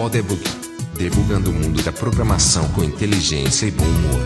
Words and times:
Podebug. 0.00 0.42
Debugando 0.96 1.50
o 1.50 1.52
mundo 1.52 1.82
da 1.82 1.92
programação 1.92 2.66
com 2.72 2.82
inteligência 2.82 3.66
e 3.66 3.70
bom 3.70 3.84
humor. 3.84 4.20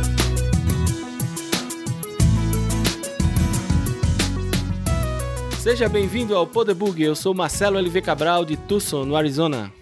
Seja 5.59 5.89
bem-vindo 5.89 6.37
ao 6.37 6.47
Podebug. 6.47 7.03
Eu 7.03 7.17
sou 7.17 7.35
Marcelo 7.35 7.79
LV 7.79 8.03
Cabral 8.03 8.45
de 8.45 8.57
Tucson, 8.57 9.05
no 9.05 9.17
Arizona. 9.17 9.73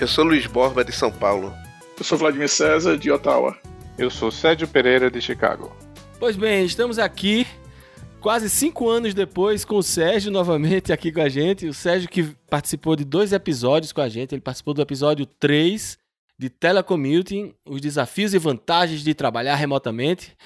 Eu 0.00 0.08
sou 0.08 0.24
Luiz 0.24 0.46
Borba 0.46 0.84
de 0.84 0.92
São 0.92 1.12
Paulo. 1.12 1.52
Eu 1.98 2.04
sou 2.04 2.16
Vladimir 2.16 2.48
César 2.48 2.96
de 2.96 3.10
Ottawa. 3.10 3.54
Eu 3.98 4.10
sou 4.10 4.30
Sérgio 4.30 4.66
Pereira 4.66 5.10
de 5.10 5.20
Chicago. 5.20 5.70
Pois 6.18 6.34
bem, 6.34 6.64
estamos 6.64 6.98
aqui 6.98 7.46
quase 8.22 8.48
cinco 8.48 8.88
anos 8.88 9.12
depois 9.12 9.64
com 9.64 9.76
o 9.76 9.82
Sérgio 9.82 10.30
novamente 10.30 10.92
aqui 10.92 11.10
com 11.10 11.20
a 11.20 11.28
gente. 11.28 11.66
O 11.66 11.74
Sérgio 11.74 12.08
que 12.08 12.22
participou 12.48 12.94
de 12.94 13.04
dois 13.04 13.32
episódios 13.32 13.92
com 13.92 14.00
a 14.00 14.08
gente. 14.08 14.32
Ele 14.32 14.40
participou 14.40 14.72
do 14.72 14.80
episódio 14.80 15.26
3 15.26 15.98
de 16.38 16.48
Telecommuting, 16.48 17.52
os 17.66 17.80
desafios 17.80 18.32
e 18.32 18.38
vantagens 18.38 19.02
de 19.02 19.12
trabalhar 19.12 19.56
remotamente. 19.56 20.36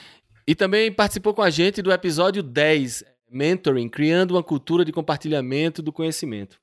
E 0.49 0.55
também 0.55 0.91
participou 0.91 1.35
com 1.35 1.43
a 1.43 1.51
gente 1.51 1.83
do 1.83 1.93
episódio 1.93 2.43
10, 2.43 3.05
Mentoring, 3.31 3.89
criando 3.89 4.33
uma 4.33 4.43
cultura 4.43 4.85
de 4.85 4.93
compartilhamento 4.93 5.83
do 5.83 5.93
conhecimento. 5.93 6.59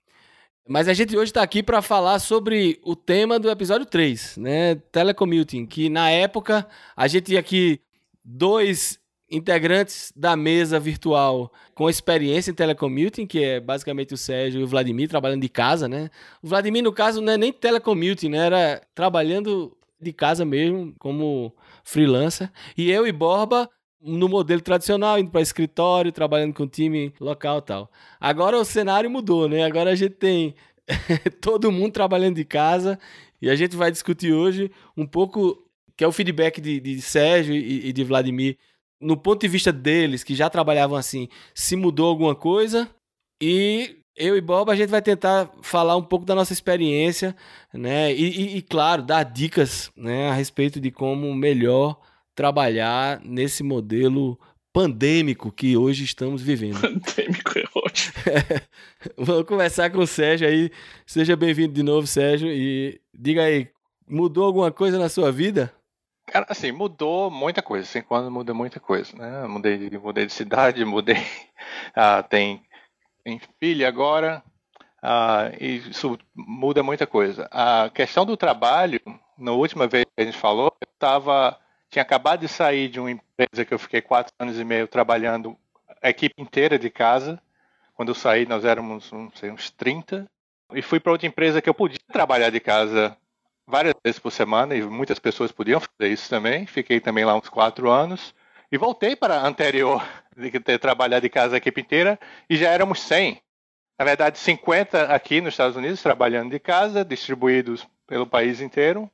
Mas 0.68 0.88
a 0.88 0.94
gente 0.94 1.16
hoje 1.16 1.30
está 1.30 1.44
aqui 1.44 1.62
para 1.62 1.82
falar 1.82 2.18
sobre 2.20 2.80
o 2.84 2.96
tema 2.96 3.38
do 3.38 3.52
episódio 3.52 3.86
3, 3.86 4.38
né? 4.38 4.76
Telecommuting, 4.92 5.66
que 5.68 5.90
na 5.90 6.10
época 6.10 6.68
a 6.96 7.08
gente 7.08 7.38
aqui 7.38 7.82
dois 8.24 9.03
integrantes 9.34 10.14
da 10.16 10.36
mesa 10.36 10.80
virtual 10.80 11.52
com 11.74 11.90
experiência 11.90 12.52
em 12.52 12.54
telecommuting, 12.54 13.26
que 13.26 13.44
é 13.44 13.60
basicamente 13.60 14.14
o 14.14 14.18
Sérgio 14.18 14.62
e 14.62 14.64
o 14.64 14.68
Vladimir 14.68 15.10
trabalhando 15.10 15.42
de 15.42 15.50
casa, 15.50 15.90
né? 15.90 16.12
O 16.42 16.48
Vladimir, 16.48 16.84
no 16.84 16.94
caso, 16.94 17.20
não 17.20 17.34
é 17.34 17.38
nem 17.38 17.52
telecommuting, 17.52 18.30
né? 18.30 18.46
Era 18.46 18.82
trabalhando 18.94 19.76
de 20.00 20.14
casa 20.14 20.46
mesmo, 20.46 20.94
como 21.00 21.52
freelancer. 21.84 22.52
E 22.78 22.92
eu 22.92 23.08
e 23.08 23.12
Borba 23.12 23.68
no 24.00 24.30
modelo 24.30 24.62
tradicional, 24.62 25.18
indo 25.18 25.32
para 25.32 25.42
escritório, 25.42 26.12
trabalhando 26.12 26.54
com 26.54 26.68
time 26.68 27.12
local 27.20 27.58
e 27.58 27.62
tal. 27.64 27.92
Agora 28.20 28.58
o 28.58 28.66
cenário 28.66 29.10
mudou, 29.10 29.50
né? 29.50 29.64
Agora 29.64 29.90
a 29.90 29.96
gente 29.96 30.14
tem 30.16 30.54
todo 31.42 31.72
mundo 31.72 31.92
trabalhando 31.92 32.36
de 32.36 32.46
casa 32.46 33.00
e 33.42 33.50
a 33.50 33.56
gente 33.56 33.76
vai 33.76 33.90
discutir 33.90 34.32
hoje 34.32 34.70
um 34.96 35.08
pouco 35.08 35.64
que 35.96 36.04
é 36.04 36.08
o 36.08 36.12
feedback 36.12 36.62
de, 36.62 36.80
de 36.80 37.02
Sérgio 37.02 37.56
e, 37.56 37.88
e 37.88 37.94
de 37.94 38.04
Vladimir 38.04 38.58
no 39.04 39.18
ponto 39.18 39.42
de 39.42 39.48
vista 39.48 39.72
deles, 39.72 40.24
que 40.24 40.36
já 40.36 40.50
trabalhavam 40.50 40.98
assim, 40.98 41.28
se 41.54 41.76
mudou 41.76 42.08
alguma 42.08 42.36
coisa 42.36 42.90
e 43.42 43.98
eu 44.16 44.38
e 44.38 44.42
Bob 44.42 44.70
a 44.70 44.76
gente 44.76 44.90
vai 44.90 45.02
tentar 45.02 45.52
falar 45.62 45.96
um 45.98 46.04
pouco 46.04 46.26
da 46.26 46.36
nossa 46.36 46.54
experiência, 46.54 47.36
né? 47.74 48.14
E, 48.14 48.24
e, 48.24 48.58
e, 48.58 48.62
claro, 48.62 49.02
dar 49.02 49.24
dicas, 49.24 49.92
né, 49.98 50.30
a 50.30 50.34
respeito 50.34 50.80
de 50.80 50.92
como 50.92 51.34
melhor 51.34 52.00
trabalhar 52.36 53.20
nesse 53.24 53.64
modelo 53.64 54.40
pandêmico 54.72 55.52
que 55.52 55.78
hoje 55.78 56.04
estamos 56.04 56.42
vivendo. 56.42 56.80
Pandêmico 56.82 57.60
é 57.60 57.64
ótimo. 57.76 58.14
Vamos 59.18 59.46
começar 59.46 59.90
com 59.90 60.00
o 60.00 60.08
Sérgio 60.08 60.48
aí. 60.48 60.72
Seja 61.06 61.36
bem-vindo 61.36 61.74
de 61.74 61.84
novo, 61.84 62.08
Sérgio. 62.08 62.50
E 62.50 63.00
diga 63.14 63.44
aí, 63.44 63.70
mudou 64.08 64.46
alguma 64.46 64.72
coisa 64.72 64.98
na 64.98 65.10
sua 65.10 65.32
vida? 65.32 65.72
Cara, 66.34 66.48
assim, 66.50 66.72
mudou 66.72 67.30
muita 67.30 67.62
coisa. 67.62 67.88
Assim, 67.88 68.02
quando 68.02 68.32
muda 68.32 68.56
muita 68.56 68.80
coisa, 68.80 69.16
né? 69.16 69.46
Mudei 69.46 69.78
de, 69.78 70.00
mudei 70.00 70.26
de 70.26 70.34
cidade, 70.34 70.84
mudei. 70.84 71.24
Ah, 71.96 72.24
tem, 72.24 72.66
tem 73.24 73.40
filha 73.60 73.88
agora. 73.88 74.44
Ah, 75.00 75.52
e 75.62 75.78
isso 75.90 76.18
muda 76.36 76.82
muita 76.82 77.06
coisa. 77.06 77.48
A 77.52 77.88
questão 77.92 78.26
do 78.26 78.36
trabalho, 78.36 79.00
na 79.38 79.52
última 79.52 79.86
vez 79.88 80.06
que 80.06 80.24
a 80.24 80.26
gente 80.26 80.38
falou, 80.38 80.76
eu 80.82 80.88
estava 80.92 81.56
tinha 81.88 82.02
acabado 82.02 82.40
de 82.40 82.48
sair 82.48 82.90
de 82.90 83.00
uma 83.00 83.12
empresa 83.12 83.64
que 83.64 83.72
eu 83.72 83.78
fiquei 83.78 84.02
quatro 84.02 84.34
anos 84.40 84.60
e 84.60 84.66
meio 84.66 84.88
trabalhando 84.88 85.56
a 86.02 86.10
equipe 86.10 86.42
inteira 86.42 86.80
de 86.80 86.90
casa. 86.90 87.40
Quando 87.94 88.10
eu 88.10 88.16
saí, 88.16 88.48
nós 88.48 88.66
éramos, 88.66 89.12
não 89.12 89.32
sei, 89.36 89.52
uns 89.52 89.70
30. 89.70 90.28
E 90.74 90.82
fui 90.82 91.00
para 91.00 91.12
outra 91.12 91.28
empresa 91.28 91.62
que 91.62 91.70
eu 91.70 91.76
podia 91.76 92.00
trabalhar 92.12 92.50
de 92.50 92.60
casa 92.60 93.16
várias 93.68 93.94
vezes 94.04 94.20
por 94.20 94.32
semana, 94.32 94.76
e 94.76 94.82
muitas 94.84 95.20
pessoas 95.20 95.52
podiam 95.52 95.80
fazer 95.80 96.12
isso 96.12 96.30
também. 96.30 96.66
Fiquei 96.66 97.00
também 97.00 97.26
lá 97.26 97.36
uns 97.36 97.50
quatro 97.50 97.90
anos. 97.90 98.34
E 98.72 98.78
voltei 98.78 99.16
para 99.16 99.36
a 99.36 99.48
anterior, 99.48 100.04
de 100.36 100.52
ter 100.60 100.80
trabalhado 100.80 101.22
de 101.22 101.30
casa 101.30 101.56
a 101.56 101.58
equipe 101.58 101.82
inteira, 101.82 102.20
e 102.50 102.56
já 102.56 102.70
éramos 102.70 103.02
100. 103.02 103.42
Na 103.98 104.06
verdade, 104.06 104.38
50 104.40 105.14
aqui 105.14 105.40
nos 105.40 105.54
Estados 105.54 105.78
Unidos, 105.78 106.02
trabalhando 106.02 106.52
de 106.52 106.60
casa, 106.60 107.06
distribuídos 107.06 107.88
pelo 108.08 108.26
país 108.26 108.60
inteiro, 108.60 109.10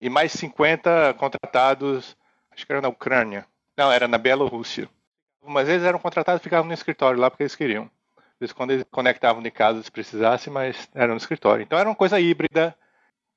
e 0.00 0.08
mais 0.08 0.32
50 0.32 1.14
contratados 1.14 2.16
acho 2.50 2.66
que 2.66 2.72
era 2.72 2.80
na 2.80 2.88
Ucrânia. 2.88 3.46
Não, 3.76 3.90
era 3.90 4.06
na 4.06 4.18
Bielorrússia. 4.18 4.88
Algumas 5.40 5.66
vezes 5.66 5.86
eram 5.86 5.98
contratados 5.98 6.40
e 6.40 6.44
ficavam 6.44 6.66
no 6.66 6.74
escritório 6.74 7.18
lá 7.18 7.30
porque 7.30 7.42
eles 7.42 7.56
queriam. 7.56 7.90
Às 8.16 8.40
vezes 8.40 8.52
quando 8.52 8.72
eles 8.72 8.84
conectavam 8.90 9.42
de 9.42 9.50
casa 9.50 9.82
se 9.82 9.90
precisasse, 9.90 10.50
mas 10.50 10.88
eram 10.94 11.14
no 11.14 11.18
escritório. 11.18 11.62
Então 11.62 11.78
era 11.78 11.88
uma 11.88 11.94
coisa 11.94 12.20
híbrida, 12.20 12.76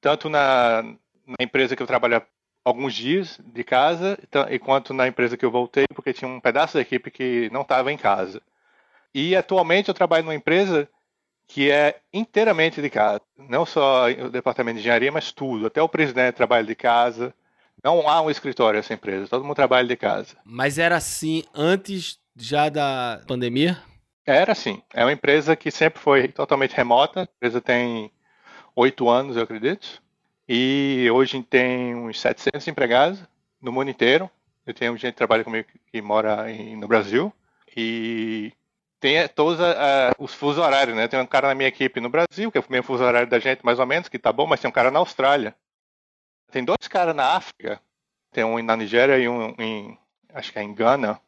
tanto 0.05 0.29
na, 0.29 0.83
na 1.25 1.35
empresa 1.39 1.75
que 1.75 1.81
eu 1.81 1.87
trabalhava 1.87 2.27
alguns 2.63 2.93
dias 2.93 3.39
de 3.43 3.63
casa, 3.63 4.19
e 4.51 4.59
quanto 4.59 4.93
na 4.93 5.07
empresa 5.07 5.35
que 5.35 5.43
eu 5.43 5.49
voltei, 5.49 5.87
porque 5.95 6.13
tinha 6.13 6.29
um 6.29 6.39
pedaço 6.39 6.75
da 6.75 6.81
equipe 6.81 7.09
que 7.09 7.49
não 7.51 7.61
estava 7.61 7.91
em 7.91 7.97
casa. 7.97 8.39
E 9.11 9.35
atualmente 9.35 9.89
eu 9.89 9.95
trabalho 9.95 10.23
numa 10.23 10.35
empresa 10.35 10.87
que 11.47 11.71
é 11.71 12.01
inteiramente 12.13 12.83
de 12.83 12.89
casa. 12.89 13.19
Não 13.35 13.65
só 13.65 14.07
o 14.11 14.29
departamento 14.29 14.75
de 14.75 14.81
engenharia, 14.81 15.11
mas 15.11 15.31
tudo. 15.31 15.65
Até 15.65 15.81
o 15.81 15.89
presidente 15.89 16.35
trabalha 16.35 16.67
de 16.67 16.75
casa. 16.75 17.33
Não 17.83 18.07
há 18.07 18.21
um 18.21 18.29
escritório 18.29 18.79
essa 18.79 18.93
empresa, 18.93 19.27
todo 19.27 19.43
mundo 19.43 19.55
trabalha 19.55 19.87
de 19.87 19.95
casa. 19.95 20.37
Mas 20.45 20.77
era 20.77 20.97
assim 20.97 21.43
antes 21.51 22.19
já 22.35 22.69
da 22.69 23.23
pandemia? 23.27 23.81
Era 24.23 24.51
assim. 24.51 24.83
É 24.93 25.03
uma 25.03 25.13
empresa 25.13 25.55
que 25.55 25.71
sempre 25.71 25.99
foi 25.99 26.27
totalmente 26.27 26.75
remota. 26.75 27.21
A 27.21 27.23
empresa 27.23 27.59
tem 27.59 28.11
oito 28.75 29.09
anos, 29.09 29.37
eu 29.37 29.43
acredito. 29.43 30.01
E 30.47 31.09
hoje 31.11 31.41
tem 31.43 31.95
uns 31.95 32.19
700 32.19 32.67
empregados 32.67 33.19
no 33.61 33.71
mundo 33.71 33.89
inteiro. 33.89 34.29
Eu 34.65 34.73
tenho 34.73 34.97
gente 34.97 35.13
que 35.13 35.17
trabalha 35.17 35.43
comigo 35.43 35.67
que 35.91 36.01
mora 36.01 36.51
em, 36.51 36.75
no 36.75 36.87
Brasil. 36.87 37.33
E 37.75 38.51
tem 38.99 39.27
todos 39.29 39.59
uh, 39.59 40.13
os 40.19 40.33
fusos 40.33 40.63
horários, 40.63 40.95
né? 40.95 41.07
Tem 41.07 41.19
um 41.19 41.25
cara 41.25 41.49
na 41.49 41.55
minha 41.55 41.69
equipe 41.69 41.99
no 41.99 42.09
Brasil, 42.09 42.51
que 42.51 42.57
é 42.57 42.61
o 42.61 42.65
mesmo 42.69 42.85
fuso 42.85 43.03
horário 43.03 43.29
da 43.29 43.39
gente, 43.39 43.65
mais 43.65 43.79
ou 43.79 43.85
menos, 43.85 44.09
que 44.09 44.19
tá 44.19 44.31
bom, 44.31 44.47
mas 44.47 44.59
tem 44.59 44.69
um 44.69 44.73
cara 44.73 44.91
na 44.91 44.99
Austrália. 44.99 45.55
Tem 46.51 46.63
dois 46.63 46.87
caras 46.87 47.15
na 47.15 47.35
África, 47.35 47.81
tem 48.31 48.43
um 48.43 48.61
na 48.63 48.77
Nigéria 48.77 49.17
e 49.17 49.27
um 49.27 49.53
em, 49.59 49.97
acho 50.33 50.51
que 50.51 50.59
é 50.59 50.63
em 50.63 50.73
Gana. 50.73 51.19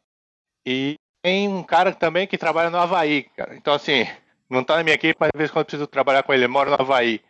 E 0.64 0.96
tem 1.22 1.48
um 1.48 1.62
cara 1.62 1.92
também 1.92 2.26
que 2.26 2.38
trabalha 2.38 2.70
no 2.70 2.78
Havaí, 2.78 3.24
cara. 3.36 3.54
Então, 3.56 3.74
assim, 3.74 4.06
não 4.48 4.64
tá 4.64 4.76
na 4.76 4.82
minha 4.82 4.94
equipe, 4.94 5.16
mas 5.18 5.30
às 5.34 5.38
vezes 5.38 5.50
quando 5.50 5.60
eu 5.60 5.66
preciso 5.66 5.86
trabalhar 5.86 6.22
com 6.22 6.32
ele, 6.32 6.44
ele 6.44 6.52
mora 6.52 6.70
no 6.70 6.80
Havaí. 6.80 7.20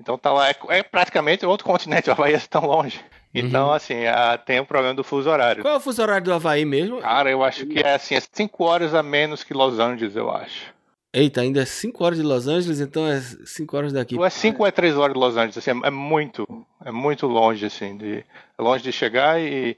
Então 0.00 0.18
tá 0.18 0.32
lá, 0.32 0.48
é, 0.48 0.56
é 0.68 0.82
praticamente 0.82 1.46
outro 1.46 1.66
continente, 1.66 2.08
o 2.08 2.12
Havaí 2.12 2.34
é 2.34 2.38
tão 2.38 2.66
longe. 2.66 3.00
Então, 3.34 3.66
uhum. 3.66 3.72
assim, 3.72 4.06
a, 4.06 4.38
tem 4.38 4.58
o 4.58 4.62
um 4.62 4.66
problema 4.66 4.94
do 4.94 5.04
fuso 5.04 5.28
horário. 5.28 5.62
Qual 5.62 5.74
é 5.74 5.76
o 5.76 5.80
fuso 5.80 6.00
horário 6.00 6.24
do 6.24 6.32
Havaí 6.32 6.64
mesmo? 6.64 7.00
Cara, 7.00 7.30
eu 7.30 7.44
acho 7.44 7.66
que 7.66 7.80
é 7.80 7.94
assim, 7.94 8.14
é 8.14 8.20
5 8.20 8.64
horas 8.64 8.94
a 8.94 9.02
menos 9.02 9.44
que 9.44 9.52
Los 9.52 9.78
Angeles, 9.78 10.16
eu 10.16 10.30
acho. 10.30 10.74
Eita, 11.12 11.40
ainda 11.40 11.62
é 11.62 11.64
5 11.64 12.04
horas 12.04 12.18
de 12.18 12.24
Los 12.24 12.46
Angeles, 12.46 12.80
então 12.80 13.06
é 13.06 13.20
5 13.20 13.76
horas 13.76 13.92
daqui. 13.92 14.16
Ou 14.16 14.24
é 14.24 14.30
5 14.30 14.62
ou 14.62 14.66
é 14.66 14.70
3 14.70 14.96
horas 14.96 15.14
de 15.14 15.20
Los 15.20 15.36
Angeles, 15.36 15.58
assim, 15.58 15.70
é, 15.70 15.86
é, 15.86 15.90
muito, 15.90 16.46
é 16.84 16.90
muito 16.90 17.26
longe, 17.26 17.66
assim, 17.66 17.96
de, 17.96 18.18
é 18.18 18.62
longe 18.62 18.84
de 18.84 18.92
chegar 18.92 19.40
e, 19.40 19.76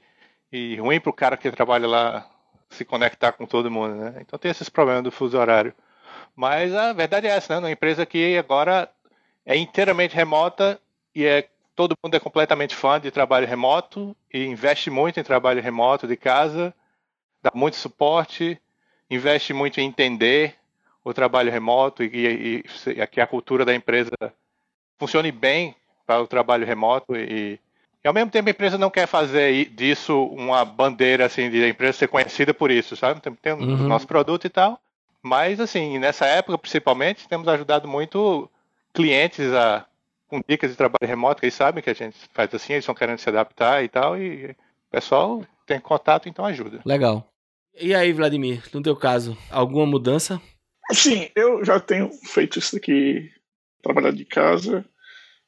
e 0.51 0.75
ruim 0.77 0.99
para 0.99 1.09
o 1.09 1.13
cara 1.13 1.37
que 1.37 1.51
trabalha 1.51 1.87
lá 1.87 2.29
se 2.69 2.85
conectar 2.85 3.31
com 3.31 3.45
todo 3.45 3.71
mundo, 3.71 3.95
né? 3.95 4.15
Então 4.21 4.37
tem 4.37 4.51
esses 4.51 4.69
problemas 4.69 5.03
do 5.03 5.11
fuso 5.11 5.37
horário. 5.37 5.73
Mas 6.35 6.73
a 6.73 6.93
verdade 6.93 7.27
é 7.27 7.31
essa, 7.31 7.53
né? 7.53 7.59
Uma 7.59 7.71
empresa 7.71 8.05
que 8.05 8.37
agora 8.37 8.89
é 9.49 9.57
inteiramente 9.57 10.15
remota 10.15 10.79
e 11.15 11.25
é 11.25 11.49
todo 11.75 11.95
mundo 12.03 12.13
é 12.13 12.19
completamente 12.19 12.75
fã 12.75 13.01
de 13.01 13.09
trabalho 13.09 13.47
remoto 13.47 14.15
e 14.31 14.45
investe 14.45 14.91
muito 14.91 15.19
em 15.19 15.23
trabalho 15.23 15.59
remoto 15.59 16.07
de 16.07 16.15
casa, 16.15 16.71
dá 17.41 17.49
muito 17.55 17.75
suporte, 17.75 18.61
investe 19.09 19.51
muito 19.51 19.81
em 19.81 19.87
entender 19.87 20.55
o 21.03 21.11
trabalho 21.15 21.51
remoto 21.51 22.03
e, 22.03 22.09
e, 22.13 22.63
e 22.91 23.07
que 23.07 23.19
a 23.19 23.25
cultura 23.25 23.65
da 23.65 23.73
empresa 23.73 24.11
funcione 24.99 25.31
bem 25.31 25.75
para 26.05 26.21
o 26.21 26.27
trabalho 26.27 26.67
remoto 26.67 27.15
e, 27.15 27.59
e, 28.03 28.07
ao 28.07 28.13
mesmo 28.13 28.29
tempo 28.29 28.49
a 28.49 28.51
empresa 28.51 28.77
não 28.77 28.91
quer 28.91 29.07
fazer 29.07 29.65
disso 29.69 30.25
uma 30.25 30.63
bandeira 30.63 31.25
assim 31.25 31.49
de 31.49 31.63
a 31.63 31.69
empresa 31.69 31.97
ser 31.97 32.07
conhecida 32.07 32.53
por 32.53 32.69
isso, 32.69 32.95
sabe? 32.95 33.19
Tem, 33.19 33.33
tem 33.33 33.53
uhum. 33.53 33.85
o 33.85 33.87
nosso 33.87 34.05
produto 34.05 34.45
e 34.45 34.49
tal, 34.49 34.79
mas 35.23 35.59
assim 35.59 35.97
nessa 35.97 36.27
época 36.27 36.55
principalmente 36.59 37.27
temos 37.27 37.47
ajudado 37.47 37.87
muito 37.87 38.47
clientes 38.93 39.51
a 39.53 39.85
com 40.27 40.41
dicas 40.47 40.69
de 40.69 40.77
trabalho 40.77 41.07
remoto, 41.07 41.39
que 41.39 41.47
eles 41.47 41.55
sabem 41.55 41.83
que 41.83 41.89
a 41.89 41.93
gente 41.93 42.15
faz 42.33 42.53
assim, 42.53 42.73
eles 42.73 42.83
estão 42.83 42.93
querendo 42.93 43.17
se 43.17 43.27
adaptar 43.27 43.83
e 43.83 43.89
tal, 43.89 44.15
e 44.15 44.51
o 44.51 44.91
pessoal 44.91 45.43
tem 45.65 45.79
contato, 45.79 46.29
então 46.29 46.45
ajuda. 46.45 46.81
Legal. 46.85 47.27
E 47.73 47.95
aí, 47.95 48.13
Vladimir, 48.13 48.63
no 48.71 48.81
teu 48.81 48.95
caso, 48.95 49.35
alguma 49.49 49.87
mudança? 49.87 50.39
Sim, 50.91 51.29
eu 51.35 51.65
já 51.65 51.79
tenho 51.79 52.11
feito 52.11 52.59
isso 52.59 52.77
aqui, 52.77 53.31
trabalhar 53.81 54.11
de 54.11 54.23
casa, 54.23 54.85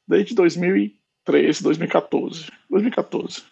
desde 0.06 0.34
2013, 0.34 1.62
2014. 1.62 2.50
2014. 2.68 3.44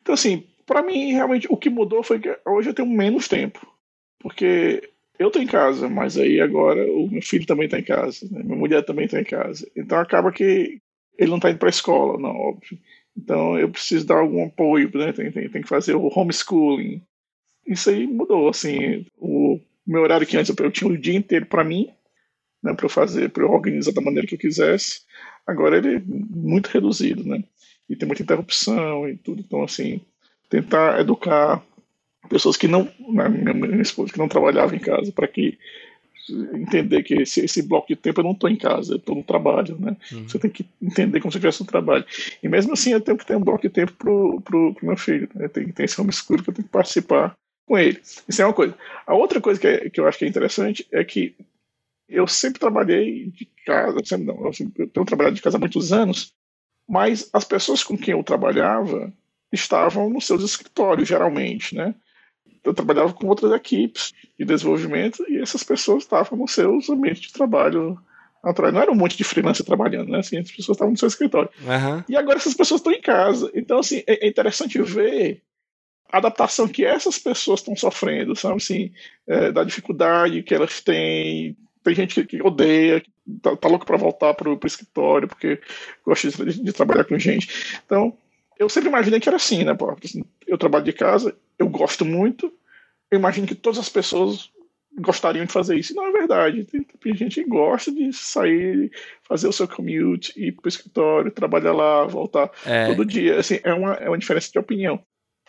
Então, 0.00 0.14
assim, 0.14 0.46
para 0.64 0.82
mim, 0.82 1.12
realmente, 1.12 1.46
o 1.50 1.56
que 1.56 1.68
mudou 1.68 2.02
foi 2.02 2.18
que 2.18 2.38
hoje 2.46 2.70
eu 2.70 2.74
tenho 2.74 2.88
menos 2.88 3.28
tempo. 3.28 3.66
Porque 4.18 4.90
eu 5.18 5.30
tô 5.30 5.40
em 5.40 5.46
casa, 5.46 5.88
mas 5.88 6.16
aí 6.16 6.40
agora 6.40 6.80
o 6.92 7.08
meu 7.10 7.22
filho 7.22 7.46
também 7.46 7.68
tá 7.68 7.78
em 7.78 7.84
casa, 7.84 8.26
né? 8.30 8.42
minha 8.42 8.56
mulher 8.56 8.84
também 8.84 9.08
tá 9.08 9.20
em 9.20 9.24
casa. 9.24 9.68
Então 9.76 9.98
acaba 9.98 10.30
que 10.30 10.80
ele 11.18 11.30
não 11.30 11.40
tá 11.40 11.50
indo 11.50 11.58
pra 11.58 11.68
escola, 11.68 12.18
não, 12.18 12.30
óbvio. 12.30 12.78
Então 13.16 13.58
eu 13.58 13.68
preciso 13.68 14.06
dar 14.06 14.18
algum 14.18 14.46
apoio, 14.46 14.90
né? 14.94 15.12
Tem, 15.12 15.32
tem, 15.32 15.48
tem 15.48 15.62
que 15.62 15.68
fazer 15.68 15.96
o 15.96 16.06
homeschooling. 16.06 17.02
Isso 17.66 17.90
aí 17.90 18.06
mudou, 18.06 18.48
assim. 18.48 19.04
O 19.16 19.60
meu 19.84 20.02
horário 20.02 20.26
que 20.26 20.36
antes 20.36 20.54
eu 20.56 20.70
tinha 20.70 20.90
o 20.90 20.96
dia 20.96 21.16
inteiro 21.16 21.46
para 21.46 21.64
mim, 21.64 21.90
né, 22.62 22.72
para 22.74 22.86
eu 22.86 22.90
fazer, 22.90 23.30
para 23.30 23.42
eu 23.42 23.50
organizar 23.50 23.92
da 23.92 24.00
maneira 24.00 24.26
que 24.26 24.36
eu 24.36 24.38
quisesse. 24.38 25.00
Agora 25.46 25.76
ele 25.76 25.96
é 25.96 26.02
muito 26.06 26.68
reduzido, 26.68 27.24
né? 27.24 27.42
E 27.88 27.96
tem 27.96 28.06
muita 28.06 28.22
interrupção 28.22 29.08
e 29.08 29.16
tudo. 29.16 29.40
Então, 29.40 29.64
assim, 29.64 30.00
tentar 30.48 31.00
educar 31.00 31.64
pessoas 32.28 32.56
que 32.56 32.68
não, 32.68 32.90
né, 32.98 33.28
minha, 33.28 33.82
esposa, 33.82 34.12
que 34.12 34.18
não 34.18 34.28
trabalhava 34.28 34.74
em 34.74 34.78
casa, 34.78 35.12
para 35.12 35.28
que 35.28 35.58
entender 36.54 37.02
que 37.02 37.14
esse, 37.14 37.44
esse, 37.44 37.62
bloco 37.62 37.88
de 37.88 37.96
tempo 37.96 38.20
eu 38.20 38.24
não 38.24 38.32
estou 38.32 38.50
em 38.50 38.56
casa, 38.56 38.92
eu 38.92 38.96
estou 38.98 39.14
no 39.14 39.22
trabalho, 39.22 39.78
né? 39.78 39.96
Uhum. 40.12 40.28
Você 40.28 40.38
tem 40.38 40.50
que 40.50 40.66
entender 40.80 41.20
como 41.20 41.32
se 41.32 41.38
estivesse 41.38 41.60
no 41.60 41.66
trabalho. 41.66 42.04
E 42.42 42.48
mesmo 42.48 42.74
assim 42.74 42.92
eu 42.92 43.00
tenho 43.00 43.16
que 43.16 43.24
ter 43.24 43.36
um 43.36 43.40
bloco 43.40 43.62
de 43.62 43.70
tempo 43.70 43.92
pro, 43.94 44.40
pro, 44.42 44.74
pro 44.74 44.86
meu 44.86 44.96
filho, 44.96 45.28
né? 45.34 45.48
Tem, 45.48 45.68
tem 45.72 45.84
esse 45.84 46.00
homeschool 46.00 46.42
que 46.42 46.50
eu 46.50 46.54
tenho 46.54 46.66
que 46.66 46.72
participar 46.72 47.34
com 47.66 47.78
ele. 47.78 48.00
Isso 48.28 48.42
é 48.42 48.44
uma 48.44 48.52
coisa. 48.52 48.74
A 49.06 49.14
outra 49.14 49.40
coisa 49.40 49.58
que, 49.60 49.66
é, 49.66 49.90
que 49.90 50.00
eu 50.00 50.06
acho 50.06 50.18
que 50.18 50.24
é 50.24 50.28
interessante 50.28 50.86
é 50.92 51.02
que 51.02 51.34
eu 52.08 52.26
sempre 52.26 52.60
trabalhei 52.60 53.26
de 53.26 53.46
casa, 53.66 53.98
sempre 54.04 54.26
não, 54.26 54.36
eu, 54.36 54.50
eu 54.78 54.88
tenho 54.88 55.06
trabalhado 55.06 55.36
de 55.36 55.42
casa 55.42 55.56
há 55.56 55.60
muitos 55.60 55.92
anos, 55.92 56.32
mas 56.88 57.28
as 57.32 57.44
pessoas 57.44 57.84
com 57.84 57.96
quem 57.96 58.12
eu 58.12 58.22
trabalhava 58.22 59.12
estavam 59.52 60.08
nos 60.08 60.26
seus 60.26 60.42
escritórios, 60.42 61.08
geralmente, 61.08 61.74
né? 61.74 61.94
Eu 62.68 62.74
trabalhava 62.74 63.12
com 63.12 63.26
outras 63.26 63.52
equipes 63.52 64.12
de 64.38 64.44
desenvolvimento 64.44 65.24
e 65.28 65.38
essas 65.38 65.62
pessoas 65.62 66.04
estavam 66.04 66.38
nos 66.38 66.52
seus 66.52 66.88
ambientes 66.88 67.22
de 67.22 67.32
trabalho 67.32 67.98
natural. 68.44 68.72
Não 68.72 68.80
era 68.80 68.92
um 68.92 68.96
monte 68.96 69.16
de 69.16 69.24
freelancer 69.24 69.64
trabalhando, 69.64 70.10
né? 70.10 70.18
Assim, 70.18 70.38
as 70.38 70.50
pessoas 70.50 70.76
estavam 70.76 70.92
no 70.92 70.98
seu 70.98 71.08
escritório. 71.08 71.50
Uhum. 71.60 72.04
E 72.08 72.16
agora 72.16 72.38
essas 72.38 72.54
pessoas 72.54 72.80
estão 72.80 72.92
em 72.92 73.00
casa. 73.00 73.50
Então, 73.54 73.78
assim, 73.78 74.02
é, 74.06 74.26
é 74.26 74.28
interessante 74.28 74.80
ver 74.82 75.42
a 76.10 76.18
adaptação 76.18 76.68
que 76.68 76.84
essas 76.84 77.18
pessoas 77.18 77.60
estão 77.60 77.76
sofrendo, 77.76 78.34
sabe? 78.34 78.56
Assim, 78.56 78.92
é, 79.26 79.52
da 79.52 79.64
dificuldade 79.64 80.42
que 80.42 80.54
elas 80.54 80.80
têm. 80.80 81.56
Tem 81.82 81.94
gente 81.94 82.14
que, 82.14 82.24
que 82.38 82.42
odeia, 82.42 83.00
que 83.00 83.10
tá, 83.42 83.56
tá 83.56 83.68
louco 83.68 83.86
para 83.86 83.96
voltar 83.96 84.34
para 84.34 84.50
o 84.50 84.58
escritório, 84.64 85.28
porque 85.28 85.60
gosta 86.04 86.28
de, 86.30 86.62
de, 86.62 86.72
trabalhar 86.72 87.04
com 87.04 87.18
gente. 87.18 87.80
Então, 87.84 88.16
eu 88.58 88.68
sempre 88.68 88.88
imaginei 88.88 89.20
que 89.20 89.28
era 89.28 89.36
assim, 89.36 89.64
né? 89.64 89.76
Assim, 90.04 90.24
eu 90.46 90.58
trabalho 90.58 90.84
de 90.84 90.92
casa, 90.92 91.36
eu 91.58 91.68
gosto 91.68 92.04
muito, 92.04 92.52
eu 93.10 93.18
imagino 93.18 93.46
que 93.46 93.54
todas 93.54 93.78
as 93.78 93.88
pessoas 93.88 94.50
gostariam 95.00 95.44
de 95.44 95.52
fazer 95.52 95.76
isso. 95.76 95.92
E 95.92 95.96
não 95.96 96.06
é 96.06 96.12
verdade. 96.12 96.64
Tem, 96.64 96.82
tem, 96.82 97.14
gente 97.14 97.42
que 97.42 97.48
gosta 97.48 97.92
de 97.92 98.12
sair, 98.12 98.90
fazer 99.22 99.48
o 99.48 99.52
seu 99.52 99.68
commute, 99.68 100.32
ir 100.36 100.52
para 100.52 100.66
o 100.66 100.68
escritório, 100.68 101.30
trabalhar 101.30 101.72
lá, 101.72 102.04
voltar 102.04 102.50
é. 102.66 102.86
todo 102.86 103.04
dia. 103.04 103.38
Assim, 103.38 103.60
é 103.62 103.72
uma, 103.72 103.94
é 103.94 104.08
uma 104.08 104.18
diferença 104.18 104.50
de 104.50 104.58
opinião. 104.58 105.00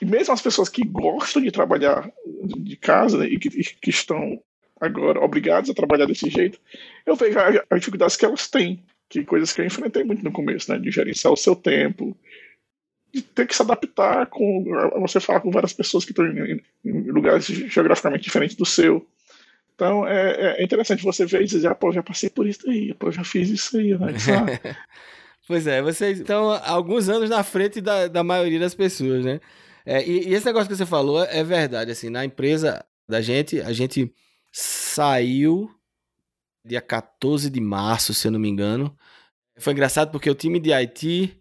E 0.02 0.06
mesmo 0.06 0.34
as 0.34 0.42
pessoas 0.42 0.70
que 0.70 0.86
gostam 0.86 1.42
de 1.42 1.52
trabalhar 1.52 2.10
de 2.58 2.76
casa 2.78 3.18
né, 3.18 3.26
e 3.26 3.38
que, 3.38 3.50
que 3.50 3.90
estão 3.90 4.42
agora 4.80 5.20
obrigadas 5.20 5.70
a 5.70 5.74
trabalhar 5.74 6.06
desse 6.06 6.30
jeito, 6.30 6.58
eu 7.06 7.16
vejo 7.16 7.38
as 7.70 7.80
dificuldades 7.80 8.16
que 8.16 8.24
elas 8.24 8.48
têm, 8.48 8.82
que 9.10 9.26
coisas 9.26 9.52
que 9.52 9.60
eu 9.60 9.66
enfrentei 9.66 10.06
muito 10.06 10.24
no 10.24 10.32
começo, 10.32 10.72
né, 10.72 10.80
de 10.80 10.90
gerenciar 10.90 11.34
o 11.34 11.38
seu 11.38 11.54
tempo, 11.54 12.16
ter 13.12 13.48
que 13.48 13.56
se 13.56 13.62
adaptar 13.62 14.28
com 14.28 14.64
você 15.02 15.20
falar 15.20 15.42
com 15.42 15.52
várias 15.52 15.74
pessoas 15.74 16.06
que 16.06 16.12
estão 16.12 16.26
em, 16.26 16.62
em 16.86 17.12
lugares 17.12 17.46
geograficamente 17.46 18.24
diferentes 18.24 18.56
do 18.56 18.66
seu. 18.66 19.06
Então 19.76 20.06
é, 20.08 20.60
é, 20.60 20.64
interessante 20.64 21.04
você 21.04 21.26
ver 21.26 21.42
e 21.42 21.46
dizer, 21.46 21.70
ah, 21.70 21.76
pô, 21.76 21.92
já 21.92 22.04
passei 22.04 22.30
por 22.30 22.46
isso 22.48 22.70
aí, 22.70 22.94
pô, 22.94 23.12
já 23.12 23.24
fiz 23.24 23.50
isso 23.50 23.78
aí, 23.78 23.98
né? 23.98 24.14
pois 25.48 25.66
é, 25.66 25.82
vocês 25.82 26.20
estão 26.20 26.52
alguns 26.66 27.08
anos 27.10 27.30
na 27.30 27.44
frente 27.44 27.80
da, 27.80 28.08
da 28.08 28.24
maioria 28.24 28.60
das 28.60 28.76
pessoas, 28.76 29.24
né? 29.24 29.40
É, 29.86 30.06
e, 30.06 30.28
e, 30.28 30.34
esse 30.34 30.46
negócio 30.46 30.68
que 30.68 30.76
você 30.76 30.86
falou 30.86 31.24
é 31.24 31.44
verdade, 31.44 31.92
assim, 31.92 32.10
na 32.10 32.26
empresa 32.26 32.86
da 33.08 33.22
gente, 33.22 33.62
a 33.62 33.72
gente 33.72 34.14
saiu 34.52 35.72
dia 36.64 36.82
14 36.82 37.50
de 37.50 37.62
março, 37.62 38.14
se 38.14 38.28
eu 38.28 38.32
não 38.32 38.40
me 38.40 38.50
engano. 38.50 38.96
Foi 39.58 39.74
engraçado 39.74 40.12
porque 40.12 40.30
o 40.30 40.36
time 40.36 40.60
de 40.60 40.72
IT 40.72 41.38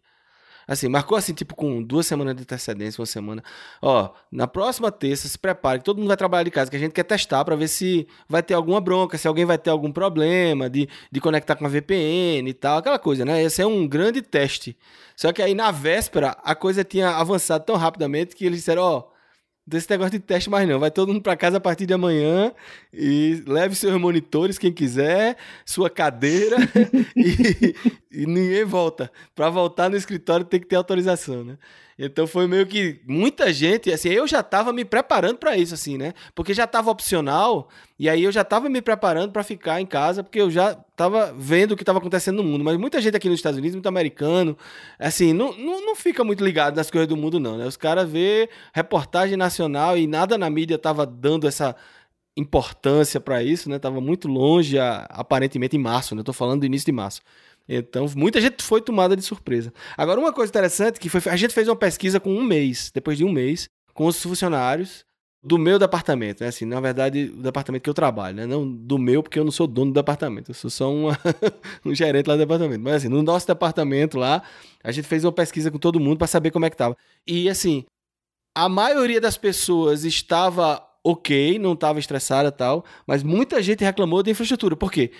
Assim, 0.68 0.86
marcou 0.86 1.16
assim, 1.16 1.32
tipo, 1.32 1.56
com 1.56 1.82
duas 1.82 2.06
semanas 2.06 2.36
de 2.36 2.42
antecedência, 2.42 3.00
uma 3.00 3.06
semana. 3.06 3.42
Ó, 3.80 4.10
na 4.30 4.46
próxima 4.46 4.92
terça, 4.92 5.26
se 5.26 5.38
prepare, 5.38 5.78
que 5.78 5.84
todo 5.86 5.96
mundo 5.96 6.08
vai 6.08 6.16
trabalhar 6.16 6.42
de 6.42 6.50
casa, 6.50 6.70
que 6.70 6.76
a 6.76 6.80
gente 6.80 6.92
quer 6.92 7.04
testar 7.04 7.42
para 7.42 7.56
ver 7.56 7.68
se 7.68 8.06
vai 8.28 8.42
ter 8.42 8.52
alguma 8.52 8.78
bronca, 8.78 9.16
se 9.16 9.26
alguém 9.26 9.46
vai 9.46 9.56
ter 9.56 9.70
algum 9.70 9.90
problema 9.90 10.68
de, 10.68 10.86
de 11.10 11.20
conectar 11.22 11.56
com 11.56 11.64
a 11.64 11.68
VPN 11.70 12.50
e 12.50 12.52
tal, 12.52 12.78
aquela 12.78 12.98
coisa, 12.98 13.24
né? 13.24 13.42
Esse 13.42 13.62
é 13.62 13.66
um 13.66 13.88
grande 13.88 14.20
teste. 14.20 14.76
Só 15.16 15.32
que 15.32 15.40
aí 15.40 15.54
na 15.54 15.70
véspera, 15.70 16.36
a 16.44 16.54
coisa 16.54 16.84
tinha 16.84 17.10
avançado 17.16 17.64
tão 17.64 17.76
rapidamente 17.76 18.36
que 18.36 18.44
eles 18.44 18.58
disseram, 18.58 18.82
ó 18.82 19.17
desse 19.68 19.88
negócio 19.90 20.12
de 20.12 20.18
teste 20.18 20.48
mais 20.48 20.66
não. 20.66 20.80
Vai 20.80 20.90
todo 20.90 21.12
mundo 21.12 21.22
para 21.22 21.36
casa 21.36 21.58
a 21.58 21.60
partir 21.60 21.84
de 21.84 21.92
amanhã 21.92 22.52
e 22.92 23.42
leve 23.46 23.74
seus 23.74 24.00
monitores, 24.00 24.58
quem 24.58 24.72
quiser, 24.72 25.36
sua 25.64 25.90
cadeira 25.90 26.56
e, 27.14 27.74
e, 28.10 28.26
ninguém 28.26 28.64
volta. 28.64 29.12
Para 29.34 29.50
voltar 29.50 29.90
no 29.90 29.96
escritório 29.96 30.44
tem 30.44 30.58
que 30.58 30.66
ter 30.66 30.76
autorização, 30.76 31.44
né? 31.44 31.58
Então 31.98 32.28
foi 32.28 32.46
meio 32.46 32.64
que 32.64 33.00
muita 33.08 33.52
gente, 33.52 33.90
assim, 33.90 34.08
eu 34.10 34.26
já 34.28 34.38
estava 34.38 34.72
me 34.72 34.84
preparando 34.84 35.36
para 35.38 35.56
isso, 35.56 35.74
assim, 35.74 35.98
né? 35.98 36.14
Porque 36.32 36.54
já 36.54 36.62
estava 36.62 36.90
opcional 36.92 37.68
e 37.98 38.08
aí 38.08 38.22
eu 38.22 38.30
já 38.30 38.42
estava 38.42 38.68
me 38.68 38.80
preparando 38.80 39.32
para 39.32 39.42
ficar 39.42 39.80
em 39.80 39.86
casa, 39.86 40.22
porque 40.22 40.40
eu 40.40 40.48
já 40.48 40.78
estava 40.92 41.34
vendo 41.36 41.72
o 41.72 41.76
que 41.76 41.82
estava 41.82 41.98
acontecendo 41.98 42.36
no 42.36 42.44
mundo. 42.44 42.62
Mas 42.62 42.76
muita 42.78 43.00
gente 43.00 43.16
aqui 43.16 43.28
nos 43.28 43.40
Estados 43.40 43.58
Unidos, 43.58 43.74
muito 43.74 43.88
americano, 43.88 44.56
assim, 44.96 45.32
não, 45.32 45.52
não, 45.58 45.84
não 45.84 45.96
fica 45.96 46.22
muito 46.22 46.44
ligado 46.44 46.76
nas 46.76 46.88
coisas 46.88 47.08
do 47.08 47.16
mundo, 47.16 47.40
não, 47.40 47.58
né? 47.58 47.66
Os 47.66 47.76
caras 47.76 48.08
vê 48.08 48.48
reportagem 48.72 49.36
nacional 49.36 49.98
e 49.98 50.06
nada 50.06 50.38
na 50.38 50.48
mídia 50.48 50.76
estava 50.76 51.04
dando 51.04 51.48
essa 51.48 51.74
importância 52.36 53.20
para 53.20 53.42
isso, 53.42 53.68
né? 53.68 53.80
Tava 53.80 54.00
muito 54.00 54.28
longe, 54.28 54.78
aparentemente 54.78 55.74
em 55.76 55.80
março, 55.80 56.14
né? 56.14 56.22
Tô 56.22 56.32
falando 56.32 56.60
do 56.60 56.66
início 56.66 56.86
de 56.86 56.92
março. 56.92 57.20
Então, 57.68 58.06
muita 58.16 58.40
gente 58.40 58.62
foi 58.62 58.80
tomada 58.80 59.14
de 59.14 59.22
surpresa. 59.22 59.72
Agora, 59.96 60.18
uma 60.18 60.32
coisa 60.32 60.50
interessante 60.50 60.98
que 60.98 61.08
foi, 61.08 61.20
a 61.30 61.36
gente 61.36 61.52
fez 61.52 61.68
uma 61.68 61.76
pesquisa 61.76 62.18
com 62.18 62.32
um 62.32 62.42
mês, 62.42 62.90
depois 62.92 63.18
de 63.18 63.24
um 63.24 63.30
mês, 63.30 63.68
com 63.92 64.06
os 64.06 64.20
funcionários 64.22 65.04
do 65.42 65.56
meu 65.56 65.78
departamento, 65.78 66.42
né? 66.42 66.48
Assim, 66.48 66.64
na 66.64 66.80
verdade, 66.80 67.32
o 67.32 67.42
departamento 67.42 67.82
que 67.82 67.90
eu 67.90 67.94
trabalho, 67.94 68.36
né? 68.36 68.46
Não 68.46 68.68
do 68.70 68.98
meu, 68.98 69.22
porque 69.22 69.38
eu 69.38 69.44
não 69.44 69.52
sou 69.52 69.66
dono 69.66 69.92
do 69.92 69.94
departamento, 69.94 70.50
eu 70.50 70.54
sou 70.54 70.70
só 70.70 70.92
uma, 70.92 71.16
um 71.84 71.94
gerente 71.94 72.26
lá 72.26 72.34
do 72.34 72.40
departamento. 72.40 72.82
Mas 72.82 72.94
assim, 72.94 73.08
no 73.08 73.22
nosso 73.22 73.46
departamento 73.46 74.18
lá, 74.18 74.42
a 74.82 74.90
gente 74.90 75.06
fez 75.06 75.24
uma 75.24 75.32
pesquisa 75.32 75.70
com 75.70 75.78
todo 75.78 76.00
mundo 76.00 76.18
para 76.18 76.26
saber 76.26 76.50
como 76.50 76.64
é 76.64 76.70
que 76.70 76.76
tava. 76.76 76.96
E 77.26 77.48
assim, 77.48 77.84
a 78.54 78.68
maioria 78.68 79.20
das 79.20 79.36
pessoas 79.36 80.04
estava 80.04 80.84
ok, 81.04 81.58
não 81.58 81.74
estava 81.74 81.98
estressada 81.98 82.50
tal, 82.50 82.84
mas 83.06 83.22
muita 83.22 83.62
gente 83.62 83.84
reclamou 83.84 84.22
da 84.22 84.30
infraestrutura. 84.30 84.76
Por 84.76 84.90
quê? 84.90 85.12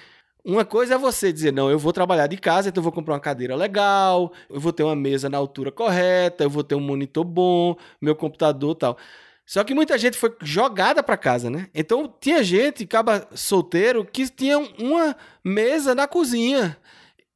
Uma 0.48 0.64
coisa 0.64 0.94
é 0.94 0.98
você 0.98 1.30
dizer, 1.30 1.52
não, 1.52 1.70
eu 1.70 1.78
vou 1.78 1.92
trabalhar 1.92 2.26
de 2.26 2.38
casa, 2.38 2.70
então 2.70 2.80
eu 2.80 2.82
vou 2.82 2.90
comprar 2.90 3.12
uma 3.12 3.20
cadeira 3.20 3.54
legal, 3.54 4.32
eu 4.48 4.58
vou 4.58 4.72
ter 4.72 4.82
uma 4.82 4.96
mesa 4.96 5.28
na 5.28 5.36
altura 5.36 5.70
correta, 5.70 6.42
eu 6.42 6.48
vou 6.48 6.64
ter 6.64 6.74
um 6.74 6.80
monitor 6.80 7.22
bom, 7.22 7.76
meu 8.00 8.16
computador 8.16 8.74
tal. 8.74 8.96
Só 9.44 9.62
que 9.62 9.74
muita 9.74 9.98
gente 9.98 10.16
foi 10.16 10.34
jogada 10.40 11.02
para 11.02 11.18
casa, 11.18 11.50
né? 11.50 11.68
Então 11.74 12.10
tinha 12.18 12.42
gente, 12.42 12.86
caba 12.86 13.28
solteiro, 13.34 14.06
que 14.06 14.26
tinha 14.30 14.58
uma 14.58 15.14
mesa 15.44 15.94
na 15.94 16.08
cozinha. 16.08 16.78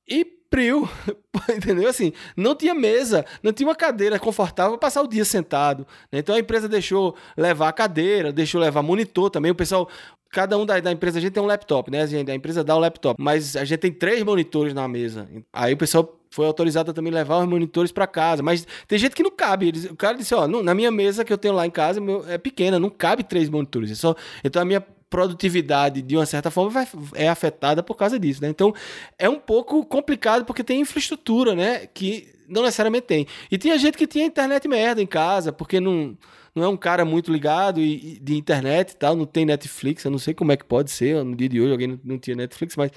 E 0.08 0.24
frio, 0.50 0.88
entendeu? 1.54 1.90
Assim, 1.90 2.14
não 2.34 2.54
tinha 2.54 2.74
mesa, 2.74 3.26
não 3.42 3.52
tinha 3.52 3.68
uma 3.68 3.74
cadeira 3.74 4.18
confortável 4.18 4.72
para 4.72 4.86
passar 4.86 5.02
o 5.02 5.06
dia 5.06 5.24
sentado. 5.26 5.86
Né? 6.10 6.20
Então 6.20 6.34
a 6.34 6.38
empresa 6.38 6.66
deixou 6.66 7.14
levar 7.36 7.68
a 7.68 7.72
cadeira, 7.72 8.32
deixou 8.32 8.58
levar 8.58 8.82
monitor 8.82 9.28
também. 9.28 9.50
O 9.50 9.54
pessoal, 9.54 9.86
cada 10.32 10.56
um 10.56 10.64
da, 10.64 10.80
da 10.80 10.90
empresa, 10.90 11.18
a 11.18 11.20
gente 11.20 11.32
tem 11.32 11.42
um 11.42 11.46
laptop, 11.46 11.90
né? 11.90 12.02
A, 12.02 12.34
empresa 12.34 12.64
dá 12.64 12.74
um 12.74 12.78
laptop, 12.80 13.22
mas 13.22 13.54
a 13.54 13.64
gente 13.66 13.78
tem 13.78 13.92
três 13.92 14.22
monitores 14.22 14.72
na 14.72 14.88
mesa. 14.88 15.28
Aí 15.52 15.74
o 15.74 15.76
pessoal 15.76 16.18
foi 16.30 16.46
autorizado 16.46 16.90
a 16.90 16.94
também 16.94 17.12
levar 17.12 17.38
os 17.38 17.46
monitores 17.46 17.92
para 17.92 18.06
casa. 18.06 18.42
Mas 18.42 18.66
tem 18.88 18.98
gente 18.98 19.14
que 19.14 19.22
não 19.22 19.30
cabe. 19.30 19.68
Eles, 19.68 19.84
o 19.84 19.94
cara 19.94 20.16
disse: 20.16 20.34
Ó, 20.34 20.48
na 20.48 20.74
minha 20.74 20.90
mesa 20.90 21.22
que 21.22 21.32
eu 21.32 21.36
tenho 21.36 21.52
lá 21.52 21.66
em 21.66 21.70
casa 21.70 22.00
meu, 22.00 22.24
é 22.26 22.38
pequena, 22.38 22.80
não 22.80 22.88
cabe 22.88 23.22
três 23.22 23.50
monitores. 23.50 23.90
É 23.90 23.94
só, 23.94 24.16
então 24.42 24.62
a 24.62 24.64
minha 24.64 24.80
produtividade, 24.80 26.00
de 26.00 26.16
uma 26.16 26.24
certa 26.24 26.50
forma, 26.50 26.70
vai, 26.70 26.88
é 27.14 27.28
afetada 27.28 27.82
por 27.82 27.94
causa 27.94 28.18
disso. 28.18 28.40
Né? 28.40 28.48
Então 28.48 28.74
é 29.18 29.28
um 29.28 29.38
pouco 29.38 29.84
complicado 29.84 30.46
porque 30.46 30.64
tem 30.64 30.80
infraestrutura, 30.80 31.54
né? 31.54 31.86
Que 31.92 32.32
não 32.48 32.62
necessariamente 32.62 33.06
tem. 33.06 33.26
E 33.50 33.58
tinha 33.58 33.76
gente 33.76 33.98
que 33.98 34.06
tinha 34.06 34.24
internet 34.24 34.66
merda 34.66 35.02
em 35.02 35.06
casa, 35.06 35.52
porque 35.52 35.78
não 35.78 36.16
não 36.54 36.64
é 36.64 36.68
um 36.68 36.76
cara 36.76 37.04
muito 37.04 37.32
ligado 37.32 37.80
e, 37.80 38.14
e 38.14 38.18
de 38.20 38.34
internet 38.34 38.90
e 38.90 38.96
tal, 38.96 39.16
não 39.16 39.26
tem 39.26 39.44
Netflix, 39.44 40.04
eu 40.04 40.10
não 40.10 40.18
sei 40.18 40.34
como 40.34 40.52
é 40.52 40.56
que 40.56 40.64
pode 40.64 40.90
ser, 40.90 41.22
no 41.24 41.34
dia 41.34 41.48
de 41.48 41.60
hoje 41.60 41.72
alguém 41.72 41.88
não, 41.88 42.00
não 42.04 42.18
tinha 42.18 42.36
Netflix, 42.36 42.76
mas 42.76 42.90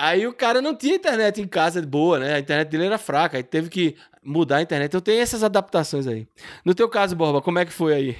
Aí 0.00 0.28
o 0.28 0.32
cara 0.32 0.62
não 0.62 0.76
tinha 0.76 0.94
internet 0.94 1.40
em 1.40 1.48
casa 1.48 1.82
boa, 1.82 2.20
né? 2.20 2.34
A 2.34 2.38
internet 2.38 2.68
dele 2.68 2.86
era 2.86 2.98
fraca, 2.98 3.36
aí 3.36 3.42
teve 3.42 3.68
que 3.68 3.96
mudar 4.22 4.58
a 4.58 4.62
internet. 4.62 4.90
Então 4.90 5.00
tem 5.00 5.18
essas 5.18 5.42
adaptações 5.42 6.06
aí. 6.06 6.28
No 6.64 6.72
teu 6.72 6.88
caso, 6.88 7.16
Borba, 7.16 7.42
como 7.42 7.58
é 7.58 7.66
que 7.66 7.72
foi 7.72 7.92
aí? 7.92 8.16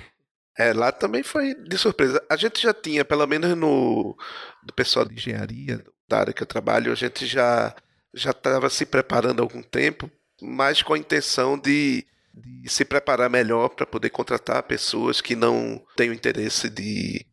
É, 0.59 0.73
lá 0.73 0.90
também 0.90 1.23
foi 1.23 1.55
de 1.55 1.78
surpresa. 1.78 2.21
A 2.28 2.35
gente 2.35 2.61
já 2.61 2.75
tinha, 2.75 3.05
pelo 3.05 3.25
menos 3.28 3.57
no 3.57 4.17
do 4.64 4.75
pessoal 4.75 5.05
de 5.05 5.14
engenharia, 5.14 5.85
da 6.09 6.19
área 6.19 6.33
que 6.33 6.43
eu 6.43 6.47
trabalho, 6.49 6.90
a 6.90 6.97
gente 6.97 7.25
já 7.25 7.73
já 8.12 8.31
estava 8.31 8.69
se 8.69 8.85
preparando 8.85 9.38
há 9.38 9.45
algum 9.45 9.62
tempo, 9.62 10.11
mas 10.43 10.83
com 10.83 10.95
a 10.95 10.99
intenção 10.99 11.57
de, 11.57 12.05
de 12.38 12.68
se 12.68 12.85
preparar 12.85 13.28
melhor 13.28 13.68
para 13.71 13.87
poder 13.87 14.11
contratar 14.11 14.62
pessoas 14.62 15.21
que 15.21 15.35
não 15.37 15.83
têm 15.97 16.11
o 16.11 16.14
interesse 16.14 16.68
de, 16.68 17.26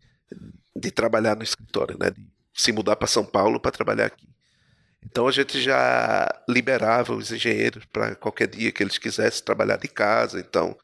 de 0.76 0.92
trabalhar 0.92 1.36
no 1.36 1.44
escritório, 1.44 1.98
né? 2.00 2.10
De 2.10 2.26
se 2.54 2.72
mudar 2.72 2.96
para 2.96 3.08
São 3.08 3.26
Paulo 3.26 3.60
para 3.60 3.72
trabalhar 3.72 4.06
aqui. 4.06 4.28
Então 5.04 5.28
a 5.28 5.32
gente 5.32 5.62
já 5.62 6.28
liberava 6.50 7.14
os 7.14 7.32
engenheiros 7.32 7.86
para 7.86 8.16
qualquer 8.16 8.48
dia 8.48 8.72
que 8.72 8.82
eles 8.82 8.98
quisessem 8.98 9.44
trabalhar 9.44 9.78
de 9.78 9.88
casa. 9.88 10.40
Então 10.40 10.76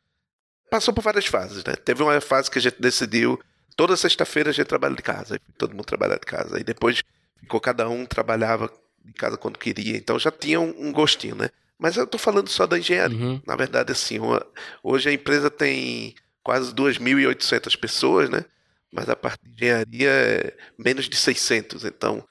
passou 0.69 0.93
por 0.93 1.01
várias 1.01 1.25
fases, 1.25 1.63
né? 1.63 1.75
Teve 1.75 2.03
uma 2.03 2.19
fase 2.21 2.49
que 2.49 2.59
a 2.59 2.61
gente 2.61 2.79
decidiu 2.79 3.39
toda 3.75 3.97
sexta-feira 3.97 4.49
a 4.49 4.53
gente 4.53 4.67
trabalha 4.67 4.95
de 4.95 5.01
casa, 5.01 5.39
todo 5.57 5.71
mundo 5.71 5.85
trabalha 5.85 6.13
de 6.13 6.25
casa. 6.25 6.59
E 6.59 6.63
depois 6.63 7.01
ficou 7.39 7.59
cada 7.59 7.89
um 7.89 8.05
trabalhava 8.05 8.71
de 9.03 9.13
casa 9.13 9.37
quando 9.37 9.57
queria. 9.57 9.97
Então 9.97 10.19
já 10.19 10.31
tinha 10.31 10.59
um, 10.59 10.91
gostinho, 10.91 11.35
né? 11.35 11.49
Mas 11.81 11.97
eu 11.97 12.03
estou 12.03 12.19
falando 12.19 12.47
só 12.47 12.67
da 12.67 12.77
engenharia. 12.77 13.17
Uhum. 13.17 13.41
Na 13.43 13.55
verdade, 13.55 13.91
assim, 13.91 14.19
uma, 14.19 14.45
hoje 14.83 15.09
a 15.09 15.11
empresa 15.11 15.49
tem 15.49 16.13
quase 16.43 16.71
2.800 16.75 17.75
pessoas, 17.75 18.29
né? 18.29 18.45
Mas 18.91 19.09
a 19.09 19.15
parte 19.15 19.39
de 19.43 19.51
engenharia 19.51 20.11
é 20.11 20.57
menos 20.77 21.09
de 21.09 21.15
600. 21.15 21.83
Então 21.83 22.23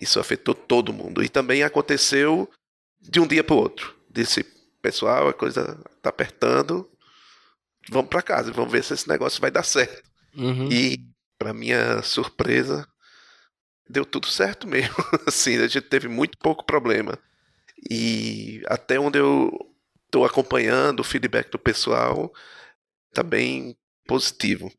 isso 0.00 0.18
afetou 0.18 0.56
todo 0.56 0.92
mundo. 0.92 1.22
E 1.22 1.28
também 1.28 1.62
aconteceu 1.62 2.50
de 3.00 3.20
um 3.20 3.28
dia 3.28 3.44
para 3.44 3.54
o 3.54 3.58
outro. 3.58 3.94
Disse, 4.10 4.42
pessoal, 4.82 5.28
a 5.28 5.32
coisa 5.32 5.80
está 5.96 6.10
apertando, 6.10 6.90
vamos 7.88 8.10
para 8.10 8.22
casa, 8.22 8.50
vamos 8.50 8.72
ver 8.72 8.82
se 8.82 8.92
esse 8.92 9.08
negócio 9.08 9.40
vai 9.40 9.52
dar 9.52 9.62
certo. 9.62 10.02
Uhum. 10.36 10.68
E, 10.68 10.98
para 11.38 11.54
minha 11.54 12.02
surpresa, 12.02 12.84
deu 13.88 14.04
tudo 14.04 14.26
certo 14.26 14.66
mesmo. 14.66 14.96
assim, 15.28 15.58
a 15.58 15.68
gente 15.68 15.82
teve 15.82 16.08
muito 16.08 16.36
pouco 16.38 16.64
problema. 16.64 17.16
E 17.90 18.62
até 18.66 18.98
onde 18.98 19.18
eu 19.18 19.50
estou 20.06 20.24
acompanhando 20.24 21.00
o 21.00 21.04
feedback 21.04 21.50
do 21.50 21.58
pessoal, 21.58 22.32
está 23.10 23.22
bem 23.22 23.76
positivo. 24.06 24.72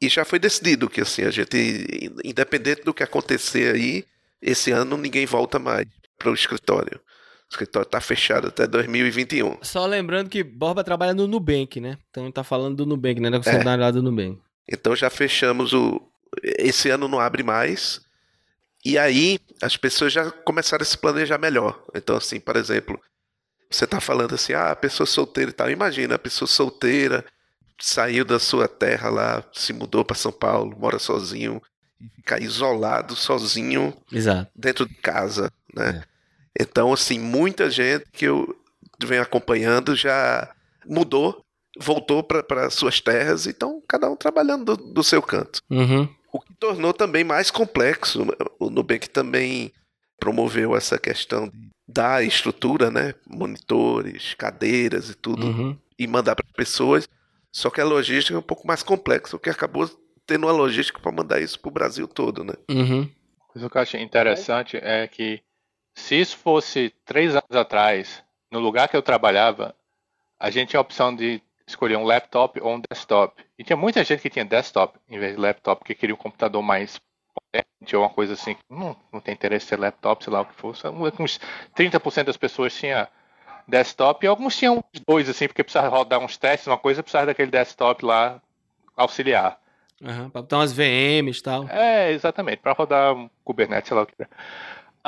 E 0.00 0.08
já 0.08 0.24
foi 0.24 0.38
decidido 0.38 0.90
que 0.90 1.00
assim, 1.00 1.22
a 1.22 1.30
gente, 1.30 2.12
independente 2.24 2.82
do 2.82 2.94
que 2.94 3.02
acontecer 3.02 3.74
aí, 3.74 4.04
esse 4.40 4.70
ano 4.70 4.96
ninguém 4.96 5.26
volta 5.26 5.58
mais 5.58 5.86
para 6.18 6.30
o 6.30 6.34
escritório. 6.34 7.00
O 7.48 7.52
escritório 7.52 7.86
está 7.86 8.00
fechado 8.00 8.48
até 8.48 8.66
2021. 8.66 9.58
Só 9.62 9.86
lembrando 9.86 10.28
que 10.28 10.42
Borba 10.42 10.82
trabalha 10.82 11.14
no 11.14 11.26
Nubank, 11.26 11.80
né? 11.80 11.96
Então 12.10 12.30
tá 12.30 12.42
falando 12.42 12.76
do 12.76 12.86
Nubank, 12.86 13.20
né? 13.20 13.30
Da 13.30 13.38
é. 13.38 13.92
do 13.92 14.02
Nubank. 14.02 14.38
Então 14.68 14.96
já 14.96 15.08
fechamos 15.08 15.72
o. 15.72 16.00
Esse 16.42 16.90
ano 16.90 17.06
não 17.06 17.20
abre 17.20 17.42
mais. 17.42 18.00
E 18.86 18.96
aí 18.96 19.40
as 19.60 19.76
pessoas 19.76 20.12
já 20.12 20.30
começaram 20.30 20.82
a 20.82 20.84
se 20.84 20.96
planejar 20.96 21.38
melhor. 21.38 21.82
Então, 21.92 22.16
assim, 22.16 22.38
por 22.38 22.54
exemplo, 22.54 23.00
você 23.68 23.82
está 23.82 24.00
falando 24.00 24.36
assim, 24.36 24.52
ah, 24.52 24.70
a 24.70 24.76
pessoa 24.76 25.08
solteira 25.08 25.50
e 25.50 25.52
tal. 25.52 25.68
Imagina, 25.68 26.14
a 26.14 26.18
pessoa 26.20 26.46
solteira 26.46 27.24
saiu 27.80 28.24
da 28.24 28.38
sua 28.38 28.68
terra 28.68 29.10
lá, 29.10 29.44
se 29.52 29.72
mudou 29.72 30.04
para 30.04 30.14
São 30.14 30.30
Paulo, 30.30 30.78
mora 30.78 31.00
sozinho, 31.00 31.60
e 32.00 32.08
ficar 32.14 32.40
isolado, 32.40 33.16
sozinho, 33.16 33.92
Exato. 34.12 34.48
dentro 34.54 34.86
de 34.86 34.94
casa, 34.94 35.50
né? 35.74 36.04
É. 36.56 36.62
Então, 36.62 36.92
assim, 36.92 37.18
muita 37.18 37.68
gente 37.68 38.04
que 38.12 38.26
eu 38.26 38.56
venho 39.04 39.20
acompanhando 39.20 39.96
já 39.96 40.48
mudou, 40.86 41.44
voltou 41.76 42.22
para 42.22 42.70
suas 42.70 43.00
terras, 43.00 43.48
então 43.48 43.82
cada 43.88 44.08
um 44.08 44.14
trabalhando 44.14 44.76
do, 44.76 44.92
do 44.92 45.02
seu 45.02 45.20
canto. 45.20 45.60
Uhum. 45.68 46.08
O 46.36 46.40
que 46.40 46.54
tornou 46.54 46.92
também 46.92 47.24
mais 47.24 47.50
complexo. 47.50 48.26
O 48.58 48.70
Nubank 48.70 49.08
também 49.08 49.72
promoveu 50.18 50.76
essa 50.76 50.98
questão 50.98 51.50
da 51.86 52.22
estrutura, 52.22 52.90
né? 52.90 53.14
Monitores, 53.26 54.34
cadeiras 54.34 55.10
e 55.10 55.14
tudo, 55.14 55.46
uhum. 55.46 55.78
e 55.98 56.06
mandar 56.06 56.34
para 56.34 56.46
as 56.46 56.52
pessoas. 56.52 57.08
Só 57.52 57.70
que 57.70 57.80
a 57.80 57.84
logística 57.84 58.36
é 58.36 58.38
um 58.38 58.42
pouco 58.42 58.66
mais 58.66 58.82
complexa, 58.82 59.36
o 59.36 59.38
que 59.38 59.48
acabou 59.48 59.88
tendo 60.26 60.46
uma 60.46 60.52
logística 60.52 61.00
para 61.00 61.12
mandar 61.12 61.40
isso 61.40 61.58
para 61.58 61.68
o 61.68 61.72
Brasil 61.72 62.08
todo, 62.08 62.44
né? 62.44 62.54
Uhum. 62.68 63.08
o 63.54 63.70
que 63.70 63.78
eu 63.78 63.80
achei 63.80 64.02
interessante 64.02 64.76
é 64.76 65.06
que 65.06 65.40
se 65.94 66.20
isso 66.20 66.36
fosse 66.36 66.92
três 67.04 67.30
anos 67.30 67.54
atrás, 67.54 68.22
no 68.52 68.58
lugar 68.58 68.88
que 68.88 68.96
eu 68.96 69.02
trabalhava, 69.02 69.74
a 70.38 70.50
gente 70.50 70.70
tinha 70.70 70.80
a 70.80 70.82
opção 70.82 71.14
de 71.14 71.40
escolher 71.66 71.96
um 71.96 72.04
laptop 72.04 72.60
ou 72.60 72.74
um 72.74 72.80
desktop. 72.90 73.42
E 73.58 73.64
tinha 73.64 73.76
muita 73.76 74.04
gente 74.04 74.20
que 74.20 74.30
tinha 74.30 74.44
desktop 74.44 74.98
em 75.08 75.18
vez 75.18 75.34
de 75.34 75.40
laptop, 75.40 75.78
porque 75.80 75.94
queria 75.94 76.14
um 76.14 76.18
computador 76.18 76.62
mais 76.62 77.00
potente 77.34 77.96
ou 77.96 78.02
uma 78.02 78.10
coisa 78.10 78.34
assim. 78.34 78.56
Não, 78.68 78.96
não 79.12 79.20
tem 79.20 79.34
interesse 79.34 79.66
em 79.66 79.68
ter 79.70 79.80
laptop, 79.80 80.22
sei 80.22 80.32
lá 80.32 80.42
o 80.42 80.46
que 80.46 80.54
fosse. 80.54 80.86
Uns 80.88 81.40
30% 81.76 82.24
das 82.24 82.36
pessoas 82.36 82.74
tinha 82.74 83.08
desktop 83.66 84.24
e 84.24 84.28
alguns 84.28 84.56
tinham 84.56 84.84
dois, 85.06 85.28
assim, 85.28 85.46
porque 85.46 85.62
precisava 85.64 85.88
rodar 85.88 86.20
uns 86.20 86.36
testes, 86.36 86.66
uma 86.66 86.78
coisa, 86.78 87.02
precisava 87.02 87.26
daquele 87.26 87.50
desktop 87.50 88.04
lá 88.04 88.40
auxiliar. 88.96 89.58
Uhum, 90.00 90.28
para 90.28 90.42
botar 90.42 90.58
umas 90.58 90.72
VMs 90.72 91.38
e 91.38 91.42
tal. 91.42 91.68
É, 91.68 92.12
exatamente, 92.12 92.58
para 92.58 92.72
rodar 92.72 93.14
um 93.14 93.30
Kubernetes, 93.42 93.88
sei 93.88 93.96
lá 93.96 94.02
o 94.02 94.06
que. 94.06 94.14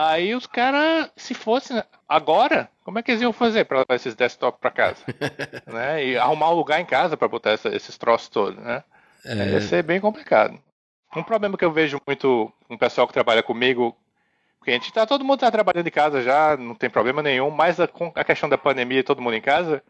Aí 0.00 0.32
os 0.32 0.46
caras, 0.46 1.10
se 1.16 1.34
fosse 1.34 1.74
agora, 2.08 2.70
como 2.84 3.00
é 3.00 3.02
que 3.02 3.10
eles 3.10 3.20
iam 3.20 3.32
fazer 3.32 3.64
para 3.64 3.80
levar 3.80 3.96
esses 3.96 4.14
desktops 4.14 4.60
para 4.60 4.70
casa? 4.70 5.04
né? 5.66 6.04
E 6.06 6.16
arrumar 6.16 6.50
um 6.50 6.54
lugar 6.54 6.80
em 6.80 6.84
casa 6.84 7.16
para 7.16 7.26
botar 7.26 7.50
essa, 7.50 7.68
esses 7.74 7.98
troços 7.98 8.28
todos, 8.28 8.62
né? 8.62 8.84
É... 9.24 9.34
Ia 9.34 9.60
ser 9.60 9.82
bem 9.82 9.98
complicado. 9.98 10.56
Um 11.16 11.24
problema 11.24 11.58
que 11.58 11.64
eu 11.64 11.72
vejo 11.72 12.00
muito 12.06 12.52
com 12.68 12.74
o 12.74 12.78
pessoal 12.78 13.08
que 13.08 13.12
trabalha 13.12 13.42
comigo, 13.42 13.92
porque 14.60 14.70
a 14.70 14.74
gente 14.74 14.92
tá, 14.92 15.04
todo 15.04 15.24
mundo 15.24 15.40
tá 15.40 15.50
trabalhando 15.50 15.88
em 15.88 15.90
casa 15.90 16.22
já, 16.22 16.56
não 16.56 16.76
tem 16.76 16.88
problema 16.88 17.20
nenhum, 17.20 17.50
mas 17.50 17.80
a, 17.80 17.88
com 17.88 18.12
a 18.14 18.22
questão 18.22 18.48
da 18.48 18.56
pandemia, 18.56 19.02
todo 19.02 19.20
mundo 19.20 19.34
em 19.34 19.42
casa, 19.42 19.82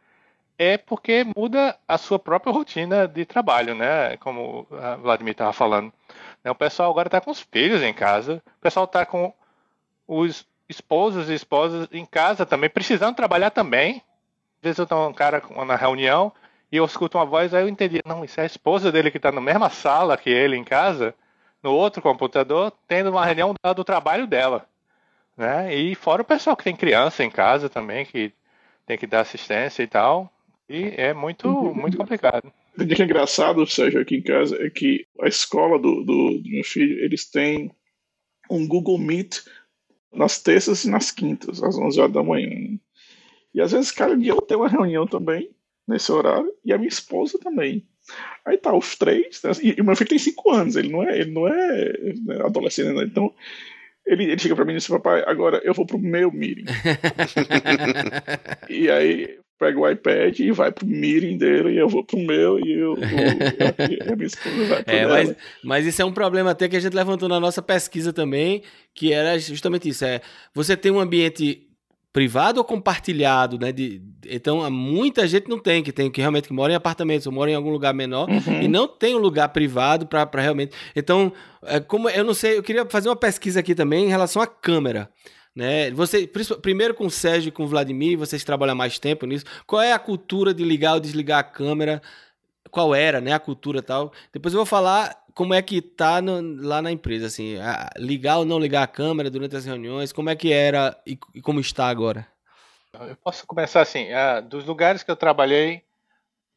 é 0.56 0.78
porque 0.78 1.26
muda 1.36 1.76
a 1.86 1.98
sua 1.98 2.18
própria 2.18 2.50
rotina 2.50 3.06
de 3.06 3.26
trabalho, 3.26 3.74
né? 3.74 4.16
Como 4.16 4.66
a 4.72 4.96
Vladimir 4.96 5.32
estava 5.32 5.52
falando. 5.52 5.92
Né? 6.42 6.50
O 6.50 6.54
pessoal 6.54 6.90
agora 6.90 7.08
está 7.08 7.20
com 7.20 7.30
os 7.30 7.40
filhos 7.40 7.82
em 7.82 7.92
casa, 7.92 8.42
o 8.56 8.60
pessoal 8.62 8.86
está 8.86 9.04
com 9.04 9.34
os 10.08 10.46
esposos 10.68 11.28
e 11.28 11.34
esposas 11.34 11.86
em 11.92 12.04
casa 12.04 12.46
também, 12.46 12.70
precisando 12.70 13.14
trabalhar 13.14 13.50
também. 13.50 14.02
Às 14.56 14.62
vezes 14.62 14.78
eu 14.78 14.84
estou 14.84 15.08
um 15.08 15.12
cara 15.12 15.42
na 15.66 15.76
reunião 15.76 16.32
e 16.72 16.78
eu 16.78 16.84
escuto 16.84 17.18
uma 17.18 17.24
voz, 17.24 17.54
aí 17.54 17.62
eu 17.62 17.68
entendi, 17.68 18.00
não, 18.04 18.24
isso 18.24 18.40
é 18.40 18.42
a 18.42 18.46
esposa 18.46 18.90
dele 18.90 19.10
que 19.10 19.18
está 19.18 19.30
na 19.30 19.40
mesma 19.40 19.70
sala 19.70 20.16
que 20.16 20.30
ele 20.30 20.56
em 20.56 20.64
casa, 20.64 21.14
no 21.62 21.72
outro 21.72 22.02
computador, 22.02 22.72
tendo 22.86 23.10
uma 23.10 23.24
reunião 23.24 23.54
do 23.76 23.84
trabalho 23.84 24.26
dela. 24.26 24.66
Né? 25.36 25.74
E 25.74 25.94
fora 25.94 26.22
o 26.22 26.24
pessoal 26.24 26.56
que 26.56 26.64
tem 26.64 26.74
criança 26.74 27.22
em 27.22 27.30
casa 27.30 27.68
também, 27.68 28.04
que 28.04 28.32
tem 28.84 28.98
que 28.98 29.06
dar 29.06 29.20
assistência 29.20 29.82
e 29.82 29.86
tal. 29.86 30.32
E 30.68 30.92
é 30.96 31.14
muito, 31.14 31.48
uhum. 31.48 31.74
muito 31.74 31.96
complicado. 31.96 32.52
O 32.76 32.86
que 32.86 33.00
é 33.00 33.04
engraçado, 33.04 33.66
Sérgio, 33.66 34.00
aqui 34.00 34.16
em 34.16 34.22
casa, 34.22 34.56
é 34.60 34.68
que 34.68 35.06
a 35.20 35.28
escola 35.28 35.78
do, 35.78 36.04
do, 36.04 36.38
do 36.38 36.48
meu 36.48 36.64
filho, 36.64 37.02
eles 37.04 37.28
têm 37.28 37.70
um 38.50 38.66
Google 38.66 38.98
Meet 38.98 39.38
nas 40.12 40.40
terças 40.40 40.84
e 40.84 40.90
nas 40.90 41.10
quintas, 41.10 41.62
às 41.62 41.76
11 41.76 42.00
horas 42.00 42.12
da 42.12 42.22
manhã. 42.22 42.78
E 43.54 43.60
às 43.60 43.72
vezes 43.72 43.90
cada 43.90 44.16
dia 44.16 44.32
eu 44.32 44.40
tenho 44.40 44.60
uma 44.60 44.68
reunião 44.68 45.06
também, 45.06 45.50
nesse 45.86 46.10
horário, 46.12 46.52
e 46.64 46.72
a 46.72 46.78
minha 46.78 46.88
esposa 46.88 47.38
também. 47.38 47.86
Aí 48.44 48.56
tá, 48.56 48.74
os 48.74 48.96
três, 48.96 49.42
né? 49.42 49.50
e, 49.62 49.80
o 49.80 49.84
meu 49.84 49.96
filho 49.96 50.10
tem 50.10 50.18
5 50.18 50.50
anos, 50.50 50.76
ele 50.76 50.90
não 50.90 51.02
é, 51.02 51.18
ele 51.18 51.30
não 51.30 51.46
é, 51.46 51.92
né, 52.24 52.40
adolescente, 52.42 52.94
né? 52.94 53.04
então 53.04 53.34
ele, 54.06 54.24
ele 54.24 54.38
chega 54.38 54.56
pra 54.56 54.64
mim 54.64 54.72
e 54.72 54.76
diz, 54.76 54.88
papai, 54.88 55.22
agora 55.26 55.60
eu 55.62 55.74
vou 55.74 55.84
pro 55.84 55.98
meu 55.98 56.32
meeting. 56.32 56.64
e 58.70 58.90
aí 58.90 59.38
pega 59.58 59.78
o 59.78 59.88
iPad 59.88 60.38
e 60.38 60.52
vai 60.52 60.70
pro 60.70 60.86
meeting 60.86 61.36
dele, 61.36 61.72
e 61.72 61.78
eu 61.78 61.88
vou 61.88 62.04
pro 62.04 62.18
meu, 62.18 62.58
e 62.60 62.72
eu, 62.72 62.94
a 62.94 64.16
minha 64.16 64.26
esposa 64.26 64.64
vai 64.66 64.82
pro 64.84 64.94
é, 64.94 65.06
mas, 65.06 65.36
mas, 65.64 65.86
isso 65.86 66.00
é 66.00 66.04
um 66.04 66.12
problema 66.12 66.52
até 66.52 66.68
que 66.68 66.76
a 66.76 66.80
gente 66.80 66.94
levantou 66.94 67.28
na 67.28 67.40
nossa 67.40 67.60
pesquisa 67.60 68.12
também, 68.12 68.62
que 68.94 69.12
era 69.12 69.38
justamente 69.38 69.88
isso, 69.88 70.04
é, 70.04 70.20
você 70.54 70.76
tem 70.76 70.92
um 70.92 71.00
ambiente 71.00 71.68
privado 72.12 72.58
ou 72.58 72.64
compartilhado, 72.64 73.58
né? 73.58 73.70
De, 73.70 74.02
então, 74.26 74.68
muita 74.70 75.26
gente 75.28 75.48
não 75.48 75.58
tem, 75.58 75.82
que 75.82 75.92
tem 75.92 76.10
que 76.10 76.20
realmente 76.20 76.48
que 76.48 76.54
mora 76.54 76.72
em 76.72 76.76
apartamentos 76.76 77.26
ou 77.26 77.32
mora 77.32 77.50
em 77.50 77.54
algum 77.54 77.70
lugar 77.70 77.94
menor 77.94 78.28
uhum. 78.28 78.62
e 78.62 78.68
não 78.68 78.88
tem 78.88 79.14
um 79.14 79.18
lugar 79.18 79.48
privado 79.50 80.06
para 80.06 80.28
realmente. 80.40 80.74
Então, 80.96 81.32
é, 81.62 81.78
como 81.80 82.08
eu 82.08 82.24
não 82.24 82.34
sei, 82.34 82.58
eu 82.58 82.62
queria 82.62 82.84
fazer 82.86 83.08
uma 83.08 83.16
pesquisa 83.16 83.60
aqui 83.60 83.74
também 83.74 84.06
em 84.06 84.08
relação 84.08 84.40
à 84.40 84.46
câmera. 84.46 85.10
Né? 85.58 85.90
Você, 85.90 86.24
primeiro 86.62 86.94
com 86.94 87.06
o 87.06 87.10
Sérgio 87.10 87.48
e 87.48 87.50
com 87.50 87.64
o 87.64 87.66
Vladimir, 87.66 88.16
vocês 88.16 88.44
trabalham 88.44 88.76
mais 88.76 89.00
tempo 89.00 89.26
nisso. 89.26 89.44
Qual 89.66 89.82
é 89.82 89.92
a 89.92 89.98
cultura 89.98 90.54
de 90.54 90.62
ligar 90.62 90.94
ou 90.94 91.00
desligar 91.00 91.40
a 91.40 91.42
câmera? 91.42 92.00
qual 92.70 92.94
era, 92.94 93.18
né, 93.18 93.32
a 93.32 93.40
cultura 93.40 93.82
tal. 93.82 94.12
Depois 94.30 94.52
eu 94.52 94.58
vou 94.58 94.66
falar 94.66 95.16
como 95.34 95.54
é 95.54 95.62
que 95.62 95.80
tá 95.80 96.20
no, 96.20 96.38
lá 96.60 96.82
na 96.82 96.92
empresa, 96.92 97.24
assim, 97.24 97.56
a, 97.56 97.88
ligar 97.96 98.36
ou 98.36 98.44
não 98.44 98.58
ligar 98.58 98.82
a 98.82 98.86
câmera 98.86 99.30
durante 99.30 99.56
as 99.56 99.64
reuniões, 99.64 100.12
como 100.12 100.28
é 100.28 100.36
que 100.36 100.52
era 100.52 100.94
e, 101.06 101.18
e 101.34 101.40
como 101.40 101.60
está 101.60 101.88
agora? 101.88 102.26
Eu 102.92 103.16
posso 103.16 103.46
começar 103.46 103.80
assim, 103.80 104.08
dos 104.50 104.66
lugares 104.66 105.02
que 105.02 105.10
eu 105.10 105.16
trabalhei 105.16 105.82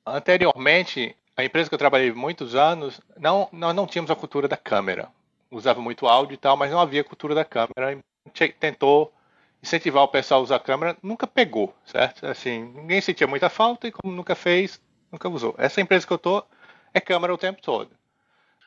anteriormente, 0.06 1.16
a 1.38 1.46
empresa 1.46 1.70
que 1.70 1.76
eu 1.76 1.80
trabalhei 1.80 2.12
muitos 2.12 2.54
anos, 2.54 3.00
não, 3.18 3.48
nós 3.54 3.74
não 3.74 3.88
tínhamos 3.88 4.12
a 4.12 4.16
cultura 4.18 4.50
da 4.50 4.58
câmera. 4.58 5.08
Usava 5.50 5.80
muito 5.80 6.08
áudio 6.08 6.34
e 6.34 6.38
tal, 6.38 6.58
mas 6.58 6.72
não 6.72 6.80
havia 6.82 7.06
cultura 7.06 7.34
da 7.34 7.46
câmera. 7.46 7.98
Tentou 8.60 9.14
incentivar 9.62 10.04
o 10.04 10.08
pessoal 10.08 10.40
a 10.40 10.44
usar 10.44 10.56
a 10.56 10.60
câmera, 10.60 10.98
nunca 11.04 11.28
pegou, 11.28 11.76
certo? 11.86 12.26
Assim, 12.26 12.64
ninguém 12.76 13.00
sentia 13.02 13.28
muita 13.28 13.50
falta 13.50 13.88
e 13.88 13.92
como 13.92 14.14
nunca 14.14 14.36
fez, 14.36 14.82
nunca 15.12 15.30
usou. 15.30 15.54
Essa 15.58 15.82
empresa 15.82 16.06
que 16.08 16.14
eu 16.14 16.18
tô 16.18 16.44
é 16.94 17.00
câmera 17.00 17.34
o 17.34 17.38
tempo 17.38 17.62
todo. 17.62 17.92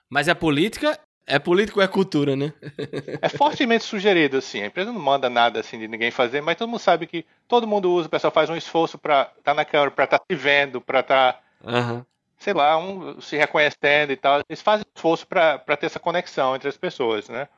Mas 0.08 0.28
a 0.28 0.34
política 0.34 0.98
é 1.26 1.38
político 1.38 1.80
ou 1.80 1.84
é 1.84 1.88
cultura, 1.88 2.36
né? 2.36 2.52
é 3.20 3.28
fortemente 3.28 3.84
sugerido, 3.84 4.36
assim. 4.36 4.62
A 4.62 4.66
empresa 4.66 4.92
não 4.92 5.00
manda 5.00 5.28
nada 5.30 5.60
assim 5.60 5.78
de 5.78 5.88
ninguém 5.88 6.10
fazer, 6.10 6.40
mas 6.40 6.56
todo 6.56 6.68
mundo 6.68 6.80
sabe 6.80 7.06
que 7.06 7.24
todo 7.48 7.66
mundo 7.66 7.90
usa, 7.90 8.06
o 8.06 8.10
pessoal 8.10 8.32
faz 8.32 8.50
um 8.50 8.56
esforço 8.56 8.98
para 8.98 9.22
estar 9.22 9.42
tá 9.42 9.54
na 9.54 9.64
câmera, 9.64 9.90
para 9.90 10.04
estar 10.04 10.18
tá 10.18 10.24
se 10.30 10.36
vendo, 10.36 10.80
para 10.80 11.00
estar, 11.00 11.32
tá, 11.32 11.40
uhum. 11.64 12.04
sei 12.38 12.52
lá, 12.52 12.76
um, 12.76 13.20
se 13.20 13.36
reconhecendo 13.36 14.12
e 14.12 14.16
tal. 14.16 14.42
Eles 14.48 14.62
fazem 14.62 14.86
esforço 14.94 15.26
para 15.26 15.58
ter 15.76 15.86
essa 15.86 15.98
conexão 15.98 16.54
entre 16.54 16.68
as 16.68 16.76
pessoas, 16.76 17.28
né? 17.28 17.48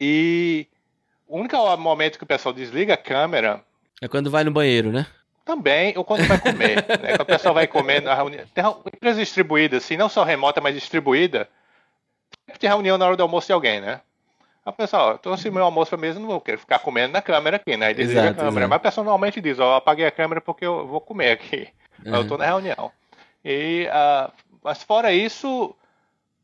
E 0.00 0.66
o 1.30 1.38
único 1.38 1.56
momento 1.76 2.18
que 2.18 2.24
o 2.24 2.26
pessoal 2.26 2.52
desliga 2.52 2.94
a 2.94 2.96
câmera. 2.96 3.62
É 4.02 4.08
quando 4.08 4.30
vai 4.30 4.42
no 4.42 4.50
banheiro, 4.50 4.90
né? 4.90 5.06
Também, 5.44 5.96
ou 5.96 6.04
quando 6.04 6.26
vai 6.26 6.38
comer. 6.40 6.76
né? 6.76 7.16
Quando 7.16 7.20
o 7.20 7.26
pessoal 7.26 7.54
vai 7.54 7.66
comer 7.66 8.02
na 8.02 8.14
reunião. 8.14 8.44
Tem 8.52 8.64
empresa 8.92 9.20
distribuída, 9.20 9.76
assim, 9.76 9.96
não 9.96 10.08
só 10.08 10.24
remota, 10.24 10.60
mas 10.60 10.74
distribuída. 10.74 11.48
Sempre 12.46 12.60
tem 12.60 12.68
reunião 12.68 12.98
na 12.98 13.06
hora 13.06 13.16
do 13.16 13.22
almoço 13.22 13.46
de 13.46 13.52
alguém, 13.52 13.80
né? 13.80 14.00
Aí 14.66 14.72
o 14.72 14.72
pessoal, 14.72 15.18
trouxe 15.18 15.50
meu 15.50 15.64
almoço 15.64 15.90
pra 15.90 15.98
mesa, 15.98 16.18
não 16.18 16.26
vou 16.26 16.40
querer 16.40 16.58
ficar 16.58 16.80
comendo 16.80 17.12
na 17.12 17.22
câmera 17.22 17.56
aqui, 17.56 17.76
né? 17.76 17.86
Aí 17.86 17.94
desliga 17.94 18.20
exato, 18.22 18.40
a 18.40 18.44
câmera. 18.44 18.66
Exato. 18.66 18.70
Mas 18.70 18.82
personalmente 18.82 19.40
diz, 19.40 19.58
ó, 19.58 19.76
apaguei 19.76 20.06
a 20.06 20.10
câmera 20.10 20.40
porque 20.40 20.66
eu 20.66 20.86
vou 20.86 21.00
comer 21.00 21.30
aqui. 21.30 21.68
Uhum. 22.04 22.14
Eu 22.16 22.26
tô 22.26 22.36
na 22.36 22.46
reunião. 22.46 22.90
E, 23.44 23.86
uh, 23.88 24.32
mas 24.62 24.82
fora 24.82 25.12
isso, 25.12 25.74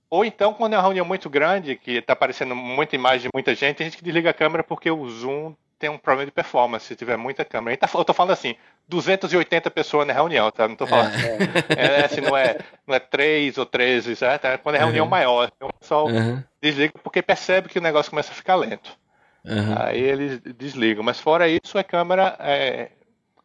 ou 0.09 0.25
então, 0.25 0.55
quando 0.55 0.75
é 0.75 0.77
uma 0.77 0.83
reunião 0.83 1.05
muito 1.05 1.29
grande, 1.29 1.77
que 1.77 1.93
está 1.93 2.13
aparecendo 2.13 2.55
muita 2.55 2.95
imagem 2.95 3.23
de 3.23 3.31
muita 3.35 3.55
gente, 3.55 3.83
a 3.83 3.85
gente 3.85 3.97
que 3.97 4.05
desliga 4.05 4.31
a 4.31 4.35
câmera 4.35 4.63
porque 4.63 4.91
o 4.91 5.09
Zoom 5.09 5.55
tem 5.79 5.91
um 5.91 5.99
problema 5.99 6.27
de 6.27 6.33
performance 6.33 6.87
se 6.87 6.97
tiver 6.97 7.17
muita 7.17 7.45
câmera. 7.45 7.77
Tá, 7.77 7.89
eu 7.93 8.05
tô 8.05 8.15
falando 8.15 8.33
assim, 8.33 8.55
280 8.89 9.71
pessoas 9.71 10.07
na 10.07 10.13
reunião, 10.13 10.51
tá? 10.51 10.67
Não 10.67 10.77
tô 10.77 10.87
falando. 10.87 11.15
É. 11.15 11.37
É, 11.77 12.05
assim, 12.05 12.21
não 12.21 12.37
é, 12.37 12.59
não 12.87 12.95
é 12.95 12.99
3 12.99 13.59
ou 13.59 13.67
13, 13.67 14.17
certo? 14.17 14.47
É 14.47 14.57
quando 14.57 14.77
é 14.77 14.79
reunião 14.79 15.05
uhum. 15.05 15.11
maior. 15.11 15.51
Então, 15.55 15.69
o 15.69 15.79
pessoal 15.79 16.07
uhum. 16.07 16.43
desliga 16.63 16.95
porque 17.03 17.21
percebe 17.21 17.69
que 17.69 17.79
o 17.79 17.83
negócio 17.83 18.11
começa 18.11 18.33
a 18.33 18.35
ficar 18.35 18.55
lento. 18.55 18.97
Uhum. 19.45 19.75
Aí 19.79 20.01
eles 20.01 20.41
desligam. 20.57 21.05
Mas 21.05 21.21
fora 21.21 21.49
isso, 21.49 21.79
a 21.79 21.85
câmera 21.85 22.37
é, 22.41 22.91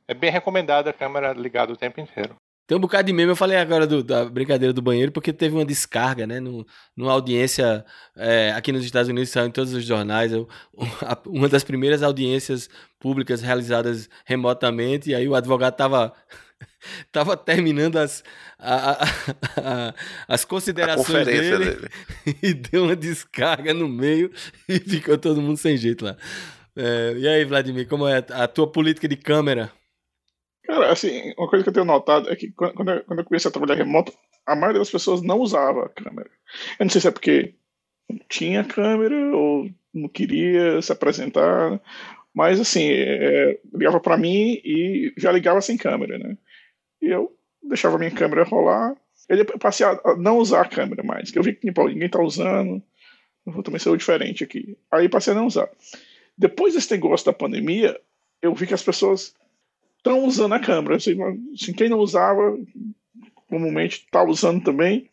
é 0.07 0.13
bem 0.13 0.31
recomendada 0.31 0.89
a 0.89 0.93
câmera 0.93 1.33
ligada 1.33 1.73
o 1.73 1.77
tempo 1.77 1.99
inteiro. 1.99 2.35
Tem 2.71 2.77
um 2.77 2.79
bocado 2.79 3.05
de 3.05 3.11
meme, 3.11 3.29
eu 3.29 3.35
falei 3.35 3.57
agora 3.57 3.85
do, 3.85 4.01
da 4.01 4.23
brincadeira 4.23 4.71
do 4.71 4.81
banheiro, 4.81 5.11
porque 5.11 5.33
teve 5.33 5.53
uma 5.53 5.65
descarga, 5.65 6.25
né? 6.25 6.39
No, 6.39 6.65
numa 6.95 7.11
audiência 7.11 7.83
é, 8.15 8.53
aqui 8.53 8.71
nos 8.71 8.85
Estados 8.85 9.09
Unidos, 9.09 9.29
saiu 9.29 9.47
em 9.47 9.51
todos 9.51 9.73
os 9.73 9.83
jornais. 9.83 10.31
Eu, 10.31 10.47
uma 11.27 11.49
das 11.49 11.65
primeiras 11.65 12.01
audiências 12.01 12.69
públicas 12.97 13.41
realizadas 13.41 14.09
remotamente, 14.23 15.09
e 15.09 15.15
aí 15.15 15.27
o 15.27 15.35
advogado 15.35 15.73
estava 15.73 16.13
tava 17.11 17.35
terminando 17.35 17.97
as, 17.97 18.23
a, 18.57 18.91
a, 18.91 19.05
a, 19.57 19.93
as 20.29 20.45
considerações 20.45 21.25
dele, 21.25 21.57
dele, 21.57 21.89
e 22.41 22.53
deu 22.53 22.85
uma 22.85 22.95
descarga 22.95 23.73
no 23.73 23.89
meio 23.89 24.31
e 24.65 24.79
ficou 24.79 25.17
todo 25.17 25.41
mundo 25.41 25.57
sem 25.57 25.75
jeito 25.75 26.05
lá. 26.05 26.15
É, 26.73 27.15
e 27.17 27.27
aí, 27.27 27.43
Vladimir, 27.43 27.85
como 27.85 28.07
é 28.07 28.25
a 28.29 28.47
tua 28.47 28.71
política 28.71 29.09
de 29.09 29.17
câmera? 29.17 29.73
Cara, 30.63 30.91
assim, 30.91 31.33
uma 31.37 31.49
coisa 31.49 31.63
que 31.63 31.69
eu 31.69 31.73
tenho 31.73 31.85
notado 31.85 32.29
é 32.29 32.35
que 32.35 32.51
quando 32.51 32.91
eu, 32.91 33.03
quando 33.03 33.19
eu 33.19 33.25
comecei 33.25 33.49
a 33.49 33.51
trabalhar 33.51 33.75
remoto, 33.75 34.13
a 34.45 34.55
maioria 34.55 34.79
das 34.79 34.91
pessoas 34.91 35.21
não 35.21 35.39
usava 35.39 35.85
a 35.85 35.89
câmera. 35.89 36.29
Eu 36.79 36.85
não 36.85 36.89
sei 36.89 37.01
se 37.01 37.07
é 37.07 37.11
porque 37.11 37.55
não 38.09 38.19
tinha 38.29 38.63
câmera 38.63 39.35
ou 39.35 39.69
não 39.93 40.07
queria 40.07 40.81
se 40.81 40.91
apresentar, 40.91 41.79
mas 42.33 42.59
assim, 42.59 42.89
é, 42.89 43.59
ligava 43.73 43.99
para 43.99 44.17
mim 44.17 44.61
e 44.63 45.13
já 45.17 45.31
ligava 45.31 45.61
sem 45.61 45.77
câmera, 45.77 46.17
né? 46.17 46.37
E 47.01 47.07
eu 47.07 47.35
deixava 47.61 47.95
a 47.95 47.99
minha 47.99 48.11
câmera 48.11 48.43
rolar. 48.43 48.95
Eu 49.27 49.45
passei 49.59 49.85
a 49.85 49.99
não 50.17 50.37
usar 50.37 50.61
a 50.61 50.69
câmera 50.69 51.03
mais, 51.03 51.31
que 51.31 51.39
eu 51.39 51.43
vi 51.43 51.53
que 51.53 51.67
tipo, 51.67 51.87
ninguém 51.87 52.09
tá 52.09 52.21
usando, 52.21 52.81
eu 53.45 53.53
vou 53.53 53.63
também 53.63 53.79
ser 53.79 53.95
diferente 53.95 54.43
aqui. 54.43 54.77
Aí 54.91 55.09
passei 55.09 55.33
a 55.33 55.35
não 55.35 55.47
usar. 55.47 55.69
Depois 56.37 56.73
desse 56.73 56.91
negócio 56.91 57.25
da 57.25 57.33
pandemia, 57.33 57.99
eu 58.41 58.53
vi 58.53 58.67
que 58.67 58.73
as 58.73 58.83
pessoas 58.83 59.33
estão 60.01 60.25
usando 60.25 60.53
a 60.53 60.59
câmera. 60.59 60.95
Assim, 60.95 61.17
assim, 61.53 61.73
quem 61.73 61.87
não 61.87 61.99
usava, 61.99 62.57
comumente 63.47 64.03
está 64.05 64.23
usando 64.23 64.63
também. 64.63 65.09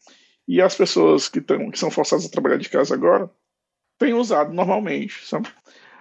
E 0.46 0.62
as 0.62 0.74
pessoas 0.74 1.29
que, 1.29 1.40
tão, 1.40 1.70
que 1.70 1.79
são 1.79 1.90
forçadas 1.90 2.24
a 2.24 2.31
trabalhar 2.31 2.57
de 2.57 2.70
casa 2.70 2.94
agora 2.94 3.31
têm 3.98 4.14
usado 4.14 4.53
normalmente. 4.53 5.27
Sabe? 5.27 5.48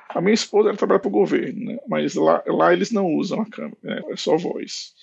A 0.09 0.21
minha 0.21 0.33
esposa 0.33 0.69
ela 0.69 0.77
trabalha 0.77 1.01
para 1.01 1.09
o 1.09 1.11
governo, 1.11 1.65
né? 1.65 1.77
mas 1.87 2.15
lá, 2.15 2.41
lá 2.47 2.71
eles 2.71 2.91
não 2.91 3.05
usam 3.13 3.41
a 3.41 3.45
câmera, 3.45 3.77
né? 3.83 4.01
é 4.09 4.15
só 4.15 4.37
voz. 4.37 4.93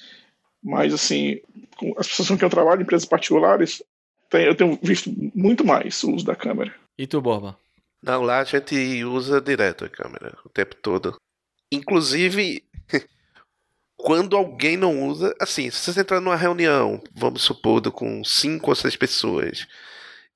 Mas, 0.63 0.95
assim, 0.95 1.41
as 1.99 2.09
pessoas 2.09 2.29
com 2.29 2.39
quem 2.39 2.47
eu 2.47 2.51
trabalho, 2.51 2.81
empresas 2.81 3.07
particulares, 3.07 3.83
tem, 4.31 4.47
eu 4.47 4.55
tenho 4.55 4.79
visto 4.83 5.13
muito 5.35 5.63
mais 5.63 6.03
o 6.03 6.15
uso 6.15 6.25
da 6.25 6.35
câmera. 6.35 6.75
E 6.97 7.07
tu, 7.07 7.21
Borba? 7.21 7.59
Não, 8.03 8.23
lá 8.23 8.41
a 8.41 8.45
gente 8.45 9.05
usa 9.05 9.41
direto 9.43 9.85
a 9.85 9.89
câmera 9.91 10.37
o 10.45 10.49
tempo 10.49 10.75
todo. 10.77 11.17
Inclusive, 11.71 12.65
quando 13.97 14.37
alguém 14.37 14.77
não 14.77 15.07
usa, 15.07 15.35
assim, 15.41 15.71
se 15.71 15.93
você 15.93 16.01
entrar 16.01 16.21
numa 16.21 16.37
reunião, 16.37 17.03
vamos 17.15 17.43
supor, 17.43 17.81
com 17.93 18.23
cinco 18.25 18.71
ou 18.71 18.75
seis 18.75 18.97
pessoas, 18.97 19.67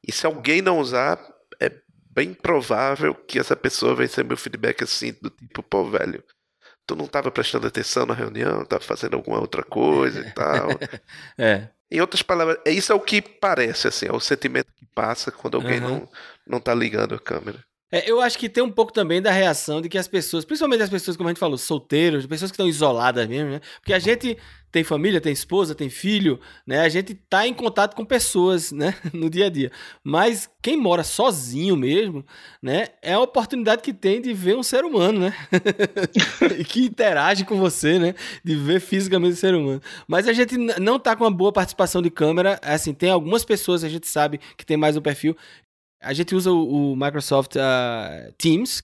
e 0.07 0.13
se 0.13 0.27
alguém 0.27 0.63
não 0.63 0.79
usar, 0.79 1.19
é 1.61 1.71
bem 2.11 2.33
provável 2.33 3.15
que 3.15 3.39
essa 3.39 3.57
pessoa 3.57 3.95
vai 3.95 4.07
receber 4.07 4.35
o 4.35 4.39
feedback 4.39 4.83
assim, 4.83 5.15
do 5.21 5.31
tipo, 5.31 5.63
pô, 5.63 5.85
velho, 5.85 6.23
tu 6.87 6.97
não 6.97 7.05
estava 7.05 7.31
prestando 7.31 7.67
atenção 7.67 8.07
na 8.07 8.15
reunião, 8.15 8.63
estava 8.63 8.83
fazendo 8.83 9.17
alguma 9.17 9.39
outra 9.39 9.63
coisa 9.63 10.21
e 10.21 10.31
tal. 10.33 10.69
é. 11.37 11.69
Em 11.91 12.01
outras 12.01 12.23
palavras, 12.23 12.59
é 12.65 12.71
isso 12.71 12.93
é 12.93 12.95
o 12.95 13.01
que 13.01 13.21
parece, 13.21 13.89
assim, 13.89 14.07
é 14.07 14.13
o 14.13 14.21
sentimento 14.21 14.73
que 14.75 14.87
passa 14.95 15.31
quando 15.31 15.57
alguém 15.57 15.81
uhum. 15.81 15.89
não, 15.89 16.09
não 16.47 16.61
tá 16.61 16.75
ligando 16.75 17.15
a 17.15 17.19
câmera. 17.19 17.65
É, 17.91 18.11
eu 18.11 18.21
acho 18.21 18.39
que 18.39 18.49
tem 18.49 18.63
um 18.63 18.71
pouco 18.71 18.93
também 18.93 19.21
da 19.23 19.31
reação 19.31 19.81
de 19.81 19.89
que 19.89 19.97
as 19.97 20.07
pessoas, 20.07 20.45
principalmente 20.45 20.83
as 20.83 20.91
pessoas, 20.91 21.17
como 21.17 21.29
a 21.29 21.33
gente 21.33 21.41
falou, 21.41 21.57
solteiros, 21.57 22.27
pessoas 22.27 22.51
que 22.51 22.55
estão 22.55 22.69
isoladas 22.69 23.27
mesmo, 23.27 23.51
né? 23.51 23.61
Porque 23.81 23.95
a 23.95 23.99
gente 23.99 24.37
tem 24.71 24.85
família, 24.85 25.21
tem 25.21 25.33
esposa, 25.33 25.75
tem 25.75 25.89
filho, 25.89 26.39
né? 26.67 26.81
A 26.81 26.89
gente 26.91 27.15
tá 27.15 27.47
em 27.47 27.55
contato 27.55 27.95
com 27.97 28.05
pessoas, 28.05 28.71
né? 28.73 28.95
No 29.15 29.31
dia 29.31 29.47
a 29.47 29.49
dia. 29.49 29.73
Mas 30.05 30.51
quem 30.63 30.77
mora 30.77 31.03
sozinho 31.03 31.77
mesmo, 31.77 32.25
né? 32.63 32.89
É 33.01 33.15
a 33.15 33.21
oportunidade 33.21 33.81
que 33.81 33.95
tem 33.95 34.21
de 34.21 34.35
ver 34.35 34.57
um 34.57 34.63
ser 34.63 34.85
humano, 34.85 35.21
né? 35.21 35.35
que 36.69 36.85
interage 36.85 37.47
com 37.47 37.57
você, 37.57 37.99
né? 37.99 38.15
De 38.45 38.55
ver 38.55 38.81
fisicamente 38.81 39.33
o 39.33 39.37
ser 39.37 39.55
humano. 39.55 39.81
Mas 40.07 40.29
a 40.29 40.33
gente 40.35 40.59
não 40.59 40.99
tá 40.99 41.17
com 41.17 41.25
uma 41.25 41.31
boa 41.31 41.53
participação 41.53 42.03
de 42.03 42.11
câmera. 42.11 42.61
Assim, 42.63 42.93
tem 42.93 43.11
algumas 43.11 43.45
pessoas, 43.47 43.83
a 43.83 43.89
gente 43.89 44.07
sabe 44.07 44.39
que 44.59 44.67
tem 44.67 44.77
mais 44.77 44.95
um 44.95 45.01
perfil. 45.01 45.35
A 46.01 46.13
gente 46.13 46.35
usa 46.35 46.51
o, 46.51 46.93
o 46.93 46.97
Microsoft 46.97 47.57
uh, 47.57 48.33
Teams, 48.39 48.83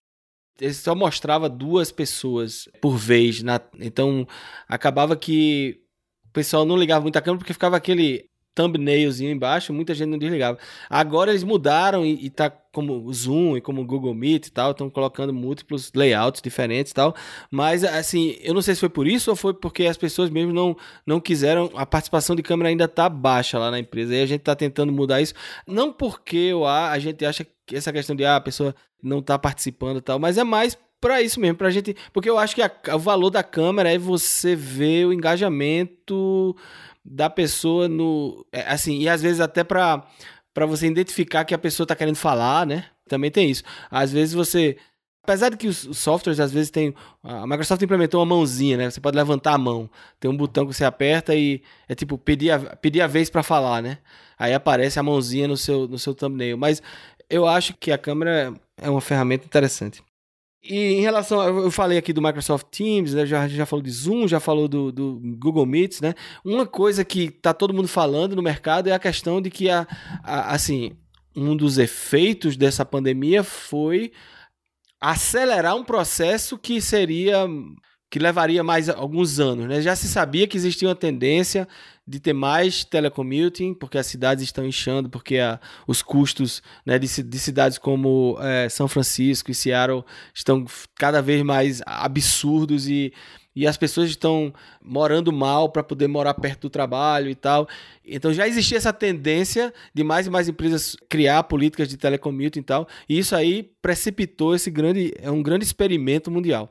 ele 0.61 0.75
só 0.75 0.95
mostrava 0.95 1.49
duas 1.49 1.91
pessoas 1.91 2.69
por 2.81 2.97
vez. 2.97 3.43
Na, 3.43 3.61
então, 3.79 4.27
acabava 4.69 5.17
que 5.17 5.81
o 6.27 6.31
pessoal 6.31 6.65
não 6.65 6.77
ligava 6.77 7.03
muito 7.03 7.17
a 7.17 7.23
câmera 7.23 7.39
porque 7.39 7.53
ficava 7.53 7.77
aquele 7.77 8.29
thumbnailzinho 8.55 9.31
embaixo, 9.31 9.73
muita 9.73 9.95
gente 9.95 10.11
não 10.11 10.19
desligava. 10.19 10.59
Agora 10.89 11.31
eles 11.31 11.43
mudaram 11.43 12.05
e, 12.05 12.27
e 12.27 12.31
tá 12.31 12.51
como 12.51 13.13
Zoom 13.13 13.57
e 13.57 13.61
como 13.61 13.85
Google 13.85 14.15
Meet 14.15 14.47
e 14.47 14.53
tal, 14.53 14.73
estão 14.73 14.91
colocando 14.91 15.33
múltiplos 15.33 15.93
layouts 15.95 16.41
diferentes 16.43 16.93
e 16.93 16.95
tal. 16.95 17.15
Mas 17.51 17.85
assim, 17.85 18.37
eu 18.41 18.55
não 18.55 18.63
sei 18.63 18.75
se 18.75 18.81
foi 18.81 18.89
por 18.89 19.07
isso 19.07 19.31
ou 19.31 19.37
foi 19.37 19.55
porque 19.55 19.87
as 19.87 19.97
pessoas 19.97 20.31
mesmo 20.31 20.53
não, 20.53 20.77
não 21.07 21.21
quiseram, 21.21 21.71
a 21.75 21.87
participação 21.87 22.35
de 22.35 22.43
câmera 22.43 22.69
ainda 22.69 22.89
tá 22.89 23.09
baixa 23.09 23.59
lá 23.59 23.71
na 23.71 23.79
empresa. 23.79 24.15
E 24.15 24.23
a 24.23 24.27
gente 24.27 24.41
tá 24.41 24.55
tentando 24.55 24.93
mudar 24.93 25.21
isso, 25.21 25.35
não 25.67 25.93
porque 25.93 26.53
o 26.53 26.65
a, 26.65 26.91
a 26.91 26.99
gente 26.99 27.25
acha 27.25 27.47
que 27.67 27.77
essa 27.77 27.93
questão 27.93 28.15
de 28.15 28.25
ah, 28.25 28.37
a 28.37 28.41
pessoa 28.41 28.75
não 29.03 29.23
tá 29.23 29.39
participando 29.39 29.99
e 29.99 30.03
tal, 30.03 30.19
mas 30.19 30.39
é 30.39 30.45
mais 30.45 30.77
para 31.01 31.21
isso 31.21 31.39
mesmo, 31.39 31.59
pra 31.59 31.71
gente, 31.71 31.95
porque 32.15 32.31
eu 32.31 32.39
acho 32.39 32.55
que 32.55 32.63
a, 32.63 32.71
o 32.95 32.99
valor 32.99 33.29
da 33.29 33.43
câmera 33.43 33.93
é 33.93 33.99
você 33.99 34.57
ver 34.57 35.07
o 35.07 35.13
engajamento 35.13 36.57
da 37.05 37.29
pessoa 37.29 37.89
no. 37.89 38.47
É, 38.53 38.63
assim, 38.63 38.99
e 38.99 39.09
às 39.09 39.23
vezes 39.23 39.41
até 39.41 39.63
para 39.65 40.07
para 40.53 40.67
você 40.67 40.87
identificar 40.87 41.45
que 41.45 41.55
a 41.55 41.59
pessoa 41.59 41.85
está 41.85 41.97
querendo 41.97 42.17
falar, 42.17 42.65
né? 42.65 42.87
Também 43.09 43.31
tem 43.31 43.51
isso. 43.51 43.65
Às 43.91 44.13
vezes 44.13 44.33
você 44.33 44.77
Apesar 45.25 45.49
de 45.49 45.57
que 45.57 45.67
os 45.67 45.89
softwares 45.97 46.39
às 46.39 46.53
vezes 46.53 46.71
tem. 46.71 46.95
A 47.23 47.47
Microsoft 47.47 47.81
implementou 47.81 48.21
uma 48.21 48.27
mãozinha, 48.27 48.77
né? 48.77 48.91
Você 48.91 49.01
pode 49.01 49.17
levantar 49.17 49.55
a 49.55 49.59
mão. 49.59 49.89
Tem 50.21 50.31
um 50.31 50.37
botão 50.37 50.67
que 50.67 50.75
você 50.75 50.85
aperta 50.85 51.35
e 51.35 51.63
é 51.89 51.95
tipo 51.95 52.19
pedir 52.19 52.51
a, 52.51 52.59
pedir 52.77 53.01
a 53.01 53.07
vez 53.07 53.31
para 53.31 53.43
falar, 53.43 53.83
né? 53.83 53.99
Aí 54.39 54.53
aparece 54.53 54.99
a 54.99 55.03
mãozinha 55.03 55.49
no 55.49 55.57
seu, 55.57 55.89
no 55.89 55.99
seu 55.99 56.15
thumbnail. 56.15 56.59
Mas 56.59 56.83
eu 57.31 57.49
acho 57.49 57.75
que 57.75 57.91
a 57.91 57.97
câmera 57.97 58.53
é 58.77 58.91
uma 58.91 59.01
ferramenta 59.01 59.47
interessante. 59.47 60.03
E 60.67 60.95
em 60.95 61.01
relação, 61.03 61.43
eu 61.43 61.71
falei 61.71 61.99
aqui 61.99 62.11
do 62.11 62.23
Microsoft 62.23 62.69
Teams, 62.71 63.13
né? 63.13 63.27
Já, 63.27 63.47
já 63.47 63.67
falou 63.67 63.83
de 63.83 63.91
Zoom, 63.91 64.27
já 64.27 64.41
falou 64.41 64.67
do, 64.67 64.91
do 64.91 65.21
Google 65.37 65.67
Meets, 65.67 66.01
né? 66.01 66.15
Uma 66.43 66.67
coisa 66.67 67.05
que 67.05 67.31
tá 67.31 67.53
todo 67.53 67.75
mundo 67.75 67.87
falando 67.87 68.35
no 68.35 68.43
mercado 68.43 68.89
é 68.89 68.93
a 68.93 68.99
questão 68.99 69.43
de 69.43 69.51
que 69.51 69.69
a, 69.69 69.87
a 70.23 70.55
assim, 70.55 70.93
um 71.37 71.55
dos 71.55 71.77
efeitos 71.77 72.57
dessa 72.57 72.83
pandemia 72.83 73.45
foi 73.45 74.11
acelerar 74.99 75.77
um 75.77 75.85
processo 75.85 76.57
que 76.57 76.81
seria 76.81 77.47
que 78.15 78.21
levaria 78.21 78.63
mais 78.63 78.89
alguns 78.89 79.41
anos. 79.41 79.67
Né? 79.67 79.83
Já 79.83 79.97
se 79.97 80.07
sabia 80.07 80.47
que 80.47 80.57
existia 80.57 80.87
uma 80.87 80.95
tendência 80.95 81.67
de 82.07 82.21
ter 82.21 82.33
mais 82.33 82.85
telecommuting, 82.85 83.75
porque 83.75 83.99
as 83.99 84.07
cidades 84.07 84.45
estão 84.45 84.65
inchando, 84.65 85.11
porque 85.11 85.39
a, 85.39 85.59
os 85.85 86.01
custos 86.01 86.63
né, 86.87 86.97
de, 86.97 87.09
de, 87.25 87.39
cidades 87.41 87.77
como 87.77 88.39
é, 88.41 88.69
São 88.69 88.87
Francisco 88.87 89.51
e 89.51 89.55
Seattle 89.55 90.05
estão 90.33 90.65
cada 90.95 91.21
vez 91.21 91.43
mais 91.43 91.83
absurdos 91.85 92.87
e 92.89 93.13
e 93.55 93.67
as 93.67 93.77
pessoas 93.77 94.11
estão 94.11 94.53
morando 94.83 95.33
mal 95.33 95.69
para 95.69 95.83
poder 95.83 96.09
morar 96.09 96.35
perto 96.35 96.63
do 96.63 96.71
trabalho 96.71 97.29
e 97.29 97.35
tal. 97.35 97.69
Então 98.05 98.33
já 98.33 98.49
existia 98.49 98.79
essa 98.79 98.93
tendência 98.93 99.73
de 99.93 100.03
mais 100.03 100.27
e 100.27 100.31
mais 100.31 100.49
empresas 100.49 100.97
criar 101.09 101.45
políticas 101.45 101.89
de 101.89 101.97
telecommuting 101.97 102.61
e 102.61 102.65
tal, 102.65 102.89
e 103.09 103.19
isso 103.19 103.35
aí 103.37 103.71
precipitou 103.81 104.55
esse 104.55 104.71
grande 104.71 105.13
é 105.21 105.31
um 105.31 105.43
grande 105.43 105.65
experimento 105.65 106.31
mundial. 106.31 106.71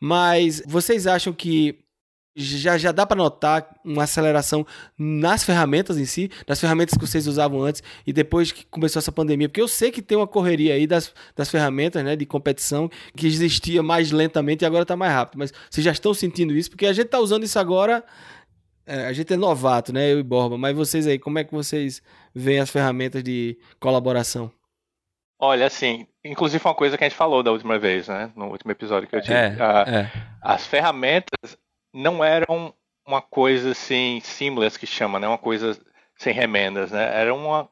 Mas 0.00 0.62
vocês 0.66 1.06
acham 1.06 1.32
que 1.32 1.81
já, 2.34 2.78
já 2.78 2.92
dá 2.92 3.06
para 3.06 3.16
notar 3.16 3.68
uma 3.84 4.04
aceleração 4.04 4.66
nas 4.96 5.44
ferramentas 5.44 5.98
em 5.98 6.06
si, 6.06 6.30
nas 6.46 6.60
ferramentas 6.60 6.96
que 6.96 7.06
vocês 7.06 7.26
usavam 7.26 7.62
antes 7.62 7.82
e 8.06 8.12
depois 8.12 8.50
que 8.50 8.64
começou 8.66 9.00
essa 9.00 9.12
pandemia? 9.12 9.48
Porque 9.48 9.60
eu 9.60 9.68
sei 9.68 9.90
que 9.90 10.00
tem 10.00 10.16
uma 10.16 10.26
correria 10.26 10.74
aí 10.74 10.86
das, 10.86 11.12
das 11.36 11.50
ferramentas 11.50 12.02
né, 12.02 12.16
de 12.16 12.24
competição 12.24 12.88
que 13.16 13.26
existia 13.26 13.82
mais 13.82 14.10
lentamente 14.10 14.62
e 14.62 14.66
agora 14.66 14.82
está 14.82 14.96
mais 14.96 15.12
rápido. 15.12 15.38
Mas 15.38 15.52
vocês 15.70 15.84
já 15.84 15.92
estão 15.92 16.14
sentindo 16.14 16.54
isso? 16.56 16.70
Porque 16.70 16.86
a 16.86 16.92
gente 16.92 17.06
está 17.06 17.18
usando 17.18 17.44
isso 17.44 17.58
agora. 17.58 18.02
É, 18.86 19.06
a 19.06 19.12
gente 19.12 19.32
é 19.32 19.36
novato, 19.36 19.92
né? 19.92 20.12
Eu 20.12 20.18
e 20.18 20.22
Borba. 20.22 20.58
Mas 20.58 20.74
vocês 20.74 21.06
aí, 21.06 21.18
como 21.18 21.38
é 21.38 21.44
que 21.44 21.52
vocês 21.52 22.02
veem 22.34 22.58
as 22.58 22.70
ferramentas 22.70 23.22
de 23.22 23.56
colaboração? 23.78 24.50
Olha, 25.38 25.66
assim, 25.66 26.06
inclusive 26.24 26.64
uma 26.64 26.74
coisa 26.74 26.96
que 26.96 27.04
a 27.04 27.08
gente 27.08 27.16
falou 27.16 27.42
da 27.42 27.52
última 27.52 27.78
vez, 27.78 28.08
né? 28.08 28.32
No 28.34 28.46
último 28.46 28.72
episódio 28.72 29.08
que 29.08 29.16
eu 29.16 29.20
tive. 29.20 29.34
É, 29.34 29.56
a, 29.60 29.84
é. 29.88 30.12
As 30.40 30.66
ferramentas 30.66 31.56
não 31.92 32.24
eram 32.24 32.74
uma 33.06 33.20
coisa 33.20 33.72
assim, 33.72 34.20
seamless 34.22 34.78
que 34.78 34.86
chama, 34.86 35.18
né? 35.18 35.28
Uma 35.28 35.38
coisa 35.38 35.78
sem 36.16 36.32
remendas, 36.32 36.90
né? 36.90 37.20
Era 37.20 37.34
uma. 37.34 37.68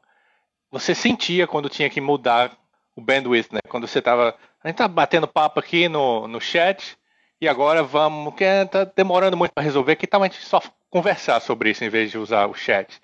Você 0.71 0.95
sentia 0.95 1.47
quando 1.47 1.69
tinha 1.69 1.91
que 1.91 2.01
mudar 2.01 2.53
o 2.95 3.01
bandwidth, 3.01 3.53
né? 3.53 3.61
Quando 3.69 3.87
você 3.87 4.03
tava. 4.03 4.35
A 4.63 4.69
gente 4.69 4.77
tá 4.77 4.89
batendo 4.89 5.27
papo 5.27 5.59
aqui 5.59 5.89
no, 5.89 6.29
no 6.29 6.41
chat 6.41 6.99
e 7.41 7.49
agora 7.49 7.83
vamos. 7.83 8.35
que 8.35 8.45
tá 8.71 8.85
demorando 8.85 9.37
muito 9.37 9.53
para 9.53 9.65
resolver, 9.65 9.97
que 9.97 10.07
tal 10.07 10.23
a 10.23 10.27
gente 10.27 10.45
só 10.45 10.61
conversar 10.91 11.41
sobre 11.41 11.71
isso 11.71 11.85
em 11.85 11.89
vez 11.89 12.11
de 12.11 12.19
usar 12.19 12.47
o 12.47 12.55
chat? 12.55 13.01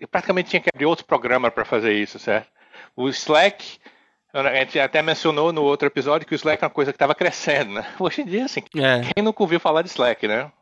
E 0.00 0.06
praticamente 0.06 0.50
tinha 0.50 0.60
que 0.60 0.70
abrir 0.72 0.86
outro 0.86 1.06
programa 1.06 1.50
para 1.50 1.64
fazer 1.64 1.94
isso, 1.94 2.18
certo? 2.18 2.48
O 2.94 3.08
Slack. 3.08 3.78
A 4.30 4.54
gente 4.56 4.78
até 4.78 5.00
mencionou 5.00 5.54
no 5.54 5.62
outro 5.62 5.88
episódio 5.88 6.26
que 6.26 6.34
o 6.34 6.36
Slack 6.36 6.62
é 6.62 6.66
uma 6.66 6.72
coisa 6.72 6.92
que 6.92 6.96
estava 6.96 7.14
crescendo, 7.14 7.72
né? 7.72 7.86
Hoje 7.98 8.20
em 8.20 8.26
dia, 8.26 8.44
assim, 8.44 8.60
é. 8.76 9.00
quem 9.14 9.24
nunca 9.24 9.42
ouviu 9.42 9.58
falar 9.58 9.80
de 9.80 9.88
Slack, 9.88 10.28
né? 10.28 10.52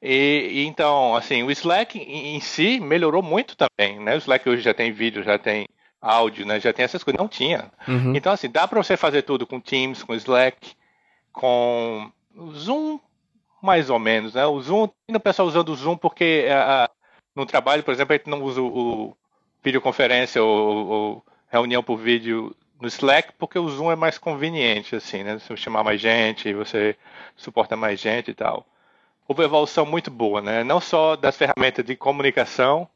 E, 0.00 0.50
e, 0.52 0.66
então, 0.66 1.16
assim, 1.16 1.42
o 1.42 1.50
Slack 1.50 1.98
em, 1.98 2.36
em, 2.36 2.40
si 2.40 2.78
melhorou 2.78 3.22
muito 3.22 3.56
também, 3.56 3.98
né? 3.98 4.14
O 4.14 4.18
Slack 4.18 4.48
hoje 4.48 4.62
já 4.62 4.72
tem 4.72 4.92
vídeo, 4.92 5.24
já 5.24 5.38
tem 5.38 5.66
áudio, 6.00 6.46
né? 6.46 6.60
Já 6.60 6.72
tem 6.72 6.84
essas 6.84 7.02
coisas. 7.02 7.18
Não 7.18 7.28
tinha. 7.28 7.70
Uhum. 7.86 8.14
Então, 8.14 8.32
assim, 8.32 8.48
dá 8.48 8.66
para 8.68 8.82
você 8.82 8.96
fazer 8.96 9.22
tudo 9.22 9.46
com 9.46 9.60
Teams, 9.60 10.04
com 10.04 10.14
Slack, 10.14 10.74
com 11.32 12.10
Zoom, 12.52 13.00
mais 13.60 13.90
ou 13.90 13.98
menos, 13.98 14.34
né? 14.34 14.46
O 14.46 14.60
Zoom, 14.60 14.88
tem 15.06 15.16
o 15.16 15.20
pessoal 15.20 15.48
usando 15.48 15.70
o 15.70 15.76
Zoom 15.76 15.96
porque 15.96 16.46
a, 16.48 16.88
no 17.34 17.44
trabalho, 17.44 17.82
por 17.82 17.92
exemplo, 17.92 18.14
a 18.14 18.16
gente 18.16 18.30
não 18.30 18.42
usa 18.42 18.62
o, 18.62 18.66
o 19.08 19.16
videoconferência 19.64 20.42
ou, 20.42 20.86
ou 20.86 21.24
reunião 21.50 21.82
por 21.82 21.96
vídeo 21.96 22.54
no 22.80 22.86
Slack 22.86 23.32
porque 23.36 23.58
o 23.58 23.68
Zoom 23.68 23.90
é 23.90 23.96
mais 23.96 24.16
conveniente, 24.16 24.94
assim, 24.94 25.24
né? 25.24 25.40
Você 25.40 25.56
chamar 25.56 25.82
mais 25.82 26.00
gente, 26.00 26.54
você 26.54 26.96
suporta 27.36 27.74
mais 27.74 27.98
gente 27.98 28.30
e 28.30 28.34
tal 28.34 28.64
houve 29.28 29.44
evolução 29.44 29.84
muito 29.84 30.10
boa, 30.10 30.40
né? 30.40 30.64
Não 30.64 30.80
só 30.80 31.14
das 31.14 31.36
ferramentas 31.36 31.84
de 31.84 31.94
comunicação, 31.94 32.88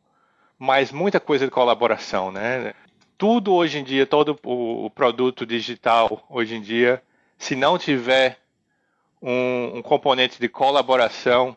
mas 0.59 0.91
muita 0.91 1.21
coisa 1.21 1.45
de 1.45 1.51
colaboração, 1.51 2.33
né? 2.33 2.73
Tudo 3.19 3.53
hoje 3.53 3.79
em 3.79 3.85
dia, 3.85 4.07
todo 4.07 4.39
o 4.43 4.91
produto 4.91 5.45
digital 5.45 6.25
hoje 6.31 6.57
em 6.57 6.63
dia, 6.63 7.03
se 7.37 7.55
não 7.55 7.79
tiver 7.79 8.39
um, 9.21 9.79
um 9.79 9.83
componente 9.83 10.41
de 10.41 10.49
colaboração, 10.49 11.57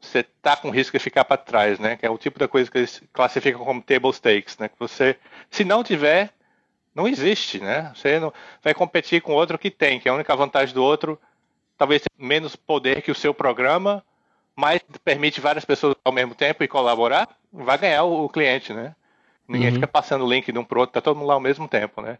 você 0.00 0.20
está 0.20 0.56
com 0.56 0.70
risco 0.70 0.96
de 0.96 1.02
ficar 1.02 1.24
para 1.24 1.36
trás, 1.36 1.78
né? 1.78 1.96
Que 1.96 2.06
é 2.06 2.10
o 2.10 2.18
tipo 2.18 2.38
da 2.38 2.46
coisa 2.46 2.70
que 2.70 2.78
eles 2.78 3.02
classificam 3.12 3.64
como 3.64 3.82
table 3.82 4.12
stakes, 4.12 4.58
né? 4.58 4.68
Que 4.68 4.78
você, 4.78 5.16
se 5.50 5.64
não 5.64 5.82
tiver, 5.82 6.30
não 6.94 7.08
existe, 7.08 7.58
né? 7.58 7.90
Você 7.94 8.20
não 8.20 8.32
vai 8.62 8.74
competir 8.74 9.22
com 9.22 9.32
outro 9.32 9.58
que 9.58 9.70
tem, 9.70 9.98
que 9.98 10.08
é 10.08 10.12
a 10.12 10.14
única 10.14 10.36
vantagem 10.36 10.74
do 10.74 10.84
outro, 10.84 11.18
talvez 11.76 12.02
menos 12.18 12.54
poder 12.54 13.02
que 13.02 13.10
o 13.10 13.14
seu 13.14 13.32
programa, 13.32 14.04
mas 14.60 14.82
permite 15.02 15.40
várias 15.40 15.64
pessoas 15.64 15.96
ao 16.04 16.12
mesmo 16.12 16.34
tempo 16.34 16.62
e 16.62 16.68
colaborar, 16.68 17.26
vai 17.50 17.78
ganhar 17.78 18.04
o, 18.04 18.28
cliente, 18.28 18.74
né? 18.74 18.94
Ninguém 19.48 19.68
uhum. 19.68 19.74
fica 19.76 19.86
passando 19.86 20.22
o 20.24 20.30
link 20.30 20.52
de 20.52 20.58
um 20.58 20.64
pro 20.64 20.80
outro, 20.80 20.92
tá 20.92 21.00
todo 21.00 21.16
mundo 21.16 21.28
lá 21.28 21.34
ao 21.34 21.40
mesmo 21.40 21.66
tempo, 21.66 22.02
né? 22.02 22.18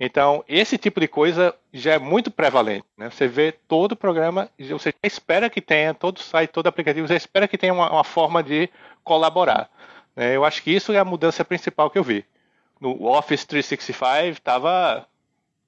Então, 0.00 0.42
esse 0.48 0.78
tipo 0.78 0.98
de 0.98 1.06
coisa 1.06 1.54
já 1.70 1.92
é 1.92 1.98
muito 1.98 2.30
prevalente, 2.30 2.86
né? 2.96 3.10
Você 3.10 3.28
vê 3.28 3.52
todo 3.52 3.92
o 3.92 3.96
programa, 3.96 4.48
você 4.58 4.94
espera 5.02 5.50
que 5.50 5.60
tenha, 5.60 5.92
todo 5.92 6.18
site, 6.18 6.48
todo 6.48 6.66
aplicativo, 6.66 7.06
você 7.06 7.14
espera 7.14 7.46
que 7.46 7.58
tenha 7.58 7.74
uma, 7.74 7.92
uma 7.92 8.04
forma 8.04 8.42
de 8.42 8.70
colaborar. 9.04 9.68
Né? 10.16 10.34
Eu 10.34 10.46
acho 10.46 10.62
que 10.62 10.70
isso 10.70 10.94
é 10.94 10.98
a 10.98 11.04
mudança 11.04 11.44
principal 11.44 11.90
que 11.90 11.98
eu 11.98 12.02
vi. 12.02 12.24
No 12.80 13.04
Office 13.04 13.44
365 13.44 14.38
estava 14.38 15.06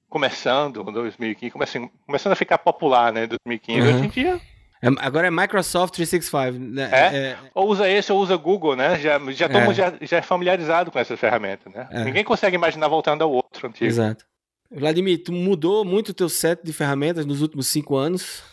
começando, 0.09 0.83
2015, 0.83 1.51
começando, 1.51 2.31
a 2.31 2.35
ficar 2.35 2.57
popular, 2.57 3.13
né? 3.13 3.27
2015. 3.27 3.79
Uhum. 3.79 3.95
Hoje 3.95 4.05
em 4.05 4.09
dia 4.09 4.41
é, 4.41 4.54
agora 4.99 5.27
é 5.27 5.31
Microsoft 5.31 5.93
365. 5.95 6.73
Né? 6.73 6.89
É? 6.91 7.17
é? 7.17 7.37
Ou 7.53 7.69
usa 7.69 7.89
esse 7.89 8.11
ou 8.11 8.19
usa 8.19 8.35
Google, 8.35 8.75
né? 8.75 8.99
Já, 8.99 9.19
já, 9.31 9.45
é. 9.45 9.73
já, 9.73 9.93
já 10.01 10.17
é 10.17 10.21
familiarizado 10.21 10.91
com 10.91 10.99
essa 10.99 11.15
ferramenta, 11.17 11.69
né? 11.69 11.87
É. 11.91 12.03
Ninguém 12.03 12.23
consegue 12.23 12.55
imaginar 12.55 12.87
voltando 12.87 13.23
ao 13.23 13.31
outro 13.31 13.67
antigo. 13.67 13.85
Exato. 13.85 14.25
Vladimir, 14.71 15.23
tu 15.23 15.31
mudou 15.31 15.85
muito 15.85 16.09
o 16.09 16.13
teu 16.13 16.27
set 16.27 16.61
de 16.63 16.73
ferramentas 16.73 17.25
nos 17.25 17.41
últimos 17.41 17.67
cinco 17.67 17.95
anos? 17.95 18.43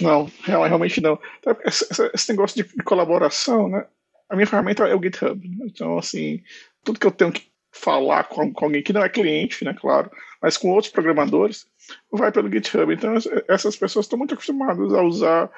Não, 0.00 0.30
realmente 0.44 1.00
não. 1.00 1.18
Então, 1.38 1.56
esse, 1.64 2.30
negócio 2.30 2.62
de 2.62 2.82
colaboração, 2.82 3.68
né? 3.68 3.86
A 4.28 4.34
minha 4.34 4.46
ferramenta 4.46 4.84
é 4.84 4.94
o 4.94 5.02
GitHub. 5.02 5.48
Né? 5.48 5.66
Então, 5.68 5.98
assim, 5.98 6.42
tudo 6.84 6.98
que 6.98 7.06
eu 7.06 7.10
tenho 7.10 7.32
que 7.32 7.42
falar 7.72 8.24
com, 8.24 8.52
com 8.52 8.64
alguém 8.66 8.82
que 8.82 8.92
não 8.92 9.04
é 9.04 9.08
cliente, 9.08 9.64
né, 9.64 9.74
claro, 9.78 10.10
mas 10.40 10.56
com 10.56 10.70
outros 10.70 10.92
programadores, 10.92 11.66
vai 12.10 12.30
pelo 12.32 12.50
GitHub. 12.50 12.92
Então, 12.92 13.14
essas 13.48 13.76
pessoas 13.76 14.06
estão 14.06 14.18
muito 14.18 14.34
acostumadas 14.34 14.92
a 14.92 15.02
usar 15.02 15.50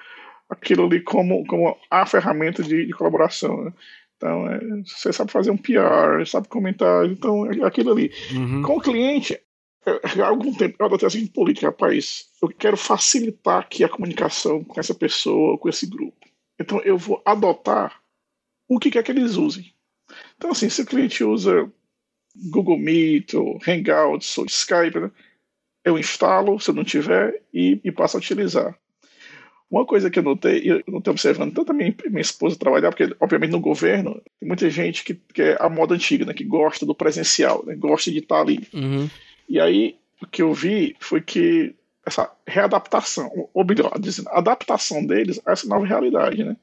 aquilo 0.49 0.87
ali 0.87 1.01
como, 1.01 1.45
como 1.47 1.77
a 1.91 2.07
ferramenta 2.07 2.63
de, 2.63 2.87
de 2.87 2.93
colaboração. 2.93 3.65
Né? 3.65 3.73
Então, 4.17 4.51
é, 4.51 4.61
você 4.85 5.13
sabe 5.13 5.31
fazer 5.31 5.51
um 5.51 5.57
PR, 5.57 6.27
sabe 6.27 6.49
comentar, 6.49 7.07
então 7.07 7.47
é 7.47 7.65
aquilo 7.65 7.93
ali. 7.93 8.11
Uhum. 8.33 8.63
Com 8.63 8.77
o 8.77 8.81
cliente, 8.81 9.39
há 9.87 10.27
algum 10.27 10.53
tempo 10.55 10.77
eu 10.79 10.87
adotei 10.87 11.07
a 11.07 11.11
seguinte 11.11 11.33
política, 11.33 11.69
rapaz, 11.69 12.27
eu 12.43 12.49
quero 12.49 12.77
facilitar 12.77 13.61
aqui 13.61 13.85
a 13.85 13.89
comunicação 13.89 14.65
com 14.65 14.81
essa 14.81 14.95
pessoa, 14.95 15.59
com 15.59 15.69
esse 15.69 15.87
grupo. 15.87 16.19
Então, 16.61 16.81
eu 16.81 16.99
vou 16.99 17.23
adotar 17.25 18.01
o 18.69 18.79
que 18.79 18.91
quer 18.91 19.03
que 19.03 19.13
eles 19.13 19.37
usem. 19.37 19.73
Então, 20.37 20.51
assim, 20.51 20.69
se 20.69 20.83
o 20.83 20.87
cliente 20.87 21.23
usa 21.23 21.71
Google 22.51 22.79
Meet, 22.79 23.35
ou 23.35 23.59
Hangouts, 23.67 24.37
ou 24.39 24.47
Skype, 24.47 24.99
né? 24.99 25.11
eu 25.85 25.99
instalo, 25.99 26.61
se 26.61 26.73
não 26.73 26.85
tiver, 26.85 27.43
e, 27.53 27.81
e 27.83 27.91
passo 27.91 28.17
a 28.17 28.21
utilizar. 28.21 28.77
Uma 29.71 29.85
coisa 29.85 30.09
que 30.09 30.19
eu 30.19 30.23
notei, 30.23 30.63
eu 30.65 30.83
não 30.89 30.99
estou 30.99 31.13
observando 31.13 31.53
tanto 31.53 31.73
a 31.73 31.75
minha, 31.75 31.95
minha 32.07 32.21
esposa 32.21 32.59
trabalhar, 32.59 32.91
porque, 32.91 33.15
obviamente, 33.21 33.51
no 33.51 33.61
governo, 33.61 34.21
tem 34.41 34.49
muita 34.49 34.71
gente 34.71 35.05
que, 35.05 35.15
que 35.15 35.43
é 35.43 35.57
a 35.61 35.69
moda 35.69 35.95
antiga, 35.95 36.25
né, 36.25 36.33
que 36.33 36.45
gosta 36.45 36.87
do 36.87 36.95
presencial, 36.95 37.65
né, 37.67 37.75
gosta 37.75 38.11
de 38.11 38.19
estar 38.19 38.41
ali. 38.41 38.67
Uhum. 38.73 39.11
E 39.49 39.61
aí, 39.61 39.97
o 40.23 40.27
que 40.27 40.43
eu 40.43 40.55
vi 40.55 40.97
foi 40.99 41.21
que 41.21 41.75
essa 42.07 42.31
readaptação, 42.47 43.31
ou 43.53 43.65
melhor, 43.65 43.93
dizendo, 44.01 44.29
a 44.31 44.39
adaptação 44.39 45.05
deles 45.05 45.41
a 45.45 45.53
essa 45.53 45.69
nova 45.69 45.87
realidade, 45.87 46.43
né? 46.43 46.57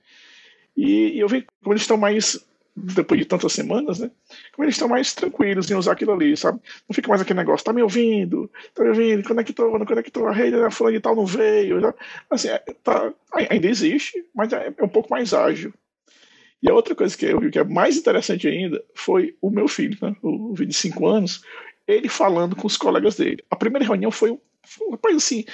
E, 0.75 1.11
e 1.15 1.19
eu 1.19 1.27
vi 1.27 1.45
como 1.61 1.73
eles 1.73 1.83
estão 1.83 1.97
mais 1.97 2.43
depois 2.75 3.19
de 3.19 3.25
tantas 3.25 3.53
semanas, 3.53 3.99
né? 3.99 4.11
Como 4.53 4.65
eles 4.65 4.75
estão 4.75 4.89
mais 4.89 5.13
tranquilos 5.13 5.71
em 5.71 5.75
usar 5.75 5.93
aquilo 5.93 6.11
ali, 6.11 6.35
sabe? 6.35 6.59
Não 6.87 6.93
fica 6.93 7.07
mais 7.07 7.21
aquele 7.21 7.39
negócio, 7.39 7.65
tá 7.65 7.71
me 7.71 7.81
ouvindo? 7.81 8.51
Tá 8.73 8.83
me 8.83 8.89
ouvindo? 8.89 9.27
Conectou, 9.27 9.79
não 9.79 9.85
conectou, 9.85 10.27
a 10.27 10.33
rede 10.33 10.57
da 10.57 10.69
fulana 10.69 10.97
de 10.97 11.01
tal 11.01 11.15
não 11.15 11.25
veio. 11.25 11.79
Já. 11.79 11.93
Assim, 12.29 12.49
é, 12.49 12.59
tá, 12.83 13.13
ainda 13.49 13.67
existe, 13.67 14.25
mas 14.35 14.51
é, 14.51 14.73
é 14.77 14.83
um 14.83 14.89
pouco 14.89 15.09
mais 15.09 15.33
ágil. 15.33 15.73
E 16.61 16.69
a 16.69 16.73
outra 16.73 16.95
coisa 16.95 17.15
que 17.15 17.25
eu 17.25 17.39
vi 17.39 17.49
que 17.49 17.59
é 17.59 17.63
mais 17.63 17.95
interessante 17.95 18.47
ainda 18.47 18.83
foi 18.93 19.35
o 19.41 19.49
meu 19.49 19.67
filho, 19.67 19.97
né? 20.01 20.15
o 20.21 20.53
filho 20.55 20.69
de 20.69 20.75
5 20.75 21.07
anos, 21.07 21.41
ele 21.87 22.09
falando 22.09 22.55
com 22.55 22.67
os 22.67 22.75
colegas 22.75 23.15
dele. 23.15 23.43
A 23.49 23.55
primeira 23.55 23.85
reunião 23.85 24.11
foi, 24.11 24.37
foi 24.63 24.87
uma 24.87 24.97
coisa 24.97 25.17
assim. 25.17 25.45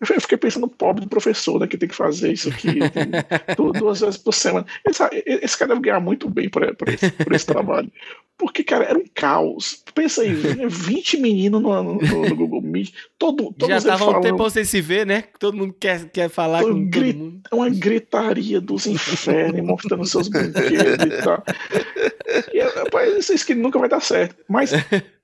Eu 0.00 0.20
fiquei 0.20 0.38
pensando 0.38 0.62
no 0.62 0.68
pobre 0.68 1.02
do 1.02 1.08
professor, 1.08 1.60
né, 1.60 1.66
que 1.66 1.76
tem 1.76 1.88
que 1.88 1.94
fazer 1.94 2.32
isso 2.32 2.48
aqui 2.48 2.78
duas 3.78 4.00
vezes 4.00 4.16
por 4.16 4.32
semana. 4.32 4.66
Esse, 4.86 5.02
esse, 5.26 5.58
cara 5.58 5.70
deve 5.70 5.82
ganhar 5.82 6.00
muito 6.00 6.28
bem 6.28 6.48
por, 6.48 6.74
por, 6.74 6.88
esse, 6.88 7.10
por 7.10 7.34
esse 7.34 7.44
trabalho. 7.44 7.92
Porque, 8.38 8.64
cara, 8.64 8.86
era 8.86 8.98
um 8.98 9.04
caos. 9.14 9.84
Pensa 9.94 10.22
aí, 10.22 10.32
20 10.32 11.18
meninos 11.18 11.60
no, 11.60 11.82
no, 11.82 12.00
no 12.00 12.34
Google 12.34 12.62
Meet, 12.62 12.94
todo, 13.18 13.52
todos 13.52 13.68
Já 13.68 13.76
estavam 13.76 14.18
um 14.18 14.20
tempo 14.22 14.48
sem 14.48 14.64
se 14.64 14.80
ver, 14.80 15.06
né? 15.06 15.24
Todo 15.38 15.58
mundo 15.58 15.74
quer, 15.78 16.08
quer 16.08 16.30
falar 16.30 16.62
com 16.62 16.88
gri, 16.88 17.12
todo 17.12 17.22
mundo. 17.22 17.40
Uma 17.52 17.68
gritaria 17.68 18.58
dos 18.58 18.86
infernos, 18.86 19.60
mostrando 19.60 20.06
seus 20.06 20.28
brinquedos 20.28 21.04
e 21.04 21.22
tal. 21.22 21.44
E, 22.54 22.60
rapaz, 22.60 23.28
isso 23.28 23.44
que 23.44 23.56
nunca 23.56 23.76
vai 23.76 23.88
dar 23.88 24.00
certo. 24.00 24.36
Mas 24.48 24.70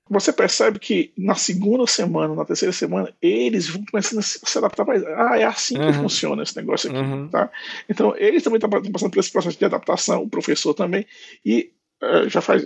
você 0.09 0.31
percebe 0.31 0.79
que 0.79 1.11
na 1.17 1.35
segunda 1.35 1.85
semana, 1.87 2.33
na 2.33 2.45
terceira 2.45 2.71
semana, 2.71 3.13
eles 3.21 3.67
vão 3.69 3.83
começando 3.89 4.19
a 4.19 4.21
se 4.21 4.57
adaptar 4.57 4.85
para 4.85 5.31
Ah, 5.31 5.39
é 5.39 5.43
assim 5.43 5.77
uhum. 5.77 5.87
que 5.87 5.93
funciona 5.93 6.43
esse 6.43 6.55
negócio 6.55 6.89
aqui, 6.89 6.99
uhum. 6.99 7.27
tá? 7.27 7.49
Então, 7.89 8.15
eles 8.17 8.43
também 8.43 8.57
estão 8.57 8.69
passando 8.69 9.11
por 9.11 9.19
esse 9.19 9.31
processo 9.31 9.57
de 9.57 9.65
adaptação, 9.65 10.23
o 10.23 10.29
professor 10.29 10.73
também, 10.73 11.05
e 11.45 11.71
uh, 12.01 12.29
já 12.29 12.41
faz 12.41 12.65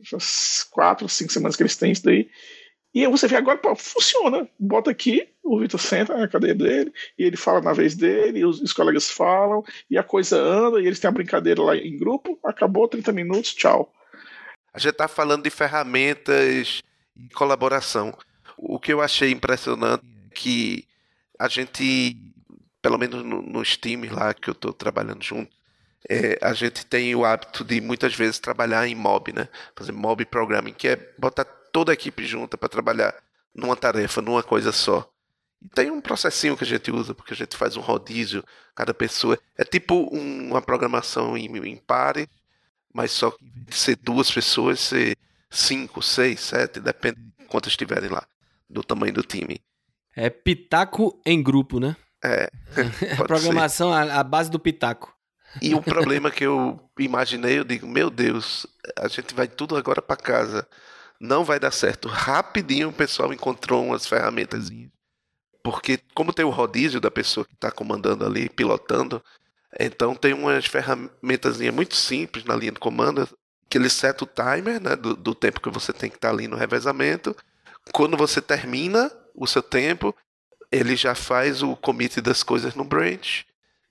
já 0.00 0.18
quatro, 0.70 1.08
cinco 1.08 1.32
semanas 1.32 1.56
que 1.56 1.62
eles 1.62 1.76
têm 1.76 1.92
isso 1.92 2.04
daí, 2.04 2.28
e 2.92 3.06
você 3.06 3.28
vê 3.28 3.36
agora, 3.36 3.56
pô, 3.56 3.74
funciona. 3.76 4.48
Bota 4.58 4.90
aqui, 4.90 5.28
o 5.44 5.60
Vitor 5.60 5.78
senta 5.78 6.16
na 6.16 6.26
cadeira 6.26 6.56
dele, 6.56 6.92
e 7.16 7.22
ele 7.24 7.36
fala 7.36 7.60
na 7.60 7.72
vez 7.72 7.94
dele, 7.94 8.44
os, 8.44 8.60
os, 8.60 8.72
colegas 8.72 9.08
falam, 9.08 9.62
e 9.88 9.96
a 9.96 10.02
coisa 10.02 10.36
anda, 10.36 10.80
e 10.80 10.86
eles 10.86 10.98
têm 10.98 11.08
a 11.08 11.12
brincadeira 11.12 11.62
lá 11.62 11.76
em 11.76 11.96
grupo, 11.96 12.38
acabou 12.44 12.88
30 12.88 13.12
minutos, 13.12 13.54
tchau. 13.54 13.92
A 14.72 14.78
gente 14.78 14.92
está 14.92 15.08
falando 15.08 15.42
de 15.42 15.50
ferramentas 15.50 16.82
e 17.16 17.28
colaboração. 17.34 18.16
O 18.56 18.78
que 18.78 18.92
eu 18.92 19.00
achei 19.00 19.30
impressionante 19.30 20.04
é 20.04 20.34
que 20.34 20.86
a 21.38 21.48
gente, 21.48 22.16
pelo 22.80 22.98
menos 22.98 23.24
no, 23.24 23.42
nos 23.42 23.76
times 23.76 24.10
lá 24.12 24.32
que 24.32 24.48
eu 24.48 24.52
estou 24.52 24.72
trabalhando 24.72 25.22
junto, 25.22 25.50
é, 26.08 26.38
a 26.40 26.52
gente 26.52 26.86
tem 26.86 27.14
o 27.14 27.24
hábito 27.24 27.64
de 27.64 27.80
muitas 27.80 28.14
vezes 28.14 28.38
trabalhar 28.38 28.86
em 28.86 28.94
mob, 28.94 29.32
né? 29.32 29.48
Fazer 29.76 29.92
mob 29.92 30.24
programming, 30.24 30.72
que 30.72 30.88
é 30.88 30.96
botar 31.18 31.44
toda 31.44 31.92
a 31.92 31.94
equipe 31.94 32.26
junta 32.26 32.56
para 32.56 32.68
trabalhar 32.68 33.14
numa 33.54 33.76
tarefa, 33.76 34.22
numa 34.22 34.42
coisa 34.42 34.72
só. 34.72 35.10
E 35.62 35.68
tem 35.68 35.90
um 35.90 36.00
processinho 36.00 36.56
que 36.56 36.64
a 36.64 36.66
gente 36.66 36.90
usa, 36.90 37.14
porque 37.14 37.34
a 37.34 37.36
gente 37.36 37.56
faz 37.56 37.76
um 37.76 37.80
rodízio, 37.80 38.42
cada 38.74 38.94
pessoa. 38.94 39.38
É 39.58 39.64
tipo 39.64 40.08
um, 40.14 40.50
uma 40.50 40.62
programação 40.62 41.36
em, 41.36 41.46
em 41.68 41.76
pares, 41.76 42.26
mas 42.92 43.12
só 43.12 43.30
que 43.30 43.40
ser 43.70 43.96
duas 43.96 44.30
pessoas, 44.30 44.80
ser 44.80 45.16
cinco, 45.50 46.02
seis, 46.02 46.40
sete, 46.40 46.80
depende 46.80 47.20
de 47.20 47.46
quantas 47.46 47.72
estiverem 47.72 48.10
lá, 48.10 48.26
do 48.68 48.82
tamanho 48.82 49.12
do 49.12 49.22
time. 49.22 49.60
É 50.14 50.28
pitaco 50.28 51.20
em 51.24 51.42
grupo, 51.42 51.78
né? 51.80 51.96
É. 52.22 52.50
programação 53.16 53.92
à 53.92 54.22
base 54.22 54.50
do 54.50 54.58
pitaco. 54.58 55.14
E 55.60 55.74
o 55.74 55.82
problema 55.82 56.30
que 56.30 56.44
eu 56.44 56.78
imaginei, 56.98 57.58
eu 57.58 57.64
digo, 57.64 57.86
meu 57.86 58.10
Deus, 58.10 58.66
a 58.96 59.08
gente 59.08 59.34
vai 59.34 59.48
tudo 59.48 59.76
agora 59.76 60.02
para 60.02 60.16
casa. 60.16 60.66
Não 61.18 61.44
vai 61.44 61.58
dar 61.58 61.70
certo. 61.70 62.08
Rapidinho 62.08 62.88
o 62.88 62.92
pessoal 62.92 63.32
encontrou 63.32 63.84
umas 63.84 64.06
ferramentas. 64.06 64.70
Porque 65.62 65.98
como 66.14 66.32
tem 66.32 66.44
o 66.44 66.50
rodízio 66.50 67.00
da 67.00 67.10
pessoa 67.10 67.44
que 67.44 67.54
está 67.54 67.70
comandando 67.70 68.24
ali, 68.24 68.48
pilotando, 68.48 69.22
então 69.78 70.14
tem 70.14 70.32
umas 70.32 70.66
ferramentas 70.66 71.60
muito 71.72 71.94
simples 71.94 72.44
na 72.44 72.56
linha 72.56 72.72
de 72.72 72.80
comando 72.80 73.28
que 73.68 73.78
ele 73.78 73.88
seta 73.88 74.24
o 74.24 74.26
timer 74.26 74.80
né, 74.82 74.96
do, 74.96 75.14
do 75.14 75.34
tempo 75.34 75.60
que 75.60 75.70
você 75.70 75.92
tem 75.92 76.10
que 76.10 76.16
estar 76.16 76.28
tá 76.28 76.34
ali 76.34 76.48
no 76.48 76.56
revezamento. 76.56 77.36
Quando 77.92 78.16
você 78.16 78.42
termina 78.42 79.10
o 79.34 79.46
seu 79.46 79.62
tempo, 79.62 80.14
ele 80.72 80.96
já 80.96 81.14
faz 81.14 81.62
o 81.62 81.76
commit 81.76 82.20
das 82.20 82.42
coisas 82.42 82.74
no 82.74 82.84
branch, 82.84 83.46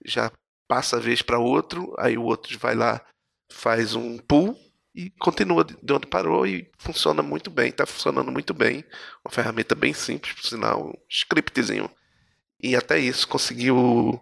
já 0.05 0.31
passa 0.67 0.97
a 0.97 0.99
vez 0.99 1.21
para 1.21 1.39
outro, 1.39 1.95
aí 1.97 2.17
o 2.17 2.23
outro 2.23 2.57
vai 2.59 2.75
lá, 2.75 3.01
faz 3.49 3.95
um 3.95 4.17
pull 4.17 4.57
e 4.93 5.09
continua 5.11 5.63
de 5.63 5.93
onde 5.93 6.07
parou 6.07 6.45
e 6.45 6.69
funciona 6.77 7.21
muito 7.23 7.49
bem, 7.49 7.69
está 7.69 7.85
funcionando 7.85 8.31
muito 8.31 8.53
bem. 8.53 8.83
Uma 9.23 9.31
ferramenta 9.31 9.75
bem 9.75 9.93
simples, 9.93 10.33
por 10.33 10.45
sinal, 10.45 10.89
um 10.89 10.93
scriptzinho. 11.09 11.89
E 12.61 12.75
até 12.75 12.99
isso 12.99 13.27
conseguiu. 13.27 14.21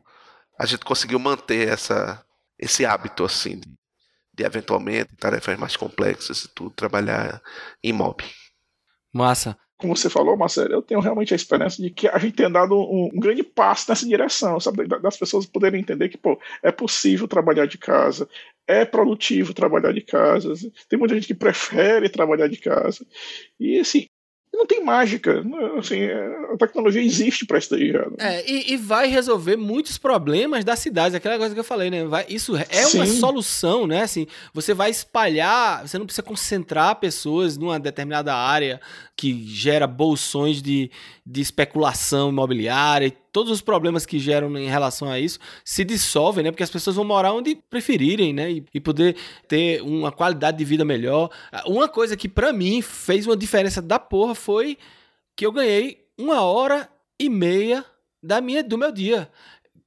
A 0.58 0.65
gente 0.65 0.86
conseguiu 0.86 1.20
manter 1.20 1.67
essa, 1.67 2.24
esse 2.58 2.86
hábito 2.86 3.24
assim 3.24 3.60
de, 3.60 3.70
de 4.34 4.43
eventualmente 4.43 5.15
tarefas 5.15 5.58
mais 5.58 5.76
complexas 5.76 6.43
e 6.43 6.48
tudo, 6.54 6.72
trabalhar 6.72 7.41
em 7.84 7.93
mob. 7.93 8.24
Massa 9.13 9.58
como 9.78 9.96
você 9.96 10.10
falou, 10.10 10.36
Marcelo, 10.36 10.74
eu 10.74 10.82
tenho 10.82 11.00
realmente 11.00 11.34
a 11.34 11.36
esperança 11.36 11.82
de 11.82 11.91
que 11.91 12.08
a 12.08 12.17
gente 12.17 12.36
tenha 12.36 12.50
dado 12.50 12.76
um, 12.76 13.12
um, 13.13 13.20
grande 13.20 13.43
passo 13.43 13.89
nessa 13.89 14.08
direção, 14.08 14.60
sabe? 14.60 14.88
Das 14.88 15.17
pessoas 15.17 15.46
poderem 15.46 15.80
entender 15.80 16.10
que, 16.10 16.17
pô, 16.17 16.39
é 16.63 16.72
possível 16.72 17.28
trabalhar 17.28 17.67
de 17.67 17.78
casa, 17.78 18.28
é 18.65 18.84
produtivo 18.86 19.54
trabalhar 19.54 19.93
de 19.93 20.02
casa. 20.02 20.52
Tem 20.89 20.98
muita 20.98 21.13
gente 21.13 21.28
que 21.28 21.36
prefere 21.36 22.10
trabalhar 22.10 22.48
de 22.48 22.58
casa. 22.58 23.06
E, 23.60 23.80
assim, 23.80 24.08
não 24.58 24.65
tem 24.65 24.84
mágica. 24.84 25.43
Assim, 25.78 26.04
a 26.54 26.58
tecnologia 26.58 27.02
existe 27.02 27.46
para 27.46 27.60
isso 27.60 27.70
daí 27.70 27.91
já. 27.91 28.08
É, 28.17 28.50
e, 28.50 28.74
e, 28.74 28.78
vai 28.78 29.08
resolver 29.08 29.56
muitos 29.56 29.98
problemas 29.98 30.65
das 30.65 30.80
cidades. 30.80 31.15
Aquela 31.15 31.38
coisa 31.38 31.54
que 31.54 31.60
eu 31.60 31.63
falei, 31.63 31.89
né? 31.89 32.06
Vai, 32.06 32.26
isso 32.28 32.56
é 32.56 32.65
Sim. 32.65 32.98
uma 32.98 33.06
solução, 33.06 33.88
né? 33.88 34.02
Assim, 34.02 34.28
você 34.54 34.74
vai 34.74 34.89
espalhar, 34.89 35.88
você 35.88 35.98
não 35.98 36.06
precisa 36.06 36.24
concentrar 36.24 36.96
pessoas 36.96 37.58
numa 37.58 37.80
determinada 37.80 38.34
área 38.34 38.82
que 39.15 39.46
gera 39.48 39.88
bolsões 39.88 40.62
de, 40.62 40.91
de 41.26 41.41
especulação 41.41 42.30
imobiliária 42.30 43.08
e 43.08 43.12
todos 43.38 43.52
os 43.52 43.62
problemas 43.62 44.04
que 44.04 44.17
geram 44.17 44.58
em 44.58 44.67
relação 44.67 45.12
a 45.12 45.19
isso 45.19 45.38
se 45.63 45.86
dissolvem, 45.86 46.43
né? 46.43 46.50
Porque 46.50 46.63
as 46.63 46.71
pessoas 46.71 46.95
vão 46.95 47.06
morar 47.06 47.34
onde 47.34 47.56
preferirem, 47.69 48.34
né? 48.34 48.52
E, 48.52 48.65
e 48.73 48.80
poder 48.80 49.15
ter 49.47 49.80
uma 49.84 50.12
qualidade 50.12 50.58
de 50.58 50.65
vida 50.65 50.84
melhor. 50.84 51.30
Uma 51.67 51.88
coisa 51.88 52.17
que 52.17 52.28
para 52.28 52.52
mim 52.52 52.82
fez 52.82 53.28
uma 53.28 53.38
diferença 53.38 53.80
da 53.80 54.00
porra 54.00 54.34
foi 54.34 54.76
que 55.36 55.45
eu 55.45 55.52
ganhei 55.52 56.04
uma 56.17 56.41
hora 56.41 56.89
e 57.19 57.30
meia 57.30 57.86
da 58.23 58.41
minha, 58.41 58.63
do 58.63 58.76
meu 58.76 58.91
dia, 58.91 59.30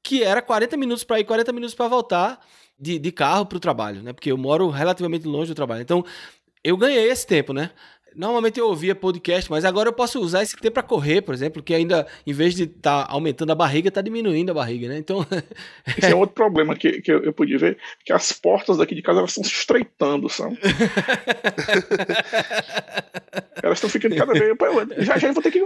que 0.01 0.23
era 0.23 0.41
40 0.41 0.77
minutos 0.77 1.03
para 1.03 1.19
ir, 1.19 1.25
40 1.25 1.53
minutos 1.53 1.75
para 1.75 1.89
voltar 1.89 2.39
de, 2.79 3.01
de 3.01 3.11
carro 3.11 3.47
para 3.47 3.57
o 3.57 3.61
trabalho, 3.61 4.01
né? 4.01 4.13
Porque 4.13 4.31
eu 4.31 4.39
moro 4.39 4.69
relativamente 4.69 5.27
longe 5.27 5.51
do 5.51 5.57
trabalho. 5.57 5.83
Então, 5.83 6.05
eu 6.63 6.77
ganhei 6.77 7.11
esse 7.11 7.27
tempo, 7.27 7.53
né? 7.53 7.73
Normalmente 8.15 8.59
eu 8.59 8.67
ouvia 8.67 8.95
podcast, 8.95 9.51
mas 9.51 9.65
agora 9.65 9.89
eu 9.89 9.93
posso 9.93 10.21
usar 10.21 10.43
esse 10.43 10.57
tempo 10.57 10.75
para 10.75 10.83
correr, 10.83 11.23
por 11.23 11.35
exemplo, 11.35 11.63
que 11.63 11.73
ainda, 11.73 12.07
em 12.27 12.33
vez 12.33 12.55
de 12.55 12.65
estar 12.65 13.07
tá 13.07 13.13
aumentando 13.13 13.53
a 13.53 13.55
barriga, 13.55 13.89
está 13.89 14.01
diminuindo 14.01 14.51
a 14.51 14.55
barriga, 14.55 14.89
né? 14.89 14.99
Então. 14.99 15.27
Esse 15.97 16.13
é 16.13 16.15
outro 16.15 16.35
problema 16.35 16.75
que, 16.75 17.01
que 17.01 17.13
eu, 17.13 17.33
pude 17.33 17.57
ver, 17.57 17.79
que 18.05 18.13
as 18.13 18.33
portas 18.33 18.79
daqui 18.79 18.95
de 18.95 19.03
casa 19.03 19.21
elas 19.21 19.31
estão 19.31 19.45
se 19.45 19.53
estreitando, 19.53 20.29
sabe? 20.29 20.59
elas 23.63 23.79
estão 23.79 23.91
ficando 23.91 24.17
cada 24.17 24.33
vez. 24.33 24.57
Já 24.99 25.19
já 25.19 25.33
vou 25.33 25.43
ter 25.43 25.51
que 25.51 25.61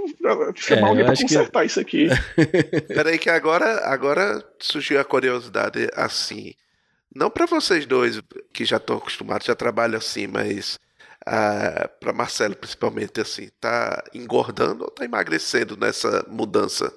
chamar 0.57 0.89
é, 0.89 0.91
alguém 0.91 1.05
para 1.05 1.17
consertar 1.17 1.61
que... 1.61 1.67
isso 1.67 1.81
aqui. 1.81 2.09
Peraí, 2.89 3.19
que 3.19 3.31
agora, 3.31 3.87
agora 3.87 4.45
surgiu 4.59 5.01
a 5.01 5.05
curiosidade 5.05 5.89
assim. 5.95 6.55
Não 7.15 7.31
para 7.31 7.47
vocês 7.47 7.87
dois 7.87 8.21
que 8.53 8.65
já 8.65 8.77
estão 8.77 8.97
acostumados, 8.97 9.47
já 9.47 9.55
trabalham 9.55 9.99
assim, 9.99 10.27
mas 10.27 10.81
ah, 11.27 11.89
para 12.01 12.13
Marcelo 12.13 12.55
principalmente 12.55 13.21
assim, 13.21 13.49
tá 13.61 14.03
engordando 14.15 14.85
ou 14.85 14.91
tá 14.91 15.05
emagrecendo 15.05 15.77
nessa 15.77 16.25
mudança? 16.29 16.93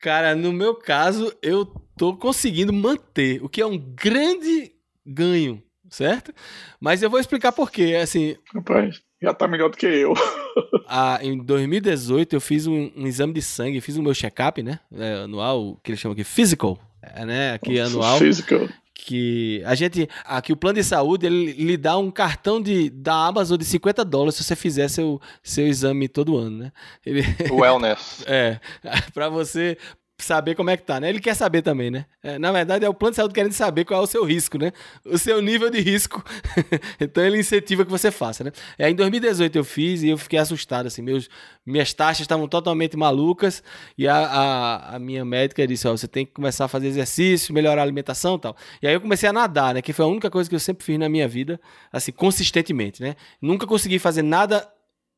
Cara, 0.00 0.34
no 0.34 0.52
meu 0.52 0.74
caso, 0.74 1.32
eu 1.40 1.64
tô 1.96 2.16
conseguindo 2.16 2.72
manter, 2.72 3.42
o 3.42 3.48
que 3.48 3.60
é 3.60 3.66
um 3.66 3.78
grande 3.78 4.72
ganho, 5.06 5.62
certo? 5.88 6.34
Mas 6.80 7.02
eu 7.02 7.10
vou 7.10 7.20
explicar 7.20 7.52
por 7.52 7.70
quê, 7.70 7.96
assim... 8.02 8.36
Rapaz, 8.52 9.00
já 9.22 9.32
tá 9.32 9.46
melhor 9.46 9.70
do 9.70 9.76
que 9.76 9.86
eu. 9.86 10.12
ah, 10.88 11.20
em 11.22 11.38
2018 11.38 12.34
eu 12.34 12.40
fiz 12.40 12.66
um, 12.66 12.90
um, 12.96 13.06
exame 13.06 13.32
de 13.32 13.42
sangue, 13.42 13.80
fiz 13.80 13.96
o 13.96 14.02
meu 14.02 14.12
check-up, 14.12 14.60
né, 14.60 14.80
é, 14.92 15.22
anual, 15.22 15.78
que 15.84 15.92
eles 15.92 16.00
chamam 16.00 16.14
aqui 16.14 16.24
physical, 16.24 16.80
é, 17.00 17.24
né, 17.24 17.52
aqui 17.52 17.78
anual. 17.78 18.18
Physical 18.18 18.68
que 19.04 19.62
a 19.66 19.74
gente 19.74 20.08
aqui 20.24 20.52
o 20.52 20.56
plano 20.56 20.78
de 20.78 20.84
saúde 20.84 21.26
ele 21.26 21.52
lhe 21.52 21.76
dá 21.76 21.98
um 21.98 22.10
cartão 22.10 22.62
de 22.62 22.88
da 22.88 23.26
Amazon 23.26 23.58
de 23.58 23.64
50 23.64 24.04
dólares 24.04 24.36
se 24.36 24.44
você 24.44 24.54
fizer 24.54 24.88
seu, 24.88 25.20
seu 25.42 25.66
exame 25.66 26.08
todo 26.08 26.36
ano, 26.38 26.58
né? 26.58 26.72
Ele, 27.04 27.22
Wellness. 27.50 28.22
é, 28.28 28.60
para 29.12 29.28
você 29.28 29.76
saber 30.24 30.54
como 30.54 30.70
é 30.70 30.76
que 30.76 30.82
tá, 30.82 31.00
né? 31.00 31.08
Ele 31.08 31.20
quer 31.20 31.34
saber 31.34 31.62
também, 31.62 31.90
né? 31.90 32.06
É, 32.22 32.38
na 32.38 32.52
verdade, 32.52 32.84
é 32.84 32.88
o 32.88 32.94
plano 32.94 33.12
de 33.12 33.16
saúde 33.16 33.34
querendo 33.34 33.52
saber 33.52 33.84
qual 33.84 34.00
é 34.00 34.04
o 34.04 34.06
seu 34.06 34.24
risco, 34.24 34.58
né? 34.58 34.72
O 35.04 35.18
seu 35.18 35.40
nível 35.40 35.70
de 35.70 35.80
risco. 35.80 36.24
então 37.00 37.24
ele 37.24 37.38
incentiva 37.38 37.84
que 37.84 37.90
você 37.90 38.10
faça, 38.10 38.44
né? 38.44 38.52
É, 38.78 38.90
em 38.90 38.94
2018 38.94 39.56
eu 39.56 39.64
fiz 39.64 40.02
e 40.02 40.08
eu 40.10 40.18
fiquei 40.18 40.38
assustado, 40.38 40.86
assim, 40.86 41.02
meus, 41.02 41.28
minhas 41.64 41.92
taxas 41.92 42.20
estavam 42.20 42.46
totalmente 42.48 42.96
malucas 42.96 43.62
e 43.96 44.06
a, 44.06 44.16
a, 44.16 44.96
a 44.96 44.98
minha 44.98 45.24
médica 45.24 45.66
disse, 45.66 45.86
ó, 45.88 45.92
você 45.92 46.08
tem 46.08 46.26
que 46.26 46.32
começar 46.32 46.64
a 46.66 46.68
fazer 46.68 46.88
exercício, 46.88 47.54
melhorar 47.54 47.82
a 47.82 47.84
alimentação 47.84 48.36
e 48.36 48.40
tal. 48.40 48.56
E 48.82 48.86
aí 48.86 48.94
eu 48.94 49.00
comecei 49.00 49.28
a 49.28 49.32
nadar, 49.32 49.74
né? 49.74 49.82
Que 49.82 49.92
foi 49.92 50.04
a 50.04 50.08
única 50.08 50.30
coisa 50.30 50.48
que 50.48 50.56
eu 50.56 50.60
sempre 50.60 50.84
fiz 50.84 50.98
na 50.98 51.08
minha 51.08 51.28
vida, 51.28 51.60
assim, 51.92 52.12
consistentemente, 52.12 53.02
né? 53.02 53.16
Nunca 53.40 53.66
consegui 53.66 53.98
fazer 53.98 54.22
nada 54.22 54.68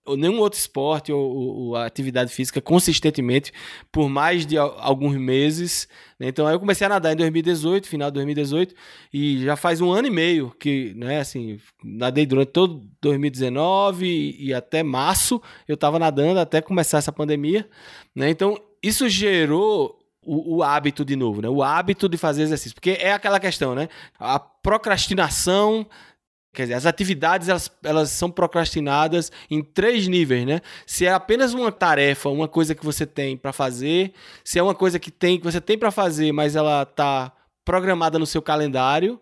ou 0.05 0.17
nenhum 0.17 0.39
outro 0.39 0.59
esporte 0.59 1.11
ou, 1.11 1.35
ou, 1.35 1.77
atividade 1.77 2.31
física 2.33 2.61
consistentemente 2.61 3.53
por 3.91 4.09
mais 4.09 4.45
de 4.45 4.59
alguns 4.59 5.17
meses. 5.17 5.89
Né? 6.19 6.29
Então 6.29 6.47
aí 6.47 6.55
eu 6.55 6.61
comecei 6.61 6.87
a 6.87 6.91
nadar 6.91 7.13
em 7.13 7.17
2018, 7.17 7.89
final 7.89 8.11
de 8.11 8.15
2018, 8.15 8.75
e 9.13 9.43
já 9.43 9.57
faz 9.57 9.81
um 9.81 9.91
ano 9.91 10.07
e 10.07 10.11
meio 10.11 10.55
que, 10.59 10.93
né, 10.95 11.21
assim, 11.21 11.59
nadei 11.83 12.27
durante 12.27 12.53
todo 12.53 12.83
2019 13.01 14.07
e, 14.07 14.49
e 14.49 14.55
até 14.55 14.83
março 14.83 15.41
eu 15.67 15.75
estava 15.75 15.99
nadando 15.99 16.39
até 16.39 16.61
começar 16.61 16.99
essa 16.99 17.13
pandemia. 17.13 17.69
Né? 18.15 18.29
Então 18.31 18.59
isso 18.83 19.09
gerou 19.09 19.99
o, 20.23 20.57
o, 20.57 20.63
hábito 20.63 21.05
de 21.05 21.17
novo, 21.17 21.43
né? 21.43 21.49
O 21.49 21.63
hábito 21.63 22.09
de 22.09 22.17
fazer 22.17 22.43
exercício. 22.43 22.75
Porque 22.75 22.97
é 23.01 23.13
aquela 23.13 23.39
questão, 23.39 23.75
né? 23.75 23.89
A 24.19 24.39
procrastinação 24.39 25.87
Quer 26.55 26.63
dizer, 26.63 26.75
as 26.75 26.87
atividades 26.87 27.49
elas, 27.49 27.71
elas 27.83 28.11
são 28.11 28.31
procrastinadas 28.31 29.31
em 29.51 29.61
três 29.63 30.07
níveis, 30.07 30.47
né? 30.47 30.61
Se 30.87 31.05
é 31.05 31.13
apenas 31.13 31.53
uma 31.53 31.73
tarefa, 31.73 32.29
uma 32.29 32.47
coisa 32.47 32.75
que 32.75 32.85
você 32.85 33.05
tem 33.05 33.37
para 33.37 33.53
fazer, 33.53 34.13
se 34.45 34.59
é 34.59 34.63
uma 34.63 34.75
coisa 34.75 34.99
que 35.01 35.11
tem 35.11 35.37
que 35.37 35.45
você 35.45 35.61
tem 35.61 35.77
para 35.77 35.91
fazer, 35.91 36.33
mas 36.33 36.55
ela 36.55 36.83
está 36.83 37.33
programada 37.65 38.19
no 38.19 38.27
seu 38.27 38.41
calendário, 38.41 39.21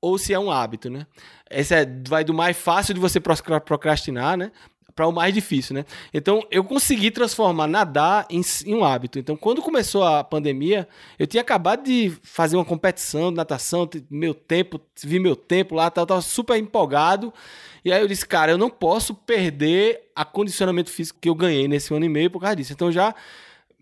ou 0.00 0.18
se 0.18 0.34
é 0.34 0.38
um 0.38 0.50
hábito, 0.50 0.90
né? 0.90 1.06
Esse 1.50 1.74
é, 1.74 1.86
vai 2.06 2.22
do 2.22 2.34
mais 2.34 2.56
fácil 2.56 2.92
de 2.92 3.00
você 3.00 3.18
procrastinar, 3.20 4.36
né? 4.36 4.52
Para 4.94 5.06
o 5.06 5.12
mais 5.12 5.34
difícil, 5.34 5.74
né? 5.74 5.84
Então 6.12 6.46
eu 6.50 6.62
consegui 6.62 7.10
transformar 7.10 7.66
nadar 7.66 8.26
em, 8.30 8.40
em, 8.64 8.74
um 8.74 8.84
hábito. 8.84 9.18
Então 9.18 9.36
quando 9.36 9.60
começou 9.60 10.04
a 10.04 10.22
pandemia, 10.22 10.88
eu 11.18 11.26
tinha 11.26 11.40
acabado 11.40 11.82
de 11.82 12.12
fazer 12.22 12.56
uma 12.56 12.64
competição 12.64 13.30
de 13.30 13.36
natação, 13.36 13.88
meu 14.10 14.34
tempo, 14.34 14.80
vi 15.02 15.18
meu 15.18 15.34
tempo 15.34 15.74
lá, 15.74 15.90
tava 15.90 16.20
super 16.20 16.56
empolgado. 16.56 17.32
E 17.84 17.92
aí 17.92 18.00
eu 18.00 18.08
disse, 18.08 18.26
cara, 18.26 18.52
eu 18.52 18.58
não 18.58 18.70
posso 18.70 19.14
perder 19.14 20.10
a 20.14 20.24
condicionamento 20.24 20.90
físico 20.90 21.18
que 21.20 21.28
eu 21.28 21.34
ganhei 21.34 21.68
nesse 21.68 21.92
ano 21.92 22.04
e 22.04 22.08
meio 22.08 22.30
por 22.30 22.40
causa 22.40 22.56
disso. 22.56 22.72
Então 22.72 22.90
já 22.90 23.14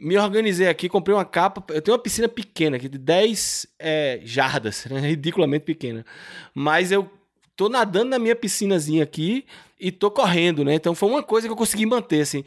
me 0.03 0.19
organizei 0.19 0.67
aqui, 0.67 0.89
comprei 0.89 1.15
uma 1.15 1.25
capa. 1.25 1.63
Eu 1.73 1.81
tenho 1.81 1.97
uma 1.97 2.03
piscina 2.03 2.29
pequena 2.29 2.77
aqui, 2.77 2.89
de 2.89 2.99
10 2.99 3.67
é, 3.79 4.21
jardas, 4.25 4.87
né? 4.91 4.99
ridiculamente 5.07 5.65
pequena. 5.65 6.05
Mas 6.53 6.91
eu 6.91 7.09
tô 7.57 7.69
nadando 7.69 8.11
na 8.11 8.19
minha 8.19 8.37
piscinazinha 8.37 9.03
aqui 9.03 9.45
e 9.79 9.91
tô 9.91 10.11
correndo, 10.11 10.65
né? 10.65 10.75
Então 10.75 10.95
foi 10.95 11.09
uma 11.09 11.23
coisa 11.23 11.47
que 11.47 11.53
eu 11.53 11.57
consegui 11.57 11.87
manter, 11.87 12.21
assim. 12.21 12.45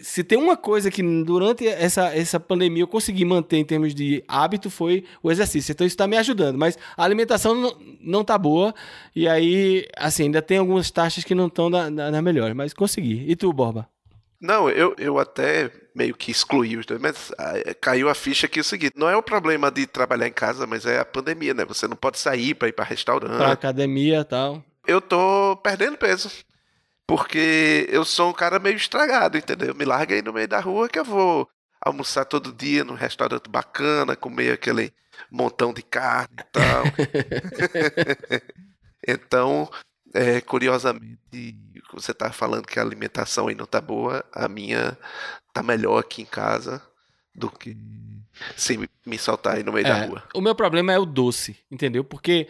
Se 0.00 0.22
tem 0.22 0.38
uma 0.38 0.56
coisa 0.56 0.90
que 0.90 1.02
durante 1.24 1.66
essa, 1.66 2.14
essa 2.14 2.38
pandemia 2.38 2.82
eu 2.82 2.86
consegui 2.86 3.24
manter 3.24 3.56
em 3.56 3.64
termos 3.64 3.94
de 3.94 4.22
hábito 4.28 4.68
foi 4.68 5.04
o 5.22 5.30
exercício. 5.30 5.72
Então 5.72 5.86
isso 5.86 5.94
está 5.94 6.06
me 6.06 6.18
ajudando. 6.18 6.58
Mas 6.58 6.78
a 6.96 7.02
alimentação 7.02 7.54
não, 7.54 7.76
não 8.00 8.24
tá 8.24 8.36
boa. 8.36 8.74
E 9.14 9.26
aí, 9.26 9.86
assim, 9.96 10.24
ainda 10.24 10.42
tem 10.42 10.58
algumas 10.58 10.90
taxas 10.90 11.24
que 11.24 11.34
não 11.34 11.46
estão 11.46 11.70
na, 11.70 11.90
na, 11.90 12.10
na 12.10 12.22
melhor. 12.22 12.54
Mas 12.54 12.74
consegui. 12.74 13.24
E 13.26 13.34
tu, 13.34 13.50
Borba? 13.54 13.88
Não, 14.40 14.68
eu, 14.68 14.94
eu 14.98 15.18
até 15.18 15.70
meio 15.94 16.14
que 16.14 16.30
excluí 16.30 16.76
os 16.76 16.84
dois, 16.84 17.00
mas 17.00 17.32
ah, 17.38 17.54
caiu 17.80 18.08
a 18.08 18.14
ficha 18.14 18.46
que 18.46 18.58
é 18.58 18.62
o 18.62 18.64
seguinte: 18.64 18.94
não 18.96 19.08
é 19.08 19.16
o 19.16 19.22
problema 19.22 19.70
de 19.70 19.86
trabalhar 19.86 20.28
em 20.28 20.32
casa, 20.32 20.66
mas 20.66 20.84
é 20.84 20.98
a 20.98 21.04
pandemia, 21.04 21.54
né? 21.54 21.64
Você 21.64 21.88
não 21.88 21.96
pode 21.96 22.18
sair 22.18 22.54
para 22.54 22.68
ir 22.68 22.72
para 22.72 22.84
restaurante. 22.84 23.36
Pra 23.36 23.52
academia 23.52 24.20
e 24.20 24.24
tal. 24.24 24.62
Eu 24.86 25.00
tô 25.00 25.56
perdendo 25.62 25.96
peso. 25.96 26.30
Porque 27.06 27.86
eu 27.88 28.04
sou 28.04 28.30
um 28.30 28.32
cara 28.32 28.58
meio 28.58 28.76
estragado, 28.76 29.38
entendeu? 29.38 29.74
Me 29.74 29.84
larga 29.84 30.14
aí 30.14 30.22
no 30.22 30.32
meio 30.32 30.48
da 30.48 30.58
rua 30.58 30.88
que 30.88 30.98
eu 30.98 31.04
vou 31.04 31.48
almoçar 31.80 32.24
todo 32.24 32.52
dia 32.52 32.82
num 32.82 32.94
restaurante 32.94 33.48
bacana, 33.48 34.16
comer 34.16 34.52
aquele 34.52 34.92
montão 35.30 35.72
de 35.72 35.82
carne 35.82 36.36
e 36.40 36.44
tal. 36.50 36.84
então, 39.06 39.70
é, 40.16 40.40
curiosamente, 40.40 41.18
você 41.92 42.14
tá 42.14 42.32
falando 42.32 42.66
que 42.66 42.78
a 42.78 42.82
alimentação 42.82 43.48
aí 43.48 43.54
não 43.54 43.66
tá 43.66 43.80
boa, 43.80 44.24
a 44.32 44.48
minha 44.48 44.96
tá 45.52 45.62
melhor 45.62 45.98
aqui 45.98 46.22
em 46.22 46.26
casa 46.26 46.82
do 47.34 47.50
que 47.50 47.76
se 48.56 48.78
me 49.04 49.18
soltar 49.18 49.56
aí 49.56 49.62
no 49.62 49.72
meio 49.72 49.86
é, 49.86 49.90
da 49.90 50.06
rua. 50.06 50.22
O 50.34 50.40
meu 50.40 50.54
problema 50.54 50.92
é 50.92 50.98
o 50.98 51.04
doce, 51.04 51.56
entendeu? 51.70 52.02
Porque 52.02 52.48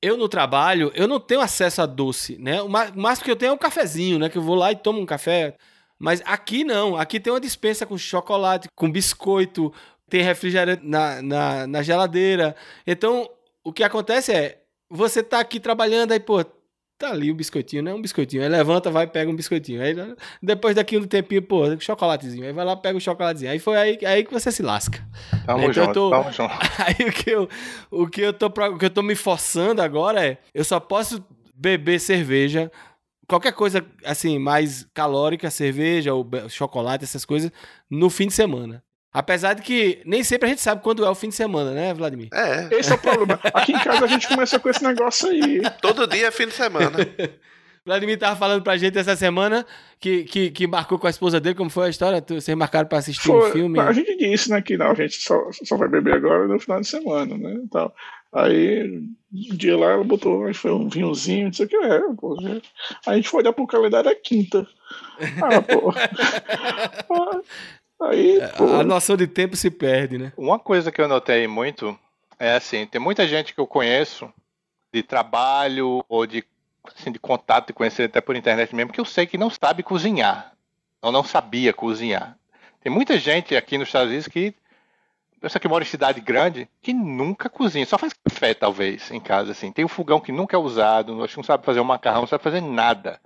eu 0.00 0.16
no 0.16 0.28
trabalho, 0.28 0.90
eu 0.94 1.06
não 1.06 1.20
tenho 1.20 1.42
acesso 1.42 1.82
a 1.82 1.86
doce, 1.86 2.38
né? 2.38 2.62
O 2.62 2.68
máximo 2.68 3.24
que 3.24 3.30
eu 3.30 3.36
tenho 3.36 3.50
é 3.50 3.54
um 3.54 3.58
cafezinho, 3.58 4.18
né? 4.18 4.30
Que 4.30 4.38
eu 4.38 4.42
vou 4.42 4.54
lá 4.54 4.72
e 4.72 4.76
tomo 4.76 4.98
um 4.98 5.06
café. 5.06 5.56
Mas 5.98 6.22
aqui 6.24 6.64
não. 6.64 6.96
Aqui 6.96 7.20
tem 7.20 7.32
uma 7.32 7.40
dispensa 7.40 7.86
com 7.86 7.96
chocolate, 7.96 8.68
com 8.74 8.90
biscoito, 8.90 9.72
tem 10.08 10.22
refrigerante 10.22 10.84
na, 10.84 11.22
na, 11.22 11.66
na 11.66 11.82
geladeira. 11.82 12.56
Então, 12.86 13.30
o 13.62 13.72
que 13.72 13.84
acontece 13.84 14.32
é, 14.32 14.62
você 14.90 15.22
tá 15.22 15.40
aqui 15.40 15.60
trabalhando, 15.60 16.12
aí, 16.12 16.20
pô, 16.20 16.44
Tá 17.02 17.10
ali 17.10 17.32
o 17.32 17.34
biscoitinho, 17.34 17.82
né? 17.82 17.92
Um 17.92 18.00
biscoitinho. 18.00 18.44
Aí 18.44 18.48
levanta, 18.48 18.88
vai 18.88 19.08
pega 19.08 19.28
um 19.28 19.34
biscoitinho. 19.34 19.82
Aí 19.82 19.92
depois 20.40 20.76
daqui 20.76 20.96
um 20.96 21.02
tempinho, 21.04 21.42
pô, 21.42 21.64
chocolatezinho. 21.80 22.46
Aí 22.46 22.52
vai 22.52 22.64
lá, 22.64 22.76
pega 22.76 22.96
o 22.96 23.00
chocolatezinho. 23.00 23.50
Aí 23.50 23.58
foi 23.58 23.76
aí, 23.76 23.98
aí 24.06 24.24
que 24.24 24.32
você 24.32 24.52
se 24.52 24.62
lasca. 24.62 25.04
Tamo 25.44 25.62
então, 25.62 25.72
junto, 25.72 25.92
tô... 25.94 26.10
tamo 26.10 26.30
junto. 26.30 26.54
Aí 26.78 27.08
o 27.08 27.12
que, 27.12 27.30
eu, 27.30 27.48
o, 27.90 28.06
que 28.06 28.20
eu 28.20 28.32
tô, 28.32 28.46
o 28.46 28.78
que 28.78 28.84
eu 28.84 28.90
tô 28.90 29.02
me 29.02 29.16
forçando 29.16 29.82
agora 29.82 30.24
é, 30.24 30.38
eu 30.54 30.62
só 30.62 30.78
posso 30.78 31.20
beber 31.52 31.98
cerveja 31.98 32.70
qualquer 33.26 33.52
coisa 33.52 33.84
assim 34.04 34.38
mais 34.38 34.86
calórica, 34.94 35.50
cerveja 35.50 36.14
ou 36.14 36.24
chocolate, 36.48 37.02
essas 37.02 37.24
coisas, 37.24 37.50
no 37.90 38.10
fim 38.10 38.28
de 38.28 38.32
semana. 38.32 38.80
Apesar 39.12 39.54
de 39.54 39.62
que 39.62 40.00
nem 40.06 40.24
sempre 40.24 40.46
a 40.46 40.48
gente 40.48 40.62
sabe 40.62 40.82
quando 40.82 41.04
é 41.04 41.10
o 41.10 41.14
fim 41.14 41.28
de 41.28 41.34
semana, 41.34 41.72
né, 41.72 41.92
Vladimir? 41.92 42.28
É. 42.32 42.68
Esse 42.74 42.92
é 42.92 42.94
o 42.94 42.98
problema. 42.98 43.38
Aqui 43.52 43.72
em 43.72 43.78
casa 43.78 44.04
a 44.04 44.08
gente 44.08 44.26
começa 44.26 44.58
com 44.58 44.68
esse 44.70 44.82
negócio 44.82 45.28
aí. 45.28 45.60
Todo 45.82 46.06
dia 46.06 46.28
é 46.28 46.30
fim 46.30 46.46
de 46.46 46.54
semana. 46.54 46.96
Vladimir 47.84 48.16
tava 48.16 48.36
falando 48.36 48.62
pra 48.62 48.76
gente 48.76 48.96
essa 48.96 49.16
semana 49.16 49.66
que, 49.98 50.22
que, 50.22 50.50
que 50.52 50.66
marcou 50.68 50.98
com 50.98 51.08
a 51.08 51.10
esposa 51.10 51.40
dele, 51.40 51.56
como 51.56 51.68
foi 51.68 51.86
a 51.86 51.90
história? 51.90 52.24
Vocês 52.26 52.56
marcaram 52.56 52.88
pra 52.88 52.98
assistir 52.98 53.26
foi, 53.26 53.48
um 53.48 53.52
filme? 53.52 53.80
A 53.80 53.92
gente 53.92 54.16
disse, 54.16 54.50
né, 54.50 54.62
que 54.62 54.76
não, 54.76 54.92
a 54.92 54.94
gente 54.94 55.16
só, 55.16 55.36
só 55.64 55.76
vai 55.76 55.88
beber 55.88 56.14
agora 56.14 56.46
no 56.46 56.60
final 56.60 56.80
de 56.80 56.86
semana, 56.86 57.36
né, 57.36 57.54
então, 57.54 57.92
Aí, 58.34 58.88
um 58.88 59.56
dia 59.56 59.76
lá, 59.76 59.90
ela 59.90 60.04
botou, 60.04 60.52
foi 60.54 60.72
um 60.72 60.88
vinhozinho, 60.88 61.46
não 61.46 61.52
sei 61.52 61.66
o 61.66 61.68
que 61.68 61.76
é, 61.76 62.00
pô. 62.18 62.34
Aí 62.40 62.62
a 63.06 63.14
gente 63.16 63.28
foi 63.28 63.42
olhar 63.42 63.52
pro 63.52 63.66
calendário, 63.66 64.08
é 64.08 64.14
quinta. 64.14 64.66
Ah, 65.42 65.60
pô. 65.60 65.92
Aí, 68.02 68.38
é, 68.38 68.52
a 68.80 68.82
noção 68.82 69.16
de 69.16 69.26
tempo 69.26 69.56
se 69.56 69.70
perde, 69.70 70.18
né? 70.18 70.32
Uma 70.36 70.58
coisa 70.58 70.90
que 70.90 71.00
eu 71.00 71.08
notei 71.08 71.46
muito 71.46 71.98
é 72.38 72.54
assim, 72.54 72.86
tem 72.86 73.00
muita 73.00 73.26
gente 73.26 73.54
que 73.54 73.60
eu 73.60 73.66
conheço 73.66 74.32
de 74.92 75.02
trabalho 75.02 76.04
ou 76.08 76.26
de, 76.26 76.44
assim, 76.96 77.12
de 77.12 77.18
contato 77.18 77.70
e 77.70 77.72
conhecer 77.72 78.04
até 78.04 78.20
por 78.20 78.36
internet 78.36 78.74
mesmo, 78.74 78.92
que 78.92 79.00
eu 79.00 79.04
sei 79.04 79.26
que 79.26 79.38
não 79.38 79.48
sabe 79.48 79.82
cozinhar. 79.82 80.52
Ou 81.00 81.10
não 81.10 81.24
sabia 81.24 81.72
cozinhar. 81.72 82.36
Tem 82.80 82.92
muita 82.92 83.18
gente 83.18 83.56
aqui 83.56 83.78
nos 83.78 83.88
Estados 83.88 84.08
Unidos 84.08 84.28
que 84.28 84.54
pessoa 85.40 85.60
que 85.60 85.68
mora 85.68 85.82
em 85.82 85.86
cidade 85.86 86.20
grande 86.20 86.68
que 86.80 86.92
nunca 86.92 87.48
cozinha, 87.48 87.84
só 87.84 87.98
faz 87.98 88.12
café 88.12 88.54
talvez 88.54 89.10
em 89.10 89.20
casa 89.20 89.50
assim. 89.50 89.72
Tem 89.72 89.84
um 89.84 89.88
fogão 89.88 90.20
que 90.20 90.30
nunca 90.30 90.56
é 90.56 90.58
usado, 90.58 91.22
acho 91.22 91.34
que 91.34 91.38
não 91.38 91.44
sabe 91.44 91.64
fazer 91.64 91.80
um 91.80 91.84
macarrão, 91.84 92.20
não 92.20 92.28
sabe 92.28 92.44
fazer 92.44 92.60
nada. 92.60 93.20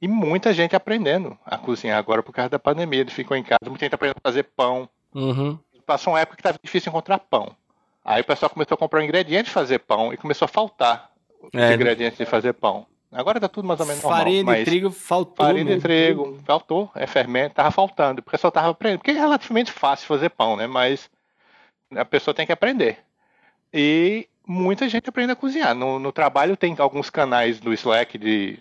E 0.00 0.06
muita 0.06 0.52
gente 0.52 0.76
aprendendo 0.76 1.38
a 1.44 1.56
cozinhar 1.56 1.98
agora 1.98 2.22
por 2.22 2.32
causa 2.32 2.50
da 2.50 2.58
pandemia. 2.58 3.00
Eles 3.00 3.14
ficam 3.14 3.36
em 3.36 3.42
casa, 3.42 3.58
muita 3.66 3.84
gente 3.84 3.94
aprendendo 3.94 4.18
a 4.22 4.28
fazer 4.28 4.42
pão. 4.56 4.88
Uhum. 5.14 5.58
Passou 5.86 6.12
uma 6.12 6.20
época 6.20 6.36
que 6.36 6.40
estava 6.40 6.58
difícil 6.62 6.90
encontrar 6.90 7.18
pão. 7.18 7.54
Aí 8.04 8.20
o 8.20 8.24
pessoal 8.24 8.50
começou 8.50 8.74
a 8.74 8.78
comprar 8.78 9.02
ingredientes 9.02 9.46
de 9.46 9.52
fazer 9.52 9.80
pão 9.80 10.12
e 10.12 10.16
começou 10.16 10.46
a 10.46 10.48
faltar 10.48 11.10
é, 11.52 11.68
os 11.68 11.74
ingredientes 11.74 12.18
de 12.18 12.24
fazer 12.24 12.52
pão. 12.52 12.86
Agora 13.10 13.40
tá 13.40 13.48
tudo 13.48 13.66
mais 13.66 13.80
ou 13.80 13.86
menos 13.86 14.02
normal. 14.02 14.20
Farinha 14.20 14.44
de 14.44 14.64
trigo 14.64 14.90
faltou. 14.90 15.46
Farinha 15.46 15.64
de 15.64 15.80
trigo 15.80 16.38
faltou, 16.44 16.90
é 16.94 17.06
fermento, 17.06 17.54
tava 17.54 17.70
faltando. 17.70 18.20
O 18.20 18.22
pessoal 18.22 18.50
tava 18.50 18.70
aprendendo. 18.70 18.98
Porque 18.98 19.12
é 19.12 19.14
relativamente 19.14 19.72
fácil 19.72 20.06
fazer 20.06 20.28
pão, 20.30 20.56
né? 20.56 20.66
Mas 20.66 21.08
a 21.94 22.04
pessoa 22.04 22.34
tem 22.34 22.44
que 22.44 22.52
aprender. 22.52 22.98
E 23.72 24.28
muita 24.46 24.88
gente 24.88 25.08
aprende 25.08 25.32
a 25.32 25.36
cozinhar. 25.36 25.74
No, 25.74 25.98
no 25.98 26.12
trabalho 26.12 26.56
tem 26.56 26.74
alguns 26.78 27.08
canais 27.08 27.58
do 27.58 27.72
Slack 27.72 28.18
de 28.18 28.58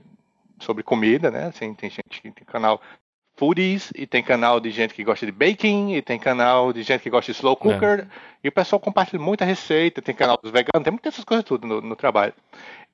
sobre 0.60 0.84
comida, 0.84 1.30
né? 1.30 1.46
Assim, 1.46 1.74
tem 1.74 1.90
gente 1.90 2.22
que 2.22 2.32
tem 2.32 2.46
canal 2.46 2.82
foodies 3.36 3.92
e 3.96 4.08
tem 4.08 4.24
canal 4.24 4.60
de 4.60 4.72
gente 4.72 4.94
que 4.94 5.04
gosta 5.04 5.26
de 5.26 5.32
baking 5.32 5.94
e 5.94 6.02
tem 6.02 6.18
canal 6.18 6.72
de 6.72 6.84
gente 6.84 7.02
que 7.02 7.10
gosta 7.10 7.32
de 7.32 7.38
slow 7.38 7.56
cooker 7.56 8.02
é. 8.02 8.08
e 8.44 8.48
o 8.48 8.52
pessoal 8.52 8.80
compartilha 8.80 9.22
muita 9.22 9.44
receita, 9.44 10.02
tem 10.02 10.16
canal 10.16 10.40
dos 10.42 10.52
veganos, 10.52 10.84
tem 10.84 10.92
muitas 10.92 11.14
essas 11.14 11.26
coisas 11.26 11.44
tudo 11.44 11.68
no, 11.68 11.82
no 11.82 11.96
trabalho. 11.96 12.34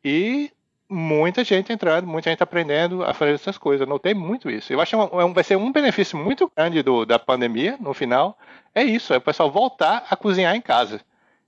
E 0.03 0.51
muita 0.89 1.43
gente 1.43 1.71
entrando, 1.71 2.05
muita 2.05 2.29
gente 2.29 2.43
aprendendo 2.43 3.03
a 3.03 3.13
fazer 3.13 3.33
essas 3.33 3.57
coisas. 3.57 3.87
Notei 3.87 4.13
muito 4.13 4.49
isso. 4.49 4.73
Eu 4.73 4.81
acho 4.81 4.95
que 4.95 5.15
é 5.15 5.33
vai 5.33 5.43
ser 5.43 5.55
um 5.55 5.71
benefício 5.71 6.17
muito 6.17 6.51
grande 6.55 6.83
do, 6.83 7.05
da 7.05 7.17
pandemia, 7.17 7.77
no 7.79 7.93
final, 7.93 8.37
é 8.75 8.83
isso, 8.83 9.13
é 9.13 9.17
o 9.17 9.21
pessoal 9.21 9.49
voltar 9.49 10.05
a 10.09 10.15
cozinhar 10.15 10.55
em 10.55 10.61
casa, 10.61 11.01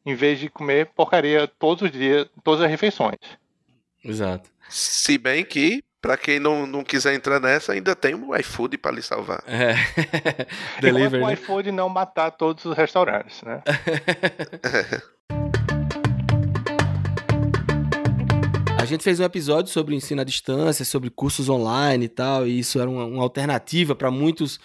em 0.05 0.15
vez 0.15 0.39
de 0.39 0.49
comer 0.49 0.87
porcaria 0.87 1.47
todos 1.47 1.83
os 1.83 1.91
dias, 1.91 2.27
todas 2.43 2.61
as 2.61 2.69
refeições. 2.69 3.19
Exato. 4.03 4.49
Se 4.69 5.17
bem 5.17 5.43
que, 5.43 5.83
para 6.03 6.17
quem 6.17 6.37
não, 6.37 6.67
não 6.67 6.83
quiser 6.83 7.15
entrar 7.15 7.39
nessa, 7.39 7.71
ainda 7.71 7.95
tem 7.95 8.13
o 8.13 8.35
iFood 8.35 8.77
para 8.77 8.91
lhe 8.91 9.01
salvar. 9.01 9.41
É. 9.47 9.73
Delivery. 10.81 11.23
o 11.23 11.27
né? 11.27 11.33
iFood 11.33 11.71
não 11.71 11.87
matar 11.87 12.29
todos 12.31 12.65
os 12.65 12.75
restaurantes, 12.75 13.41
né? 13.41 13.63
A 18.77 18.85
gente 18.85 19.01
fez 19.01 19.21
um 19.21 19.23
episódio 19.23 19.71
sobre 19.71 19.95
ensino 19.95 20.19
à 20.19 20.25
distância, 20.25 20.83
sobre 20.83 21.09
cursos 21.09 21.47
online 21.47 22.03
e 22.03 22.09
tal, 22.09 22.45
e 22.45 22.59
isso 22.59 22.81
era 22.81 22.89
uma, 22.89 23.05
uma 23.05 23.23
alternativa 23.23 23.95
para 23.95 24.11
muitos 24.11 24.59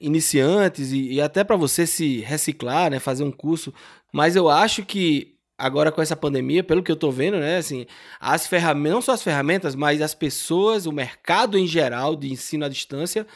iniciantes 0.00 0.90
e, 0.90 1.12
e 1.12 1.20
até 1.20 1.44
para 1.44 1.54
você 1.54 1.86
se 1.86 2.18
reciclar, 2.22 2.90
né, 2.90 2.98
fazer 2.98 3.22
um 3.22 3.30
curso. 3.30 3.72
Mas 4.12 4.34
eu 4.34 4.50
acho 4.50 4.84
que 4.84 5.36
agora 5.58 5.92
com 5.92 6.02
essa 6.02 6.16
pandemia, 6.16 6.64
pelo 6.64 6.82
que 6.82 6.90
eu 6.90 6.94
estou 6.94 7.12
vendo, 7.12 7.38
né, 7.38 7.58
assim, 7.58 7.86
as 8.20 8.46
ferramentas, 8.46 8.92
não 8.92 9.02
só 9.02 9.12
as 9.12 9.22
ferramentas, 9.22 9.74
mas 9.74 10.02
as 10.02 10.14
pessoas, 10.14 10.86
o 10.86 10.92
mercado 10.92 11.58
em 11.58 11.66
geral 11.66 12.16
de 12.16 12.32
ensino 12.32 12.64
à 12.64 12.68
distância 12.68 13.26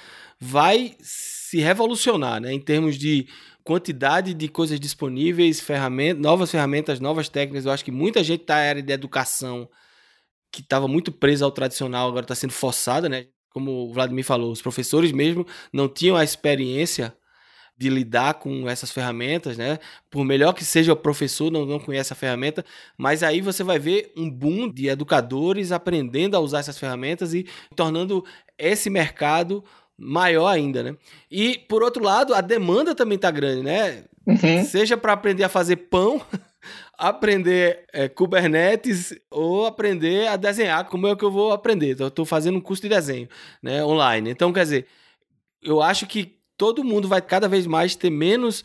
vai 0.40 0.96
se 1.00 1.58
revolucionar, 1.60 2.40
né, 2.40 2.52
em 2.52 2.60
termos 2.60 2.96
de 2.96 3.28
quantidade 3.64 4.32
de 4.32 4.48
coisas 4.48 4.78
disponíveis, 4.78 5.60
ferramentas, 5.60 6.22
novas 6.22 6.50
ferramentas, 6.50 7.00
novas 7.00 7.28
técnicas. 7.28 7.66
Eu 7.66 7.72
acho 7.72 7.84
que 7.84 7.90
muita 7.90 8.22
gente 8.22 8.42
está 8.42 8.54
na 8.54 8.60
área 8.60 8.82
de 8.82 8.92
educação 8.92 9.68
que 10.52 10.60
estava 10.60 10.86
muito 10.86 11.10
presa 11.10 11.44
ao 11.44 11.50
tradicional, 11.50 12.08
agora 12.08 12.24
está 12.24 12.34
sendo 12.34 12.52
forçada, 12.52 13.08
né? 13.08 13.26
Como 13.50 13.88
o 13.88 13.92
Vladimir 13.92 14.24
falou, 14.24 14.52
os 14.52 14.62
professores 14.62 15.10
mesmo 15.10 15.44
não 15.72 15.88
tinham 15.88 16.16
a 16.16 16.22
experiência 16.22 17.12
de 17.77 17.91
lidar 17.91 18.35
com 18.35 18.68
essas 18.68 18.91
ferramentas, 18.91 19.59
né? 19.59 19.79
Por 20.11 20.24
melhor 20.24 20.53
que 20.53 20.64
seja 20.64 20.93
o 20.93 20.97
professor, 20.97 21.51
não, 21.51 21.66
não 21.66 21.79
conhece 21.79 22.12
a 22.12 22.16
ferramenta, 22.16 22.64
mas 22.97 23.22
aí 23.22 23.41
você 23.41 23.62
vai 23.62 23.79
ver 23.79 24.12
um 24.16 24.31
boom 24.31 24.70
de 24.70 24.89
educadores 24.89 25.72
aprendendo 25.72 26.37
a 26.37 26.41
usar 26.41 26.61
essas 26.61 26.79
ferramentas 26.79 27.35
e 27.35 27.47
tornando 27.74 28.24
esse 28.59 28.89
mercado 28.89 29.62
maior 29.99 30.49
ainda, 30.49 30.83
né? 30.83 30.97
E 31.31 31.59
por 31.68 31.83
outro 31.83 32.03
lado, 32.03 32.35
a 32.35 32.41
demanda 32.41 32.95
também 32.95 33.16
está 33.16 33.31
grande, 33.31 33.62
né? 33.62 34.05
Uhum. 34.27 34.64
Seja 34.64 34.97
para 34.97 35.12
aprender 35.12 35.45
a 35.45 35.49
fazer 35.49 35.77
pão, 35.77 36.20
aprender 36.99 37.85
é, 37.93 38.09
Kubernetes 38.09 39.14
ou 39.31 39.66
aprender 39.66 40.29
a 40.29 40.37
desenhar, 40.37 40.87
como 40.87 41.07
é 41.07 41.14
que 41.14 41.24
eu 41.24 41.31
vou 41.31 41.53
aprender? 41.53 42.01
Eu 42.01 42.09
estou 42.09 42.24
fazendo 42.24 42.57
um 42.57 42.61
curso 42.61 42.83
de 42.83 42.89
desenho 42.89 43.29
né, 43.62 43.85
online. 43.85 44.31
Então, 44.31 44.53
quer 44.53 44.64
dizer, 44.64 44.87
eu 45.62 45.81
acho 45.83 46.07
que 46.07 46.37
todo 46.57 46.84
mundo 46.84 47.09
vai 47.09 47.20
cada 47.20 47.48
vez 47.48 47.66
mais 47.66 47.94
ter 47.94 48.11
menos 48.11 48.64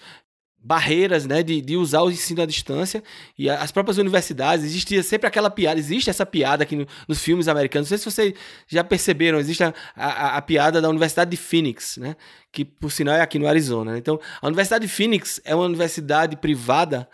barreiras 0.64 1.26
né, 1.26 1.42
de, 1.42 1.60
de 1.60 1.76
usar 1.76 2.04
o 2.04 2.12
ensino 2.12 2.42
à 2.42 2.46
distância 2.46 3.04
e 3.38 3.50
as 3.50 3.72
próprias 3.72 3.98
universidades, 3.98 4.64
existia 4.64 5.02
sempre 5.02 5.28
aquela 5.28 5.50
piada, 5.50 5.80
existe 5.80 6.10
essa 6.10 6.24
piada 6.24 6.64
aqui 6.64 6.76
no, 6.76 6.88
nos 7.08 7.20
filmes 7.20 7.48
americanos, 7.48 7.90
não 7.90 7.98
sei 7.98 7.98
se 7.98 8.12
vocês 8.12 8.34
já 8.68 8.84
perceberam, 8.84 9.40
existe 9.40 9.64
a, 9.64 9.74
a, 9.96 10.38
a, 10.38 10.42
piada 10.42 10.80
da 10.80 10.88
Universidade 10.88 11.32
de 11.32 11.38
Phoenix, 11.38 11.98
né, 11.98 12.16
que 12.52 12.64
por 12.64 12.92
sinal 12.92 13.16
é 13.16 13.22
aqui 13.22 13.40
no 13.40 13.48
Arizona. 13.48 13.98
Então, 13.98 14.20
a 14.40 14.46
Universidade 14.46 14.86
de 14.86 14.94
Phoenix 14.94 15.42
é 15.44 15.56
uma 15.56 15.66
universidade 15.66 16.36
privada 16.36 17.10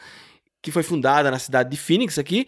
que 0.61 0.69
foi 0.69 0.83
fundada 0.83 1.31
na 1.31 1.39
cidade 1.39 1.69
de 1.69 1.77
Phoenix 1.77 2.19
aqui, 2.19 2.47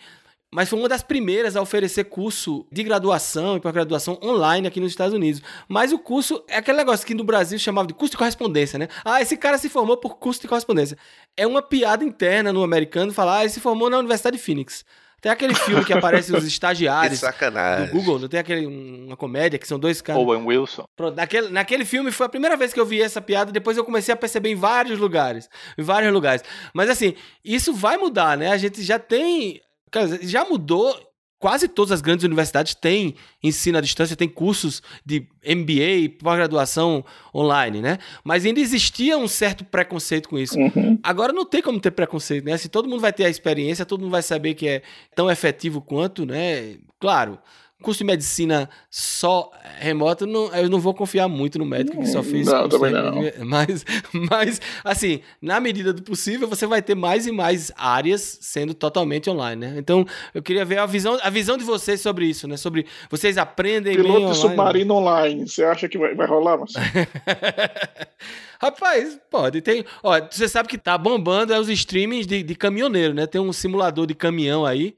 mas 0.52 0.70
foi 0.70 0.80
uma 0.80 0.90
das 0.90 1.04
primeiras 1.04 1.56
a 1.56 1.62
oferecer 1.62 2.06
curso 2.06 2.66
de 2.72 2.84
graduação 2.84 3.58
e 3.58 3.60
pós-graduação 3.60 4.20
online 4.24 4.68
aqui 4.68 4.80
nos 4.80 4.92
Estados 4.92 5.14
Unidos. 5.14 5.42
Mas 5.68 5.92
o 5.92 6.00
curso 6.00 6.44
é 6.48 6.58
aquele 6.58 6.78
negócio 6.78 7.06
que 7.06 7.14
no 7.14 7.24
Brasil 7.24 7.60
chamava 7.60 7.88
de 7.88 7.94
curso 7.94 8.12
de 8.12 8.18
correspondência, 8.18 8.80
né? 8.80 8.88
Ah, 9.06 9.22
esse 9.22 9.38
cara 9.38 9.58
se 9.58 9.70
formou 9.70 9.98
por 9.98 10.18
curso 10.18 10.42
de 10.42 10.48
correspondência. 10.48 10.98
É 11.38 11.46
uma 11.46 11.62
piada 11.62 12.04
interna 12.04 12.52
no 12.52 12.64
americano 12.64 13.14
falar, 13.14 13.38
ah, 13.38 13.42
ele 13.42 13.50
se 13.50 13.60
formou 13.60 13.90
na 13.90 14.00
Universidade 14.00 14.38
de 14.38 14.44
Phoenix. 14.44 14.84
Tem 15.22 15.32
aquele 15.32 15.54
filme 15.54 15.84
que 15.84 15.92
aparece 15.92 16.34
os 16.34 16.44
estagiários 16.48 17.20
do 17.20 17.92
Google, 17.92 18.20
não 18.20 18.28
tem 18.28 18.40
aquele, 18.40 18.66
uma 18.66 19.18
comédia 19.18 19.60
que 19.60 19.68
são 19.68 19.78
dois 19.78 20.02
caras. 20.02 20.22
Owen 20.22 20.46
Wilson. 20.46 20.86
Pronto, 20.96 21.16
naquele, 21.16 21.50
naquele 21.50 21.84
filme 21.84 22.12
foi 22.12 22.26
a 22.26 22.30
primeira 22.30 22.56
vez 22.56 22.74
que 22.74 22.80
eu 22.80 22.86
vi 22.86 23.02
essa 23.02 23.22
piada, 23.22 23.52
depois 23.52 23.76
eu 23.76 23.84
comecei 23.84 24.14
a 24.14 24.18
perceber 24.18 24.50
em 24.50 24.56
vários 24.56 24.98
lugares. 24.98 25.50
Em 25.78 25.84
vários 25.84 26.14
lugares. 26.14 26.42
Mas 26.74 26.90
assim, 26.90 27.16
isso 27.44 27.74
vai 27.74 27.98
mudar, 27.98 28.38
né? 28.38 28.52
A 28.52 28.58
gente 28.58 28.82
já 28.82 28.98
tem. 28.98 29.62
Cara, 29.92 30.20
já 30.22 30.46
mudou 30.46 30.96
quase 31.40 31.70
todas 31.70 31.94
as 31.94 32.02
grandes 32.02 32.26
universidades 32.26 32.76
têm 32.76 33.16
ensino 33.42 33.78
à 33.78 33.82
distância, 33.82 34.16
têm 34.16 34.28
cursos 34.28 34.84
de 35.06 35.26
MBA, 35.44 36.18
pós-graduação 36.22 37.04
online, 37.34 37.82
né? 37.82 37.98
Mas 38.24 38.46
ainda 38.46 38.60
existia 38.60 39.18
um 39.18 39.28
certo 39.28 39.64
preconceito 39.64 40.28
com 40.28 40.38
isso. 40.38 40.60
Uhum. 40.60 41.00
Agora 41.02 41.32
não 41.32 41.46
tem 41.46 41.62
como 41.62 41.80
ter 41.80 41.92
preconceito, 41.92 42.44
né? 42.44 42.58
Se 42.58 42.68
todo 42.68 42.90
mundo 42.90 43.00
vai 43.00 43.14
ter 43.14 43.26
a 43.26 43.30
experiência, 43.30 43.86
todo 43.86 44.02
mundo 44.02 44.12
vai 44.12 44.22
saber 44.22 44.54
que 44.54 44.68
é 44.68 44.82
tão 45.16 45.32
efetivo 45.32 45.82
quanto, 45.82 46.26
né? 46.26 46.76
Claro, 47.00 47.40
curso 47.82 48.00
de 48.00 48.04
medicina 48.04 48.70
só 48.90 49.52
remota, 49.78 50.26
não, 50.26 50.54
eu 50.54 50.70
não 50.70 50.80
vou 50.80 50.94
confiar 50.94 51.28
muito 51.28 51.58
no 51.58 51.66
médico 51.66 51.98
que 52.00 52.08
só 52.08 52.22
fez. 52.22 52.48
Não, 52.48 52.68
também 52.68 52.92
não. 52.92 53.14
Mas, 53.46 53.86
mas, 54.30 54.62
assim, 54.84 55.22
na 55.42 55.60
medida 55.60 55.94
do 55.94 56.02
possível, 56.02 56.48
você 56.48 56.68
vai 56.68 56.82
ter 56.82 56.96
mais 56.96 57.26
e 57.26 57.32
mais 57.32 57.72
áreas 57.78 58.40
sendo 58.42 58.74
totalmente 58.74 59.30
online, 59.30 59.66
né? 59.66 59.76
Então, 59.78 60.06
eu 60.34 60.42
queria 60.42 60.66
ver 60.66 60.80
a 60.80 60.86
visão, 60.86 61.18
a 61.22 61.30
visão 61.30 61.58
de 61.58 61.64
vocês 61.64 62.02
sobre 62.02 62.26
isso, 62.26 62.48
né? 62.48 62.58
Sobre 62.58 62.86
vocês 63.10 63.38
aprendem 63.38 63.96
Piloto 63.96 64.32
de 64.32 64.38
submarino 64.38 64.96
online, 64.96 65.48
você 65.48 65.64
acha 65.64 65.88
que 65.88 65.98
vai, 65.98 66.14
vai 66.14 66.28
rolar, 66.28 66.58
mas... 66.58 66.74
Rapaz, 68.62 69.18
pode. 69.32 69.62
Tem, 69.62 69.86
ó, 70.04 70.20
você 70.30 70.50
sabe 70.50 70.68
que 70.68 70.78
tá 70.78 70.98
bombando 70.98 71.54
é 71.54 71.60
os 71.60 71.70
streamings 71.70 72.28
de, 72.28 72.44
de 72.44 72.56
caminhoneiro, 72.56 73.14
né? 73.14 73.26
Tem 73.26 73.40
um 73.40 73.54
simulador 73.54 74.06
de 74.06 74.14
caminhão 74.14 74.66
aí. 74.66 74.96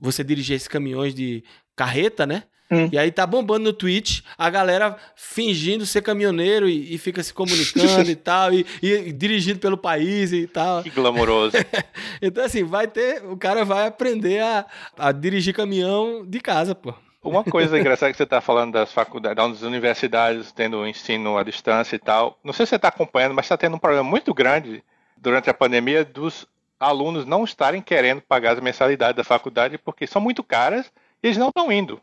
Você 0.00 0.24
dirigir 0.24 0.56
esses 0.56 0.66
caminhões 0.66 1.14
de 1.14 1.44
carreta, 1.76 2.26
né? 2.26 2.44
Hum. 2.72 2.88
E 2.90 2.98
aí 2.98 3.12
tá 3.12 3.26
bombando 3.26 3.64
no 3.64 3.72
Twitch, 3.72 4.22
a 4.38 4.48
galera 4.48 4.96
fingindo 5.14 5.84
ser 5.84 6.00
caminhoneiro 6.00 6.66
e, 6.66 6.94
e 6.94 6.96
fica 6.96 7.22
se 7.22 7.34
comunicando 7.34 8.10
e 8.10 8.16
tal, 8.16 8.52
e, 8.54 8.66
e, 8.82 9.12
dirigindo 9.12 9.58
pelo 9.58 9.76
país 9.76 10.32
e 10.32 10.46
tal. 10.46 10.82
Que 10.82 10.88
glamouroso. 10.88 11.54
então, 12.22 12.42
assim, 12.42 12.64
vai 12.64 12.88
ter. 12.88 13.22
O 13.26 13.36
cara 13.36 13.62
vai 13.62 13.86
aprender 13.86 14.42
a, 14.42 14.64
a 14.98 15.12
dirigir 15.12 15.54
caminhão 15.54 16.24
de 16.26 16.40
casa, 16.40 16.74
pô. 16.74 16.94
Uma 17.22 17.44
coisa 17.44 17.78
engraçada 17.78 18.10
que 18.10 18.16
você 18.16 18.24
está 18.24 18.40
falando 18.40 18.72
das 18.72 18.90
faculdades, 18.90 19.36
das 19.36 19.62
universidades 19.62 20.50
tendo 20.50 20.86
ensino 20.86 21.36
à 21.36 21.42
distância 21.42 21.94
e 21.94 21.98
tal. 21.98 22.38
Não 22.42 22.54
sei 22.54 22.64
se 22.64 22.70
você 22.70 22.76
está 22.76 22.88
acompanhando, 22.88 23.34
mas 23.34 23.44
está 23.44 23.56
tendo 23.56 23.76
um 23.76 23.78
problema 23.78 24.02
muito 24.02 24.32
grande 24.32 24.82
durante 25.14 25.50
a 25.50 25.54
pandemia 25.54 26.06
dos 26.06 26.48
alunos 26.80 27.24
não 27.24 27.44
estarem 27.44 27.80
querendo 27.80 28.20
pagar 28.22 28.54
as 28.54 28.60
mensalidades 28.60 29.14
da 29.14 29.22
faculdade 29.22 29.78
porque 29.78 30.04
são 30.04 30.20
muito 30.20 30.42
caras 30.42 30.90
eles 31.22 31.36
não 31.36 31.48
estão 31.48 31.70
indo. 31.70 32.00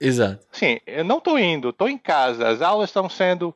Exato. 0.00 0.46
Sim, 0.50 0.80
eu 0.86 1.04
não 1.04 1.18
estou 1.18 1.38
indo, 1.38 1.70
estou 1.70 1.88
em 1.88 1.98
casa. 1.98 2.48
As 2.48 2.62
aulas 2.62 2.88
estão 2.88 3.08
sendo 3.08 3.54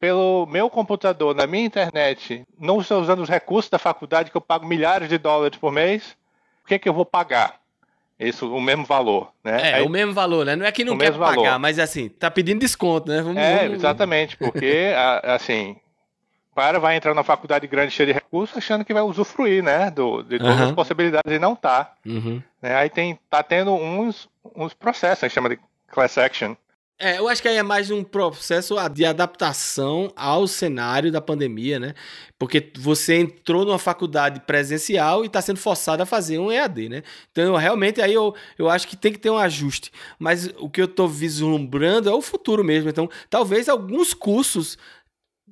pelo 0.00 0.46
meu 0.46 0.68
computador, 0.68 1.34
na 1.34 1.46
minha 1.46 1.64
internet. 1.64 2.44
Não 2.58 2.80
estou 2.80 3.00
usando 3.00 3.20
os 3.20 3.28
recursos 3.28 3.70
da 3.70 3.78
faculdade 3.78 4.30
que 4.30 4.36
eu 4.36 4.40
pago 4.40 4.66
milhares 4.66 5.08
de 5.08 5.18
dólares 5.18 5.58
por 5.58 5.72
mês. 5.72 6.16
O 6.64 6.66
que, 6.66 6.74
é 6.74 6.78
que 6.78 6.88
eu 6.88 6.94
vou 6.94 7.06
pagar? 7.06 7.60
Isso, 8.18 8.52
o 8.52 8.60
mesmo 8.60 8.84
valor, 8.84 9.30
né? 9.44 9.70
É, 9.70 9.74
Aí, 9.74 9.82
o 9.82 9.90
mesmo 9.90 10.14
valor, 10.14 10.44
né? 10.46 10.56
Não 10.56 10.64
é 10.64 10.72
que 10.72 10.84
não 10.84 10.96
quer 10.96 11.12
pagar, 11.12 11.34
valor. 11.34 11.58
mas 11.58 11.78
assim, 11.78 12.08
tá 12.08 12.30
pedindo 12.30 12.60
desconto, 12.60 13.10
né? 13.10 13.20
Vamos, 13.20 13.36
é, 13.36 13.58
vamos... 13.58 13.74
exatamente, 13.74 14.38
porque, 14.38 14.90
assim, 15.22 15.76
para 16.56 16.80
vai 16.80 16.96
entrar 16.96 17.12
na 17.12 17.22
faculdade 17.22 17.66
grande 17.66 17.92
cheia 17.92 18.06
de 18.06 18.12
recursos 18.14 18.56
achando 18.56 18.82
que 18.82 18.94
vai 18.94 19.02
usufruir, 19.02 19.62
né, 19.62 19.90
do, 19.90 20.22
de 20.22 20.38
todas 20.38 20.58
uhum. 20.58 20.68
as 20.68 20.72
possibilidades 20.72 21.30
e 21.30 21.38
não 21.38 21.54
tá. 21.54 21.92
Uhum. 22.04 22.42
Né, 22.62 22.74
aí 22.74 22.88
tem, 22.88 23.18
tá 23.28 23.42
tendo 23.42 23.74
uns, 23.74 24.26
uns 24.54 24.72
processos, 24.72 25.22
a 25.22 25.28
gente 25.28 25.34
chama 25.34 25.50
de 25.50 25.58
class 25.88 26.16
action. 26.16 26.56
É, 26.98 27.18
eu 27.18 27.28
acho 27.28 27.42
que 27.42 27.48
aí 27.48 27.58
é 27.58 27.62
mais 27.62 27.90
um 27.90 28.02
processo 28.02 28.74
de 28.88 29.04
adaptação 29.04 30.10
ao 30.16 30.46
cenário 30.46 31.12
da 31.12 31.20
pandemia, 31.20 31.78
né? 31.78 31.94
Porque 32.38 32.72
você 32.74 33.18
entrou 33.18 33.66
numa 33.66 33.78
faculdade 33.78 34.40
presencial 34.40 35.22
e 35.22 35.26
está 35.26 35.42
sendo 35.42 35.58
forçado 35.58 36.02
a 36.02 36.06
fazer 36.06 36.38
um 36.38 36.50
EAD, 36.50 36.88
né? 36.88 37.02
Então, 37.30 37.54
realmente, 37.54 38.00
aí 38.00 38.14
eu, 38.14 38.34
eu 38.58 38.70
acho 38.70 38.88
que 38.88 38.96
tem 38.96 39.12
que 39.12 39.18
ter 39.18 39.28
um 39.28 39.36
ajuste. 39.36 39.92
Mas 40.18 40.48
o 40.56 40.70
que 40.70 40.80
eu 40.80 40.86
estou 40.86 41.06
vislumbrando 41.06 42.08
é 42.08 42.14
o 42.14 42.22
futuro 42.22 42.64
mesmo. 42.64 42.88
Então, 42.88 43.10
talvez 43.28 43.68
alguns 43.68 44.14
cursos 44.14 44.78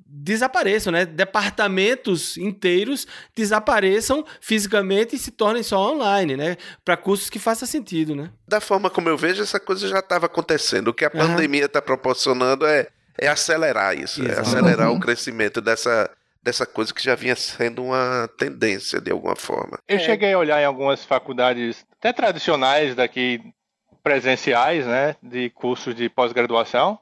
desapareçam, 0.05 0.93
né? 0.93 1.05
Departamentos 1.05 2.37
inteiros 2.37 3.07
desapareçam 3.35 4.23
fisicamente 4.39 5.15
e 5.15 5.19
se 5.19 5.31
tornem 5.31 5.63
só 5.63 5.91
online, 5.91 6.37
né? 6.37 6.57
Para 6.83 6.95
cursos 6.95 7.29
que 7.29 7.39
façam 7.39 7.67
sentido, 7.67 8.15
né? 8.15 8.29
Da 8.47 8.61
forma 8.61 8.89
como 8.89 9.09
eu 9.09 9.17
vejo, 9.17 9.41
essa 9.41 9.59
coisa 9.59 9.87
já 9.87 9.99
estava 9.99 10.27
acontecendo. 10.27 10.89
O 10.89 10.93
que 10.93 11.05
a 11.05 11.11
uhum. 11.13 11.19
pandemia 11.19 11.65
está 11.65 11.81
proporcionando 11.81 12.65
é, 12.65 12.87
é 13.17 13.27
acelerar 13.27 13.97
isso, 13.97 14.25
é 14.25 14.39
acelerar 14.39 14.91
uhum. 14.91 14.97
o 14.97 14.99
crescimento 14.99 15.59
dessa 15.59 16.09
dessa 16.45 16.63
coisa 16.63 16.93
que 16.93 17.03
já 17.03 17.15
vinha 17.15 17.35
sendo 17.35 17.83
uma 17.83 18.29
tendência 18.37 19.01
de 19.01 19.09
alguma 19.09 19.35
forma. 19.35 19.79
Eu 19.87 19.97
é. 19.97 19.99
cheguei 19.99 20.31
a 20.31 20.37
olhar 20.37 20.61
em 20.61 20.65
algumas 20.65 21.03
faculdades 21.03 21.83
até 21.97 22.13
tradicionais 22.13 22.93
daqui 22.93 23.41
presenciais, 24.03 24.85
né, 24.85 25.15
de 25.23 25.49
cursos 25.49 25.95
de 25.95 26.07
pós-graduação. 26.07 26.99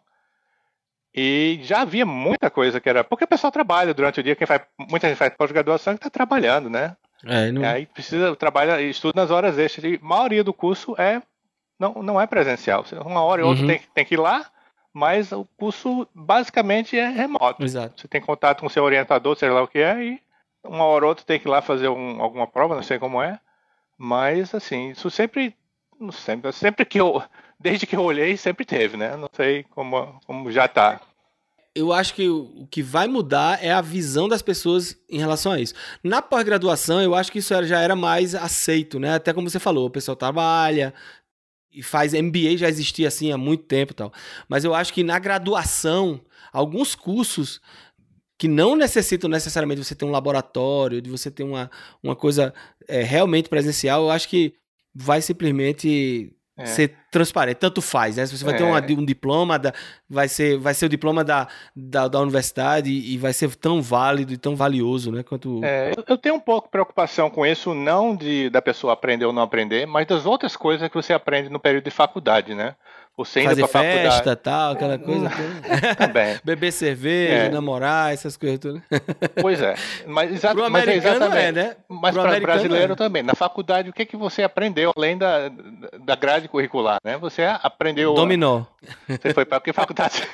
E 1.16 1.60
já 1.62 1.82
havia 1.82 2.06
muita 2.06 2.50
coisa 2.50 2.80
que 2.80 2.90
era. 2.90 3.04
Porque 3.04 3.26
o 3.26 3.28
pessoal 3.28 3.52
trabalha 3.52 3.94
durante 3.94 4.20
o 4.20 4.24
dia, 4.24 4.36
quem 4.36 4.48
faz, 4.48 4.62
muita 4.90 5.08
gente 5.08 5.18
faz 5.18 5.34
pós-graduação 5.36 5.94
que 5.94 6.00
está 6.00 6.10
trabalhando, 6.10 6.70
né? 6.70 6.96
É, 7.26 7.52
não... 7.52 7.64
Aí 7.64 7.86
precisa 7.86 8.36
trabalhar, 8.36 8.82
estuda 8.82 9.22
nas 9.22 9.30
horas 9.32 9.58
extras. 9.60 9.86
E 9.86 10.00
a 10.02 10.06
maioria 10.06 10.44
do 10.44 10.54
curso 10.54 10.96
é 10.98 11.22
não, 11.80 11.94
não 12.02 12.20
é 12.22 12.26
presencial. 12.26 12.84
Uma 13.06 13.22
hora 13.24 13.42
e 13.42 13.44
outra 13.46 13.62
Uhum. 13.62 13.68
tem, 13.68 13.82
tem 13.94 14.06
que 14.06 14.16
ir 14.16 14.20
lá, 14.20 14.46
mas 14.92 15.32
o 15.32 15.46
curso 15.58 16.08
basicamente 16.16 16.98
é 16.98 17.08
remoto. 17.10 17.64
Exato. 17.64 18.02
Você 18.02 18.08
tem 18.08 18.20
contato 18.22 18.62
com 18.62 18.70
seu 18.70 18.84
orientador, 18.84 19.36
sei 19.36 19.50
lá 19.50 19.62
o 19.62 19.68
que 19.68 19.80
é, 19.80 20.04
e 20.04 20.22
uma 20.64 20.86
hora 20.86 21.06
ou 21.06 21.10
outra 21.10 21.24
tem 21.26 21.40
que 21.40 21.48
ir 21.48 21.52
lá 21.52 21.62
fazer 21.62 21.90
um- 21.90 22.22
alguma 22.22 22.48
prova, 22.48 22.76
não 22.76 22.84
sei 22.84 22.98
como 22.98 23.22
é. 23.22 23.40
Mas 23.98 24.54
assim, 24.56 24.90
isso 24.90 25.10
sempre, 25.10 25.56
sempre, 26.12 26.52
sempre 26.52 26.86
que 26.86 27.00
eu, 27.00 27.22
desde 27.64 27.88
que 27.88 27.96
eu 27.96 28.04
olhei, 28.04 28.36
sempre 28.36 28.66
teve, 28.66 28.98
né? 28.98 29.16
Não 29.16 29.30
sei 29.34 29.64
como, 29.64 30.20
como 30.26 30.52
já 30.52 30.68
tá. 30.68 31.00
Eu 31.74 31.94
acho 31.94 32.14
que 32.14 32.28
o 32.28 32.68
que 32.70 32.84
vai 32.84 33.08
mudar 33.08 33.64
é 33.64 33.72
a 33.72 33.82
visão 33.82 34.28
das 34.28 34.42
pessoas 34.42 34.96
em 35.10 35.18
relação 35.18 35.54
a 35.54 35.60
isso. 35.60 35.74
Na 36.04 36.22
pós-graduação, 36.22 37.02
eu 37.02 37.16
acho 37.16 37.32
que 37.32 37.40
isso 37.40 37.64
já 37.64 37.80
era 37.80 37.96
mais 37.96 38.36
aceito, 38.36 39.00
né? 39.00 39.16
Até 39.16 39.34
como 39.34 39.50
você 39.50 39.60
falou, 39.60 39.88
o 39.88 39.90
pessoal 39.90 40.16
trabalha 40.16 40.94
e 41.72 41.82
faz 41.82 42.14
MBA 42.14 42.58
já 42.58 42.68
existia 42.68 43.08
assim 43.08 43.32
há 43.32 43.38
muito 43.38 43.64
tempo 43.64 43.94
tal. 43.94 44.14
Mas 44.48 44.66
eu 44.66 44.76
acho 44.76 44.94
que 44.94 45.02
na 45.02 45.18
graduação, 45.18 46.20
alguns 46.52 46.94
cursos 46.94 47.62
que 48.38 48.48
não 48.48 48.76
necessitam 48.76 49.30
necessariamente 49.30 49.84
você 49.84 49.96
ter 49.96 50.06
um 50.06 50.12
laboratório, 50.12 51.02
de 51.02 51.10
você 51.10 51.32
ter 51.32 51.44
uma, 51.44 51.72
uma 52.04 52.16
coisa 52.16 52.54
é, 52.90 53.02
realmente 53.02 53.48
presencial, 53.48 54.04
eu 54.04 54.12
acho 54.12 54.28
que 54.28 54.54
vai 54.94 55.22
simplesmente 55.22 56.36
É. 56.56 56.66
ser 56.66 56.96
transparente. 57.10 57.58
Tanto 57.58 57.82
faz, 57.82 58.18
né? 58.18 58.26
Se 58.28 58.38
você 58.38 58.44
vai 58.46 58.56
ter 58.56 58.62
É. 58.64 58.66
uma- 58.66 58.80
um 58.80 59.04
diploma, 59.06 59.58
da, 59.58 59.74
vai, 60.08 60.28
ser, 60.28 60.58
vai 60.60 60.74
ser 60.76 60.86
o 60.86 60.90
diploma 60.90 61.24
da, 61.24 61.48
da, 61.76 62.08
da 62.08 62.20
universidade 62.20 62.92
e 62.92 63.18
vai 63.18 63.34
ser 63.34 63.56
tão 63.56 63.82
válido 63.82 64.34
e 64.34 64.38
tão 64.38 64.56
valioso, 64.56 65.12
né? 65.12 65.24
Quanto. 65.24 65.60
É, 65.64 65.92
eu- 65.98 66.04
eu 66.10 66.18
tenho 66.18 66.36
um 66.36 66.40
pouco 66.40 66.68
de 66.68 66.72
preocupação 66.72 67.30
com 67.30 67.44
isso, 67.46 67.74
não 67.74 68.16
de 68.16 68.50
da 68.52 68.62
pessoa 68.62 68.94
aprender 68.94 69.26
ou 69.26 69.34
não 69.34 69.42
aprender, 69.42 69.88
mas 69.88 70.06
das 70.06 70.26
outras 70.28 70.56
coisas 70.56 70.88
que 70.88 70.94
você 70.96 71.12
aprende 71.14 71.50
no 71.50 71.60
período 71.60 71.86
de 71.86 71.92
faculdade, 71.92 72.54
né? 72.54 72.76
Você 73.16 73.42
indo 73.42 73.50
fazer 73.50 73.62
pra 73.62 73.68
faculdade 73.68 74.16
festa 74.16 74.36
tal, 74.36 74.72
aquela 74.74 74.98
coisa. 74.98 75.30
toda. 75.30 75.96
também. 75.96 76.36
Beber 76.44 76.72
cerveja, 76.72 77.34
É. 77.34 77.50
namorar, 77.50 78.12
essas 78.12 78.36
coisas 78.36 78.58
tudo. 78.60 78.82
Pois 79.40 79.62
é. 79.62 79.76
Mas, 80.08 80.32
exa 80.32 80.52
Pro 80.52 80.70
mas 80.72 80.82
é 80.82 80.86
americano 80.92 81.16
exatamente. 81.18 81.46
é, 81.46 81.52
né? 81.52 81.76
Mas 81.88 82.16
para 82.16 82.40
brasileiro 82.40 82.94
é. 82.94 82.96
também. 82.96 83.22
Na 83.22 83.36
faculdade, 83.36 83.90
o 83.90 83.94
que, 83.94 84.06
que 84.06 84.18
você 84.18 84.42
aprendeu 84.42 84.92
além 84.98 85.16
da, 85.18 85.50
da 86.04 86.16
grade 86.16 86.48
curricular? 86.48 86.98
Né? 87.04 87.16
Você 87.18 87.44
aprendeu. 87.44 88.16
Dominó. 88.16 88.64
Você 89.08 89.32
foi 89.34 89.46
para 89.46 89.62
que 89.62 89.72
faculdade? 89.72 90.24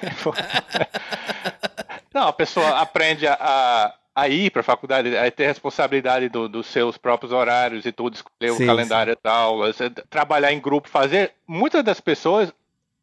Não, 2.14 2.28
a 2.28 2.34
pessoa 2.34 2.80
aprende 2.80 3.28
a, 3.28 3.94
a, 4.16 4.28
ir 4.30 4.50
para 4.52 4.62
a 4.62 4.64
faculdade, 4.64 5.16
a 5.16 5.30
ter 5.30 5.46
responsabilidade 5.48 6.28
do- 6.30 6.50
dos 6.50 6.66
seus 6.68 6.98
próprios 6.98 7.32
horários 7.32 7.86
e 7.86 7.92
tudo, 7.92 8.16
escolher 8.16 8.54
Sim, 8.54 8.64
o 8.64 8.68
calendário 8.68 9.18
da 9.24 9.32
aula, 9.32 9.72
trabalhar 10.10 10.52
em 10.52 10.60
grupo, 10.60 10.90
fazer. 10.90 11.32
Muitas 11.48 11.84
das 11.84 12.00
pessoas, 12.02 12.52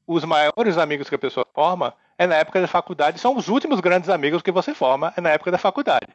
os 0.06 0.24
maiores 0.24 0.78
amigos 0.78 1.08
que 1.08 1.14
a 1.14 1.18
pessoa 1.18 1.46
forma 1.54 1.94
é 2.18 2.26
na 2.26 2.36
época 2.36 2.60
da 2.60 2.66
faculdade, 2.66 3.20
são 3.20 3.36
os 3.36 3.48
últimos 3.48 3.80
grandes 3.80 4.08
amigos 4.08 4.42
que 4.42 4.52
você 4.52 4.72
forma 4.72 5.12
é 5.16 5.20
na 5.20 5.30
época 5.30 5.50
da 5.50 5.58
faculdade. 5.58 6.08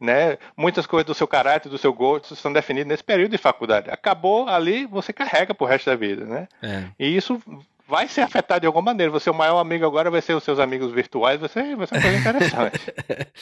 Né? 0.00 0.38
Muitas 0.56 0.86
coisas 0.86 1.06
do 1.06 1.14
seu 1.14 1.26
caráter, 1.26 1.68
do 1.68 1.78
seu 1.78 1.92
gosto, 1.92 2.36
são 2.36 2.52
definidas 2.52 2.88
nesse 2.88 3.04
período 3.04 3.30
de 3.30 3.38
faculdade. 3.38 3.90
Acabou 3.90 4.48
ali, 4.48 4.86
você 4.86 5.12
carrega 5.12 5.54
pro 5.54 5.66
resto 5.66 5.88
da 5.88 5.96
vida, 5.96 6.24
né? 6.24 6.48
É. 6.60 6.84
E 6.98 7.16
isso 7.16 7.40
vai 7.86 8.08
ser 8.08 8.22
afetado 8.22 8.60
de 8.60 8.66
alguma 8.66 8.84
maneira. 8.84 9.12
Você, 9.12 9.30
o 9.30 9.34
maior 9.34 9.58
amigo 9.58 9.86
agora 9.86 10.10
vai 10.10 10.20
ser 10.20 10.34
os 10.34 10.42
seus 10.42 10.58
amigos 10.58 10.92
virtuais, 10.92 11.40
vai 11.40 11.48
ser, 11.48 11.76
vai 11.76 11.86
ser 11.86 11.94
uma 11.94 12.02
coisa 12.02 12.18
interessante. 12.18 12.80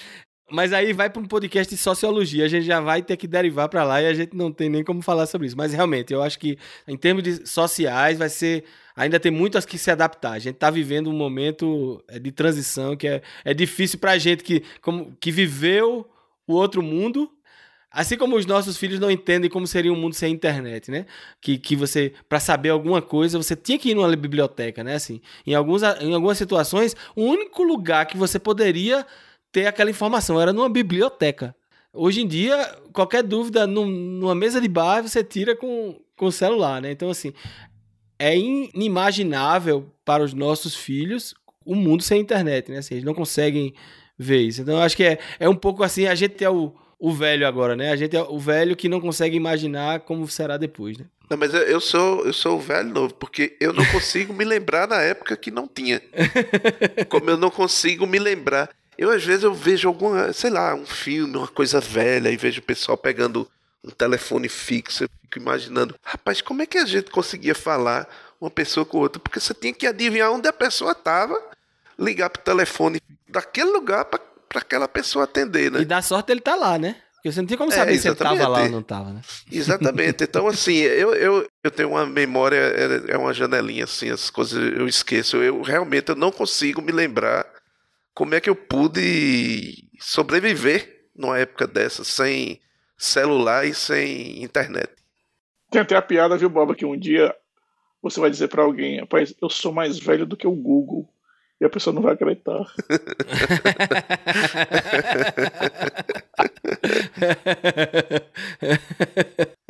Mas 0.51 0.73
aí 0.75 0.93
vai 0.93 1.09
para 1.09 1.23
um 1.23 1.25
podcast 1.25 1.75
de 1.75 1.81
sociologia, 1.81 2.45
a 2.45 2.49
gente 2.49 2.67
já 2.67 2.79
vai 2.79 3.01
ter 3.01 3.17
que 3.17 3.27
derivar 3.27 3.71
para 3.71 3.85
lá 3.85 4.03
e 4.03 4.07
a 4.07 4.13
gente 4.13 4.37
não 4.37 4.53
tem 4.53 4.69
nem 4.69 4.85
como 4.85 5.01
falar 5.01 5.25
sobre 5.27 5.47
isso. 5.47 5.57
Mas 5.57 5.73
realmente, 5.73 6.13
eu 6.13 6.23
acho 6.23 6.39
que 6.39 6.59
em 6.87 6.97
termos 6.97 7.23
de 7.23 7.49
sociais 7.49 8.19
vai 8.19 8.29
ser 8.29 8.65
ainda 8.97 9.19
tem 9.21 9.31
muitas 9.33 9.65
que 9.65 9.79
se 9.79 9.91
adaptar. 9.91 10.33
A 10.33 10.39
gente 10.39 10.55
está 10.55 10.71
vivendo 10.71 11.09
um 11.11 11.13
momento 11.17 12.03
é, 12.09 12.19
de 12.19 12.31
transição 12.33 12.97
que 12.97 13.07
é, 13.09 13.23
é 13.45 13.55
difícil 13.55 13.99
para 13.99 14.13
a 14.13 14.19
gente 14.19 14.43
que 14.45 14.63
como 14.81 15.17
que 15.21 15.31
viveu 15.31 16.09
o 16.47 16.55
outro 16.55 16.83
mundo, 16.83 17.31
assim 17.91 18.17
como 18.17 18.37
os 18.37 18.47
nossos 18.47 18.77
filhos 18.77 18.99
não 18.99 19.11
entendem 19.11 19.51
como 19.51 19.67
seria 19.67 19.93
um 19.93 19.97
mundo 19.97 20.15
sem 20.15 20.33
internet, 20.33 20.91
né? 20.91 21.07
Que, 21.41 21.59
que 21.59 21.77
você 21.77 22.13
para 22.29 22.41
saber 22.41 22.71
alguma 22.71 23.03
coisa 23.03 23.39
você 23.39 23.55
tinha 23.55 23.79
que 23.79 23.91
ir 23.91 23.95
numa 23.95 24.15
biblioteca, 24.17 24.83
né? 24.83 24.95
Assim, 24.95 25.21
em 25.47 25.55
alguns 25.55 25.83
em 26.01 26.15
algumas 26.15 26.39
situações, 26.39 26.97
o 27.15 27.23
único 27.23 27.63
lugar 27.63 28.07
que 28.07 28.17
você 28.17 28.39
poderia 28.39 29.07
ter 29.53 29.67
aquela 29.67 29.91
informação, 29.91 30.41
era 30.41 30.53
numa 30.53 30.69
biblioteca. 30.69 31.55
Hoje 31.93 32.23
em 32.23 32.27
dia, 32.27 32.57
qualquer 32.91 33.23
dúvida 33.23 33.67
num- 33.67 33.87
numa 33.87 34.35
mesa 34.35 34.59
de 34.59 34.67
bar 34.67 35.03
você 35.03 35.23
tira 35.23 35.55
com, 35.55 36.01
com 36.17 36.25
o 36.27 36.33
celular, 36.33 36.81
né? 36.81 36.91
Então, 36.91 37.11
assim, 37.11 37.35
é 38.23 38.37
inimaginável 38.37 39.87
para 40.05 40.23
os 40.23 40.33
nossos 40.35 40.75
filhos 40.77 41.35
o 41.65 41.75
mundo 41.75 42.03
sem 42.03 42.21
internet, 42.21 42.71
né? 42.71 42.79
Assim, 42.79 42.95
eles 42.95 43.05
não 43.05 43.15
conseguem 43.15 43.73
ver 44.19 44.41
isso. 44.43 44.63
Então, 44.63 44.79
acho 44.81 44.97
que 44.97 45.05
é, 45.05 45.19
é 45.39 45.49
um 45.49 45.55
pouco 45.55 45.83
assim, 45.83 46.07
a 46.07 46.15
gente 46.15 46.43
é 46.45 46.51
o, 46.51 46.73
o 46.99 47.13
velho 47.13 47.47
agora, 47.47 47.75
né? 47.77 47.91
A 47.91 47.97
gente 47.97 48.17
é 48.17 48.23
o 48.23 48.39
velho 48.39 48.77
que 48.77 48.89
não 48.89 49.01
consegue 49.01 49.37
imaginar 49.37 50.01
como 50.01 50.27
será 50.29 50.57
depois, 50.57 50.99
né? 50.99 51.05
Não, 51.31 51.37
mas 51.39 51.55
eu- 51.55 51.63
eu 51.63 51.81
sou, 51.81 52.25
eu 52.27 52.33
sou 52.33 52.57
o 52.57 52.61
velho 52.61 52.89
novo, 52.91 53.15
porque 53.15 53.57
eu 53.61 53.73
não 53.73 53.85
consigo 53.87 54.33
me 54.35 54.45
lembrar 54.45 54.87
na 54.87 55.01
época 55.01 55.37
que 55.37 55.51
não 55.51 55.67
tinha. 55.67 56.01
Como 57.09 57.31
eu 57.31 57.37
não 57.39 57.51
consigo 57.51 58.07
me 58.07 58.19
lembrar. 58.19 58.69
Eu, 58.99 59.09
às 59.11 59.25
vezes, 59.25 59.43
eu 59.43 59.55
vejo 59.55 59.89
alguma, 59.89 60.33
sei 60.35 60.51
lá, 60.51 60.75
um 60.75 60.85
filme, 60.85 61.37
uma 61.37 61.49
coisa 61.49 61.81
velha, 61.81 62.29
e 62.31 62.37
vejo 62.37 62.61
o 62.61 62.65
pessoal 62.65 62.99
pegando 62.99 63.49
um 63.83 63.89
telefone 63.91 64.49
fixo. 64.49 65.09
Fico 65.33 65.39
imaginando, 65.39 65.95
rapaz, 66.05 66.43
como 66.43 66.61
é 66.61 66.67
que 66.67 66.77
a 66.77 66.85
gente 66.85 67.11
conseguia 67.11 67.55
falar 67.55 68.07
uma 68.39 68.51
pessoa 68.51 68.85
com 68.85 68.99
outra? 68.99 69.19
Porque 69.19 69.41
você 69.41 69.55
tinha 69.55 69.73
que 69.73 69.87
adivinhar 69.87 70.31
onde 70.31 70.47
a 70.47 70.53
pessoa 70.53 70.93
estava, 70.93 71.43
ligar 71.99 72.29
pro 72.29 72.43
telefone 72.43 73.01
daquele 73.27 73.71
lugar 73.71 74.05
para 74.05 74.21
aquela 74.57 74.87
pessoa 74.87 75.25
atender, 75.25 75.71
né? 75.71 75.81
E 75.81 75.85
dá 75.87 76.03
sorte 76.03 76.31
ele 76.31 76.43
tá 76.43 76.55
lá, 76.55 76.79
né? 76.79 76.97
Porque 77.15 77.33
você 77.33 77.41
não 77.41 77.47
tem 77.47 77.57
como 77.57 77.73
É, 77.73 77.77
saber 77.77 77.99
se 77.99 78.09
ele 78.09 78.15
tava 78.15 78.47
lá 78.47 78.63
ou 78.65 78.69
não 78.69 78.83
tava, 78.83 79.11
né? 79.11 79.23
Exatamente. 79.51 80.25
Então, 80.25 80.47
assim, 80.49 80.77
eu, 80.77 81.15
eu, 81.15 81.49
eu 81.65 81.71
tenho 81.71 81.91
uma 81.91 82.05
memória, 82.05 82.57
é 82.57 83.13
é 83.13 83.17
uma 83.17 83.33
janelinha, 83.33 83.85
assim, 83.85 84.11
as 84.11 84.29
coisas 84.29 84.61
eu 84.77 84.87
esqueço. 84.87 85.39
Eu 85.39 85.63
realmente 85.63 86.11
eu 86.11 86.17
não 86.17 86.31
consigo 86.31 86.83
me 86.83 86.93
lembrar 86.93 87.47
como 88.13 88.35
é 88.35 88.41
que 88.41 88.51
eu 88.51 88.57
pude 88.57 89.89
sobreviver 89.99 91.07
numa 91.17 91.39
época 91.39 91.67
dessa, 91.67 92.05
sem 92.05 92.61
celular 92.99 93.65
e 93.67 93.73
sem 93.73 94.43
internet. 94.43 94.91
Tem 95.73 95.81
até 95.81 95.97
a 95.97 96.03
piada, 96.03 96.37
viu, 96.37 96.51
Boba, 96.51 96.75
que 96.75 96.85
um 96.85 96.97
dia 96.97 97.35
você 98.03 98.21
vai 98.21 98.29
dizer 98.29 98.49
pra 98.49 98.63
alguém, 98.63 99.01
rapaz, 99.01 99.35
eu 99.41 99.49
sou 99.49 99.73
mais 99.73 99.99
velho 99.99 100.27
do 100.27 100.37
que 100.37 100.47
o 100.47 100.53
Google. 100.53 101.09
E 101.59 101.65
a 101.65 101.71
pessoa 101.71 101.95
não 101.95 102.03
vai 102.03 102.13
acreditar. 102.13 102.63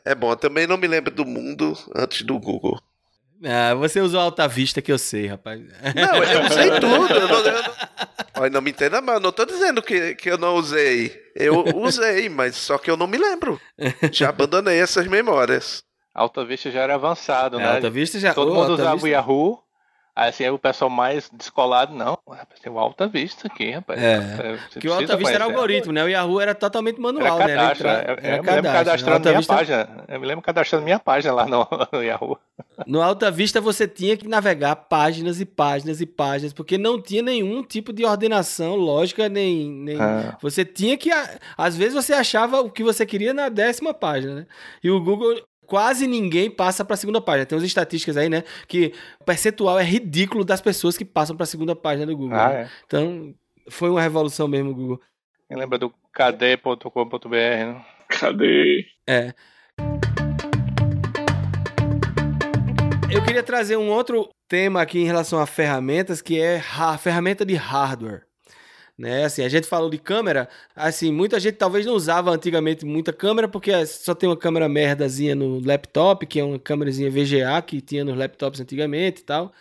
É 0.04 0.16
bom, 0.16 0.32
eu 0.32 0.36
também 0.36 0.66
não 0.66 0.76
me 0.76 0.88
lembro 0.88 1.14
do 1.14 1.24
mundo 1.24 1.78
antes 1.94 2.22
do 2.22 2.36
Google. 2.36 2.80
Ah, 3.44 3.74
você 3.74 4.00
usou 4.00 4.20
Alta 4.20 4.48
Vista 4.48 4.82
que 4.82 4.90
eu 4.90 4.98
sei, 4.98 5.26
rapaz. 5.28 5.60
Não, 5.60 6.24
eu 6.24 6.42
usei 6.46 6.70
tudo. 6.80 7.14
Eu 7.14 7.28
não, 7.28 7.38
eu 7.38 7.62
não... 7.62 7.72
Olha, 8.36 8.50
não 8.50 8.60
me 8.60 8.70
entenda 8.70 9.00
mal, 9.00 9.16
eu 9.16 9.20
não 9.20 9.30
tô 9.30 9.44
dizendo 9.44 9.80
que, 9.80 10.16
que 10.16 10.28
eu 10.28 10.38
não 10.38 10.56
usei. 10.56 11.16
Eu 11.36 11.64
usei, 11.76 12.28
mas 12.28 12.56
só 12.56 12.78
que 12.78 12.90
eu 12.90 12.96
não 12.96 13.06
me 13.06 13.18
lembro. 13.18 13.60
Já 14.10 14.30
abandonei 14.30 14.80
essas 14.80 15.06
memórias. 15.06 15.84
Alta 16.14 16.44
Vista 16.44 16.70
já 16.70 16.80
era 16.80 16.94
avançado, 16.94 17.58
É, 17.60 17.62
né? 17.64 17.74
Alta 17.76 17.90
Vista 17.90 18.18
já. 18.18 18.34
Todo 18.34 18.48
Ô, 18.52 18.54
mundo 18.54 18.70
Alta 18.70 18.74
usava 18.74 18.92
Vista- 18.92 19.06
o 19.06 19.10
Yahoo. 19.10 19.58
Aí 20.14 20.28
assim, 20.28 20.44
aí 20.44 20.50
o 20.50 20.58
pessoal 20.58 20.90
mais 20.90 21.30
descolado, 21.32 21.94
não. 21.94 22.18
Rapaz, 22.28 22.60
tem 22.60 22.70
o 22.70 22.78
Alta 22.78 23.06
Vista 23.08 23.46
aqui, 23.48 23.70
rapaz. 23.70 23.98
É. 23.98 24.58
Você 24.70 24.78
Que 24.78 24.86
o 24.86 24.92
Alta 24.92 25.16
Vista 25.16 25.32
era 25.32 25.44
algoritmo, 25.44 25.90
né? 25.90 26.04
O 26.04 26.06
Yahoo 26.08 26.38
era 26.38 26.54
totalmente 26.54 26.96
Era 26.96 27.02
manual, 27.02 27.38
né? 27.38 27.44
Era 27.52 27.54
cadastro. 27.62 27.88
entrar- 27.88 28.04
eu, 28.04 28.10
era 28.10 28.16
eu 28.16 28.20
me 28.20 28.28
lembro 28.28 28.44
cadastro. 28.44 28.74
cadastrando 28.84 29.28
minha 29.30 29.38
Vista- 29.38 29.54
página. 29.54 30.04
Eu 30.08 30.20
me 30.20 30.26
lembro 30.26 30.44
cadastrando 30.44 30.84
minha 30.84 30.98
página 30.98 31.32
lá 31.32 31.46
no, 31.46 31.66
no 31.90 32.02
Yahoo. 32.04 32.38
No 32.86 33.00
Alta 33.00 33.30
Vista 33.30 33.58
você 33.58 33.88
tinha 33.88 34.14
que 34.14 34.28
navegar 34.28 34.76
páginas 34.76 35.40
e 35.40 35.46
páginas 35.46 36.02
e 36.02 36.04
páginas, 36.04 36.52
porque 36.52 36.76
não 36.76 37.00
tinha 37.00 37.22
nenhum 37.22 37.62
tipo 37.62 37.90
de 37.90 38.04
ordenação 38.04 38.74
lógica, 38.76 39.30
nem. 39.30 39.70
nem... 39.70 39.98
Ah. 39.98 40.36
Você 40.42 40.62
tinha 40.62 40.94
que. 40.98 41.08
Às 41.56 41.74
vezes 41.74 41.94
você 41.94 42.12
achava 42.12 42.60
o 42.60 42.70
que 42.70 42.84
você 42.84 43.06
queria 43.06 43.32
na 43.32 43.48
décima 43.48 43.94
página, 43.94 44.34
né? 44.34 44.46
E 44.84 44.90
o 44.90 45.02
Google. 45.02 45.40
Quase 45.72 46.06
ninguém 46.06 46.50
passa 46.50 46.84
para 46.84 46.92
a 46.92 46.96
segunda 46.98 47.18
página. 47.18 47.46
Tem 47.46 47.56
umas 47.56 47.66
estatísticas 47.66 48.18
aí, 48.18 48.28
né? 48.28 48.44
Que 48.68 48.92
o 49.18 49.24
percentual 49.24 49.78
é 49.78 49.82
ridículo 49.82 50.44
das 50.44 50.60
pessoas 50.60 50.98
que 50.98 51.02
passam 51.02 51.34
para 51.34 51.44
a 51.44 51.46
segunda 51.46 51.74
página 51.74 52.04
do 52.04 52.14
Google. 52.14 52.38
Ah, 52.38 52.50
né? 52.50 52.62
é. 52.64 52.70
Então, 52.84 53.34
foi 53.70 53.88
uma 53.88 54.02
revolução 54.02 54.46
mesmo 54.46 54.72
o 54.72 54.74
Google. 54.74 55.00
Quem 55.48 55.56
lembra 55.56 55.78
do 55.78 55.88
kd.com.br, 56.12 57.30
né? 57.30 57.86
Cadê? 58.06 58.84
É. 59.06 59.32
Eu 63.10 63.24
queria 63.24 63.42
trazer 63.42 63.78
um 63.78 63.88
outro 63.88 64.28
tema 64.46 64.82
aqui 64.82 64.98
em 64.98 65.06
relação 65.06 65.40
a 65.40 65.46
ferramentas, 65.46 66.20
que 66.20 66.38
é 66.38 66.62
a 66.78 66.98
ferramenta 66.98 67.46
de 67.46 67.54
hardware. 67.54 68.26
Né? 69.02 69.24
Assim, 69.24 69.42
a 69.42 69.48
gente 69.48 69.66
falou 69.66 69.90
de 69.90 69.98
câmera, 69.98 70.48
assim, 70.76 71.10
muita 71.10 71.40
gente 71.40 71.56
talvez 71.56 71.84
não 71.84 71.94
usava 71.94 72.30
antigamente 72.30 72.86
muita 72.86 73.12
câmera 73.12 73.48
porque 73.48 73.84
só 73.84 74.14
tem 74.14 74.28
uma 74.28 74.36
câmera 74.36 74.68
merdazinha 74.68 75.34
no 75.34 75.58
laptop, 75.58 76.24
que 76.24 76.38
é 76.38 76.44
uma 76.44 76.56
câmerazinha 76.56 77.10
VGA 77.10 77.60
que 77.66 77.80
tinha 77.80 78.04
nos 78.04 78.16
laptops 78.16 78.60
antigamente 78.60 79.22
e 79.22 79.24
tal. 79.24 79.52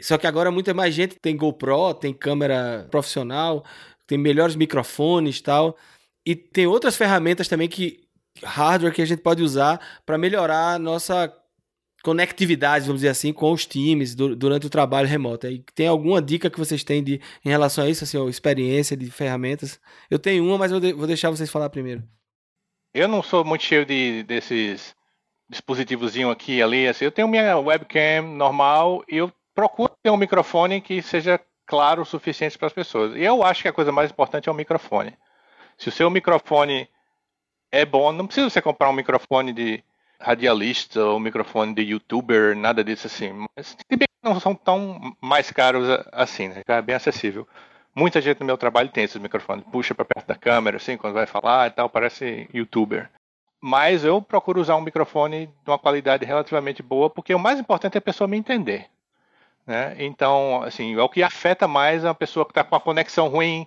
Só 0.00 0.16
que 0.16 0.26
agora 0.26 0.50
muita 0.50 0.72
mais 0.72 0.94
gente 0.94 1.16
tem 1.16 1.36
GoPro, 1.36 1.92
tem 1.92 2.14
câmera 2.14 2.88
profissional, 2.90 3.66
tem 4.06 4.16
melhores 4.16 4.56
microfones 4.56 5.40
e 5.40 5.42
tal. 5.42 5.76
E 6.24 6.34
tem 6.34 6.66
outras 6.66 6.96
ferramentas 6.96 7.48
também 7.48 7.68
que 7.68 8.00
hardware 8.42 8.94
que 8.94 9.02
a 9.02 9.06
gente 9.06 9.20
pode 9.20 9.42
usar 9.42 9.78
para 10.06 10.16
melhorar 10.16 10.74
a 10.76 10.78
nossa 10.78 11.30
conectividade, 12.04 12.84
vamos 12.84 13.00
dizer 13.00 13.08
assim, 13.08 13.32
com 13.32 13.50
os 13.50 13.64
times 13.64 14.14
durante 14.14 14.66
o 14.66 14.70
trabalho 14.70 15.08
remoto. 15.08 15.46
E 15.46 15.64
tem 15.74 15.88
alguma 15.88 16.20
dica 16.20 16.50
que 16.50 16.58
vocês 16.58 16.84
têm 16.84 17.02
de, 17.02 17.18
em 17.42 17.48
relação 17.48 17.82
a 17.82 17.88
isso, 17.88 18.04
assim, 18.04 18.22
experiência 18.28 18.94
de 18.94 19.10
ferramentas? 19.10 19.80
Eu 20.10 20.18
tenho 20.18 20.44
uma, 20.44 20.58
mas 20.58 20.70
eu 20.70 20.80
vou 20.96 21.06
deixar 21.06 21.30
vocês 21.30 21.50
falar 21.50 21.70
primeiro. 21.70 22.02
Eu 22.92 23.08
não 23.08 23.22
sou 23.22 23.42
muito 23.42 23.64
cheio 23.64 23.86
de, 23.86 24.22
desses 24.24 24.94
dispositivozinho 25.48 26.30
aqui 26.30 26.56
e 26.56 26.62
ali. 26.62 26.86
Assim, 26.86 27.06
eu 27.06 27.10
tenho 27.10 27.26
minha 27.26 27.58
webcam 27.58 28.22
normal 28.36 29.02
e 29.08 29.16
eu 29.16 29.32
procuro 29.54 29.92
ter 30.02 30.10
um 30.10 30.16
microfone 30.18 30.82
que 30.82 31.00
seja 31.00 31.40
claro 31.66 32.02
o 32.02 32.06
suficiente 32.06 32.58
para 32.58 32.66
as 32.66 32.72
pessoas. 32.74 33.16
E 33.16 33.22
eu 33.22 33.42
acho 33.42 33.62
que 33.62 33.68
a 33.68 33.72
coisa 33.72 33.90
mais 33.90 34.10
importante 34.10 34.48
é 34.48 34.52
o 34.52 34.54
microfone. 34.54 35.16
Se 35.78 35.88
o 35.88 35.92
seu 35.92 36.10
microfone 36.10 36.86
é 37.72 37.86
bom, 37.86 38.12
não 38.12 38.26
precisa 38.26 38.50
você 38.50 38.60
comprar 38.60 38.90
um 38.90 38.94
microfone 38.94 39.54
de 39.54 39.82
radialista 40.20 41.04
ou 41.04 41.20
microfone 41.20 41.74
de 41.74 41.82
youtuber, 41.82 42.56
nada 42.56 42.82
disso 42.82 43.06
assim. 43.06 43.32
Mas 43.56 43.76
não 44.22 44.40
são 44.40 44.54
tão 44.54 45.14
mais 45.20 45.50
caros 45.50 45.86
assim, 46.12 46.48
né? 46.48 46.62
É 46.66 46.82
bem 46.82 46.96
acessível. 46.96 47.46
Muita 47.94 48.20
gente 48.20 48.40
no 48.40 48.46
meu 48.46 48.58
trabalho 48.58 48.88
tem 48.88 49.04
esses 49.04 49.20
microfones, 49.20 49.64
puxa 49.70 49.94
para 49.94 50.04
perto 50.04 50.26
da 50.26 50.34
câmera, 50.34 50.78
assim, 50.78 50.96
quando 50.96 51.14
vai 51.14 51.26
falar 51.26 51.68
e 51.68 51.70
tal, 51.70 51.88
parece 51.88 52.48
youtuber. 52.52 53.08
Mas 53.60 54.04
eu 54.04 54.20
procuro 54.20 54.60
usar 54.60 54.76
um 54.76 54.80
microfone 54.80 55.46
de 55.46 55.70
uma 55.70 55.78
qualidade 55.78 56.24
relativamente 56.24 56.82
boa, 56.82 57.08
porque 57.08 57.34
o 57.34 57.38
mais 57.38 57.58
importante 57.58 57.94
é 57.94 57.98
a 57.98 58.02
pessoa 58.02 58.26
me 58.26 58.36
entender. 58.36 58.90
Né? 59.66 59.94
Então, 59.98 60.62
assim, 60.62 60.94
é 60.94 61.02
o 61.02 61.08
que 61.08 61.22
afeta 61.22 61.68
mais 61.68 62.04
a 62.04 62.12
pessoa 62.12 62.44
que 62.44 62.50
está 62.50 62.64
com 62.64 62.76
a 62.76 62.80
conexão 62.80 63.28
ruim 63.28 63.66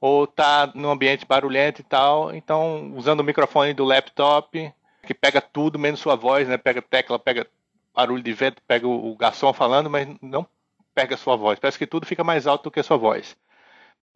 ou 0.00 0.24
está 0.24 0.70
num 0.74 0.90
ambiente 0.90 1.24
barulhento 1.26 1.80
e 1.80 1.84
tal. 1.84 2.34
Então, 2.34 2.92
usando 2.96 3.20
o 3.20 3.24
microfone 3.24 3.72
do 3.72 3.84
laptop, 3.84 4.72
que 5.02 5.14
pega 5.14 5.40
tudo 5.40 5.78
menos 5.78 6.00
sua 6.00 6.16
voz, 6.16 6.48
né? 6.48 6.56
Pega 6.56 6.82
tecla, 6.82 7.18
pega 7.18 7.46
barulho 7.94 8.22
de 8.22 8.32
vento, 8.32 8.62
pega 8.66 8.86
o, 8.86 9.16
garçom 9.16 9.52
falando, 9.52 9.90
mas 9.90 10.08
não 10.20 10.46
pega 10.94 11.16
sua 11.16 11.36
voz. 11.36 11.58
Parece 11.58 11.78
que 11.78 11.86
tudo 11.86 12.06
fica 12.06 12.24
mais 12.24 12.46
alto 12.46 12.64
do 12.64 12.70
que 12.70 12.80
a 12.80 12.84
sua 12.84 12.96
voz. 12.96 13.36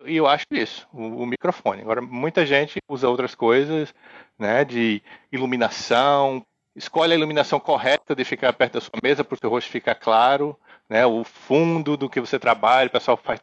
E 0.05 0.17
eu 0.17 0.27
acho 0.27 0.47
isso, 0.51 0.87
o, 0.93 1.23
o, 1.23 1.27
microfone. 1.27 1.83
Agora, 1.83 2.01
muita 2.01 2.45
gente 2.45 2.79
usa 2.89 3.09
outras 3.09 3.35
coisas, 3.35 3.95
né? 4.39 4.65
De 4.65 5.03
iluminação, 5.33 6.45
escolhe 6.77 7.13
a 7.13 7.17
iluminação 7.17 7.59
correta 7.61 8.15
de 8.15 8.25
ficar 8.25 8.53
perto 8.53 8.75
da 8.75 8.81
sua 8.81 8.99
mesa 9.03 9.25
para 9.25 9.35
o 9.35 9.39
seu 9.39 9.51
rosto 9.51 9.71
ficar 9.71 9.95
claro, 9.95 10.59
né? 10.89 11.07
O 11.07 11.25
fundo 11.25 11.97
do 11.97 12.09
que 12.11 12.21
você 12.21 12.39
trabalha, 12.39 12.89
o 12.89 12.93
pessoal 12.93 13.17
faz 13.17 13.41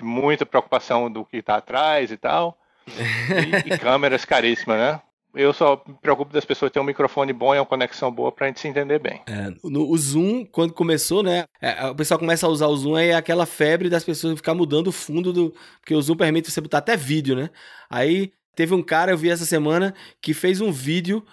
muita 0.00 0.46
preocupação 0.46 1.10
do 1.10 1.24
que 1.24 1.38
está 1.38 1.56
atrás 1.56 2.10
e 2.10 2.16
tal. 2.16 2.56
E, 3.68 3.74
e 3.74 3.78
câmeras 3.78 4.24
caríssimas, 4.24 4.78
né? 4.78 5.02
Eu 5.34 5.52
só 5.52 5.82
me 5.86 5.94
preocupo 5.94 6.32
das 6.32 6.44
pessoas 6.44 6.72
terem 6.72 6.82
um 6.82 6.86
microfone 6.86 7.32
bom 7.32 7.54
e 7.54 7.58
uma 7.58 7.66
conexão 7.66 8.10
boa 8.10 8.32
pra 8.32 8.46
gente 8.46 8.60
se 8.60 8.68
entender 8.68 8.98
bem. 8.98 9.22
É, 9.26 9.52
no, 9.62 9.88
o 9.88 9.96
Zoom, 9.98 10.44
quando 10.44 10.72
começou, 10.72 11.22
né? 11.22 11.44
É, 11.60 11.86
o 11.86 11.94
pessoal 11.94 12.18
começa 12.18 12.46
a 12.46 12.48
usar 12.48 12.66
o 12.66 12.76
Zoom, 12.76 12.96
aí 12.96 13.08
é 13.08 13.14
aquela 13.14 13.44
febre 13.44 13.90
das 13.90 14.04
pessoas 14.04 14.36
ficar 14.36 14.54
mudando 14.54 14.88
o 14.88 14.92
fundo 14.92 15.32
do. 15.32 15.54
Porque 15.80 15.94
o 15.94 16.00
Zoom 16.00 16.16
permite 16.16 16.50
você 16.50 16.60
botar 16.60 16.78
até 16.78 16.96
vídeo, 16.96 17.36
né? 17.36 17.50
Aí 17.90 18.32
teve 18.56 18.74
um 18.74 18.82
cara, 18.82 19.12
eu 19.12 19.18
vi 19.18 19.28
essa 19.28 19.44
semana, 19.44 19.94
que 20.20 20.32
fez 20.32 20.60
um 20.60 20.72
vídeo 20.72 21.24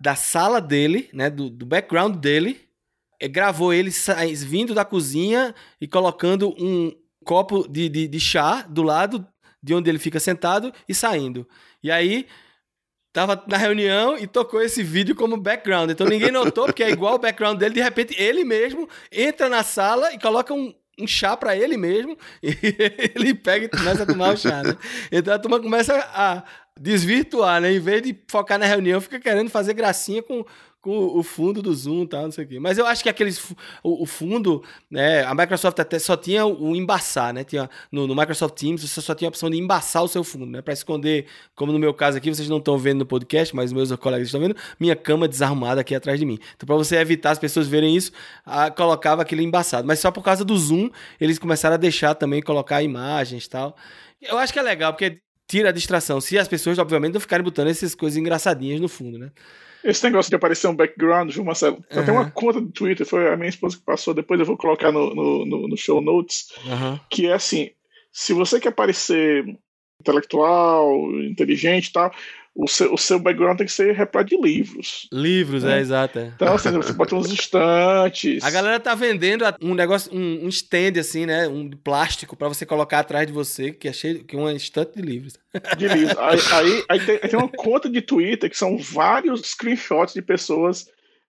da 0.00 0.14
sala 0.14 0.60
dele, 0.60 1.10
né? 1.12 1.28
Do, 1.28 1.50
do 1.50 1.66
background 1.66 2.16
dele. 2.16 2.60
Gravou 3.30 3.72
ele 3.72 3.90
vindo 4.38 4.74
da 4.74 4.84
cozinha 4.84 5.54
e 5.80 5.86
colocando 5.86 6.54
um 6.58 6.92
copo 7.24 7.66
de, 7.68 7.88
de, 7.88 8.08
de 8.08 8.20
chá 8.20 8.62
do 8.62 8.82
lado 8.82 9.26
de 9.62 9.74
onde 9.74 9.88
ele 9.88 9.98
fica 9.98 10.20
sentado 10.20 10.72
e 10.86 10.94
saindo. 10.94 11.48
E 11.82 11.90
aí 11.90 12.26
tava 13.14 13.40
na 13.46 13.56
reunião 13.56 14.18
e 14.18 14.26
tocou 14.26 14.60
esse 14.60 14.82
vídeo 14.82 15.14
como 15.14 15.36
background. 15.36 15.88
Então 15.88 16.04
ninguém 16.06 16.32
notou, 16.32 16.66
porque 16.66 16.82
é 16.82 16.90
igual 16.90 17.14
o 17.14 17.18
background 17.18 17.56
dele. 17.56 17.74
De 17.74 17.80
repente, 17.80 18.20
ele 18.20 18.44
mesmo 18.44 18.88
entra 19.10 19.48
na 19.48 19.62
sala 19.62 20.12
e 20.12 20.18
coloca 20.18 20.52
um, 20.52 20.74
um 20.98 21.06
chá 21.06 21.36
para 21.36 21.56
ele 21.56 21.76
mesmo. 21.76 22.18
E 22.42 23.12
ele 23.14 23.32
pega 23.32 23.66
e 23.66 23.68
começa 23.68 24.02
a 24.02 24.06
tomar 24.06 24.34
o 24.34 24.36
chá, 24.36 24.64
né? 24.64 24.76
Então 25.12 25.32
a 25.32 25.38
turma 25.38 25.60
começa 25.60 25.94
a 26.12 26.42
desvirtuar, 26.78 27.60
né? 27.60 27.72
Em 27.72 27.78
vez 27.78 28.02
de 28.02 28.18
focar 28.28 28.58
na 28.58 28.66
reunião, 28.66 29.00
fica 29.00 29.20
querendo 29.20 29.48
fazer 29.48 29.74
gracinha 29.74 30.20
com, 30.20 30.44
com 30.84 31.18
o 31.18 31.22
fundo 31.22 31.62
do 31.62 31.74
Zoom 31.74 32.04
tal, 32.04 32.24
não 32.24 32.30
sei 32.30 32.44
o 32.44 32.46
quê. 32.46 32.60
Mas 32.60 32.76
eu 32.76 32.86
acho 32.86 33.02
que 33.02 33.08
aqueles. 33.08 33.42
O, 33.82 34.02
o, 34.02 34.06
fundo, 34.06 34.62
né? 34.90 35.24
A 35.24 35.34
Microsoft 35.34 35.80
até 35.80 35.98
só 35.98 36.14
tinha 36.14 36.44
o 36.44 36.76
embaçar, 36.76 37.32
né? 37.32 37.42
Tinha, 37.42 37.70
no, 37.90 38.06
no, 38.06 38.14
Microsoft 38.14 38.54
Teams 38.54 38.82
você 38.82 39.00
só 39.00 39.14
tinha 39.14 39.28
a 39.28 39.30
opção 39.30 39.48
de 39.48 39.56
embaçar 39.56 40.04
o 40.04 40.08
seu 40.08 40.22
fundo, 40.22 40.44
né? 40.44 40.60
Para 40.60 40.74
esconder, 40.74 41.24
como 41.54 41.72
no 41.72 41.78
meu 41.78 41.94
caso 41.94 42.18
aqui, 42.18 42.28
vocês 42.28 42.50
não 42.50 42.58
estão 42.58 42.76
vendo 42.76 42.98
no 42.98 43.06
podcast, 43.06 43.56
mas 43.56 43.72
meus 43.72 43.90
colegas 43.96 44.28
estão 44.28 44.38
vendo, 44.38 44.54
minha 44.78 44.94
cama 44.94 45.26
desarrumada 45.26 45.80
aqui 45.80 45.94
atrás 45.94 46.20
de 46.20 46.26
mim. 46.26 46.38
Então, 46.54 46.66
para 46.66 46.76
você 46.76 46.96
evitar 46.96 47.30
as 47.30 47.38
pessoas 47.38 47.66
verem 47.66 47.96
isso, 47.96 48.12
a, 48.44 48.70
colocava 48.70 49.22
aquele 49.22 49.42
embaçado. 49.42 49.88
Mas 49.88 50.00
só 50.00 50.10
por 50.10 50.22
causa 50.22 50.44
do 50.44 50.54
Zoom, 50.58 50.90
eles 51.18 51.38
começaram 51.38 51.76
a 51.76 51.78
deixar 51.78 52.14
também 52.14 52.42
colocar 52.42 52.82
imagens 52.82 53.48
tal. 53.48 53.74
Eu 54.20 54.36
acho 54.36 54.52
que 54.52 54.58
é 54.58 54.62
legal, 54.62 54.92
porque 54.92 55.18
tira 55.48 55.70
a 55.70 55.72
distração. 55.72 56.20
Se 56.20 56.38
as 56.38 56.46
pessoas, 56.46 56.78
obviamente, 56.78 57.14
não 57.14 57.20
ficarem 57.20 57.42
botando 57.42 57.68
essas 57.68 57.94
coisas 57.94 58.18
engraçadinhas 58.18 58.80
no 58.80 58.88
fundo, 58.88 59.18
né? 59.18 59.30
Esse 59.84 60.04
negócio 60.04 60.30
de 60.30 60.36
aparecer 60.36 60.66
um 60.66 60.74
background, 60.74 61.30
João 61.30 61.46
Marcelo, 61.46 61.84
uhum. 61.92 62.04
tem 62.04 62.14
uma 62.14 62.30
conta 62.30 62.60
do 62.60 62.72
Twitter, 62.72 63.06
foi 63.06 63.30
a 63.30 63.36
minha 63.36 63.50
esposa 63.50 63.76
que 63.76 63.84
passou, 63.84 64.14
depois 64.14 64.40
eu 64.40 64.46
vou 64.46 64.56
colocar 64.56 64.90
no, 64.90 65.14
no, 65.14 65.44
no, 65.44 65.68
no 65.68 65.76
show 65.76 66.00
notes, 66.00 66.48
uhum. 66.64 66.98
que 67.10 67.26
é 67.26 67.34
assim, 67.34 67.70
se 68.10 68.32
você 68.32 68.58
quer 68.58 68.72
parecer 68.72 69.44
intelectual, 70.00 71.10
inteligente 71.20 71.88
e 71.88 71.92
tal, 71.92 72.14
o 72.54 72.68
seu, 72.68 72.94
o 72.94 72.98
seu 72.98 73.18
background 73.18 73.58
tem 73.58 73.66
que 73.66 73.72
ser 73.72 73.92
repleto 73.94 74.30
de 74.30 74.40
livros. 74.40 75.08
Livros, 75.12 75.64
né? 75.64 75.78
é, 75.78 75.80
exato. 75.80 76.20
É. 76.20 76.32
Então, 76.36 76.54
assim, 76.54 76.70
você 76.70 76.92
bota 76.92 77.16
uns 77.16 77.30
estantes. 77.32 78.44
A 78.44 78.50
galera 78.50 78.78
tá 78.78 78.94
vendendo 78.94 79.44
um 79.60 79.74
negócio, 79.74 80.14
um, 80.14 80.44
um 80.44 80.48
stand, 80.48 81.00
assim, 81.00 81.26
né? 81.26 81.48
Um 81.48 81.68
de 81.68 81.76
plástico 81.76 82.36
para 82.36 82.48
você 82.48 82.64
colocar 82.64 83.00
atrás 83.00 83.26
de 83.26 83.32
você, 83.32 83.72
que 83.72 83.88
é 83.88 83.92
cheio, 83.92 84.24
que 84.24 84.36
é 84.36 84.38
uma 84.38 84.52
estante 84.52 84.94
de 84.94 85.02
livros. 85.02 85.34
De 85.76 85.88
livros. 85.88 86.16
Aí, 86.16 86.38
aí, 86.52 86.84
aí, 86.90 87.00
tem, 87.00 87.18
aí, 87.22 87.28
tem, 87.28 87.38
uma 87.38 87.48
conta 87.48 87.90
de 87.90 88.00
Twitter 88.00 88.48
que 88.48 88.56
são 88.56 88.78
vários 88.78 89.40
screenshots 89.42 90.14
de 90.14 90.22
pessoas 90.22 90.86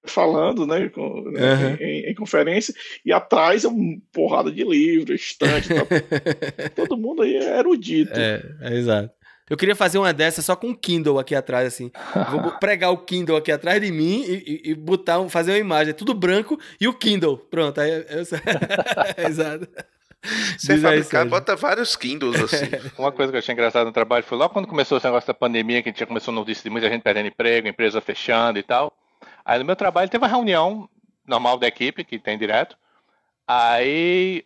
falando, 0.08 0.68
né, 0.68 0.90
com, 0.90 1.02
uhum. 1.02 1.76
em, 1.80 2.12
em, 2.12 2.14
conferência, 2.14 2.72
e 3.04 3.12
atrás 3.12 3.66
é 3.66 3.68
uma 3.68 3.98
porrada 4.14 4.52
de 4.52 4.64
livros, 4.64 5.20
estante. 5.20 5.70
Tá? 5.70 5.82
Todo 6.76 6.96
mundo 6.96 7.24
aí 7.24 7.36
é 7.36 7.58
erudito. 7.58 8.14
É, 8.14 8.44
é 8.62 8.76
exato. 8.76 9.10
Eu 9.48 9.56
queria 9.56 9.76
fazer 9.76 10.00
uma 10.00 10.12
dessas 10.12 10.44
só 10.44 10.56
com 10.56 10.72
o 10.72 10.76
Kindle 10.76 11.20
aqui 11.20 11.36
atrás, 11.36 11.68
assim. 11.68 11.92
Vou 12.32 12.52
pregar 12.54 12.92
o 12.92 12.98
Kindle 12.98 13.38
aqui 13.38 13.52
atrás 13.52 13.80
de 13.80 13.92
mim 13.92 14.24
e, 14.24 14.62
e, 14.66 14.72
e 14.72 14.76
botar, 14.76 15.28
fazer 15.30 15.52
uma 15.52 15.60
imagem. 15.60 15.92
É 15.92 15.94
tudo 15.94 16.14
branco 16.14 16.60
e 16.82 16.88
o 16.88 16.94
Kindle. 16.94 17.38
Pronto, 17.38 17.80
aí 17.80 17.92
eu... 17.92 18.06
Exato. 19.30 19.68
Você 20.58 20.78
fabricar, 20.80 21.28
bota 21.28 21.56
vários 21.56 21.96
Kindles, 21.96 22.42
assim. 22.42 22.66
Uma 22.98 23.12
coisa 23.12 23.32
que 23.32 23.38
eu 23.38 23.40
achei 23.40 23.54
engraçada 23.54 23.86
no 23.86 23.92
trabalho 23.92 24.24
foi 24.24 24.38
logo 24.38 24.52
quando 24.52 24.68
começou 24.68 24.98
esse 24.98 25.06
negócio 25.06 25.28
da 25.28 25.36
pandemia, 25.36 25.84
que 25.84 25.90
a 25.90 25.92
gente 25.92 26.00
já 26.00 26.08
começou 26.08 26.32
a 26.32 26.36
notícia 26.36 26.64
de 26.64 26.70
muita 26.72 26.90
gente 26.90 27.04
perdendo 27.04 27.28
emprego, 27.28 27.68
empresa 27.68 28.02
fechando 28.02 28.58
e 28.58 28.64
tal. 28.64 28.92
Aí 29.44 29.60
no 29.60 29.66
meu 29.66 29.76
trabalho 29.76 30.10
teve 30.10 30.24
uma 30.24 30.30
reunião 30.30 30.90
normal 31.28 31.60
da 31.60 31.68
equipe, 31.68 32.04
que 32.04 32.18
tem 32.18 32.40
direto. 32.40 32.76
Aí 33.48 34.44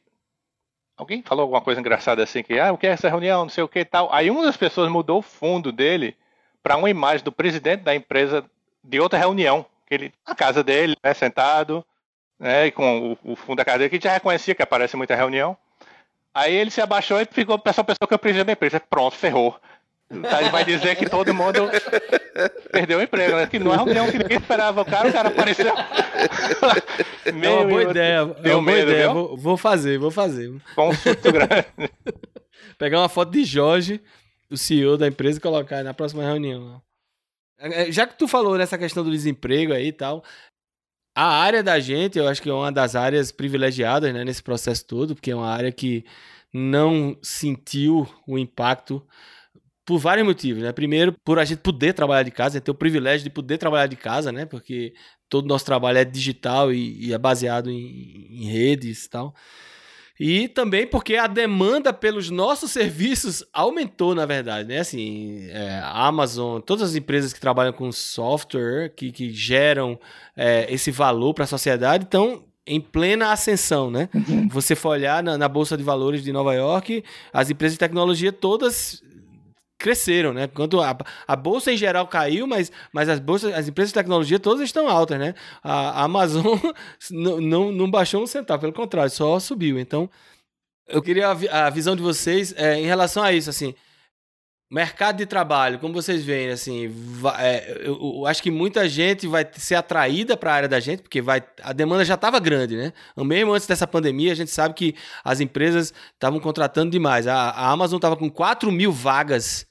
Alguém 1.00 1.22
falou 1.22 1.44
alguma 1.44 1.62
coisa 1.62 1.80
engraçada 1.80 2.22
assim 2.22 2.44
que, 2.44 2.60
ah, 2.60 2.74
o 2.74 2.78
que 2.78 2.86
é 2.86 2.90
essa 2.90 3.08
reunião, 3.08 3.44
não 3.44 3.50
sei 3.50 3.64
o 3.64 3.70
que 3.70 3.80
e 3.80 3.86
tal. 3.86 4.14
Aí 4.14 4.30
uma 4.30 4.44
das 4.44 4.58
pessoas 4.58 4.92
mudou 4.92 5.20
o 5.20 5.22
fundo 5.22 5.72
dele 5.72 6.14
para 6.62 6.76
uma 6.76 6.90
imagem 6.90 7.24
do 7.24 7.32
presidente 7.32 7.84
da 7.84 7.96
empresa 7.96 8.44
de 8.84 9.00
outra 9.00 9.18
reunião, 9.18 9.66
que 9.88 9.94
ele 9.94 10.14
na 10.28 10.36
casa 10.36 10.62
dele, 10.62 10.98
né, 11.02 11.14
sentado, 11.14 11.86
né, 12.38 12.70
com 12.72 13.14
o, 13.24 13.32
o, 13.32 13.36
fundo 13.38 13.60
da 13.60 13.64
casa 13.64 13.78
dele, 13.78 13.98
que 13.98 14.04
já 14.04 14.12
reconhecia 14.12 14.54
que 14.54 14.62
aparece 14.62 14.98
muita 14.98 15.16
reunião. 15.16 15.56
Aí 16.34 16.54
ele 16.54 16.70
se 16.70 16.82
abaixou 16.82 17.22
e 17.22 17.26
ficou 17.26 17.58
para 17.58 17.70
essa 17.70 17.84
pessoa 17.84 18.06
que 18.06 18.14
é 18.14 18.18
o 18.18 18.20
presidente 18.20 18.48
da 18.48 18.54
empresa. 18.54 18.82
Pronto, 18.82 19.16
ferrou. 19.16 19.58
Tá, 20.10 20.42
ele 20.42 20.50
vai 20.50 20.66
dizer 20.66 20.96
que 20.96 21.08
todo 21.08 21.32
mundo 21.34 21.70
perdeu 22.72 22.98
o 22.98 23.02
emprego, 23.02 23.36
né? 23.36 23.46
Que 23.46 23.60
não 23.60 23.72
é 23.72 23.76
uma 23.76 23.86
reunião 23.86 24.12
que 24.12 24.18
ninguém 24.18 24.38
esperava. 24.38 24.82
O 24.82 24.86
cara, 24.86 25.08
o 25.08 25.14
cara 25.14 25.30
apareceu. 25.30 25.68
é 27.26 27.50
uma 27.50 27.66
boa 27.66 27.84
ideia. 27.84 28.26
Deu 28.26 28.52
é 28.52 28.56
uma 28.56 28.72
boa 28.72 28.80
ideia. 28.80 29.14
Vou, 29.14 29.38
vou, 29.38 29.58
fazer, 29.58 30.00
vou 30.00 30.10
fazer. 30.10 30.52
Com 30.74 30.90
um 30.90 30.96
surto 30.96 31.32
grande. 31.32 31.68
Pegar 32.80 33.00
uma 33.00 33.10
foto 33.10 33.32
de 33.32 33.44
Jorge, 33.44 34.02
o 34.50 34.58
CEO 34.58 34.98
da 34.98 35.08
empresa, 35.08 35.38
e 35.38 35.42
colocar 35.42 35.84
na 35.84 35.94
próxima 35.94 36.24
reunião. 36.24 36.82
É, 37.60 37.84
é, 37.84 37.92
já 37.92 38.08
que 38.08 38.18
tu 38.18 38.28
falou 38.28 38.58
nessa 38.58 38.80
questão 38.80 39.04
do 39.04 39.12
desemprego 39.12 39.74
aí 39.74 39.88
e 39.88 39.94
tal, 39.94 40.24
a 41.16 41.26
área 41.26 41.62
da 41.62 41.80
gente, 41.80 42.18
eu 42.18 42.28
acho 42.28 42.42
que 42.42 42.50
é 42.50 42.54
uma 42.54 42.72
das 42.72 42.96
áreas 42.96 43.32
privilegiadas 43.32 44.12
né, 44.12 44.24
nesse 44.24 44.42
processo 44.42 44.86
todo, 44.88 45.14
porque 45.14 45.30
é 45.30 45.36
uma 45.36 45.50
área 45.50 45.72
que 45.72 46.04
não 46.52 47.16
sentiu 47.22 48.08
o 48.26 48.40
impacto 48.40 49.06
por 49.90 49.98
vários 49.98 50.24
motivos, 50.24 50.62
né? 50.62 50.72
Primeiro, 50.72 51.16
por 51.26 51.40
a 51.40 51.44
gente 51.44 51.62
poder 51.62 51.94
trabalhar 51.94 52.22
de 52.22 52.30
casa, 52.30 52.62
ter 52.62 52.70
o 52.70 52.76
privilégio 52.76 53.24
de 53.24 53.30
poder 53.32 53.58
trabalhar 53.58 53.88
de 53.88 53.96
casa, 53.96 54.32
né? 54.32 54.46
Porque 54.46 54.94
todo 55.28 55.46
o 55.46 55.48
nosso 55.48 55.66
trabalho 55.66 55.98
é 55.98 56.06
digital 56.06 56.72
e, 56.72 57.08
e 57.08 57.12
é 57.12 57.18
baseado 57.18 57.72
em, 57.72 58.28
em 58.30 58.52
redes 58.52 59.06
e 59.06 59.10
tal. 59.10 59.34
E 60.20 60.48
também 60.48 60.86
porque 60.86 61.16
a 61.16 61.26
demanda 61.26 61.92
pelos 61.92 62.30
nossos 62.30 62.70
serviços 62.70 63.44
aumentou, 63.52 64.14
na 64.14 64.28
verdade, 64.28 64.70
né? 64.70 64.78
Assim, 64.78 65.48
é, 65.50 65.82
Amazon, 65.86 66.62
todas 66.62 66.92
as 66.92 66.96
empresas 66.96 67.34
que 67.34 67.40
trabalham 67.40 67.74
com 67.74 67.92
software, 67.92 68.94
que, 68.96 69.12
que 69.12 69.34
geram 69.34 70.00
é, 70.38 70.72
esse 70.72 70.92
valor 70.92 71.34
para 71.34 71.46
a 71.46 71.48
sociedade, 71.48 72.04
estão 72.04 72.44
em 72.68 72.80
plena 72.80 73.32
ascensão, 73.32 73.90
né? 73.90 74.08
Uhum. 74.14 74.48
Você 74.50 74.76
for 74.76 74.90
olhar 74.90 75.24
na, 75.24 75.36
na, 75.36 75.48
Bolsa 75.48 75.76
de 75.76 75.82
Valores 75.82 76.24
de 76.24 76.32
Nova 76.32 76.54
York, 76.54 77.04
as 77.34 77.50
empresas 77.50 77.74
de 77.74 77.80
tecnologia 77.80 78.32
todas 78.32 79.02
cresceram, 79.80 80.34
né? 80.34 80.48
Quanto 80.48 80.82
a, 80.82 80.96
a 81.26 81.36
bolsa 81.36 81.72
em 81.72 81.78
geral 81.78 82.06
caiu, 82.06 82.46
mas, 82.46 82.72
mas 82.92 83.08
as 83.08 83.20
bolsas, 83.20 83.54
as 83.54 83.68
empresas 83.68 83.92
de 83.92 83.96
tecnologia 83.96 84.38
todas 84.38 84.62
estão 84.62 84.90
altas, 84.90 85.18
né? 85.18 85.34
A, 85.64 86.02
a 86.02 86.04
Amazon 86.04 86.60
não, 87.10 87.42
não, 87.42 87.72
não 87.72 87.90
baixou 87.90 88.22
um 88.22 88.28
centavo, 88.28 88.62
pelo 88.62 88.74
contrário, 88.74 89.10
só 89.10 89.40
subiu. 89.40 89.80
Então, 89.80 90.10
eu 90.88 91.02
queria 91.02 91.30
a, 91.30 91.68
a 91.68 91.70
visão 91.70 91.96
de 91.96 92.02
vocês 92.02 92.54
é, 92.58 92.78
em 92.80 92.86
relação 92.86 93.24
a 93.24 93.32
isso, 93.32 93.50
assim. 93.50 93.74
Mercado 94.72 95.18
de 95.18 95.26
trabalho, 95.26 95.80
como 95.80 95.96
vocês 95.96 96.24
veem, 96.24 96.50
assim, 96.50 96.88
vai, 96.90 97.44
é, 97.44 97.82
eu, 97.84 98.00
eu, 98.00 98.26
acho 98.28 98.44
que 98.44 98.52
muita 98.52 98.88
gente 98.88 99.26
vai 99.26 99.48
ser 99.54 99.74
atraída 99.74 100.38
para 100.38 100.52
a 100.52 100.56
área 100.56 100.70
da 100.70 100.80
gente, 100.80 101.02
porque 101.02 101.24
vai, 101.24 101.42
a 101.64 101.74
demanda 101.74 102.06
já 102.06 102.14
estava 102.14 102.40
grande, 102.40 102.78
né? 102.78 102.94
Mesmo 103.18 103.52
antes 103.52 103.66
dessa 103.66 103.88
pandemia, 103.88 104.32
a 104.32 104.36
gente 104.36 104.52
sabe 104.52 104.76
que 104.76 104.94
as 105.24 105.40
empresas 105.40 105.92
estavam 106.14 106.40
contratando 106.40 106.92
demais. 106.92 107.26
A, 107.26 107.34
a 107.50 107.72
Amazon 107.72 107.98
estava 107.98 108.16
com 108.16 108.30
4 108.30 108.72
mil 108.72 108.92
vagas 108.92 109.66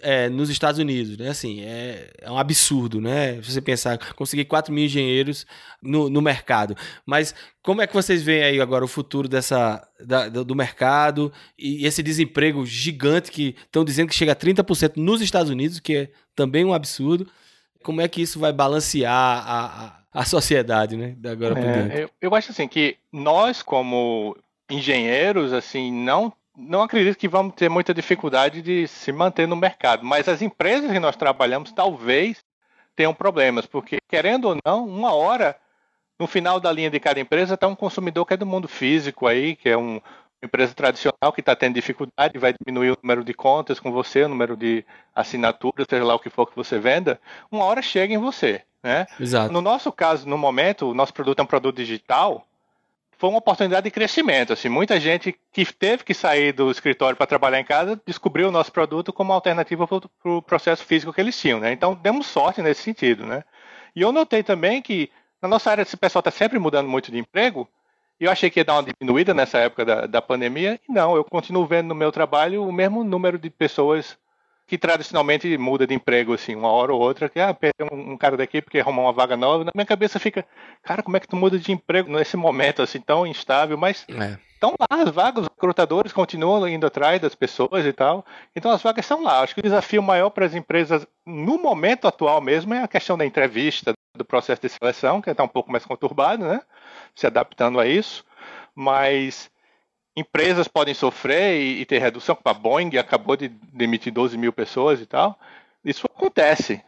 é, 0.00 0.28
nos 0.28 0.50
Estados 0.50 0.78
Unidos, 0.78 1.16
né? 1.16 1.28
Assim, 1.28 1.60
é, 1.62 2.10
é, 2.20 2.30
um 2.30 2.38
absurdo, 2.38 3.00
né? 3.00 3.34
Se 3.42 3.52
você 3.52 3.60
pensar, 3.60 3.98
conseguir 4.14 4.44
4 4.44 4.72
mil 4.72 4.84
engenheiros 4.84 5.46
no, 5.82 6.08
no 6.08 6.20
mercado. 6.20 6.76
Mas 7.04 7.34
como 7.62 7.82
é 7.82 7.86
que 7.86 7.94
vocês 7.94 8.22
veem 8.22 8.42
aí 8.42 8.60
agora 8.60 8.84
o 8.84 8.88
futuro 8.88 9.28
dessa, 9.28 9.86
da, 10.00 10.28
do 10.28 10.54
mercado 10.54 11.32
e 11.58 11.86
esse 11.86 12.02
desemprego 12.02 12.64
gigante 12.64 13.30
que 13.30 13.56
estão 13.64 13.84
dizendo 13.84 14.08
que 14.08 14.14
chega 14.14 14.32
a 14.32 14.36
30% 14.36 14.92
nos 14.96 15.20
Estados 15.20 15.50
Unidos, 15.50 15.80
que 15.80 15.96
é 15.96 16.10
também 16.34 16.64
um 16.64 16.74
absurdo. 16.74 17.26
Como 17.82 18.00
é 18.00 18.08
que 18.08 18.22
isso 18.22 18.38
vai 18.38 18.52
balancear 18.52 19.12
a, 19.12 19.86
a, 19.86 20.20
a 20.20 20.24
sociedade, 20.24 20.96
né? 20.96 21.14
Da 21.18 21.32
agora 21.32 21.54
por 21.54 21.64
é, 21.64 22.04
eu, 22.04 22.10
eu 22.20 22.34
acho 22.34 22.50
assim 22.50 22.68
que 22.68 22.96
nós, 23.12 23.62
como 23.62 24.36
engenheiros, 24.70 25.52
assim, 25.52 25.92
não 25.92 26.32
não 26.56 26.82
acredito 26.82 27.16
que 27.16 27.28
vamos 27.28 27.54
ter 27.54 27.68
muita 27.68 27.94
dificuldade 27.94 28.62
de 28.62 28.86
se 28.88 29.12
manter 29.12 29.46
no 29.46 29.56
mercado, 29.56 30.04
mas 30.04 30.28
as 30.28 30.42
empresas 30.42 30.90
que 30.90 30.98
nós 30.98 31.16
trabalhamos 31.16 31.72
talvez 31.72 32.42
tenham 32.94 33.14
problemas, 33.14 33.66
porque 33.66 33.98
querendo 34.08 34.48
ou 34.48 34.56
não, 34.64 34.86
uma 34.86 35.14
hora 35.14 35.56
no 36.18 36.26
final 36.26 36.60
da 36.60 36.70
linha 36.70 36.90
de 36.90 37.00
cada 37.00 37.18
empresa 37.20 37.54
está 37.54 37.66
um 37.66 37.74
consumidor 37.74 38.26
que 38.26 38.34
é 38.34 38.36
do 38.36 38.44
mundo 38.44 38.68
físico 38.68 39.26
aí, 39.26 39.56
que 39.56 39.70
é 39.70 39.76
um, 39.76 39.94
uma 39.94 40.44
empresa 40.44 40.74
tradicional 40.74 41.32
que 41.32 41.40
está 41.40 41.56
tendo 41.56 41.74
dificuldade, 41.74 42.38
vai 42.38 42.52
diminuir 42.52 42.90
o 42.90 42.98
número 43.02 43.24
de 43.24 43.32
contas 43.32 43.80
com 43.80 43.90
você, 43.90 44.24
o 44.24 44.28
número 44.28 44.56
de 44.56 44.84
assinaturas, 45.14 45.86
seja 45.88 46.04
lá 46.04 46.14
o 46.14 46.18
que 46.18 46.28
for 46.28 46.46
que 46.46 46.56
você 46.56 46.78
venda, 46.78 47.18
uma 47.50 47.64
hora 47.64 47.80
chega 47.80 48.12
em 48.12 48.18
você. 48.18 48.62
Né? 48.82 49.06
Exato. 49.18 49.52
No 49.52 49.60
nosso 49.60 49.92
caso, 49.92 50.28
no 50.28 50.36
momento, 50.36 50.90
o 50.90 50.94
nosso 50.94 51.12
produto 51.14 51.38
é 51.38 51.42
um 51.42 51.46
produto 51.46 51.76
digital, 51.76 52.46
foi 53.20 53.28
uma 53.28 53.38
oportunidade 53.38 53.84
de 53.84 53.90
crescimento. 53.90 54.54
Assim, 54.54 54.70
muita 54.70 54.98
gente 54.98 55.38
que 55.52 55.70
teve 55.70 56.02
que 56.02 56.14
sair 56.14 56.52
do 56.52 56.70
escritório 56.70 57.14
para 57.14 57.26
trabalhar 57.26 57.60
em 57.60 57.64
casa 57.64 58.00
descobriu 58.06 58.48
o 58.48 58.50
nosso 58.50 58.72
produto 58.72 59.12
como 59.12 59.30
alternativa 59.30 59.86
para 59.86 59.98
o 59.98 60.08
pro 60.22 60.42
processo 60.42 60.82
físico 60.82 61.12
que 61.12 61.20
eles 61.20 61.38
tinham. 61.38 61.60
Né? 61.60 61.70
Então, 61.70 61.94
demos 61.94 62.26
sorte 62.26 62.62
nesse 62.62 62.82
sentido. 62.82 63.26
Né? 63.26 63.44
E 63.94 64.00
eu 64.00 64.10
notei 64.10 64.42
também 64.42 64.80
que 64.80 65.10
na 65.42 65.46
nossa 65.46 65.70
área 65.70 65.82
esse 65.82 65.98
pessoal 65.98 66.20
está 66.20 66.30
sempre 66.30 66.58
mudando 66.58 66.88
muito 66.88 67.12
de 67.12 67.18
emprego. 67.18 67.68
E 68.18 68.24
eu 68.24 68.30
achei 68.30 68.48
que 68.48 68.60
ia 68.60 68.64
dar 68.64 68.76
uma 68.76 68.90
diminuída 68.90 69.34
nessa 69.34 69.58
época 69.58 69.84
da, 69.84 70.06
da 70.06 70.22
pandemia. 70.22 70.80
E 70.88 70.90
não, 70.90 71.14
eu 71.14 71.22
continuo 71.22 71.66
vendo 71.66 71.88
no 71.88 71.94
meu 71.94 72.10
trabalho 72.10 72.66
o 72.66 72.72
mesmo 72.72 73.04
número 73.04 73.38
de 73.38 73.50
pessoas 73.50 74.16
que 74.70 74.78
tradicionalmente 74.78 75.58
muda 75.58 75.84
de 75.84 75.94
emprego, 75.94 76.32
assim, 76.32 76.54
uma 76.54 76.70
hora 76.70 76.94
ou 76.94 77.00
outra, 77.00 77.28
que, 77.28 77.40
ah, 77.40 77.52
perdeu 77.52 77.88
um, 77.90 78.16
cara 78.16 78.36
daqui 78.36 78.62
porque 78.62 78.78
arrumou 78.78 79.04
uma 79.04 79.12
vaga 79.12 79.36
nova, 79.36 79.64
na 79.64 79.72
minha 79.74 79.84
cabeça 79.84 80.20
fica, 80.20 80.46
cara, 80.80 81.02
como 81.02 81.16
é 81.16 81.20
que 81.20 81.26
tu 81.26 81.34
muda 81.34 81.58
de 81.58 81.72
emprego 81.72 82.08
nesse 82.08 82.36
momento, 82.36 82.80
assim, 82.80 83.00
tão 83.00 83.26
instável, 83.26 83.76
mas 83.76 84.06
estão 84.54 84.70
é. 84.70 84.74
lá 84.78 85.02
as 85.02 85.10
vagas, 85.10 85.46
os 85.46 85.50
recrutadores 85.52 86.12
continuam 86.12 86.68
indo 86.68 86.86
atrás 86.86 87.20
das 87.20 87.34
pessoas 87.34 87.84
e 87.84 87.92
tal, 87.92 88.24
então 88.54 88.70
as 88.70 88.80
vagas 88.80 89.04
estão 89.04 89.24
lá. 89.24 89.40
Acho 89.40 89.54
que 89.54 89.60
o 89.60 89.64
desafio 89.64 90.00
maior 90.00 90.30
para 90.30 90.46
as 90.46 90.54
empresas, 90.54 91.04
no 91.26 91.58
momento 91.58 92.06
atual 92.06 92.40
mesmo, 92.40 92.72
é 92.72 92.84
a 92.84 92.88
questão 92.88 93.18
da 93.18 93.26
entrevista, 93.26 93.92
do 94.16 94.24
processo 94.24 94.62
de 94.62 94.68
seleção, 94.68 95.20
que 95.20 95.30
está 95.30 95.42
um 95.42 95.48
pouco 95.48 95.72
mais 95.72 95.84
conturbado, 95.84 96.44
né, 96.44 96.60
se 97.16 97.26
adaptando 97.26 97.80
a 97.80 97.88
isso, 97.88 98.24
mas 98.72 99.50
empresas 100.16 100.68
podem 100.68 100.94
sofrer 100.94 101.60
e, 101.60 101.80
e 101.80 101.86
ter 101.86 101.98
redução, 101.98 102.34
como 102.34 102.54
a 102.54 102.58
Boeing 102.58 102.96
acabou 102.96 103.36
de 103.36 103.48
demitir 103.48 104.12
12 104.12 104.36
mil 104.36 104.52
pessoas 104.52 105.00
e 105.00 105.06
tal. 105.06 105.38
Isso 105.84 106.06
acontece. 106.06 106.82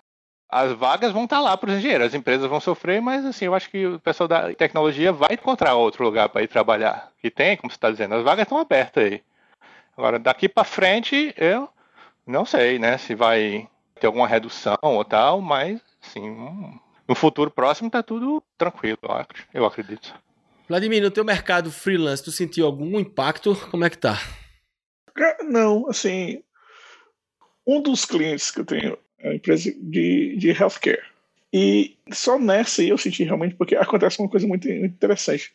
As 0.48 0.72
vagas 0.72 1.12
vão 1.12 1.24
estar 1.24 1.40
lá 1.40 1.56
para 1.56 1.70
os 1.70 1.76
engenheiros, 1.76 2.08
as 2.08 2.14
empresas 2.14 2.48
vão 2.48 2.60
sofrer, 2.60 3.00
mas 3.00 3.24
assim, 3.24 3.46
eu 3.46 3.54
acho 3.54 3.70
que 3.70 3.86
o 3.86 3.98
pessoal 3.98 4.28
da 4.28 4.52
tecnologia 4.52 5.10
vai 5.10 5.32
encontrar 5.32 5.74
outro 5.74 6.04
lugar 6.04 6.28
para 6.28 6.42
ir 6.42 6.48
trabalhar. 6.48 7.10
Que 7.20 7.30
tem, 7.30 7.56
como 7.56 7.70
você 7.70 7.76
está 7.76 7.90
dizendo, 7.90 8.14
as 8.14 8.22
vagas 8.22 8.42
estão 8.42 8.58
abertas 8.58 9.04
aí. 9.04 9.22
Agora, 9.96 10.18
daqui 10.18 10.48
para 10.48 10.64
frente, 10.64 11.34
eu 11.38 11.68
não 12.26 12.44
sei, 12.44 12.78
né, 12.78 12.98
se 12.98 13.14
vai 13.14 13.68
ter 13.98 14.06
alguma 14.06 14.28
redução 14.28 14.78
ou 14.82 15.04
tal, 15.04 15.40
mas 15.40 15.80
assim, 16.02 16.30
no 17.08 17.14
futuro 17.14 17.50
próximo 17.50 17.86
está 17.86 18.02
tudo 18.02 18.42
tranquilo, 18.58 18.98
eu 19.54 19.64
acredito. 19.64 20.14
Vladimir, 20.72 21.02
no 21.02 21.10
teu 21.10 21.22
mercado 21.22 21.70
freelance, 21.70 22.24
tu 22.24 22.32
sentiu 22.32 22.64
algum 22.64 22.98
impacto? 22.98 23.54
Como 23.70 23.84
é 23.84 23.90
que 23.90 23.98
tá? 23.98 24.18
Não, 25.42 25.86
assim, 25.86 26.42
um 27.66 27.82
dos 27.82 28.06
clientes 28.06 28.50
que 28.50 28.60
eu 28.60 28.64
tenho 28.64 28.98
é 29.18 29.28
uma 29.28 29.34
empresa 29.34 29.70
de, 29.70 30.34
de 30.34 30.48
healthcare. 30.48 31.02
E 31.52 31.94
só 32.10 32.38
nessa 32.38 32.82
eu 32.82 32.96
senti 32.96 33.22
realmente, 33.22 33.54
porque 33.54 33.76
acontece 33.76 34.18
uma 34.18 34.30
coisa 34.30 34.46
muito, 34.46 34.66
muito 34.66 34.86
interessante. 34.86 35.52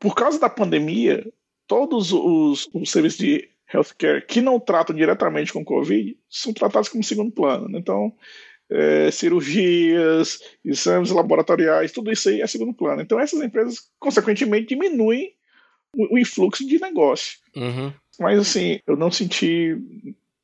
Por 0.00 0.16
causa 0.16 0.40
da 0.40 0.50
pandemia, 0.50 1.24
todos 1.68 2.12
os, 2.12 2.68
os 2.74 2.90
serviços 2.90 3.20
de 3.20 3.48
healthcare 3.72 4.26
que 4.26 4.40
não 4.40 4.58
tratam 4.58 4.96
diretamente 4.96 5.52
com 5.52 5.64
Covid 5.64 6.18
são 6.28 6.52
tratados 6.52 6.88
como 6.88 7.04
segundo 7.04 7.30
plano. 7.30 7.68
Né? 7.68 7.78
Então, 7.78 8.12
é, 8.72 9.10
cirurgias, 9.10 10.40
exames 10.64 11.10
laboratoriais, 11.10 11.92
tudo 11.92 12.10
isso 12.10 12.28
aí 12.28 12.40
é 12.40 12.46
segundo 12.46 12.72
plano. 12.72 13.02
Então 13.02 13.20
essas 13.20 13.40
empresas, 13.42 13.90
consequentemente, 13.98 14.68
diminuem 14.68 15.34
o, 15.96 16.14
o 16.14 16.18
influxo 16.18 16.66
de 16.66 16.80
negócio. 16.80 17.38
Uhum. 17.54 17.92
Mas 18.18 18.38
assim, 18.38 18.80
eu 18.86 18.96
não 18.96 19.10
senti 19.10 19.76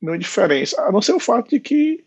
nenhuma 0.01 0.19
diferença, 0.19 0.81
a 0.81 0.91
não 0.91 1.01
ser 1.01 1.13
o 1.13 1.19
fato 1.19 1.49
de 1.49 1.59
que 1.59 2.05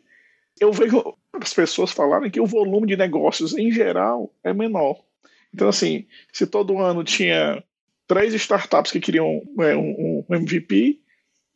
eu 0.61 0.73
vejo 0.73 1.03
as 1.33 1.53
pessoas 1.53 1.93
falarem 1.93 2.31
que 2.31 2.41
o 2.41 2.47
volume 2.47 2.87
de 2.87 2.97
negócios 2.97 3.57
em 3.57 3.71
geral 3.73 4.33
é 4.45 4.53
menor. 4.53 5.01
Então, 5.53 5.69
assim, 5.69 6.07
se 6.33 6.47
todo 6.47 6.79
ano 6.79 7.05
tinha 7.05 7.63
três 8.07 8.33
startups 8.35 8.93
que 8.93 9.01
queriam 9.01 9.43
é, 9.61 9.77
um, 9.77 10.25
um 10.29 10.35
MVP, 10.35 11.01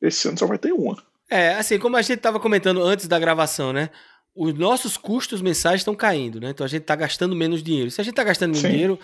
esse 0.00 0.28
ano 0.28 0.38
só 0.38 0.46
vai 0.46 0.58
ter 0.58 0.72
uma. 0.72 0.96
É, 1.30 1.54
assim, 1.54 1.78
como 1.78 1.96
a 1.96 2.02
gente 2.02 2.18
estava 2.18 2.38
comentando 2.38 2.82
antes 2.82 3.08
da 3.08 3.18
gravação, 3.18 3.72
né? 3.72 3.90
Os 4.36 4.54
nossos 4.54 4.96
custos 4.96 5.40
mensais 5.40 5.80
estão 5.80 5.94
caindo, 5.94 6.38
né? 6.38 6.50
Então 6.50 6.64
a 6.64 6.68
gente 6.68 6.82
está 6.82 6.94
gastando 6.94 7.34
menos 7.34 7.62
dinheiro. 7.62 7.90
Se 7.90 8.00
a 8.00 8.04
gente 8.04 8.12
está 8.12 8.22
gastando 8.22 8.50
menos 8.50 8.62
Sim. 8.62 8.70
dinheiro, 8.70 8.98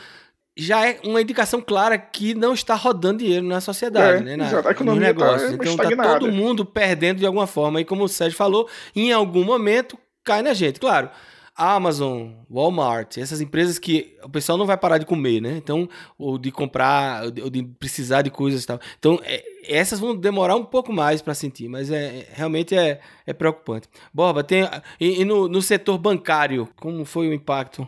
já 0.54 0.86
é 0.86 1.00
uma 1.04 1.22
indicação 1.22 1.60
clara 1.60 1.96
que 1.96 2.34
não 2.34 2.52
está 2.52 2.74
rodando 2.74 3.18
dinheiro 3.18 3.46
na 3.46 3.60
sociedade, 3.60 4.22
é, 4.22 4.24
né? 4.24 4.36
Na, 4.36 4.46
exato. 4.46 4.68
A 4.68 4.70
economia 4.72 5.12
nos 5.12 5.18
tá 5.18 5.24
negócios. 5.24 5.50
Tá 5.50 5.56
então 5.56 5.90
está 5.90 6.18
todo 6.18 6.30
mundo 6.30 6.64
perdendo 6.66 7.18
de 7.18 7.26
alguma 7.26 7.46
forma. 7.46 7.80
E 7.80 7.84
como 7.84 8.04
o 8.04 8.08
Sérgio 8.08 8.36
falou, 8.36 8.68
em 8.94 9.10
algum 9.10 9.42
momento 9.42 9.98
cai 10.22 10.42
na 10.42 10.52
gente. 10.52 10.78
Claro, 10.78 11.08
Amazon, 11.56 12.32
Walmart, 12.50 13.18
essas 13.18 13.40
empresas 13.40 13.78
que 13.78 14.16
o 14.22 14.28
pessoal 14.28 14.56
não 14.56 14.66
vai 14.66 14.76
parar 14.76 14.98
de 14.98 15.06
comer, 15.06 15.40
né? 15.40 15.56
Então, 15.56 15.88
ou 16.18 16.38
de 16.38 16.50
comprar, 16.50 17.24
ou 17.24 17.50
de 17.50 17.62
precisar 17.78 18.22
de 18.22 18.30
coisas 18.30 18.64
e 18.64 18.66
tal. 18.66 18.80
Então, 18.98 19.20
é, 19.22 19.42
essas 19.64 20.00
vão 20.00 20.16
demorar 20.16 20.56
um 20.56 20.64
pouco 20.64 20.92
mais 20.92 21.20
para 21.20 21.34
sentir, 21.34 21.68
mas 21.68 21.90
é 21.90 22.26
realmente 22.32 22.74
é, 22.74 23.00
é 23.26 23.32
preocupante. 23.32 23.88
Borba, 24.12 24.42
tem 24.42 24.64
e, 24.98 25.20
e 25.20 25.24
no, 25.24 25.46
no, 25.46 25.60
setor 25.60 25.98
bancário, 25.98 26.68
como 26.76 27.04
foi 27.04 27.28
o 27.28 27.34
impacto? 27.34 27.86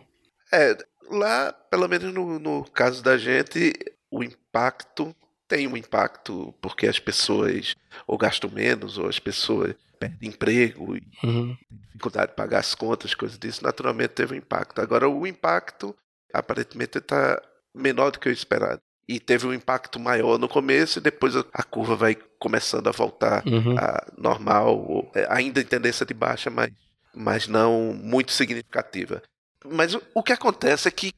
É, 0.53 0.77
lá, 1.09 1.51
pelo 1.51 1.87
menos 1.87 2.13
no, 2.13 2.39
no 2.39 2.63
caso 2.65 3.03
da 3.03 3.17
gente, 3.17 3.73
o 4.11 4.23
impacto 4.23 5.15
tem 5.47 5.67
um 5.67 5.77
impacto 5.77 6.53
porque 6.61 6.87
as 6.87 6.99
pessoas 6.99 7.75
ou 8.07 8.17
gastam 8.17 8.49
menos 8.49 8.97
ou 8.97 9.07
as 9.07 9.19
pessoas 9.19 9.75
perde 9.95 10.27
emprego 10.27 10.95
e 10.95 11.03
uhum. 11.23 11.57
dificuldade 11.69 12.31
de 12.31 12.35
pagar 12.35 12.59
as 12.59 12.75
contas, 12.75 13.13
coisas 13.13 13.37
disso, 13.37 13.63
naturalmente 13.63 14.09
teve 14.09 14.35
um 14.35 14.37
impacto. 14.37 14.81
Agora, 14.81 15.09
o 15.09 15.25
impacto 15.25 15.95
aparentemente 16.33 16.97
está 16.97 17.41
menor 17.73 18.11
do 18.11 18.19
que 18.19 18.29
o 18.29 18.31
esperado. 18.31 18.81
E 19.07 19.19
teve 19.19 19.45
um 19.45 19.53
impacto 19.53 19.99
maior 19.99 20.39
no 20.39 20.49
começo 20.49 20.97
e 20.97 21.01
depois 21.01 21.35
a 21.35 21.63
curva 21.63 21.95
vai 21.95 22.15
começando 22.39 22.87
a 22.87 22.91
voltar 22.91 23.45
uhum. 23.45 23.77
a 23.77 24.03
normal, 24.17 25.11
é, 25.13 25.27
ainda 25.29 25.61
em 25.61 25.65
tendência 25.65 26.05
de 26.05 26.13
baixa, 26.13 26.49
mas, 26.49 26.71
mas 27.13 27.47
não 27.47 27.93
muito 27.93 28.31
significativa. 28.31 29.21
Mas 29.63 29.93
o, 29.93 30.01
o 30.13 30.23
que 30.23 30.33
acontece 30.33 30.87
é 30.87 30.91
que 30.91 31.13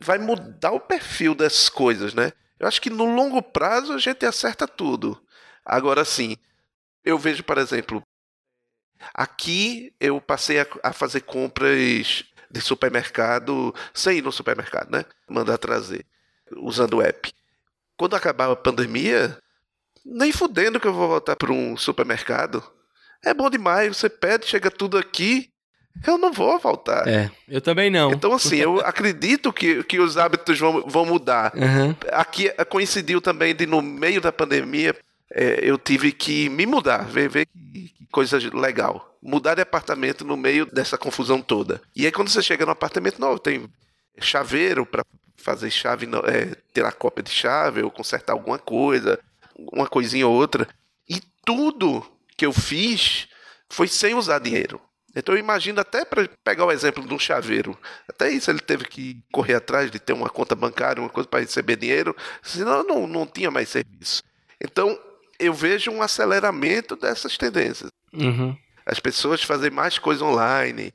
vai 0.00 0.18
mudar 0.18 0.72
o 0.72 0.80
perfil 0.80 1.34
das 1.34 1.68
coisas, 1.68 2.14
né? 2.14 2.32
Eu 2.58 2.66
acho 2.66 2.80
que 2.80 2.88
no 2.88 3.04
longo 3.04 3.42
prazo 3.42 3.92
a 3.92 3.98
gente 3.98 4.24
acerta 4.24 4.66
tudo. 4.66 5.20
Agora 5.64 6.04
sim, 6.04 6.36
eu 7.04 7.18
vejo, 7.18 7.44
por 7.44 7.58
exemplo, 7.58 8.02
aqui 9.14 9.92
eu 10.00 10.20
passei 10.20 10.60
a, 10.60 10.66
a 10.82 10.92
fazer 10.92 11.22
compras 11.22 12.24
de 12.50 12.60
supermercado 12.60 13.74
sem 13.92 14.18
ir 14.18 14.22
no 14.22 14.32
supermercado, 14.32 14.90
né? 14.90 15.04
Mandar 15.28 15.58
trazer, 15.58 16.04
usando 16.56 16.94
o 16.94 17.02
app. 17.02 17.32
Quando 17.96 18.16
acabar 18.16 18.50
a 18.50 18.56
pandemia, 18.56 19.38
nem 20.04 20.32
fudendo 20.32 20.78
que 20.78 20.86
eu 20.86 20.94
vou 20.94 21.08
voltar 21.08 21.36
para 21.36 21.52
um 21.52 21.76
supermercado. 21.76 22.62
É 23.24 23.34
bom 23.34 23.50
demais, 23.50 23.96
você 23.96 24.08
pede, 24.08 24.46
chega 24.46 24.70
tudo 24.70 24.96
aqui. 24.96 25.50
Eu 26.06 26.18
não 26.18 26.30
vou 26.30 26.58
voltar. 26.58 27.08
É, 27.08 27.30
eu 27.48 27.60
também 27.60 27.90
não. 27.90 28.12
Então, 28.12 28.32
assim, 28.32 28.56
eu 28.56 28.80
acredito 28.80 29.50
que, 29.50 29.82
que 29.84 29.98
os 29.98 30.18
hábitos 30.18 30.58
vão, 30.58 30.84
vão 30.86 31.06
mudar. 31.06 31.52
Uhum. 31.54 31.96
Aqui 32.12 32.50
coincidiu 32.68 33.20
também 33.20 33.54
de, 33.54 33.66
no 33.66 33.80
meio 33.80 34.20
da 34.20 34.30
pandemia, 34.30 34.94
é, 35.32 35.60
eu 35.62 35.78
tive 35.78 36.12
que 36.12 36.48
me 36.50 36.66
mudar, 36.66 37.04
ver, 37.04 37.28
ver 37.28 37.48
coisa 38.16 38.38
legal. 38.54 39.14
Mudar 39.20 39.56
de 39.56 39.60
apartamento 39.60 40.24
no 40.24 40.38
meio 40.38 40.64
dessa 40.64 40.96
confusão 40.96 41.42
toda. 41.42 41.82
E 41.94 42.06
aí, 42.06 42.10
quando 42.10 42.30
você 42.30 42.40
chega 42.40 42.64
no 42.64 42.72
apartamento 42.72 43.20
novo, 43.20 43.38
tem 43.38 43.68
chaveiro 44.18 44.86
para 44.86 45.04
fazer 45.36 45.70
chave, 45.70 46.08
é, 46.24 46.54
ter 46.72 46.82
a 46.82 46.92
cópia 46.92 47.22
de 47.22 47.30
chave 47.30 47.82
ou 47.82 47.90
consertar 47.90 48.32
alguma 48.32 48.58
coisa, 48.58 49.20
uma 49.70 49.86
coisinha 49.86 50.26
ou 50.26 50.34
outra. 50.34 50.66
E 51.06 51.20
tudo 51.44 52.02
que 52.38 52.46
eu 52.46 52.54
fiz 52.54 53.28
foi 53.68 53.86
sem 53.86 54.14
usar 54.14 54.38
dinheiro. 54.38 54.80
Então 55.14 55.34
eu 55.34 55.38
imagino 55.38 55.78
até 55.78 56.02
para 56.02 56.26
pegar 56.42 56.64
o 56.64 56.72
exemplo 56.72 57.06
de 57.06 57.12
um 57.12 57.18
chaveiro, 57.18 57.78
até 58.08 58.30
isso 58.30 58.50
ele 58.50 58.60
teve 58.60 58.84
que 58.86 59.22
correr 59.32 59.54
atrás 59.54 59.90
de 59.90 59.98
ter 59.98 60.12
uma 60.14 60.28
conta 60.28 60.54
bancária, 60.54 61.02
uma 61.02 61.08
coisa 61.08 61.28
para 61.28 61.40
receber 61.40 61.76
dinheiro, 61.76 62.14
senão 62.42 62.82
não, 62.82 63.06
não 63.06 63.26
tinha 63.26 63.50
mais 63.50 63.68
serviço. 63.68 64.22
Então 64.60 64.98
eu 65.38 65.52
vejo 65.52 65.90
um 65.90 66.02
aceleramento 66.02 66.96
dessas 66.96 67.36
tendências. 67.36 67.90
Uhum. 68.12 68.56
As 68.84 69.00
pessoas 69.00 69.42
fazem 69.42 69.70
mais 69.70 69.98
coisa 69.98 70.24
online, 70.24 70.92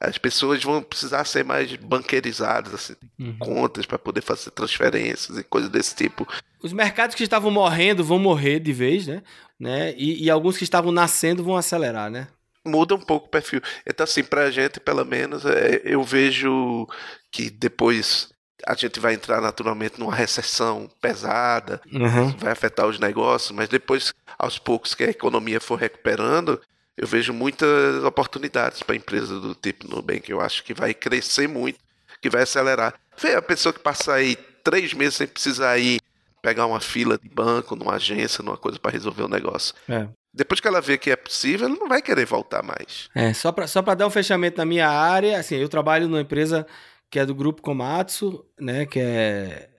as 0.00 0.18
pessoas 0.18 0.62
vão 0.62 0.82
precisar 0.82 1.24
ser 1.24 1.44
mais 1.44 1.74
banqueirizadas, 1.76 2.74
assim, 2.74 2.94
uhum. 3.18 3.36
contas 3.38 3.86
para 3.86 3.98
poder 3.98 4.22
fazer 4.22 4.50
transferências 4.50 5.38
e 5.38 5.42
coisas 5.42 5.70
desse 5.70 5.94
tipo. 5.94 6.26
Os 6.62 6.72
mercados 6.72 7.14
que 7.14 7.22
estavam 7.22 7.50
morrendo 7.50 8.04
vão 8.04 8.18
morrer 8.18 8.60
de 8.60 8.72
vez, 8.72 9.06
né? 9.06 9.22
né? 9.58 9.94
E, 9.96 10.24
e 10.24 10.30
alguns 10.30 10.56
que 10.56 10.64
estavam 10.64 10.92
nascendo 10.92 11.42
vão 11.42 11.56
acelerar, 11.56 12.10
né? 12.10 12.28
Muda 12.66 12.94
um 12.94 13.00
pouco 13.00 13.26
o 13.26 13.30
perfil. 13.30 13.60
Então, 13.86 14.04
assim, 14.04 14.24
para 14.24 14.44
a 14.44 14.50
gente, 14.50 14.80
pelo 14.80 15.04
menos, 15.04 15.44
é, 15.44 15.82
eu 15.84 16.02
vejo 16.02 16.86
que 17.30 17.50
depois 17.50 18.33
a 18.66 18.74
gente 18.74 18.98
vai 18.98 19.14
entrar 19.14 19.40
naturalmente 19.40 19.98
numa 19.98 20.14
recessão 20.14 20.90
pesada, 21.00 21.80
uhum. 21.92 22.30
vai 22.38 22.52
afetar 22.52 22.86
os 22.86 22.98
negócios, 22.98 23.50
mas 23.50 23.68
depois, 23.68 24.14
aos 24.38 24.58
poucos 24.58 24.94
que 24.94 25.04
a 25.04 25.10
economia 25.10 25.60
for 25.60 25.78
recuperando, 25.78 26.60
eu 26.96 27.06
vejo 27.06 27.32
muitas 27.32 28.02
oportunidades 28.04 28.82
para 28.82 28.96
empresas 28.96 29.40
do 29.40 29.54
tipo 29.54 29.88
Nubank. 29.88 30.30
Eu 30.30 30.40
acho 30.40 30.62
que 30.62 30.72
vai 30.72 30.94
crescer 30.94 31.48
muito, 31.48 31.78
que 32.22 32.30
vai 32.30 32.42
acelerar. 32.42 32.94
Vê 33.20 33.34
a 33.34 33.42
pessoa 33.42 33.72
que 33.72 33.80
passa 33.80 34.14
aí 34.14 34.36
três 34.62 34.94
meses 34.94 35.16
sem 35.16 35.26
precisar 35.26 35.76
ir 35.78 36.00
pegar 36.40 36.66
uma 36.66 36.80
fila 36.80 37.18
de 37.18 37.28
banco, 37.28 37.74
numa 37.74 37.94
agência, 37.94 38.44
numa 38.44 38.56
coisa 38.56 38.78
para 38.78 38.92
resolver 38.92 39.22
o 39.22 39.26
um 39.26 39.30
negócio. 39.30 39.74
É. 39.88 40.06
Depois 40.32 40.60
que 40.60 40.68
ela 40.68 40.80
vê 40.80 40.98
que 40.98 41.10
é 41.10 41.16
possível, 41.16 41.66
ela 41.66 41.76
não 41.76 41.88
vai 41.88 42.02
querer 42.02 42.26
voltar 42.26 42.62
mais. 42.62 43.08
É, 43.14 43.32
só 43.32 43.50
para 43.50 43.66
só 43.66 43.80
dar 43.80 44.06
um 44.06 44.10
fechamento 44.10 44.58
na 44.58 44.64
minha 44.64 44.88
área, 44.88 45.38
assim, 45.38 45.56
eu 45.56 45.68
trabalho 45.68 46.06
numa 46.06 46.20
empresa 46.20 46.66
que 47.14 47.20
é 47.20 47.24
do 47.24 47.32
grupo 47.32 47.62
Komatsu, 47.62 48.44
né, 48.60 48.86
que 48.86 48.98
é 48.98 49.70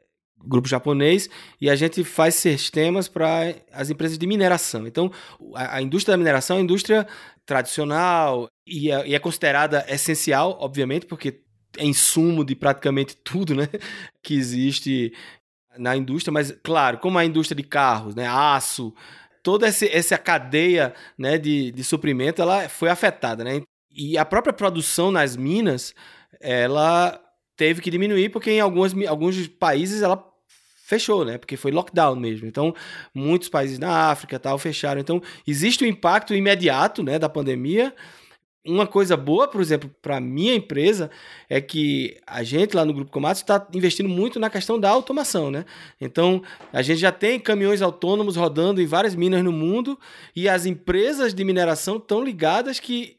grupo 0.42 0.70
japonês, 0.70 1.30
e 1.60 1.70
a 1.70 1.76
gente 1.76 2.02
faz 2.02 2.36
sistemas 2.36 3.10
para 3.10 3.54
as 3.74 3.90
empresas 3.90 4.18
de 4.18 4.26
mineração. 4.26 4.88
Então, 4.88 5.12
a, 5.54 5.76
a, 5.76 5.82
indústria 5.82 6.14
da 6.14 6.18
mineração 6.18 6.56
é 6.56 6.60
uma 6.60 6.64
indústria 6.64 7.06
tradicional 7.46 8.48
e 8.66 8.90
é, 8.90 9.06
e 9.06 9.14
é 9.14 9.20
considerada 9.20 9.86
essencial, 9.90 10.58
obviamente, 10.62 11.06
porque 11.06 11.42
é 11.78 11.84
insumo 11.84 12.46
de 12.46 12.56
praticamente 12.56 13.18
tudo 13.18 13.54
né, 13.54 13.68
que 14.24 14.34
existe 14.34 15.12
na 15.78 15.94
indústria, 15.98 16.32
mas, 16.32 16.58
claro, 16.64 17.00
como 17.00 17.18
a 17.18 17.26
indústria 17.26 17.62
de 17.62 17.68
carros, 17.68 18.16
né, 18.16 18.26
aço, 18.30 18.94
toda 19.44 19.68
esse, 19.68 19.90
essa 19.90 20.18
cadeia 20.18 20.94
né, 21.18 21.38
de, 21.38 21.70
de 21.74 21.84
suprimento 21.84 22.42
ela 22.42 22.70
foi 22.70 22.90
afetada. 22.90 23.44
Né? 23.44 23.62
E 23.92 24.18
a 24.18 24.24
própria 24.24 24.54
produção 24.54 25.12
nas 25.12 25.36
minas, 25.36 25.94
ela 26.40 27.25
teve 27.56 27.82
que 27.82 27.90
diminuir 27.90 28.30
porque 28.30 28.52
em 28.52 28.60
algumas, 28.60 28.94
alguns 29.08 29.48
países 29.48 30.02
ela 30.02 30.24
fechou, 30.86 31.26
né? 31.26 31.38
Porque 31.38 31.58
foi 31.58 31.72
lockdown 31.72 32.16
mesmo. 32.16 32.48
Então, 32.48 32.74
muitos 33.14 33.50
países 33.50 33.80
na 33.80 34.12
África 34.12 34.40
tal 34.40 34.58
fecharam. 34.60 35.02
Então, 35.02 35.22
existe 35.48 35.84
um 35.84 35.88
impacto 35.88 36.34
imediato, 36.36 37.02
né, 37.02 37.18
da 37.18 37.28
pandemia. 37.28 37.94
Uma 38.64 38.86
coisa 38.88 39.18
boa, 39.18 39.48
por 39.48 39.62
exemplo, 39.62 39.90
para 40.02 40.20
minha 40.20 40.56
empresa 40.56 41.10
é 41.50 41.60
que 41.62 42.18
a 42.26 42.44
gente 42.44 42.76
lá 42.76 42.84
no 42.84 42.94
Grupo 42.94 43.12
Comatos 43.12 43.42
está 43.42 43.68
investindo 43.74 44.10
muito 44.10 44.40
na 44.40 44.50
questão 44.50 44.80
da 44.80 44.90
automação, 44.90 45.52
né? 45.52 45.66
Então, 46.02 46.42
a 46.74 46.82
gente 46.82 47.00
já 47.00 47.12
tem 47.12 47.40
caminhões 47.40 47.82
autônomos 47.82 48.36
rodando 48.36 48.82
em 48.82 48.86
várias 48.88 49.16
minas 49.16 49.44
no 49.44 49.52
mundo 49.52 50.00
e 50.36 50.50
as 50.50 50.66
empresas 50.66 51.34
de 51.34 51.44
mineração 51.44 51.98
estão 51.98 52.24
ligadas 52.24 52.80
que 52.80 53.18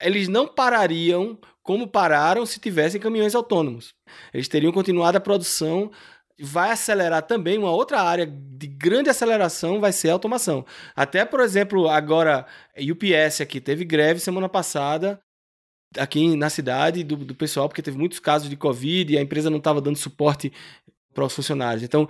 eles 0.00 0.28
não 0.28 0.46
parariam 0.46 1.38
como 1.62 1.88
pararam 1.88 2.46
se 2.46 2.60
tivessem 2.60 3.00
caminhões 3.00 3.34
autônomos. 3.34 3.94
Eles 4.32 4.48
teriam 4.48 4.72
continuado 4.72 5.18
a 5.18 5.20
produção. 5.20 5.90
Vai 6.38 6.70
acelerar 6.70 7.22
também 7.22 7.58
uma 7.58 7.70
outra 7.70 8.00
área 8.00 8.26
de 8.26 8.66
grande 8.66 9.08
aceleração, 9.08 9.80
vai 9.80 9.90
ser 9.90 10.10
a 10.10 10.12
automação. 10.12 10.66
Até, 10.94 11.24
por 11.24 11.40
exemplo, 11.40 11.88
agora, 11.88 12.46
UPS 12.78 13.40
aqui 13.40 13.60
teve 13.60 13.84
greve 13.84 14.20
semana 14.20 14.48
passada 14.48 15.18
aqui 15.98 16.36
na 16.36 16.50
cidade 16.50 17.02
do, 17.02 17.16
do 17.16 17.34
pessoal, 17.34 17.68
porque 17.68 17.82
teve 17.82 17.96
muitos 17.96 18.18
casos 18.18 18.50
de 18.50 18.56
Covid 18.56 19.14
e 19.14 19.18
a 19.18 19.22
empresa 19.22 19.48
não 19.48 19.58
estava 19.58 19.80
dando 19.80 19.96
suporte 19.96 20.52
para 21.14 21.24
os 21.24 21.32
funcionários. 21.32 21.82
Então, 21.82 22.08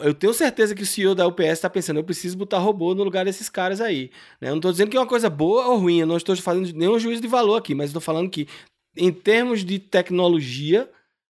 eu 0.00 0.14
tenho 0.14 0.32
certeza 0.34 0.74
que 0.74 0.82
o 0.82 0.86
CEO 0.86 1.14
da 1.14 1.26
UPS 1.26 1.52
está 1.52 1.70
pensando, 1.70 1.98
eu 1.98 2.04
preciso 2.04 2.36
botar 2.36 2.58
robô 2.58 2.94
no 2.94 3.04
lugar 3.04 3.24
desses 3.24 3.48
caras 3.48 3.80
aí. 3.80 4.10
Né? 4.40 4.48
Eu 4.48 4.52
não 4.52 4.58
estou 4.58 4.72
dizendo 4.72 4.90
que 4.90 4.96
é 4.96 5.00
uma 5.00 5.06
coisa 5.06 5.30
boa 5.30 5.66
ou 5.66 5.78
ruim, 5.78 6.00
eu 6.00 6.06
não 6.06 6.16
estou 6.16 6.36
fazendo 6.36 6.72
nenhum 6.72 6.98
juízo 6.98 7.22
de 7.22 7.28
valor 7.28 7.56
aqui, 7.56 7.74
mas 7.74 7.90
estou 7.90 8.00
falando 8.00 8.30
que 8.30 8.48
em 8.96 9.12
termos 9.12 9.64
de 9.64 9.78
tecnologia, 9.78 10.90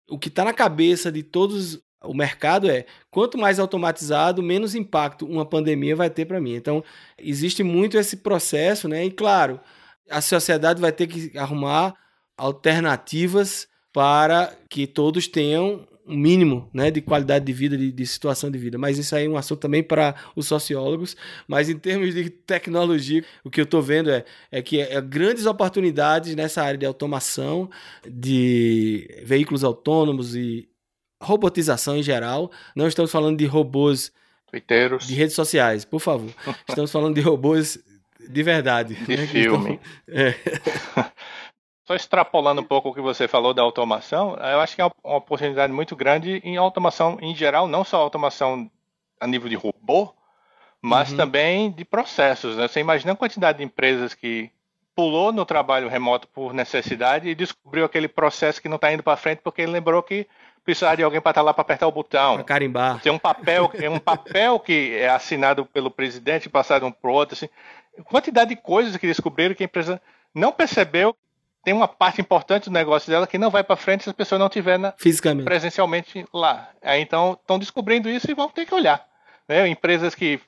o 0.10 0.20
que 0.20 0.28
está 0.28 0.44
na 0.44 0.54
cabeça 0.54 1.12
de 1.12 1.24
todos 1.24 1.80
o 2.04 2.14
mercado 2.14 2.70
é 2.70 2.86
quanto 3.10 3.38
mais 3.38 3.60
automatizado, 3.60 4.44
menos 4.44 4.76
impacto 4.76 5.26
uma 5.26 5.46
pandemia 5.46 5.96
vai 5.96 6.10
ter 6.10 6.26
para 6.26 6.40
mim. 6.40 6.54
Então, 6.54 6.84
existe 7.18 7.64
muito 7.64 7.98
esse 7.98 8.18
processo, 8.18 8.88
né? 8.88 9.06
E 9.06 9.12
claro, 9.12 9.60
a 10.10 10.22
sociedade 10.22 10.80
vai 10.80 10.92
ter 10.92 11.08
que 11.08 11.36
arrumar 11.38 11.96
alternativas 12.38 13.68
para 13.92 14.54
que 14.70 14.86
todos 14.86 15.28
tenham 15.28 15.88
um 16.08 16.16
mínimo 16.16 16.70
né, 16.74 16.92
de 16.92 17.02
qualidade 17.02 17.46
de 17.46 17.54
vida, 17.54 17.78
de, 17.78 17.92
de, 17.92 18.06
situação 18.06 18.52
de 18.52 18.58
vida. 18.58 18.78
Mas 18.78 18.98
isso 18.98 19.16
aí 19.16 19.26
é 19.26 19.30
um 19.30 19.38
assunto 19.38 19.60
também 19.60 19.82
para 19.82 20.16
os 20.36 20.48
sociólogos. 20.48 21.18
Mas 21.48 21.70
em 21.70 21.78
termos 21.78 22.14
de 22.14 22.30
tecnologia, 22.30 23.24
o 23.44 23.50
que 23.50 23.60
eu 23.60 23.64
estou 23.64 23.82
vendo 23.82 24.12
é, 24.12 24.24
é 24.52 24.62
que 24.62 24.80
é, 24.80 24.94
é 24.94 25.02
grandes 25.02 25.46
oportunidades 25.46 26.36
nessa 26.36 26.62
área 26.62 26.78
de 26.78 26.86
automação, 26.86 27.70
de 28.08 29.10
veículos 29.24 29.64
autônomos 29.64 30.36
e 30.36 30.70
robotização 31.22 31.98
em 31.98 32.04
geral. 32.04 32.52
Não 32.76 32.88
estamos 32.88 33.12
falando 33.12 33.38
de 33.38 33.46
robôs 33.46 34.12
Twitteiros. 34.48 35.08
de 35.08 35.16
redes 35.16 35.36
sociais, 35.36 35.86
por 35.86 36.00
favor. 36.00 36.32
Estamos 36.70 36.92
falando 36.92 37.16
de 37.16 37.22
robôs 37.22 37.80
de 38.28 38.44
verdade. 38.44 38.96
De 38.96 39.18
né? 39.18 39.28
filme. 39.28 39.80
Estão... 40.08 40.16
É. 40.16 40.36
Só 41.86 41.94
extrapolando 41.94 42.62
um 42.62 42.66
pouco 42.66 42.90
o 42.90 42.94
que 42.94 43.02
você 43.02 43.28
falou 43.28 43.54
da 43.54 43.62
automação, 43.62 44.36
eu 44.36 44.60
acho 44.60 44.76
que 44.76 44.82
é 44.82 44.86
uma 44.86 45.18
oportunidade 45.18 45.72
muito 45.72 45.96
grande 45.96 46.42
em 46.44 46.58
automação 46.58 47.18
em 47.22 47.36
geral, 47.36 47.68
não 47.68 47.84
só 47.84 47.98
automação 47.98 48.70
a 49.20 49.28
nível 49.28 49.48
de 49.48 49.56
robô, 49.56 50.14
mas 50.82 51.12
uhum. 51.12 51.18
também 51.18 51.72
de 51.72 51.86
processos. 51.86 52.58
Né? 52.58 52.68
Você 52.68 52.80
imagina 52.80 53.14
a 53.14 53.16
quantidade 53.16 53.60
de 53.60 53.64
empresas 53.64 54.16
que 54.16 54.52
pulou 54.96 55.32
no 55.32 55.46
trabalho 55.46 55.88
remoto 55.88 56.28
por 56.30 56.54
necessidade 56.54 57.30
e 57.30 57.36
descobriu 57.36 57.86
aquele 57.86 58.08
processo 58.08 58.62
que 58.62 58.70
não 58.70 58.78
está 58.78 58.92
indo 58.92 59.04
para 59.04 59.18
frente 59.18 59.42
porque 59.44 59.62
ele 59.62 59.72
lembrou 59.72 60.02
que 60.02 60.26
precisava 60.64 60.98
de 60.98 61.04
alguém 61.04 61.22
para 61.22 61.32
estar 61.32 61.42
tá 61.42 61.46
lá 61.46 61.54
para 61.54 61.62
apertar 61.62 61.88
o 61.88 61.92
botão. 61.92 62.36
Para 62.36 62.44
carimbar. 62.44 63.00
Tem 63.02 63.12
um 63.12 63.20
papel, 63.20 63.70
é 63.76 63.90
um 63.90 64.00
papel 64.00 64.60
que 64.60 64.96
é 64.96 65.10
assinado 65.10 65.66
pelo 65.66 65.92
presidente, 65.92 66.50
passado 66.50 66.86
um 66.86 66.92
para 66.92 67.12
o 67.12 67.14
outro. 67.14 67.36
Assim. 67.36 67.50
Quantidade 68.06 68.50
de 68.50 68.56
coisas 68.56 68.98
que 68.98 69.06
descobriram 69.06 69.54
que 69.54 69.64
a 69.64 69.66
empresa 69.66 70.02
não 70.34 70.52
percebeu 70.52 71.16
tem 71.66 71.74
uma 71.74 71.88
parte 71.88 72.22
importante 72.22 72.66
do 72.66 72.74
negócio 72.74 73.10
dela 73.10 73.26
que 73.26 73.40
não 73.40 73.50
vai 73.50 73.64
para 73.64 73.76
frente 73.76 74.04
se 74.04 74.10
a 74.10 74.14
pessoa 74.14 74.38
não 74.38 74.46
estiver 74.46 74.80
fisicamente 74.98 75.46
presencialmente 75.46 76.24
lá. 76.32 76.70
Aí, 76.80 77.02
então 77.02 77.34
estão 77.42 77.58
descobrindo 77.58 78.08
isso 78.08 78.30
e 78.30 78.36
vão 78.36 78.48
ter 78.48 78.68
que 78.68 78.74
olhar. 78.74 79.04
Né? 79.48 79.68
Empresas 79.68 80.14
que 80.14 80.40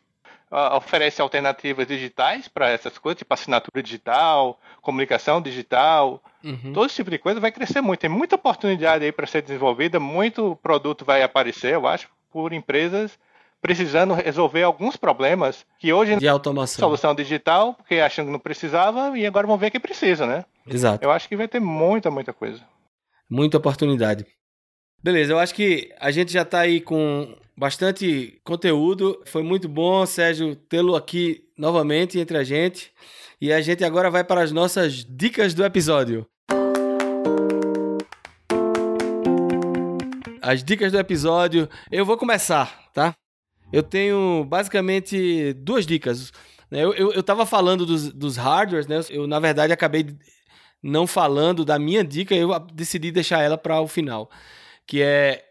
uh, 0.52 0.76
oferecem 0.78 1.24
alternativas 1.24 1.88
digitais 1.88 2.48
para 2.48 2.70
essas 2.70 3.00
coisas, 3.00 3.18
tipo 3.18 3.34
assinatura 3.34 3.82
digital, 3.82 4.60
comunicação 4.80 5.42
digital, 5.42 6.22
uhum. 6.44 6.72
todo 6.72 6.86
esse 6.86 6.96
tipo 6.96 7.10
de 7.10 7.18
coisa 7.18 7.40
vai 7.40 7.52
crescer 7.52 7.82
muito. 7.82 8.02
Tem 8.02 8.10
muita 8.10 8.36
oportunidade 8.36 9.04
aí 9.04 9.12
para 9.12 9.26
ser 9.26 9.42
desenvolvida, 9.42 10.00
muito 10.00 10.56
produto 10.62 11.04
vai 11.04 11.24
aparecer, 11.24 11.74
eu 11.74 11.88
acho, 11.88 12.08
por 12.32 12.54
empresas 12.54 13.18
precisando 13.60 14.14
resolver 14.14 14.62
alguns 14.62 14.96
problemas 14.96 15.66
que 15.80 15.92
hoje 15.92 16.16
de 16.18 16.28
automação. 16.28 16.80
solução 16.80 17.16
digital, 17.16 17.74
porque 17.74 17.96
achando 17.96 18.28
que 18.28 18.32
não 18.32 18.40
precisava 18.40 19.18
e 19.18 19.26
agora 19.26 19.48
vão 19.48 19.58
ver 19.58 19.72
que 19.72 19.80
precisa, 19.80 20.28
né? 20.28 20.46
Exato. 20.68 21.04
Eu 21.04 21.12
acho 21.12 21.28
que 21.28 21.36
vai 21.36 21.48
ter 21.48 21.60
muita, 21.60 22.12
muita 22.12 22.34
coisa. 22.34 22.62
Muita 23.30 23.58
oportunidade. 23.58 24.26
Beleza, 25.02 25.32
eu 25.32 25.40
acho 25.40 25.54
que 25.54 25.94
a 26.00 26.12
gente 26.12 26.32
já 26.32 26.42
está 26.42 26.62
aí 26.62 26.82
com 26.82 27.36
bastante 27.56 28.40
conteúdo. 28.44 29.22
Foi 29.26 29.44
muito 29.44 29.70
bom, 29.70 30.06
Sérgio, 30.06 30.56
tê-lo 30.56 30.96
aqui 30.96 31.44
novamente 31.58 32.20
entre 32.20 32.38
a 32.38 32.44
gente. 32.44 32.92
E 33.40 33.54
a 33.54 33.62
gente 33.62 33.84
agora 33.84 34.10
vai 34.10 34.24
para 34.24 34.42
as 34.42 34.52
nossas 34.52 35.06
dicas 35.06 35.54
do 35.54 35.64
episódio. 35.64 36.26
As 40.42 40.64
dicas 40.64 40.92
do 40.92 40.98
episódio, 40.98 41.70
eu 41.92 42.06
vou 42.06 42.18
começar, 42.18 42.90
tá? 42.94 43.14
Eu 43.72 43.84
tenho 43.84 44.46
basicamente 44.46 45.54
duas 45.54 45.86
dicas. 45.86 46.32
Eu, 46.72 46.94
eu, 46.94 47.12
eu 47.12 47.22
tava 47.22 47.46
falando 47.46 47.86
dos, 47.86 48.12
dos 48.14 48.38
hardwares, 48.38 48.88
né? 48.88 49.00
Eu, 49.10 49.28
na 49.28 49.40
verdade, 49.40 49.74
acabei 49.74 50.06
não 50.88 51.06
falando 51.06 51.66
da 51.66 51.78
minha 51.78 52.04
dica, 52.04 52.34
eu 52.34 52.58
decidi 52.74 53.12
deixar 53.12 53.42
ela 53.42 53.58
para 53.58 53.82
o 53.82 53.88
final. 53.88 54.30
Que 54.86 55.02
é 55.02 55.44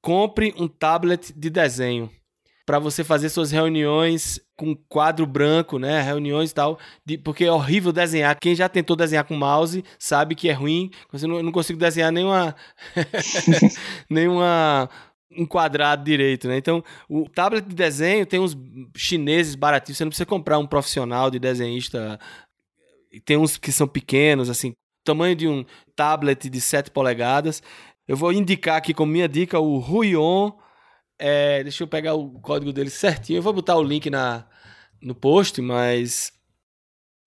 compre 0.00 0.54
um 0.56 0.68
tablet 0.68 1.32
de 1.34 1.50
desenho 1.50 2.10
para 2.66 2.78
você 2.78 3.02
fazer 3.02 3.28
suas 3.28 3.50
reuniões 3.50 4.40
com 4.56 4.74
quadro 4.88 5.26
branco, 5.26 5.78
né? 5.78 6.00
Reuniões 6.00 6.50
e 6.50 6.54
tal, 6.54 6.78
de, 7.04 7.18
porque 7.18 7.44
é 7.44 7.52
horrível 7.52 7.92
desenhar. 7.92 8.38
Quem 8.38 8.54
já 8.54 8.68
tentou 8.68 8.94
desenhar 8.96 9.24
com 9.24 9.34
mouse 9.34 9.84
sabe 9.98 10.34
que 10.34 10.48
é 10.48 10.52
ruim. 10.52 10.90
Você 11.10 11.26
não, 11.26 11.42
não 11.42 11.52
consigo 11.52 11.78
desenhar 11.78 12.12
nenhuma 12.12 12.54
nenhuma 14.08 14.88
um 15.36 15.44
quadrado 15.44 16.04
direito, 16.04 16.46
né? 16.46 16.56
Então, 16.56 16.82
o 17.08 17.28
tablet 17.28 17.66
de 17.66 17.74
desenho 17.74 18.24
tem 18.24 18.38
uns 18.38 18.56
chineses 18.96 19.56
baratinhos, 19.56 19.98
você 19.98 20.04
não 20.04 20.10
precisa 20.10 20.26
comprar 20.26 20.58
um 20.58 20.66
profissional 20.66 21.30
de 21.30 21.40
desenhista. 21.40 22.20
Tem 23.24 23.36
uns 23.36 23.56
que 23.56 23.72
são 23.72 23.88
pequenos, 23.88 24.48
assim, 24.48 24.72
tamanho 25.04 25.36
de 25.36 25.46
um 25.46 25.64
tablet 25.94 26.48
de 26.48 26.60
7 26.60 26.90
polegadas. 26.90 27.62
Eu 28.06 28.16
vou 28.16 28.32
indicar 28.32 28.76
aqui 28.76 28.92
como 28.92 29.12
minha 29.12 29.28
dica 29.28 29.58
o 29.58 29.78
Ruion. 29.78 30.52
É, 31.18 31.62
deixa 31.62 31.84
eu 31.84 31.88
pegar 31.88 32.14
o 32.14 32.40
código 32.40 32.72
dele 32.72 32.90
certinho. 32.90 33.38
Eu 33.38 33.42
vou 33.42 33.52
botar 33.52 33.76
o 33.76 33.82
link 33.82 34.10
na, 34.10 34.46
no 35.00 35.14
post, 35.14 35.60
mas 35.62 36.32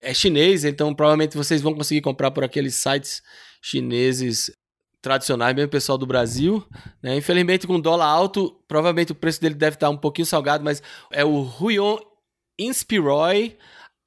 é 0.00 0.14
chinês, 0.14 0.64
então 0.64 0.94
provavelmente 0.94 1.36
vocês 1.36 1.60
vão 1.60 1.74
conseguir 1.74 2.00
comprar 2.00 2.30
por 2.30 2.44
aqueles 2.44 2.76
sites 2.76 3.22
chineses 3.60 4.50
tradicionais, 5.00 5.54
mesmo 5.54 5.70
pessoal 5.70 5.98
do 5.98 6.06
Brasil. 6.06 6.64
Né? 7.02 7.16
Infelizmente, 7.16 7.66
com 7.66 7.80
dólar 7.80 8.06
alto, 8.06 8.60
provavelmente 8.68 9.12
o 9.12 9.14
preço 9.14 9.40
dele 9.40 9.54
deve 9.54 9.74
estar 9.74 9.90
um 9.90 9.96
pouquinho 9.96 10.26
salgado, 10.26 10.64
mas 10.64 10.82
é 11.10 11.24
o 11.24 11.40
Ruion 11.40 11.98
Inspiroy 12.58 13.56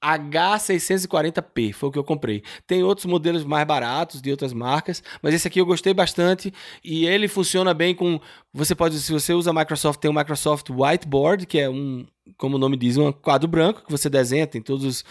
H640p, 0.04 1.74
foi 1.74 1.90
o 1.90 1.92
que 1.92 2.00
eu 2.00 2.04
comprei. 2.04 2.44
Tem 2.66 2.84
outros 2.84 3.06
modelos 3.06 3.44
mais 3.44 3.68
baratos 3.68 4.22
de 4.22 4.32
outras 4.32 4.54
marcas, 4.54 5.04
mas 5.22 5.34
esse 5.34 5.48
aqui 5.48 5.60
eu 5.62 5.66
gostei 5.66 5.94
bastante 5.94 6.54
e 6.84 7.06
ele 7.06 7.28
funciona 7.28 7.74
bem 7.74 7.94
com 7.94 8.20
você 8.54 8.76
pode 8.76 9.00
se 9.00 9.12
você 9.12 9.34
usa 9.34 9.54
Microsoft, 9.54 10.00
tem 10.00 10.12
o 10.12 10.14
Microsoft 10.14 10.70
Whiteboard, 10.70 11.46
que 11.46 11.60
é 11.60 11.70
um 11.70 12.06
como 12.38 12.56
o 12.56 12.60
nome 12.60 12.78
diz, 12.78 12.98
um 12.98 13.12
quadro 13.12 13.48
branco 13.48 13.84
que 13.84 13.92
você 13.92 14.10
desenha, 14.10 14.48
tem 14.48 14.62
todas 14.62 15.04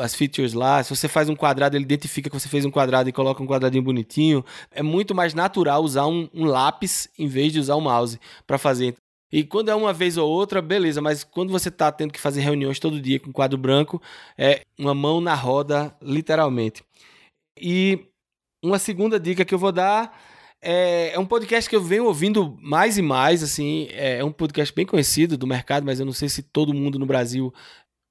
as 0.00 0.14
features 0.14 0.52
lá. 0.52 0.82
Se 0.82 0.94
você 0.94 1.08
faz 1.08 1.28
um 1.28 1.34
quadrado, 1.34 1.76
ele 1.76 1.84
identifica 1.84 2.28
que 2.30 2.38
você 2.38 2.48
fez 2.48 2.64
um 2.64 2.70
quadrado 2.70 3.08
e 3.08 3.12
coloca 3.12 3.42
um 3.42 3.46
quadradinho 3.46 3.82
bonitinho. 3.82 4.44
É 4.70 4.82
muito 4.82 5.14
mais 5.14 5.34
natural 5.34 5.82
usar 5.82 6.06
um, 6.06 6.28
um 6.34 6.44
lápis 6.44 7.08
em 7.18 7.26
vez 7.26 7.52
de 7.52 7.58
usar 7.58 7.74
o 7.74 7.80
mouse 7.80 8.20
para 8.46 8.58
fazer. 8.58 8.94
E 9.32 9.44
quando 9.44 9.70
é 9.70 9.74
uma 9.74 9.92
vez 9.92 10.16
ou 10.16 10.28
outra, 10.28 10.60
beleza, 10.60 11.00
mas 11.00 11.22
quando 11.22 11.50
você 11.50 11.68
está 11.68 11.90
tendo 11.92 12.12
que 12.12 12.20
fazer 12.20 12.40
reuniões 12.40 12.78
todo 12.78 13.00
dia 13.00 13.20
com 13.20 13.32
quadro 13.32 13.56
branco, 13.56 14.02
é 14.36 14.62
uma 14.78 14.94
mão 14.94 15.20
na 15.20 15.34
roda, 15.34 15.94
literalmente. 16.02 16.82
E 17.56 18.06
uma 18.62 18.78
segunda 18.78 19.18
dica 19.18 19.44
que 19.44 19.54
eu 19.54 19.58
vou 19.58 19.72
dar 19.72 20.12
é, 20.62 21.12
é, 21.14 21.18
um 21.18 21.24
podcast 21.24 21.68
que 21.68 21.74
eu 21.74 21.82
venho 21.82 22.04
ouvindo 22.04 22.58
mais 22.60 22.98
e 22.98 23.02
mais, 23.02 23.42
assim, 23.42 23.88
é, 23.92 24.18
é 24.18 24.24
um 24.24 24.32
podcast 24.32 24.74
bem 24.74 24.84
conhecido 24.84 25.38
do 25.38 25.46
mercado, 25.46 25.86
mas 25.86 25.98
eu 25.98 26.06
não 26.06 26.12
sei 26.12 26.28
se 26.28 26.42
todo 26.42 26.74
mundo 26.74 26.98
no 26.98 27.06
Brasil 27.06 27.52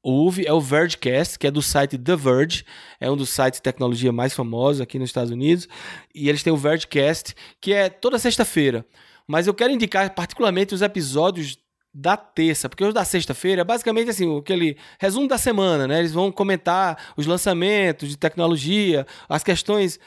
ouve, 0.01 0.47
é 0.47 0.53
o 0.53 0.61
Vergecast, 0.61 1.37
que 1.37 1.45
é 1.45 1.51
do 1.51 1.61
site 1.61 1.97
The 1.97 2.15
Verge, 2.15 2.65
é 2.99 3.11
um 3.11 3.17
dos 3.17 3.29
sites 3.29 3.59
de 3.59 3.63
tecnologia 3.63 4.11
mais 4.11 4.33
famosos 4.33 4.81
aqui 4.81 4.97
nos 4.97 5.09
Estados 5.09 5.31
Unidos, 5.31 5.67
e 6.15 6.29
eles 6.29 6.41
têm 6.41 6.53
o 6.53 6.57
Vergecast, 6.57 7.35
que 7.61 7.73
é 7.73 7.89
toda 7.89 8.17
sexta-feira. 8.17 8.85
Mas 9.29 9.45
eu 9.45 9.53
quero 9.53 9.71
indicar 9.71 10.11
particularmente 10.15 10.73
os 10.73 10.81
episódios 10.81 11.55
da 11.93 12.17
terça, 12.17 12.67
porque 12.67 12.83
os 12.83 12.95
da 12.95 13.05
sexta-feira 13.05 13.61
é 13.61 13.63
basicamente 13.63 14.09
assim, 14.09 14.39
aquele 14.39 14.75
resumo 14.99 15.27
da 15.27 15.37
semana, 15.37 15.87
né? 15.87 15.99
Eles 15.99 16.11
vão 16.11 16.31
comentar 16.31 17.13
os 17.15 17.27
lançamentos 17.27 18.09
de 18.09 18.17
tecnologia, 18.17 19.05
as 19.27 19.43
questões 19.43 19.99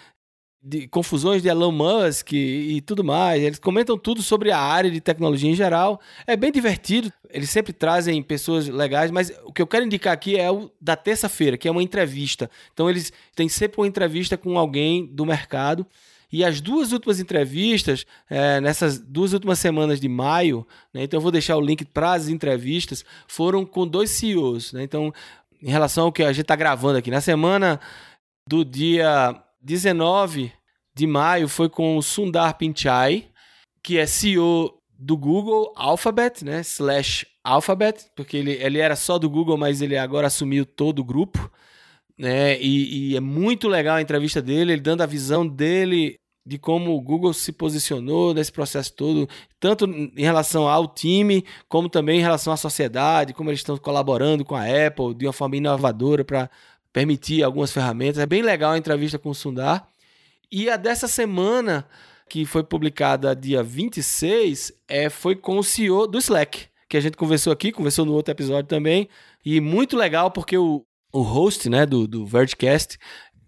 de 0.60 0.88
confusões 0.88 1.40
de 1.40 1.48
Elon 1.48 1.70
Musk 1.70 2.32
e, 2.32 2.76
e, 2.76 2.80
tudo 2.80 3.04
mais. 3.04 3.40
Eles 3.40 3.60
comentam 3.60 3.96
tudo 3.96 4.22
sobre 4.22 4.50
a 4.50 4.58
área 4.58 4.90
de 4.90 5.00
tecnologia 5.00 5.50
em 5.50 5.54
geral. 5.54 6.00
É 6.26 6.36
bem 6.36 6.50
divertido. 6.50 7.12
Eles 7.30 7.50
sempre 7.50 7.72
trazem 7.72 8.20
pessoas 8.24 8.66
legais, 8.68 9.12
mas 9.12 9.32
o 9.44 9.52
que 9.52 9.62
eu 9.62 9.66
quero 9.68 9.84
indicar 9.84 10.12
aqui 10.12 10.36
é 10.36 10.50
o 10.50 10.68
da 10.80 10.96
terça-feira, 10.96 11.56
que 11.56 11.68
é 11.68 11.70
uma 11.70 11.82
entrevista. 11.82 12.50
Então 12.72 12.90
eles 12.90 13.12
têm 13.36 13.48
sempre 13.48 13.80
uma 13.80 13.86
entrevista 13.86 14.36
com 14.36 14.58
alguém 14.58 15.06
do 15.06 15.24
mercado. 15.24 15.86
E 16.32 16.42
as 16.42 16.62
duas 16.62 16.92
últimas 16.92 17.20
entrevistas, 17.20 18.06
é, 18.30 18.58
nessas 18.58 18.98
duas 18.98 19.34
últimas 19.34 19.58
semanas 19.58 20.00
de 20.00 20.08
maio, 20.08 20.66
né, 20.94 21.02
então 21.02 21.18
eu 21.18 21.22
vou 21.22 21.30
deixar 21.30 21.58
o 21.58 21.60
link 21.60 21.84
para 21.84 22.14
as 22.14 22.28
entrevistas, 22.28 23.04
foram 23.28 23.66
com 23.66 23.86
dois 23.86 24.10
CEOs. 24.10 24.72
Né, 24.72 24.82
então, 24.82 25.12
em 25.62 25.70
relação 25.70 26.06
ao 26.06 26.12
que 26.12 26.22
a 26.22 26.32
gente 26.32 26.42
está 26.42 26.56
gravando 26.56 26.98
aqui, 26.98 27.10
na 27.10 27.20
semana 27.20 27.78
do 28.48 28.64
dia 28.64 29.38
19 29.60 30.50
de 30.94 31.06
maio 31.06 31.48
foi 31.48 31.68
com 31.68 31.98
o 31.98 32.02
Sundar 32.02 32.56
Pichai, 32.56 33.28
que 33.82 33.98
é 33.98 34.06
CEO 34.06 34.78
do 34.98 35.18
Google 35.18 35.70
Alphabet, 35.76 36.42
né, 36.42 36.60
slash 36.60 37.26
Alphabet, 37.44 38.06
porque 38.16 38.38
ele, 38.38 38.52
ele 38.52 38.78
era 38.78 38.96
só 38.96 39.18
do 39.18 39.28
Google, 39.28 39.58
mas 39.58 39.82
ele 39.82 39.98
agora 39.98 40.28
assumiu 40.28 40.64
todo 40.64 41.00
o 41.00 41.04
grupo. 41.04 41.50
Né, 42.16 42.58
e, 42.60 43.10
e 43.10 43.16
é 43.16 43.20
muito 43.20 43.68
legal 43.68 43.96
a 43.96 44.02
entrevista 44.02 44.40
dele, 44.40 44.72
ele 44.72 44.80
dando 44.80 45.02
a 45.02 45.06
visão 45.06 45.46
dele 45.46 46.20
de 46.44 46.58
como 46.58 46.96
o 46.96 47.00
Google 47.00 47.32
se 47.32 47.52
posicionou 47.52 48.34
nesse 48.34 48.50
processo 48.50 48.92
todo, 48.92 49.28
tanto 49.60 49.84
em 49.86 50.22
relação 50.22 50.68
ao 50.68 50.88
time, 50.88 51.44
como 51.68 51.88
também 51.88 52.18
em 52.18 52.22
relação 52.22 52.52
à 52.52 52.56
sociedade, 52.56 53.32
como 53.32 53.50
eles 53.50 53.60
estão 53.60 53.76
colaborando 53.76 54.44
com 54.44 54.56
a 54.56 54.64
Apple 54.64 55.14
de 55.14 55.26
uma 55.26 55.32
forma 55.32 55.56
inovadora 55.56 56.24
para 56.24 56.50
permitir 56.92 57.42
algumas 57.42 57.72
ferramentas. 57.72 58.18
É 58.18 58.26
bem 58.26 58.42
legal 58.42 58.72
a 58.72 58.78
entrevista 58.78 59.18
com 59.18 59.30
o 59.30 59.34
Sundar. 59.34 59.88
E 60.50 60.68
a 60.68 60.76
dessa 60.76 61.08
semana, 61.08 61.86
que 62.28 62.44
foi 62.44 62.62
publicada 62.62 63.34
dia 63.34 63.62
26, 63.62 64.72
é, 64.88 65.08
foi 65.08 65.36
com 65.36 65.58
o 65.58 65.64
CEO 65.64 66.06
do 66.06 66.18
Slack, 66.18 66.66
que 66.88 66.96
a 66.96 67.00
gente 67.00 67.16
conversou 67.16 67.52
aqui, 67.52 67.72
conversou 67.72 68.04
no 68.04 68.12
outro 68.12 68.32
episódio 68.32 68.68
também. 68.68 69.08
E 69.44 69.60
muito 69.60 69.96
legal 69.96 70.30
porque 70.30 70.58
o, 70.58 70.84
o 71.12 71.22
host 71.22 71.70
né, 71.70 71.86
do, 71.86 72.06
do 72.06 72.26
Vergecast 72.26 72.98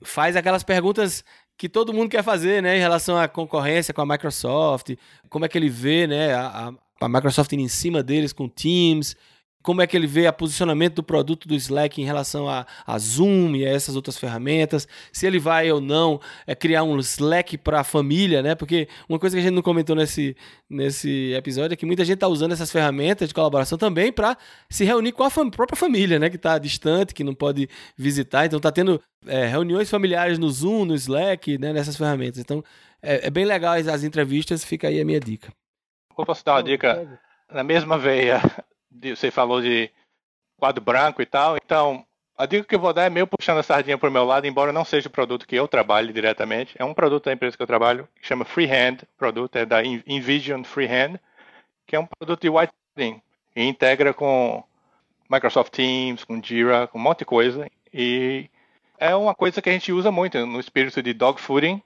faz 0.03 0.37
aquelas 0.37 0.63
perguntas 0.63 1.25
que 1.57 1.69
todo 1.69 1.93
mundo 1.93 2.11
quer 2.11 2.23
fazer, 2.23 2.63
né, 2.63 2.77
em 2.77 2.81
relação 2.81 3.17
à 3.17 3.29
concorrência 3.29 3.95
com 3.95 4.01
a 4.03 4.07
Microsoft, 4.07 4.97
como 5.29 5.45
é 5.45 5.49
que 5.49 5.57
ele 5.57 5.69
vê, 5.69 6.07
né, 6.07 6.35
a, 6.35 6.73
a 7.01 7.09
Microsoft 7.09 7.53
indo 7.53 7.63
em 7.63 7.69
cima 7.69 8.03
deles 8.03 8.33
com 8.33 8.49
Teams, 8.49 9.17
como 9.65 9.81
é 9.81 9.87
que 9.87 9.97
ele 9.97 10.07
vê 10.07 10.29
o 10.29 10.33
posicionamento 10.33 10.97
do 10.97 11.03
produto 11.03 11.49
do 11.49 11.55
Slack 11.55 12.01
em 12.01 12.05
relação 12.05 12.47
a, 12.47 12.67
a 12.87 12.99
Zoom 12.99 13.57
e 13.57 13.65
a 13.65 13.71
essas 13.71 13.97
outras 13.97 14.19
ferramentas, 14.19 14.87
se 15.11 15.27
ele 15.27 15.39
vai 15.39 15.73
ou 15.73 15.81
não 15.81 16.21
é, 16.47 16.55
criar 16.55 16.83
um 16.83 16.99
Slack 16.99 17.57
para 17.57 17.81
a 17.81 17.85
família, 17.85 18.43
né? 18.43 18.55
Porque 18.55 18.87
uma 19.09 19.19
coisa 19.19 19.35
que 19.35 19.41
a 19.41 19.43
gente 19.43 19.55
não 19.55 19.63
comentou 19.63 19.97
nesse, 19.97 20.37
nesse 20.69 21.33
episódio 21.33 21.73
é 21.73 21.77
que 21.77 21.87
muita 21.87 22.05
gente 22.05 22.17
está 22.17 22.29
usando 22.29 22.53
essas 22.53 22.71
ferramentas 22.71 23.27
de 23.27 23.35
colaboração 23.35 23.79
também 23.79 24.13
para 24.13 24.37
se 24.69 24.85
reunir 24.85 25.13
com 25.13 25.23
a 25.23 25.31
fam 25.31 25.49
própria 25.49 25.79
família, 25.79 26.19
né? 26.19 26.29
Que 26.29 26.37
está 26.37 26.59
distante, 26.59 27.15
que 27.15 27.25
não 27.25 27.35
pode 27.35 27.67
visitar, 27.97 28.45
então 28.45 28.59
está 28.59 28.71
tendo 28.71 29.01
é, 29.27 29.47
reuniões 29.47 29.89
familiares 29.89 30.39
no 30.39 30.51
Zoom, 30.51 30.85
no 30.85 30.95
Slack, 30.95 31.57
né? 31.57 31.73
Nessas 31.73 31.97
ferramentas. 31.97 32.39
Então 32.39 32.63
é, 33.03 33.29
é 33.29 33.31
bem 33.31 33.47
legal 33.47 33.73
as, 33.73 33.89
as 33.89 34.05
entrevistas, 34.05 34.63
fica 34.63 34.89
aí 34.89 35.01
a 35.01 35.05
minha 35.07 35.21
dica. 35.21 35.51
Vou 36.15 36.27
posso 36.27 36.45
dar 36.45 36.57
uma 36.57 36.63
dica 36.63 37.19
na 37.51 37.65
mesma 37.65 37.97
veia 37.97 38.43
você 39.03 39.31
falou 39.31 39.61
de 39.61 39.91
quadro 40.59 40.83
branco 40.83 41.21
e 41.23 41.27
tal, 41.27 41.57
então 41.57 42.07
A 42.37 42.47
dica 42.47 42.65
que 42.65 42.75
eu 42.75 42.81
vou 42.81 42.93
dar 42.93 43.05
é 43.05 43.11
meio 43.11 43.29
puxando 43.29 43.59
a 43.59 43.63
sardinha 43.63 43.97
para 43.97 44.09
o 44.09 44.13
meu 44.13 44.25
lado, 44.25 44.45
embora 44.47 44.73
não 44.73 44.85
seja 44.85 45.09
o 45.09 45.11
produto 45.11 45.47
que 45.47 45.55
eu 45.55 45.69
trabalhe 45.69 46.13
diretamente. 46.13 46.75
É 46.77 46.85
um 46.85 46.93
produto 46.93 47.27
da 47.27 47.33
empresa 47.33 47.57
que 47.57 47.63
eu 47.63 47.67
trabalho, 47.67 48.09
que 48.21 48.27
chama 48.27 48.45
Freehand. 48.45 48.99
O 49.05 49.19
produto 49.19 49.55
é 49.57 49.65
da 49.65 49.85
Envision 49.85 50.65
Freehand, 50.65 51.21
que 51.87 51.95
é 51.95 52.01
um 52.01 52.07
produto 52.07 52.41
de 52.41 52.49
whiteboarding. 52.51 53.23
E 53.55 53.65
integra 53.65 54.13
com 54.13 54.65
Microsoft 55.31 55.73
Teams, 55.73 56.25
com 56.25 56.43
Jira, 56.43 56.89
com 56.89 56.99
um 56.99 57.03
monte 57.03 57.21
de 57.21 57.25
coisa. 57.25 57.71
E 57.93 58.51
é 58.99 59.15
uma 59.15 59.35
coisa 59.35 59.63
que 59.63 59.71
a 59.71 59.73
gente 59.73 59.93
usa 59.93 60.11
muito 60.11 60.45
no 60.45 60.59
espírito 60.59 61.01
de 61.03 61.15
dogfooding. 61.15 61.81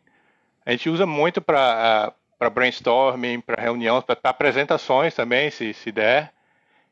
A 0.65 0.71
gente 0.73 0.89
usa 0.89 1.07
muito 1.07 1.41
para 1.43 2.13
para 2.39 2.51
brainstorming, 2.51 3.41
para 3.41 3.61
reuniões, 3.61 4.05
para 4.05 4.17
apresentações 4.23 5.13
também, 5.13 5.51
se, 5.51 5.75
se 5.75 5.91
der. 5.91 6.33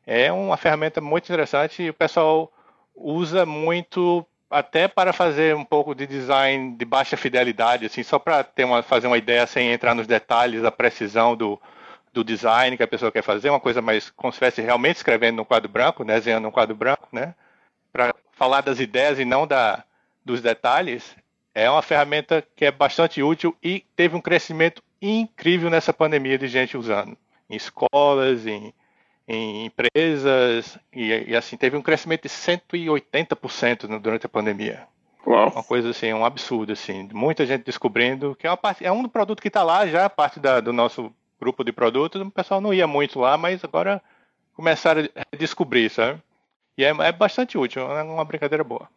É 0.09 0.31
uma 0.31 0.55
ferramenta 0.55 1.01
muito 1.01 1.25
interessante 1.25 1.83
e 1.83 1.89
o 1.89 1.93
pessoal 1.93 2.49
usa 2.95 3.45
muito 3.45 4.25
até 4.49 4.87
para 4.87 5.11
fazer 5.11 5.53
um 5.53 5.65
pouco 5.65 5.93
de 5.93 6.07
design 6.07 6.77
de 6.77 6.85
baixa 6.85 7.17
fidelidade, 7.17 7.85
assim, 7.85 8.01
só 8.03 8.17
para 8.17 8.41
ter 8.41 8.63
uma, 8.63 8.81
fazer 8.81 9.07
uma 9.07 9.17
ideia 9.17 9.45
sem 9.45 9.69
entrar 9.69 9.93
nos 9.93 10.07
detalhes, 10.07 10.63
a 10.63 10.71
precisão 10.71 11.35
do, 11.35 11.59
do 12.13 12.23
design 12.23 12.77
que 12.77 12.83
a 12.83 12.87
pessoa 12.87 13.11
quer 13.11 13.21
fazer, 13.21 13.49
uma 13.49 13.59
coisa 13.59 13.81
mais 13.81 14.09
como 14.11 14.31
se 14.31 14.37
estivesse 14.37 14.61
realmente 14.61 14.95
escrevendo 14.95 15.35
no 15.35 15.45
quadro 15.45 15.69
branco, 15.69 16.05
né, 16.05 16.13
desenhando 16.13 16.43
no 16.43 16.51
quadro 16.53 16.73
branco, 16.73 17.09
né, 17.11 17.35
para 17.91 18.15
falar 18.31 18.61
das 18.61 18.79
ideias 18.79 19.19
e 19.19 19.25
não 19.25 19.45
da, 19.45 19.83
dos 20.23 20.41
detalhes, 20.41 21.17
é 21.53 21.69
uma 21.69 21.81
ferramenta 21.81 22.41
que 22.55 22.63
é 22.63 22.71
bastante 22.71 23.21
útil 23.21 23.53
e 23.61 23.83
teve 23.93 24.15
um 24.15 24.21
crescimento 24.21 24.81
incrível 25.01 25.69
nessa 25.69 25.91
pandemia 25.91 26.37
de 26.37 26.47
gente 26.47 26.77
usando. 26.77 27.17
Em 27.49 27.57
escolas, 27.57 28.47
em, 28.47 28.73
em 29.27 29.65
empresas, 29.65 30.79
e, 30.93 31.11
e, 31.27 31.35
assim, 31.35 31.57
teve 31.57 31.75
um 31.75 31.81
crescimento 31.81 32.23
de 32.23 32.29
180% 32.29 33.99
durante 33.99 34.25
a 34.25 34.29
pandemia. 34.29 34.87
Uau. 35.25 35.49
Uma 35.49 35.63
coisa 35.63 35.89
assim, 35.89 36.13
um 36.13 36.23
absurdo, 36.23 36.71
assim. 36.71 37.09
Muita 37.11 37.45
gente 37.45 37.65
descobrindo 37.65 38.33
que 38.35 38.47
é, 38.47 38.49
uma 38.49 38.55
parte, 38.55 38.85
é 38.85 38.91
um 38.91 39.07
produto 39.09 39.41
que 39.41 39.49
está 39.49 39.61
lá 39.63 39.85
já, 39.85 40.09
parte 40.09 40.39
da, 40.39 40.61
do 40.61 40.71
nosso 40.71 41.11
grupo 41.39 41.65
de 41.65 41.73
produtos. 41.73 42.21
O 42.21 42.31
pessoal 42.31 42.61
não 42.61 42.73
ia 42.73 42.87
muito 42.87 43.19
lá, 43.19 43.37
mas 43.37 43.61
agora 43.65 44.01
começaram 44.55 45.07
a 45.13 45.35
descobrir, 45.35 45.89
sabe? 45.89 46.21
E 46.77 46.85
é, 46.85 46.89
é 46.89 47.11
bastante 47.11 47.57
útil, 47.57 47.81
é 47.81 48.03
uma 48.03 48.23
brincadeira 48.23 48.63
boa. 48.63 48.87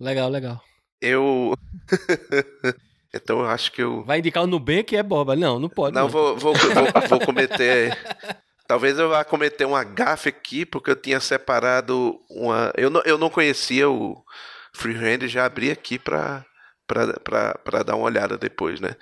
Legal, 0.00 0.28
legal. 0.28 0.60
Eu. 1.00 1.56
então 3.14 3.40
eu 3.40 3.46
acho 3.46 3.70
que 3.70 3.82
eu. 3.82 4.02
Vai 4.02 4.18
indicar 4.18 4.42
o 4.42 4.48
Nubank 4.48 4.96
é 4.96 5.02
boba. 5.04 5.36
Não, 5.36 5.60
não 5.60 5.68
pode. 5.68 5.94
Não, 5.94 6.02
não. 6.02 6.08
Vou, 6.08 6.36
vou, 6.36 6.54
vou, 6.54 7.08
vou 7.08 7.20
cometer. 7.20 7.96
Talvez 8.66 8.98
eu 8.98 9.10
vá 9.10 9.24
cometer 9.24 9.66
um 9.66 9.94
gafe 9.94 10.30
aqui, 10.30 10.64
porque 10.64 10.90
eu 10.90 10.96
tinha 10.96 11.20
separado 11.20 12.18
uma. 12.30 12.72
Eu 12.76 12.88
não, 12.88 13.02
eu 13.04 13.18
não 13.18 13.28
conhecia 13.28 13.88
o 13.90 14.24
Freehand, 14.72 15.28
já 15.28 15.44
abri 15.44 15.70
aqui 15.70 15.98
para 15.98 16.44
dar 17.84 17.94
uma 17.94 18.06
olhada 18.06 18.38
depois, 18.38 18.80
né? 18.80 18.96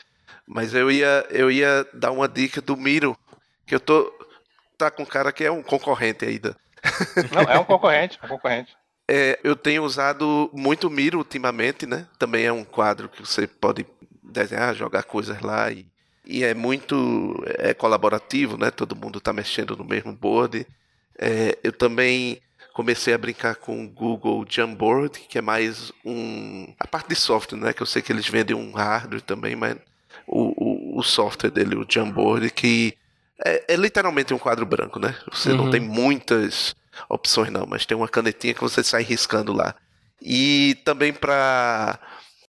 Mas 0.47 0.75
eu 0.75 0.91
ia, 0.91 1.27
eu 1.31 1.51
ia 1.51 1.87
dar 1.95 2.11
uma 2.11 2.29
dica 2.29 2.61
do 2.61 2.77
Miro, 2.77 3.17
que 3.67 3.75
eu 3.75 3.81
tô. 3.81 4.13
Tá 4.77 4.91
com 4.91 5.05
um 5.05 5.07
cara 5.07 5.33
que 5.33 5.45
é 5.45 5.51
um 5.51 5.63
concorrente 5.63 6.25
ainda. 6.25 6.57
Não, 7.31 7.43
é 7.43 7.59
um 7.59 7.65
concorrente, 7.65 8.19
um 8.25 8.29
concorrente. 8.29 8.77
É, 9.09 9.39
eu 9.45 9.55
tenho 9.55 9.85
usado 9.85 10.51
muito 10.53 10.91
Miro 10.91 11.19
ultimamente, 11.19 11.87
né? 11.87 12.09
Também 12.19 12.47
é 12.47 12.53
um 12.53 12.65
quadro 12.65 13.09
que 13.09 13.25
você 13.25 13.47
pode 13.47 13.87
desenhar, 14.23 14.75
jogar 14.75 15.05
coisas 15.05 15.41
lá 15.41 15.71
e, 15.71 15.87
e 16.25 16.45
é 16.45 16.55
muito 16.55 17.43
é 17.59 17.75
colaborativo, 17.75 18.57
né? 18.57 18.71
Todo 18.71 18.97
mundo 18.97 19.19
está 19.19 19.33
mexendo 19.33 19.77
no 19.77 19.85
mesmo 19.85 20.13
board. 20.13 20.67
É, 21.19 21.59
eu 21.63 21.73
também 21.73 22.41
comecei 22.73 23.13
a 23.13 23.19
brincar 23.19 23.57
com 23.57 23.85
o 23.85 23.89
Google 23.89 24.45
Jamboard, 24.49 25.21
que 25.29 25.39
é 25.39 25.43
mais 25.43 25.93
um 26.05 26.73
a 26.79 26.87
parte 26.87 27.09
de 27.09 27.17
software, 27.17 27.59
né? 27.59 27.73
Que 27.73 27.83
eu 27.83 27.87
sei 27.87 28.03
que 28.03 28.13
eles 28.13 28.29
vendem 28.29 28.57
um 28.57 28.73
hardware 28.73 29.23
também, 29.23 29.55
mas 29.55 29.77
o, 30.27 30.97
o, 30.97 30.99
o 30.99 31.03
software 31.03 31.51
dele, 31.51 31.77
o 31.77 31.87
Jamboard, 31.89 32.51
que 32.51 32.97
é, 33.45 33.75
é, 33.75 33.77
literalmente 33.77 34.33
um 34.33 34.39
quadro 34.39 34.65
branco, 34.65 34.99
né? 34.99 35.15
Você 35.33 35.51
uhum. 35.51 35.57
não 35.57 35.71
tem 35.71 35.81
muitas 35.81 36.75
opções 37.09 37.51
não, 37.51 37.67
mas 37.67 37.85
tem 37.85 37.97
uma 37.97 38.09
canetinha 38.09 38.55
que 38.55 38.61
você 38.61 38.83
sai 38.83 39.03
riscando 39.03 39.53
lá. 39.53 39.75
E 40.21 40.77
também 40.85 41.13
para 41.13 41.99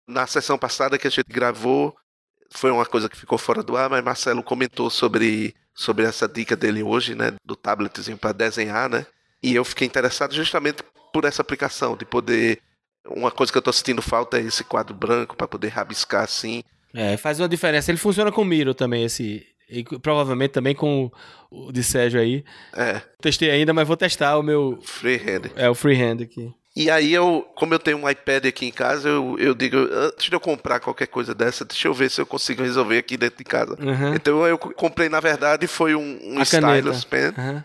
na 0.06 0.26
sessão 0.26 0.58
passada 0.58 0.98
que 0.98 1.06
a 1.06 1.10
gente 1.10 1.28
gravou, 1.28 1.96
foi 2.50 2.70
uma 2.70 2.86
coisa 2.86 3.08
que 3.08 3.16
ficou 3.16 3.38
fora 3.38 3.62
do 3.62 3.76
ar, 3.76 3.88
mas 3.88 4.04
Marcelo 4.04 4.42
comentou 4.42 4.90
sobre, 4.90 5.54
sobre 5.74 6.04
essa 6.04 6.28
dica 6.28 6.56
dele 6.56 6.82
hoje, 6.82 7.14
né, 7.14 7.32
do 7.44 7.56
tabletzinho 7.56 8.18
para 8.18 8.32
desenhar, 8.32 8.88
né? 8.88 9.06
E 9.42 9.54
eu 9.54 9.64
fiquei 9.64 9.86
interessado 9.86 10.34
justamente 10.34 10.82
por 11.12 11.24
essa 11.24 11.42
aplicação, 11.42 11.96
de 11.96 12.04
poder 12.04 12.60
uma 13.08 13.30
coisa 13.30 13.50
que 13.50 13.58
eu 13.58 13.60
estou 13.60 13.72
sentindo 13.72 14.02
falta 14.02 14.38
é 14.38 14.42
esse 14.42 14.62
quadro 14.62 14.94
branco 14.94 15.36
para 15.36 15.48
poder 15.48 15.68
rabiscar 15.68 16.24
assim. 16.24 16.62
É, 16.92 17.16
faz 17.16 17.40
uma 17.40 17.48
diferença. 17.48 17.90
Ele 17.90 17.98
funciona 17.98 18.30
com 18.30 18.44
Miro 18.44 18.74
também, 18.74 19.04
esse, 19.04 19.46
e 19.68 19.84
provavelmente 19.84 20.50
também 20.50 20.74
com 20.74 21.10
o 21.50 21.72
de 21.72 21.82
Sérgio 21.82 22.20
aí. 22.20 22.44
É. 22.74 23.00
Testei 23.20 23.50
ainda, 23.50 23.72
mas 23.72 23.86
vou 23.86 23.96
testar 23.96 24.36
o 24.38 24.42
meu. 24.42 24.78
Freehand. 24.82 25.50
É, 25.56 25.68
o 25.70 25.74
freehand 25.74 26.22
aqui. 26.22 26.52
E 26.74 26.88
aí 26.88 27.12
eu, 27.12 27.48
como 27.56 27.74
eu 27.74 27.78
tenho 27.78 27.98
um 27.98 28.08
iPad 28.08 28.46
aqui 28.46 28.64
em 28.64 28.70
casa, 28.70 29.08
eu, 29.08 29.36
eu 29.38 29.54
digo, 29.54 29.76
antes 29.76 30.28
de 30.28 30.34
eu 30.34 30.40
comprar 30.40 30.78
qualquer 30.78 31.08
coisa 31.08 31.34
dessa, 31.34 31.64
deixa 31.64 31.88
eu 31.88 31.94
ver 31.94 32.10
se 32.10 32.20
eu 32.20 32.26
consigo 32.26 32.62
resolver 32.62 32.98
aqui 32.98 33.16
dentro 33.16 33.38
de 33.38 33.44
casa. 33.44 33.76
Uhum. 33.80 34.14
Então 34.14 34.46
eu 34.46 34.56
comprei, 34.56 35.08
na 35.08 35.18
verdade, 35.18 35.66
foi 35.66 35.96
um, 35.96 36.18
um 36.22 36.40
stylus 36.42 37.04
pen. 37.04 37.28
Uhum. 37.36 37.60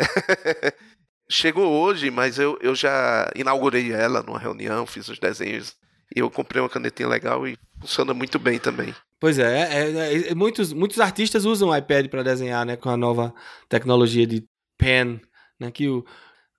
Chegou 1.29 1.71
hoje, 1.71 2.09
mas 2.09 2.39
eu, 2.39 2.57
eu 2.61 2.73
já 2.73 3.29
inaugurei 3.35 3.91
ela 3.91 4.23
numa 4.23 4.39
reunião, 4.39 4.85
fiz 4.87 5.07
os 5.07 5.19
desenhos. 5.19 5.75
E 6.15 6.19
eu 6.19 6.29
comprei 6.29 6.61
uma 6.61 6.69
canetinha 6.69 7.09
legal 7.09 7.47
e 7.47 7.57
funciona 7.79 8.13
muito 8.13 8.37
bem 8.39 8.59
também. 8.59 8.93
Pois 9.19 9.39
é, 9.39 9.61
é, 9.61 9.91
é, 9.91 10.31
é 10.31 10.35
muitos, 10.35 10.73
muitos 10.73 10.99
artistas 10.99 11.45
usam 11.45 11.69
o 11.69 11.75
iPad 11.75 12.07
para 12.07 12.23
desenhar, 12.23 12.65
né, 12.65 12.75
com 12.75 12.89
a 12.89 12.97
nova 12.97 13.33
tecnologia 13.69 14.25
de 14.27 14.43
pen, 14.77 15.19
né, 15.59 15.71
que 15.71 15.87
o, 15.87 16.05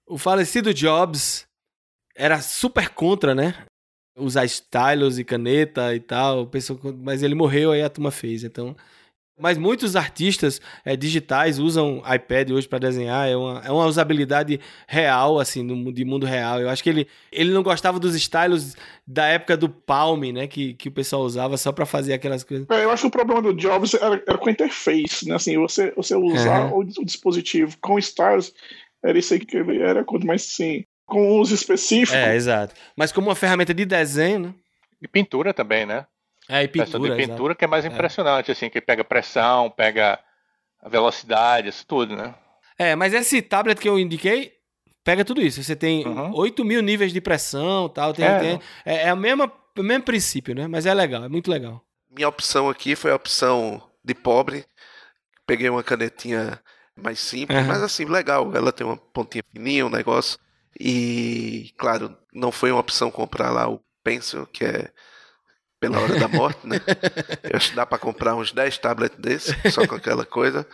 o 0.07 0.19
falecido 0.19 0.75
Jobs 0.75 1.47
era 2.17 2.41
super 2.41 2.89
contra, 2.91 3.35
né, 3.35 3.55
usar 4.19 4.45
stylus 4.47 5.19
e 5.19 5.25
caneta 5.25 5.95
e 5.95 6.01
tal, 6.01 6.47
pensou, 6.47 6.79
mas 6.99 7.23
ele 7.23 7.35
morreu 7.35 7.73
aí 7.73 7.83
a 7.83 7.91
turma 7.91 8.11
fez, 8.11 8.45
então 8.45 8.75
mas 9.39 9.59
muitos 9.59 9.95
artistas 9.97 10.63
é, 10.83 10.97
digitais 10.97 11.59
usam 11.59 12.03
iPad 12.11 12.51
hoje 12.53 12.67
para 12.67 12.79
desenhar, 12.79 13.29
é 13.29 13.37
uma, 13.37 13.63
é 13.67 13.71
uma 13.71 13.85
usabilidade 13.85 14.59
real, 14.89 15.39
assim, 15.39 15.93
de 15.93 16.05
mundo 16.07 16.25
real. 16.25 16.59
Eu 16.59 16.71
acho 16.71 16.83
que 16.83 16.89
ele, 16.89 17.07
ele 17.31 17.53
não 17.53 17.63
gostava 17.63 18.01
dos 18.01 18.15
stylos 18.15 18.75
da 19.07 19.27
época 19.27 19.55
do 19.55 19.69
Palm, 19.69 20.33
né, 20.33 20.47
que, 20.47 20.73
que 20.73 20.89
o 20.89 20.93
pessoal 20.93 21.23
usava 21.23 21.59
só 21.59 21.71
para 21.71 21.85
fazer 21.85 22.15
aquelas 22.15 22.43
coisas. 22.43 22.67
É, 22.71 22.85
eu 22.85 22.91
acho 22.91 23.03
que 23.03 23.09
o 23.09 23.11
problema 23.11 23.43
do 23.43 23.53
Jobs 23.53 23.93
era, 23.93 24.23
era 24.27 24.39
com 24.39 24.49
a 24.49 24.53
interface, 24.53 25.29
né, 25.29 25.35
assim, 25.35 25.59
você, 25.59 25.93
você 25.95 26.17
usar 26.17 26.73
uhum. 26.73 26.79
o, 26.79 27.03
o, 27.03 27.05
dispositivo 27.05 27.77
com 27.83 27.99
styles, 27.99 28.55
era 29.05 29.19
isso 29.19 29.35
aí 29.35 29.41
que 29.41 29.59
ele 29.59 29.83
era, 29.83 30.03
quanto 30.03 30.27
mais, 30.27 30.47
assim, 30.51 30.83
com 31.07 31.39
uso 31.39 31.55
específico. 31.55 32.17
É, 32.17 32.35
exato. 32.35 32.75
Mas 32.97 33.13
como 33.13 33.29
uma 33.29 33.37
ferramenta 33.37 33.73
de 33.73 33.85
desenho, 33.85 34.41
né? 34.41 34.55
E 35.01 35.07
pintura 35.07 35.55
também, 35.55 35.87
né? 35.87 36.07
É, 36.49 36.63
e 36.63 36.69
pintura. 36.69 37.17
de 37.17 37.17
pintura 37.17 37.53
exato. 37.53 37.59
que 37.59 37.65
é 37.65 37.69
mais 37.69 37.85
é. 37.85 37.89
impressionante, 37.89 38.51
é. 38.51 38.53
assim, 38.53 38.69
que 38.69 38.81
pega 38.81 39.05
pressão, 39.05 39.71
pega 39.71 40.19
a 40.83 40.89
velocidade, 40.89 41.69
isso 41.69 41.87
tudo, 41.87 42.17
né? 42.17 42.35
É, 42.79 42.95
mas 42.95 43.15
esse 43.15 43.41
tablet 43.41 43.81
que 43.81 43.89
eu 43.89 43.99
indiquei 43.99 44.57
pega 45.07 45.25
tudo 45.25 45.41
isso. 45.41 45.63
Você 45.63 45.77
tem 45.77 46.05
uhum. 46.05 46.35
8 46.35 46.65
mil 46.65 46.83
níveis 46.83 47.13
de 47.13 47.21
pressão 47.21 47.89
tal. 47.89 48.13
Tem, 48.13 48.25
é, 48.25 48.39
tem, 48.41 48.61
é, 48.85 49.09
é 49.09 49.15
o 49.15 49.17
mesmo 49.17 49.51
princípio, 50.05 50.55
né? 50.55 50.67
Mas 50.67 50.85
é 50.85 50.93
legal, 50.93 51.25
é 51.25 51.29
muito 51.29 51.49
legal. 51.49 51.81
Minha 52.11 52.29
opção 52.29 52.69
aqui 52.69 52.97
foi 52.97 53.13
a 53.13 53.17
opção 53.17 53.81
de 54.05 54.15
pobre. 54.15 54.65
Peguei 55.47 55.71
uma 55.71 55.83
canetinha 55.83 56.61
mais 56.97 57.21
simples, 57.21 57.61
uhum. 57.61 57.67
mas 57.67 57.83
assim, 57.83 58.05
legal. 58.05 58.51
Ela 58.55 58.73
tem 58.73 58.85
uma 58.85 58.97
pontinha 58.97 59.45
fininha, 59.53 59.87
um 59.87 59.91
negócio. 59.91 60.39
E, 60.79 61.73
claro, 61.79 62.17
não 62.33 62.53
foi 62.53 62.71
uma 62.71 62.81
opção 62.81 63.11
comprar 63.11 63.51
lá 63.51 63.69
o 63.69 63.81
Pencil, 64.05 64.47
que 64.47 64.65
é 64.65 64.91
pela 65.81 66.01
hora 66.01 66.19
da 66.19 66.29
morte, 66.29 66.67
né? 66.67 66.81
Eu 67.45 67.57
acho 67.57 67.71
que 67.71 67.77
dá 67.77 67.87
para 67.87 67.99
comprar 67.99 68.35
uns 68.35 68.53
10 68.53 68.79
tablets 68.79 69.19
desses, 69.19 69.55
só 69.73 69.87
com 69.87 69.95
aquela 69.95 70.25
coisa. 70.25 70.67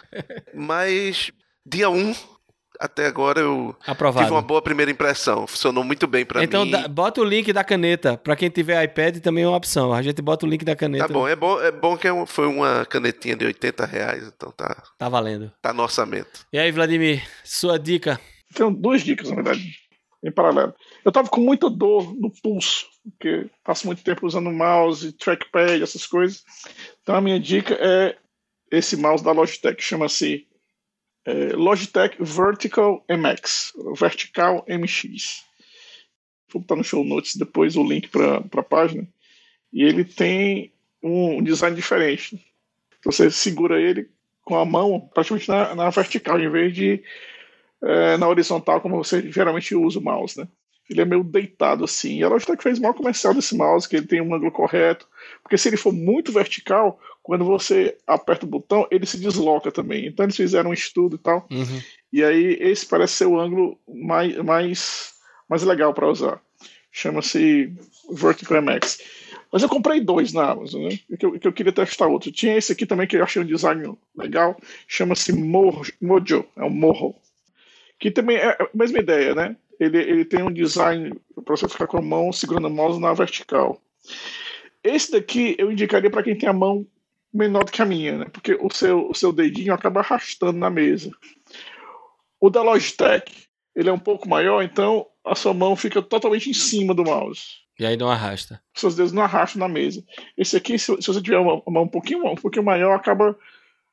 Mas 0.54 1.30
dia 1.64 1.88
1, 1.90 1.96
um, 1.96 2.14
até 2.80 3.06
agora 3.06 3.40
eu 3.40 3.76
Aprovado. 3.86 4.24
tive 4.24 4.34
uma 4.34 4.42
boa 4.42 4.60
primeira 4.60 4.90
impressão. 4.90 5.46
Funcionou 5.46 5.84
muito 5.84 6.06
bem 6.06 6.24
para 6.24 6.42
então, 6.42 6.64
mim. 6.64 6.72
Então 6.72 6.88
bota 6.88 7.20
o 7.20 7.24
link 7.24 7.52
da 7.52 7.62
caneta. 7.62 8.16
Para 8.16 8.34
quem 8.34 8.50
tiver 8.50 8.82
iPad 8.82 9.18
também 9.18 9.44
é 9.44 9.48
uma 9.48 9.56
opção. 9.56 9.92
A 9.92 10.02
gente 10.02 10.20
bota 10.20 10.46
o 10.46 10.48
link 10.48 10.64
da 10.64 10.74
caneta. 10.74 11.06
Tá 11.06 11.12
bom, 11.12 11.28
é 11.28 11.36
bom, 11.36 11.60
é 11.60 11.70
bom 11.70 11.96
que 11.96 12.08
é 12.08 12.26
foi 12.26 12.46
uma 12.46 12.84
canetinha 12.86 13.36
de 13.36 13.44
80 13.44 13.86
reais, 13.86 14.24
então 14.26 14.50
tá. 14.50 14.82
Tá 14.98 15.08
valendo. 15.08 15.52
Tá 15.60 15.72
no 15.72 15.82
orçamento. 15.82 16.46
E 16.52 16.58
aí, 16.58 16.72
Vladimir, 16.72 17.22
sua 17.44 17.78
dica? 17.78 18.20
Tenho 18.54 18.70
duas 18.70 19.02
dicas, 19.02 19.28
na 19.30 19.36
verdade, 19.36 19.81
em 20.22 20.30
paralelo. 20.30 20.74
Eu 21.04 21.12
tava 21.12 21.28
com 21.28 21.40
muita 21.40 21.68
dor 21.68 22.14
no 22.14 22.30
pulso 22.30 22.92
porque 23.04 23.50
passo 23.64 23.86
muito 23.86 24.02
tempo 24.02 24.26
usando 24.26 24.50
mouse, 24.50 25.12
trackpad, 25.12 25.82
essas 25.82 26.06
coisas. 26.06 26.44
Então 27.02 27.14
a 27.14 27.20
minha 27.20 27.38
dica 27.38 27.74
é 27.74 28.16
esse 28.70 28.96
mouse 28.96 29.24
da 29.24 29.32
Logitech, 29.32 29.82
chama-se 29.82 30.46
é, 31.24 31.52
Logitech 31.54 32.16
Vertical 32.20 33.04
MX, 33.08 33.72
Vertical 33.98 34.64
MX. 34.68 35.44
vou 36.52 36.62
botar 36.62 36.76
no 36.76 36.84
show 36.84 37.04
notes 37.04 37.36
depois 37.36 37.76
o 37.76 37.84
link 37.84 38.08
para 38.08 38.36
a 38.36 38.62
página. 38.62 39.06
E 39.72 39.82
ele 39.82 40.04
tem 40.04 40.72
um 41.02 41.42
design 41.42 41.74
diferente. 41.74 42.40
Você 43.04 43.30
segura 43.30 43.80
ele 43.80 44.08
com 44.44 44.56
a 44.56 44.64
mão 44.64 45.00
praticamente 45.12 45.48
na, 45.48 45.74
na 45.74 45.90
vertical, 45.90 46.40
em 46.40 46.50
vez 46.50 46.74
de 46.74 47.02
é, 47.82 48.16
na 48.16 48.28
horizontal, 48.28 48.80
como 48.80 48.96
você 48.96 49.30
geralmente 49.30 49.74
usa 49.74 49.98
o 49.98 50.02
mouse, 50.02 50.38
né? 50.38 50.48
Ele 50.88 51.00
é 51.00 51.04
meio 51.04 51.24
deitado 51.24 51.84
assim. 51.84 52.18
E 52.18 52.24
a 52.24 52.28
Logitech 52.28 52.62
fez 52.62 52.78
mal 52.78 52.92
comercial 52.92 53.32
desse 53.32 53.56
mouse, 53.56 53.88
que 53.88 53.96
ele 53.96 54.06
tem 54.06 54.20
um 54.20 54.34
ângulo 54.34 54.50
correto. 54.50 55.08
Porque 55.42 55.56
se 55.56 55.68
ele 55.68 55.76
for 55.76 55.92
muito 55.92 56.32
vertical, 56.32 57.00
quando 57.22 57.44
você 57.44 57.96
aperta 58.06 58.44
o 58.44 58.48
botão, 58.48 58.86
ele 58.90 59.06
se 59.06 59.18
desloca 59.18 59.70
também. 59.70 60.06
Então 60.06 60.24
eles 60.24 60.36
fizeram 60.36 60.70
um 60.70 60.74
estudo 60.74 61.16
e 61.16 61.18
tal. 61.18 61.46
Uhum. 61.50 61.80
E 62.12 62.22
aí 62.22 62.58
esse 62.60 62.84
parece 62.84 63.14
ser 63.14 63.26
o 63.26 63.38
ângulo 63.40 63.78
mais, 63.88 64.36
mais, 64.38 65.14
mais 65.48 65.62
legal 65.62 65.94
para 65.94 66.10
usar. 66.10 66.40
Chama-se 66.90 67.72
Vertical 68.10 68.60
MX. 68.60 68.98
Mas 69.50 69.62
eu 69.62 69.68
comprei 69.68 70.00
dois 70.00 70.32
na 70.32 70.50
Amazon, 70.50 70.88
né? 70.88 70.98
Que 71.18 71.26
eu, 71.26 71.38
que 71.38 71.46
eu 71.46 71.52
queria 71.52 71.72
testar 71.72 72.06
outro. 72.06 72.32
Tinha 72.32 72.56
esse 72.56 72.72
aqui 72.72 72.86
também 72.86 73.06
que 73.06 73.16
eu 73.16 73.22
achei 73.22 73.40
um 73.40 73.46
design 73.46 73.96
legal. 74.16 74.56
Chama-se 74.86 75.32
Mojo. 75.32 76.44
É 76.56 76.64
um 76.64 76.70
Morro. 76.70 77.14
Que 78.02 78.10
também 78.10 78.36
é 78.36 78.48
a 78.48 78.68
mesma 78.74 78.98
ideia, 78.98 79.32
né? 79.32 79.56
Ele, 79.78 79.96
ele 79.96 80.24
tem 80.24 80.42
um 80.42 80.52
design 80.52 81.14
para 81.44 81.56
você 81.56 81.68
ficar 81.68 81.86
com 81.86 81.98
a 81.98 82.02
mão 82.02 82.32
segurando 82.32 82.66
a 82.66 82.70
mouse 82.70 83.00
na 83.00 83.14
vertical. 83.14 83.80
Esse 84.82 85.12
daqui 85.12 85.54
eu 85.56 85.70
indicaria 85.70 86.10
para 86.10 86.24
quem 86.24 86.36
tem 86.36 86.48
a 86.48 86.52
mão 86.52 86.84
menor 87.32 87.62
do 87.62 87.70
que 87.70 87.80
a 87.80 87.84
minha, 87.84 88.18
né? 88.18 88.24
Porque 88.24 88.58
o 88.60 88.68
seu, 88.72 89.08
o 89.08 89.14
seu 89.14 89.32
dedinho 89.32 89.72
acaba 89.72 90.00
arrastando 90.00 90.58
na 90.58 90.68
mesa. 90.68 91.12
O 92.40 92.50
da 92.50 92.60
Logitech, 92.60 93.32
ele 93.72 93.88
é 93.88 93.92
um 93.92 94.00
pouco 94.00 94.28
maior, 94.28 94.64
então 94.64 95.06
a 95.24 95.36
sua 95.36 95.54
mão 95.54 95.76
fica 95.76 96.02
totalmente 96.02 96.50
em 96.50 96.54
cima 96.54 96.92
do 96.92 97.04
mouse. 97.04 97.62
E 97.78 97.86
aí 97.86 97.96
não 97.96 98.10
arrasta. 98.10 98.60
Seus 98.74 98.96
dedos 98.96 99.12
não 99.12 99.22
arrastam 99.22 99.60
na 99.60 99.68
mesa. 99.68 100.04
Esse 100.36 100.56
aqui, 100.56 100.76
se, 100.76 100.86
se 101.00 101.06
você 101.06 101.22
tiver 101.22 101.38
uma 101.38 101.62
mão 101.68 101.84
um 101.84 101.88
pouquinho, 101.88 102.26
um 102.26 102.34
pouquinho 102.34 102.64
maior, 102.64 102.96
acaba 102.96 103.38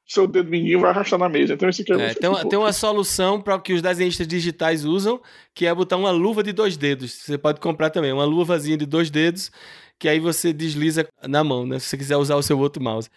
seu 0.10 0.28
dedo 0.28 0.50
mindinho 0.50 0.80
vai 0.80 0.90
arrastar 0.90 1.20
na 1.20 1.30
mesa. 1.30 1.54
Então 1.54 1.70
esse 1.70 1.84
aqui 1.84 1.94
é, 1.94 2.08
é 2.08 2.14
tem, 2.16 2.28
uma, 2.28 2.50
tem 2.50 2.58
uma 2.58 2.74
solução 2.74 3.40
para 3.40 3.56
o 3.56 3.62
que 3.62 3.74
os 3.74 3.82
desenhistas 3.82 4.28
digitais 4.28 4.84
usam, 4.84 5.22
que 5.54 5.68
é 5.68 5.74
botar 5.74 5.98
uma 5.98 6.10
luva 6.10 6.42
de 6.42 6.52
dois 6.52 6.76
dedos. 6.76 7.12
Você 7.14 7.38
pode 7.38 7.60
comprar 7.60 7.92
também, 7.92 8.12
uma 8.12 8.26
luvazinha 8.26 8.76
de 8.76 8.88
dois 8.88 9.12
dedos, 9.12 9.52
que 10.00 10.10
aí 10.10 10.20
você 10.20 10.52
desliza 10.52 11.08
na 11.28 11.44
mão, 11.44 11.66
né? 11.66 11.78
Se 11.78 11.86
você 11.86 11.98
quiser 11.98 12.18
usar 12.18 12.36
o 12.36 12.44
seu 12.44 12.58
outro 12.58 12.82
mouse. 12.82 13.08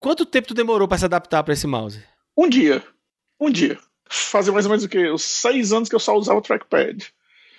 Quanto 0.00 0.24
tempo 0.24 0.46
tu 0.46 0.54
demorou 0.54 0.86
para 0.86 0.98
se 0.98 1.04
adaptar 1.04 1.42
para 1.42 1.52
esse 1.52 1.66
mouse? 1.66 2.00
Um 2.38 2.48
dia. 2.48 2.80
Um 3.40 3.50
dia. 3.50 3.76
Fazia 4.08 4.52
mais 4.52 4.66
ou 4.66 4.70
menos 4.70 4.84
o 4.84 4.88
quê? 4.88 5.08
Os 5.08 5.22
seis 5.22 5.72
anos 5.72 5.88
que 5.88 5.96
eu 5.96 6.00
só 6.00 6.16
usava 6.16 6.38
o 6.38 6.42
trackpad. 6.42 7.12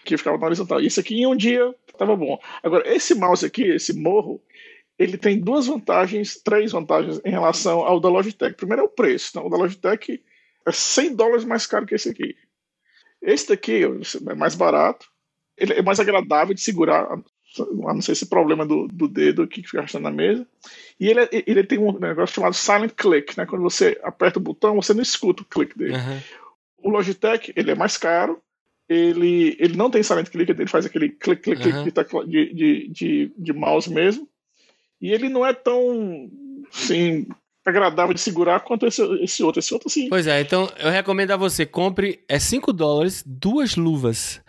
Que 0.05 0.15
ficava 0.17 0.37
na 0.37 0.45
horizontal. 0.45 0.79
Isso 0.79 1.01
aqui 1.01 1.15
em 1.15 1.27
um 1.27 1.35
dia 1.35 1.75
tava 1.97 2.15
bom. 2.15 2.39
Agora, 2.63 2.87
esse 2.87 3.13
mouse 3.13 3.45
aqui, 3.45 3.63
esse 3.63 3.91
morro, 3.91 4.41
ele 4.97 5.17
tem 5.17 5.39
duas 5.39 5.67
vantagens, 5.67 6.37
três 6.37 6.71
vantagens 6.71 7.21
em 7.23 7.29
relação 7.29 7.79
ao 7.81 7.99
da 7.99 8.09
Logitech. 8.09 8.55
Primeiro 8.55 8.81
é 8.81 8.85
o 8.85 8.89
preço. 8.89 9.29
Então, 9.29 9.45
o 9.45 9.49
da 9.49 9.57
Logitech 9.57 10.23
é 10.65 10.71
100 10.71 11.15
dólares 11.15 11.45
mais 11.45 11.65
caro 11.67 11.85
que 11.85 11.95
esse 11.95 12.09
aqui. 12.09 12.35
Esse 13.21 13.49
daqui 13.49 13.83
é 13.83 14.35
mais 14.35 14.55
barato, 14.55 15.07
ele 15.55 15.73
é 15.73 15.81
mais 15.81 15.99
agradável 15.99 16.53
de 16.53 16.61
segurar, 16.61 17.05
a 17.11 17.93
não 17.93 18.01
ser 18.01 18.11
esse 18.11 18.25
problema 18.27 18.65
do, 18.65 18.87
do 18.87 19.07
dedo 19.07 19.47
que 19.47 19.63
fica 19.63 19.79
arrastando 19.79 20.03
na 20.03 20.11
mesa. 20.11 20.47
E 20.99 21.07
ele, 21.07 21.27
ele 21.31 21.63
tem 21.63 21.79
um 21.79 21.97
negócio 21.97 22.35
chamado 22.35 22.53
silent 22.53 22.93
click, 22.95 23.37
né? 23.37 23.45
Quando 23.45 23.63
você 23.63 23.99
aperta 24.03 24.39
o 24.39 24.41
botão, 24.41 24.75
você 24.75 24.93
não 24.93 25.01
escuta 25.01 25.41
o 25.41 25.45
clique 25.45 25.77
dele. 25.77 25.95
Uhum. 25.95 26.19
O 26.79 26.89
Logitech, 26.89 27.51
ele 27.55 27.71
é 27.71 27.75
mais 27.75 27.97
caro, 27.97 28.39
ele, 28.87 29.55
ele 29.59 29.75
não 29.75 29.89
tem 29.89 30.03
silent 30.03 30.29
click, 30.29 30.51
ele 30.51 30.67
faz 30.67 30.85
aquele 30.85 31.09
clique, 31.09 31.43
clique, 31.43 31.69
uhum. 31.69 31.83
clique 31.83 32.27
de, 32.27 32.53
de, 32.53 32.87
de, 32.89 33.31
de 33.35 33.53
mouse 33.53 33.91
mesmo. 33.91 34.27
E 35.01 35.11
ele 35.11 35.29
não 35.29 35.45
é 35.45 35.53
tão, 35.53 36.29
assim, 36.73 37.27
agradável 37.65 38.13
de 38.13 38.21
segurar 38.21 38.61
quanto 38.61 38.87
esse, 38.87 39.01
esse 39.23 39.43
outro. 39.43 39.59
Esse 39.59 39.73
outro, 39.73 39.89
sim. 39.89 40.09
Pois 40.09 40.27
é, 40.27 40.41
então 40.41 40.69
eu 40.77 40.89
recomendo 40.89 41.31
a 41.31 41.37
você, 41.37 41.65
compre, 41.65 42.23
é 42.27 42.39
5 42.39 42.73
dólares, 42.73 43.23
duas 43.25 43.75
luvas. 43.75 44.41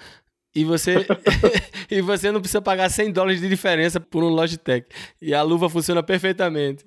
E 0.54 0.64
você, 0.64 1.06
e 1.90 2.00
você 2.00 2.32
não 2.32 2.40
precisa 2.40 2.62
pagar 2.62 2.90
100 2.90 3.12
dólares 3.12 3.40
de 3.40 3.48
diferença 3.48 4.00
por 4.00 4.22
um 4.22 4.28
Logitech. 4.28 4.86
E 5.20 5.34
a 5.34 5.42
luva 5.42 5.68
funciona 5.68 6.02
perfeitamente. 6.02 6.84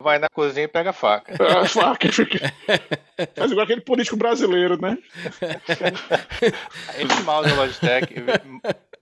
Vai 0.00 0.18
na 0.18 0.30
cozinha 0.30 0.64
e 0.64 0.68
pega 0.68 0.90
a 0.90 0.92
faca. 0.94 1.36
A 1.60 1.66
faca 1.68 2.10
fica. 2.10 2.38
Faz 3.36 3.50
igual 3.50 3.64
aquele 3.64 3.82
político 3.82 4.16
brasileiro, 4.16 4.80
né? 4.80 4.96
Esse 6.98 7.22
mouse 7.22 7.50
da 7.50 7.54
Logitech, 7.54 8.14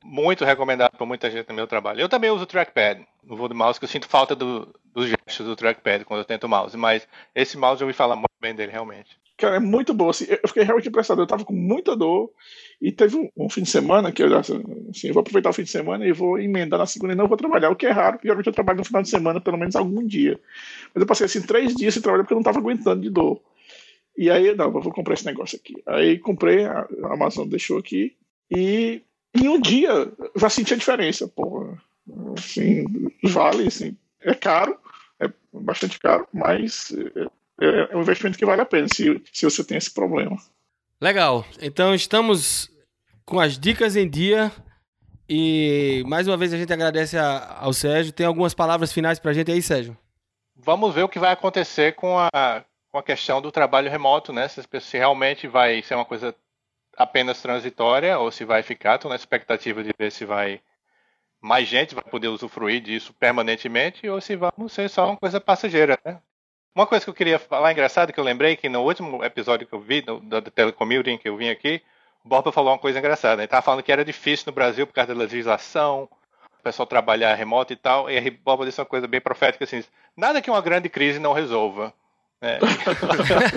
muito 0.03 0.45
recomendado 0.45 0.97
para 0.97 1.07
muita 1.07 1.31
gente 1.31 1.49
no 1.49 1.55
meu 1.55 1.69
trabalho. 1.69 2.01
Eu 2.01 2.09
também 2.09 2.31
uso 2.31 2.43
o 2.43 2.47
trackpad 2.47 3.07
no 3.33 3.39
voo 3.39 3.49
do 3.49 3.55
mouse, 3.55 3.79
que 3.79 3.85
eu 3.85 3.89
sinto 3.89 4.07
falta 4.07 4.37
do, 4.37 4.69
dos 4.95 5.09
gestos 5.09 5.47
do 5.47 5.57
trackpad 5.57 6.05
quando 6.05 6.21
eu 6.21 6.25
tento 6.25 6.45
o 6.45 6.49
mouse. 6.49 6.77
Mas 6.77 7.09
esse 7.35 7.57
mouse 7.57 7.81
eu 7.81 7.87
ouvi 7.87 7.97
falar 7.97 8.15
muito 8.15 8.29
bem 8.41 8.55
dele, 8.55 8.71
realmente. 8.71 9.19
Cara, 9.39 9.57
é 9.57 9.61
muito 9.61 9.95
bom. 9.95 10.11
Assim, 10.11 10.27
eu 10.29 10.49
fiquei 10.49 10.63
realmente 10.63 10.89
impressionado. 10.89 11.23
Eu 11.23 11.27
tava 11.27 11.45
com 11.45 11.55
muita 11.55 11.97
dor. 11.97 12.31
E 12.81 12.93
teve 12.93 13.17
um, 13.17 13.29
um 13.37 13.49
fim 13.49 13.63
de 13.63 13.71
semana 13.71 14.13
que 14.13 14.23
eu 14.23 14.37
assim, 14.37 14.63
eu 15.05 15.15
vou 15.15 15.23
aproveitar 15.23 15.51
o 15.51 15.53
fim 15.53 15.63
de 15.63 15.71
semana 15.71 16.07
e 16.07 16.13
vou 16.13 16.39
emendar 16.39 16.79
na 16.79 16.87
segunda 16.87 17.15
e 17.15 17.17
não 17.17 17.27
vou 17.27 17.37
trabalhar, 17.37 17.71
o 17.71 17.77
que 17.77 17.87
é 17.87 17.91
raro, 17.91 18.15
porque 18.15 18.27
geralmente 18.27 18.49
eu 18.49 18.53
trabalho 18.53 18.79
no 18.79 18.85
final 18.85 19.03
de 19.03 19.09
semana, 19.09 19.41
pelo 19.41 19.57
menos 19.57 19.77
algum 19.77 20.07
dia. 20.07 20.39
Mas 20.95 21.01
eu 21.01 21.07
passei 21.07 21.25
assim 21.25 21.43
três 21.43 21.75
dias 21.75 21.95
sem 21.95 22.03
trabalhar 22.03 22.25
porque 22.25 22.35
eu 22.35 22.39
não 22.39 22.45
tava 22.45 22.59
aguentando 22.59 23.01
de 23.01 23.09
dor. 23.09 23.41
E 24.17 24.31
aí, 24.31 24.55
não, 24.55 24.67
eu 24.67 24.81
vou 24.81 24.93
comprar 24.93 25.15
esse 25.15 25.25
negócio 25.25 25.59
aqui. 25.59 25.75
Aí 25.87 26.19
comprei, 26.19 26.67
a 26.67 26.87
Amazon 27.05 27.49
deixou 27.49 27.79
aqui. 27.79 28.15
E 28.51 29.01
em 29.35 29.49
um 29.49 29.59
dia 29.59 30.13
já 30.37 30.51
senti 30.51 30.75
a 30.75 30.77
diferença. 30.77 31.27
Pô, 31.27 31.75
assim, 32.37 32.85
vale, 33.25 33.69
assim, 33.69 33.97
é 34.21 34.35
caro, 34.35 34.79
é 35.21 35.31
bastante 35.53 35.99
caro, 35.99 36.27
mas 36.33 36.93
é, 37.61 37.93
é 37.93 37.97
um 37.97 38.03
investimento 38.03 38.39
que 38.39 38.47
vale 38.47 38.63
a 38.63 38.67
pena 38.67 38.89
se, 38.93 39.23
se 39.33 39.45
você 39.45 39.65
tem 39.65 39.79
esse 39.79 39.93
problema. 39.93 40.37
Legal. 41.01 41.45
Então 41.61 41.95
estamos 41.95 42.71
com 43.25 43.41
as 43.41 43.59
dicas 43.59 43.97
em 43.97 44.09
dia. 44.09 44.53
E 45.29 46.03
mais 46.07 46.29
uma 46.29 46.37
vez 46.37 46.53
a 46.53 46.59
gente 46.59 46.73
agradece 46.73 47.17
a, 47.17 47.59
ao 47.61 47.73
Sérgio. 47.73 48.13
Tem 48.13 48.27
algumas 48.27 48.55
palavras 48.55 48.93
finais 48.93 49.19
para 49.19 49.31
a 49.31 49.35
gente 49.35 49.51
aí, 49.51 49.63
Sérgio? 49.63 49.97
Vamos 50.55 50.95
ver 50.95 51.03
o 51.03 51.09
que 51.09 51.19
vai 51.19 51.33
acontecer 51.33 51.95
com 51.95 52.19
a, 52.19 52.65
com 52.91 52.99
a 52.99 53.03
questão 53.03 53.41
do 53.41 53.51
trabalho 53.51 53.91
remoto, 53.91 54.33
né? 54.33 54.47
Se, 54.49 54.63
se 54.81 54.99
realmente 54.99 55.49
vai 55.49 55.83
ser 55.83 55.95
uma 55.95 56.05
coisa 56.05 56.35
apenas 56.97 57.41
transitória 57.41 58.19
ou 58.19 58.31
se 58.31 58.45
vai 58.45 58.63
ficar. 58.63 58.97
Estou 58.97 59.09
na 59.09 59.17
expectativa 59.17 59.83
de 59.83 59.91
ver 59.99 60.13
se 60.13 60.25
vai 60.25 60.61
mais 61.43 61.67
gente 61.67 61.95
vai 61.95 62.05
poder 62.05 62.29
usufruir 62.29 62.81
disso 62.81 63.13
permanentemente 63.13 64.09
ou 64.09 64.21
se 64.21 64.37
vamos 64.37 64.73
ser 64.73 64.89
só 64.89 65.09
uma 65.09 65.17
coisa 65.17 65.41
passageira, 65.41 65.99
né? 66.05 66.21
Uma 66.75 66.87
coisa 66.87 67.05
que 67.05 67.11
eu 67.11 67.15
queria 67.15 67.39
falar 67.39 67.73
engraçado 67.73 68.13
que 68.13 68.19
eu 68.21 68.25
lembrei 68.25 68.57
que 68.57 68.69
no 68.69 68.81
último 68.81 69.23
episódio 69.23 69.67
que 69.67 69.75
eu 69.75 69.81
vi 69.81 70.01
do, 70.01 70.21
do 70.21 70.41
telecommuting 70.43 71.19
que 71.19 71.29
eu 71.29 71.37
vim 71.37 71.51
aqui, 71.51 71.83
o 72.25 72.29
Borba 72.29 72.53
falou 72.53 72.73
uma 72.73 72.79
coisa 72.79 72.99
engraçada. 72.99 73.43
Ele 73.43 73.45
estava 73.45 73.61
falando 73.61 73.83
que 73.83 73.93
era 73.93 74.05
difícil 74.05 74.45
no 74.47 74.53
Brasil 74.53 74.87
por 74.87 74.95
causa 74.95 75.13
da 75.13 75.21
legislação, 75.21 76.09
o 76.59 76.63
pessoal 76.63 76.87
trabalhar 76.87 77.35
remoto 77.35 77.73
e 77.73 77.77
tal. 77.77 78.09
E 78.09 78.17
a 78.17 78.31
Borba 78.43 78.65
disse 78.65 78.81
uma 78.81 78.87
coisa 78.87 79.07
bem 79.07 79.21
profética 79.21 79.65
assim: 79.65 79.85
nada 80.17 80.41
que 80.41 80.51
uma 80.51 80.63
grande 80.63 80.89
crise 80.89 81.19
não 81.19 81.33
resolva. 81.33 81.93
É. 82.43 82.59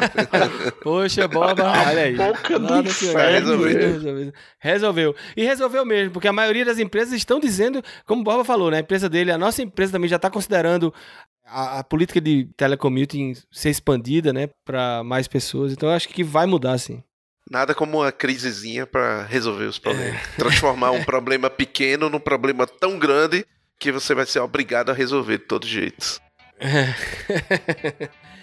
Poxa, 0.84 1.28
Boba, 1.28 1.64
olha 1.88 2.03
aí. 2.03 2.16
Boca 2.16 2.60
do 2.60 2.82
resolveu. 2.84 4.32
resolveu. 4.60 5.16
E 5.36 5.44
resolveu 5.44 5.84
mesmo, 5.84 6.12
porque 6.12 6.28
a 6.28 6.34
maioria 6.34 6.64
das 6.64 6.78
empresas 6.78 7.16
estão 7.16 7.40
dizendo, 7.40 7.84
como 8.06 8.22
o 8.22 8.24
Boba 8.24 8.45
falou, 8.45 8.70
né? 8.70 8.78
A 8.78 8.82
empresa 8.82 9.10
dele, 9.10 9.32
a 9.32 9.40
nossa 9.40 9.64
empresa 9.64 9.94
também 9.94 10.07
já 10.07 10.18
está 10.18 10.30
considerando 10.30 10.94
a, 11.44 11.80
a, 11.80 11.84
política 11.84 12.22
de 12.22 12.48
telecommuting 12.56 13.34
ser 13.52 13.72
expandida, 13.72 14.32
né, 14.32 14.49
para 14.64 15.03
mais 15.03 15.28
pessoas. 15.28 15.72
Então 15.72 15.90
eu 15.90 15.95
acho 15.95 16.07
que 16.10 16.24
vai 16.24 16.45
mudar, 16.45 16.78
sim. 16.78 17.03
Nada 17.49 17.74
como 17.74 17.99
uma 17.99 18.12
crisezinha 18.12 18.86
para 18.86 19.24
resolver 19.24 19.66
os 19.66 19.80
problemas. 19.80 20.16
É. 20.16 20.38
Transformar 20.38 20.91
um 20.91 21.03
problema 21.06 21.49
pequeno 21.49 22.10
num 22.10 22.20
problema 22.20 22.68
tão 22.68 22.99
grande 22.99 23.45
que 23.80 23.91
você 23.91 24.14
vai 24.14 24.26
ser 24.28 24.40
obrigado 24.40 24.91
a 24.91 24.94
resolver 24.94 25.40
de 25.40 25.45
todos 25.45 25.68
os 25.68 25.74
jeitos. 25.74 26.22
É. 26.60 26.94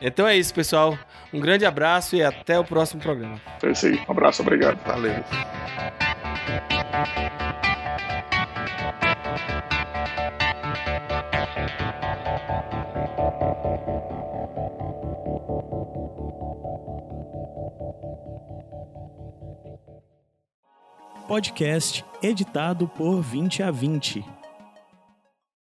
então 0.00 0.26
é 0.26 0.36
isso, 0.36 0.54
pessoal. 0.54 0.98
Um 1.32 1.40
grande 1.40 1.66
abraço 1.66 2.16
e 2.16 2.22
até 2.22 2.58
o 2.58 2.64
próximo 2.64 3.00
programa. 3.00 3.40
É 3.62 3.70
isso 3.70 3.86
aí. 3.86 4.00
Um 4.08 4.12
abraço, 4.12 4.42
obrigado. 4.42 4.78
Valeu. 4.84 5.24
Podcast 21.28 22.04
editado 22.22 22.88
por 22.88 23.20
20 23.20 23.62
a 23.62 23.70
20. 23.70 24.37